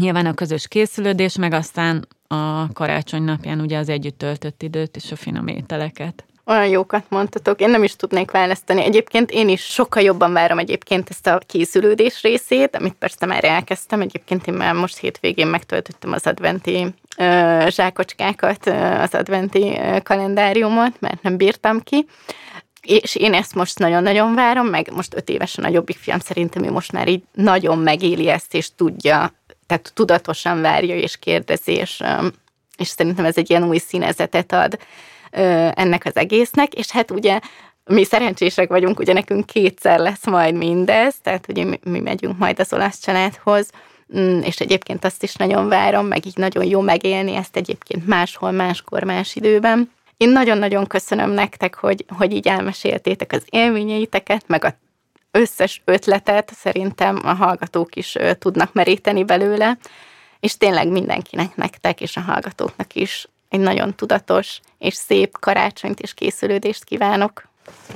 Nyilván 0.00 0.26
a 0.26 0.34
közös 0.34 0.68
készülődés, 0.68 1.36
meg 1.36 1.52
aztán 1.52 2.08
a 2.26 2.72
karácsony 2.72 3.22
napján 3.22 3.60
ugye 3.60 3.78
az 3.78 3.88
együtt 3.88 4.18
töltött 4.18 4.62
időt 4.62 4.96
és 4.96 5.12
a 5.12 5.16
finom 5.16 5.46
ételeket. 5.46 6.24
Olyan 6.44 6.66
jókat 6.66 7.04
mondtatok, 7.08 7.60
én 7.60 7.70
nem 7.70 7.82
is 7.82 7.96
tudnék 7.96 8.30
választani. 8.30 8.82
Egyébként 8.84 9.30
én 9.30 9.48
is 9.48 9.62
sokkal 9.62 10.02
jobban 10.02 10.32
várom 10.32 10.58
egyébként 10.58 11.08
ezt 11.10 11.26
a 11.26 11.40
készülődés 11.46 12.22
részét, 12.22 12.76
amit 12.76 12.94
persze 12.94 13.26
már 13.26 13.44
elkezdtem. 13.44 14.00
Egyébként 14.00 14.46
én 14.46 14.54
már 14.54 14.74
most 14.74 14.98
hétvégén 14.98 15.46
megtöltöttem 15.46 16.12
az 16.12 16.26
adventi 16.26 16.86
ö, 17.16 17.64
zsákocskákat, 17.68 18.66
az 19.00 19.14
adventi 19.14 19.80
kalendáriumot, 20.02 21.00
mert 21.00 21.22
nem 21.22 21.36
bírtam 21.36 21.80
ki. 21.80 22.06
És 22.80 23.14
én 23.14 23.34
ezt 23.34 23.54
most 23.54 23.78
nagyon-nagyon 23.78 24.34
várom, 24.34 24.66
meg 24.66 24.90
most 24.94 25.14
öt 25.14 25.28
éves 25.28 25.58
a 25.58 25.60
nagyobbik 25.60 25.96
fiam, 25.96 26.18
szerintem 26.18 26.64
ő 26.64 26.70
most 26.70 26.92
már 26.92 27.08
így 27.08 27.22
nagyon 27.32 27.78
megéli 27.78 28.28
ezt, 28.28 28.54
és 28.54 28.68
tudja, 28.76 29.32
tehát 29.66 29.92
tudatosan 29.94 30.60
várja 30.60 30.96
és 30.96 31.18
kérdezi, 31.18 31.72
és, 31.72 32.02
és 32.76 32.88
szerintem 32.88 33.24
ez 33.24 33.36
egy 33.36 33.50
ilyen 33.50 33.68
új 33.68 33.78
színezetet 33.78 34.52
ad 34.52 34.78
ennek 35.74 36.04
az 36.04 36.16
egésznek, 36.16 36.74
és 36.74 36.90
hát 36.90 37.10
ugye 37.10 37.40
mi 37.84 38.04
szerencsések 38.04 38.68
vagyunk, 38.68 38.98
ugye 38.98 39.12
nekünk 39.12 39.46
kétszer 39.46 39.98
lesz 39.98 40.26
majd 40.26 40.54
mindez, 40.54 41.14
tehát 41.22 41.48
ugye 41.48 41.64
mi, 41.64 41.78
mi 41.84 42.00
megyünk 42.00 42.38
majd 42.38 42.60
az 42.60 42.72
olasz 42.72 43.00
családhoz, 43.00 43.70
mm, 44.18 44.40
és 44.40 44.60
egyébként 44.60 45.04
azt 45.04 45.22
is 45.22 45.34
nagyon 45.34 45.68
várom, 45.68 46.06
meg 46.06 46.26
így 46.26 46.36
nagyon 46.36 46.64
jó 46.64 46.80
megélni 46.80 47.34
ezt 47.34 47.56
egyébként 47.56 48.06
máshol, 48.06 48.50
máskor, 48.50 49.02
más 49.02 49.36
időben. 49.36 49.90
Én 50.16 50.28
nagyon-nagyon 50.28 50.86
köszönöm 50.86 51.30
nektek, 51.30 51.74
hogy, 51.74 52.04
hogy 52.08 52.32
így 52.32 52.48
elmeséltétek 52.48 53.32
az 53.32 53.42
élményeiteket, 53.50 54.44
meg 54.46 54.64
a 54.64 54.74
összes 55.30 55.82
ötletet 55.84 56.52
szerintem 56.54 57.20
a 57.24 57.32
hallgatók 57.32 57.96
is 57.96 58.16
tudnak 58.38 58.72
meríteni 58.72 59.24
belőle, 59.24 59.78
és 60.40 60.56
tényleg 60.56 60.88
mindenkinek, 60.88 61.56
nektek 61.56 62.00
és 62.00 62.16
a 62.16 62.20
hallgatóknak 62.20 62.94
is 62.94 63.28
egy 63.52 63.60
nagyon 63.60 63.94
tudatos 63.94 64.60
és 64.78 64.94
szép 64.94 65.38
karácsonyt 65.40 66.00
és 66.00 66.14
készülődést 66.14 66.84
kívánok. 66.84 67.48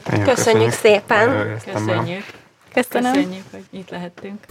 Köszönjük, 0.02 0.34
köszönjük 0.34 0.72
szépen! 0.72 1.58
Köszönjük! 1.72 2.24
Köszönöm. 2.72 3.12
Köszönjük, 3.12 3.44
hogy 3.50 3.64
itt 3.70 3.90
lehettünk. 3.90 4.44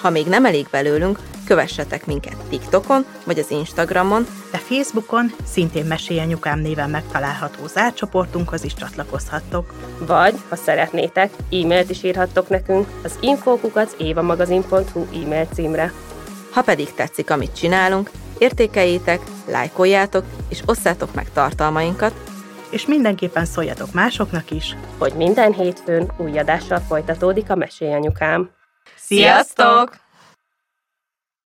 Ha 0.00 0.10
még 0.10 0.26
nem 0.26 0.44
elég 0.44 0.66
belőlünk, 0.70 1.18
kövessetek 1.46 2.06
minket 2.06 2.36
TikTokon 2.48 3.04
vagy 3.24 3.38
az 3.38 3.50
Instagramon, 3.50 4.26
de 4.50 4.58
Facebookon 4.58 5.32
szintén 5.46 5.84
Mesélyanyukám 5.84 6.58
néven 6.58 6.90
megtalálható 6.90 7.66
zárcsoportunkhoz 7.66 8.64
is 8.64 8.74
csatlakozhattok. 8.74 9.74
Vagy, 9.98 10.34
ha 10.48 10.56
szeretnétek, 10.56 11.32
e-mailt 11.50 11.90
is 11.90 12.02
írhattok 12.02 12.48
nekünk 12.48 12.88
az 13.02 13.18
infókukat 13.20 13.94
évamagazin.hu 13.98 15.06
e-mail 15.22 15.46
címre. 15.54 15.92
Ha 16.52 16.62
pedig 16.62 16.94
tetszik, 16.94 17.30
amit 17.30 17.54
csinálunk, 17.54 18.10
értékeljétek, 18.38 19.20
lájkoljátok 19.46 20.24
és 20.48 20.62
osszátok 20.66 21.14
meg 21.14 21.32
tartalmainkat, 21.32 22.14
és 22.70 22.86
mindenképpen 22.86 23.44
szóljatok 23.44 23.92
másoknak 23.92 24.50
is, 24.50 24.76
hogy 24.98 25.12
minden 25.12 25.52
hétfőn 25.52 26.12
új 26.16 26.38
adással 26.38 26.78
folytatódik 26.78 27.50
a 27.50 27.54
Mesélyanyukám. 27.54 28.50
Sziasztok! 28.96 29.96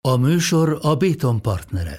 A 0.00 0.16
műsor 0.16 0.78
a 0.82 0.94
Béton 0.94 1.42
partnere. 1.42 1.98